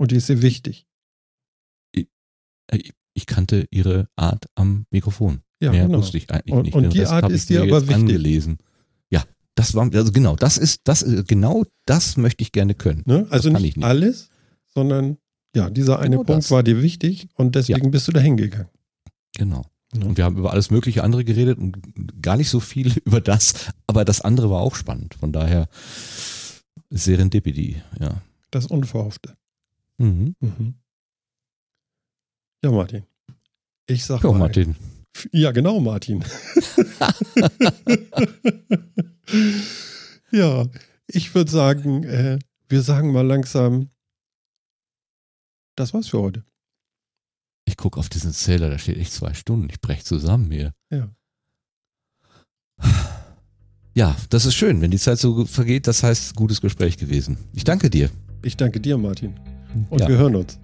Und 0.00 0.12
die 0.12 0.16
ist 0.16 0.26
sehr 0.28 0.42
wichtig. 0.42 0.86
Äh, 1.96 2.04
ich 3.14 3.26
kannte 3.26 3.66
ihre 3.72 4.08
Art 4.14 4.46
am 4.54 4.84
Mikrofon. 4.92 5.42
Ja, 5.60 5.72
Mehr 5.72 5.86
genau. 5.86 5.98
wusste 5.98 6.18
ich 6.18 6.30
eigentlich 6.30 6.54
Und- 6.54 6.62
nicht. 6.66 6.74
und 6.74 6.82
ne? 6.84 6.88
die 6.90 6.98
Das 6.98 7.10
Art 7.10 7.30
ist 7.32 7.42
ich 7.50 7.56
dir 7.56 7.62
aber 7.62 7.80
wichtig. 7.80 7.96
angelesen. 7.96 8.58
Ja, 9.58 9.64
das 9.64 9.74
war, 9.74 9.90
also 9.92 10.12
genau, 10.12 10.36
das 10.36 10.56
ist, 10.58 10.82
das, 10.84 11.02
äh, 11.02 11.24
genau 11.26 11.64
das 11.86 12.16
möchte 12.16 12.42
ich 12.42 12.52
gerne 12.52 12.74
können. 12.74 13.02
Ne? 13.06 13.26
Also 13.30 13.50
nicht, 13.50 13.64
ich 13.64 13.76
nicht. 13.76 13.84
alles, 13.84 14.30
sondern 14.66 15.18
ja, 15.54 15.68
dieser 15.70 15.98
eine 15.98 16.16
Genau 16.16 16.24
Punkt 16.24 16.44
das. 16.44 16.50
war 16.50 16.62
dir 16.62 16.80
wichtig 16.82 17.28
und 17.34 17.54
deswegen 17.54 17.90
bist 17.90 18.06
du 18.08 18.12
da 18.12 18.20
hingegangen. 18.20 18.68
Genau. 19.36 19.64
Ja. 19.94 20.04
Und 20.04 20.16
wir 20.18 20.24
haben 20.24 20.36
über 20.36 20.52
alles 20.52 20.70
mögliche 20.70 21.02
andere 21.02 21.24
geredet 21.24 21.58
und 21.58 21.78
gar 22.22 22.36
nicht 22.36 22.50
so 22.50 22.60
viel 22.60 22.92
über 23.04 23.20
das, 23.20 23.54
aber 23.86 24.04
das 24.04 24.20
andere 24.20 24.50
war 24.50 24.60
auch 24.60 24.76
spannend. 24.76 25.14
Von 25.14 25.32
daher 25.32 25.68
Serendipity, 26.90 27.82
ja. 27.98 28.22
Das 28.50 28.66
Unverhoffte. 28.66 29.36
Mhm. 29.98 30.34
Mhm. 30.40 30.74
Ja, 32.62 32.70
Martin. 32.70 33.04
Ich 33.86 34.04
sag 34.04 34.22
Ja, 34.22 34.30
mal. 34.30 34.38
Martin. 34.38 34.76
Ja, 35.32 35.50
genau, 35.52 35.80
Martin. 35.80 36.22
ja, 40.30 40.66
ich 41.06 41.34
würde 41.34 41.50
sagen, 41.50 42.04
äh, 42.04 42.38
wir 42.68 42.82
sagen 42.82 43.12
mal 43.12 43.26
langsam, 43.26 43.90
das 45.76 45.94
war's 45.94 46.08
für 46.08 46.20
heute. 46.20 46.44
Ich 47.64 47.76
gucke 47.76 48.00
auf 48.00 48.08
diesen 48.08 48.32
Zähler, 48.32 48.70
da 48.70 48.78
steht 48.78 48.96
echt 48.96 49.12
zwei 49.12 49.34
Stunden. 49.34 49.68
Ich 49.70 49.80
brech 49.80 50.04
zusammen 50.04 50.50
hier. 50.50 50.72
Ja. 50.90 51.10
Ja, 53.94 54.16
das 54.30 54.46
ist 54.46 54.54
schön, 54.54 54.80
wenn 54.80 54.92
die 54.92 54.98
Zeit 54.98 55.18
so 55.18 55.44
vergeht. 55.44 55.86
Das 55.86 56.02
heißt, 56.02 56.36
gutes 56.36 56.60
Gespräch 56.60 56.96
gewesen. 56.96 57.36
Ich 57.52 57.64
danke 57.64 57.90
dir. 57.90 58.10
Ich 58.42 58.56
danke 58.56 58.80
dir, 58.80 58.96
Martin. 58.96 59.34
Und 59.90 60.00
ja, 60.00 60.06
wir 60.06 60.14
wir, 60.14 60.18
hören 60.18 60.36
uns. 60.36 60.58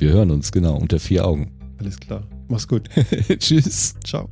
hören 0.00 0.30
uns, 0.30 0.52
genau, 0.52 0.76
unter 0.76 1.00
vier 1.00 1.26
Augen. 1.26 1.50
Alles 1.78 1.98
klar. 1.98 2.26
Mach's 2.48 2.68
gut. 2.68 2.88
Tschüss. 3.38 3.94
Ciao. 4.04 4.28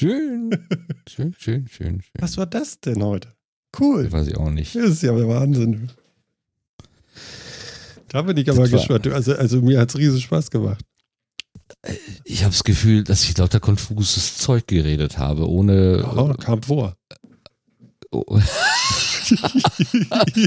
Schön. 0.00 0.50
schön, 1.06 1.34
schön, 1.38 1.68
schön, 1.68 2.00
schön. 2.00 2.12
Was 2.18 2.38
war 2.38 2.46
das 2.46 2.80
denn 2.80 3.02
heute? 3.02 3.28
Cool. 3.78 4.10
Weiß 4.10 4.28
ich 4.28 4.36
auch 4.38 4.48
nicht. 4.48 4.74
Das 4.74 4.92
ist 4.92 5.02
ja 5.02 5.14
der 5.14 5.28
Wahnsinn. 5.28 5.90
Da 8.08 8.22
bin 8.22 8.38
ich 8.38 8.48
aber 8.48 8.62
Das 8.62 8.70
gespannt. 8.70 9.06
Also, 9.08 9.34
also 9.34 9.60
mir 9.60 9.78
hat's 9.78 9.98
riesen 9.98 10.18
Spaß 10.18 10.50
gemacht. 10.50 10.82
Ich 12.24 12.44
habe 12.44 12.52
das 12.52 12.64
Gefühl, 12.64 13.04
dass 13.04 13.24
ich 13.24 13.36
lauter 13.36 13.60
konfuses 13.60 14.38
Zeug 14.38 14.66
geredet 14.66 15.18
habe, 15.18 15.46
ohne. 15.46 16.10
Oh, 16.16 16.32
kam 16.32 16.62
vor. 16.62 16.96
Oh. 18.12 18.40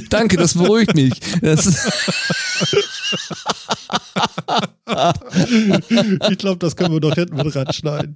Danke, 0.09 0.35
das 0.35 0.55
beruhigt 0.55 0.93
mich. 0.95 1.13
Das, 1.39 1.65
ich 6.29 6.37
glaube, 6.39 6.57
das 6.57 6.75
können 6.75 6.91
wir 6.91 6.99
doch 6.99 7.15
hinten 7.15 7.37
mit 7.37 7.55
ranschneiden. 7.55 8.15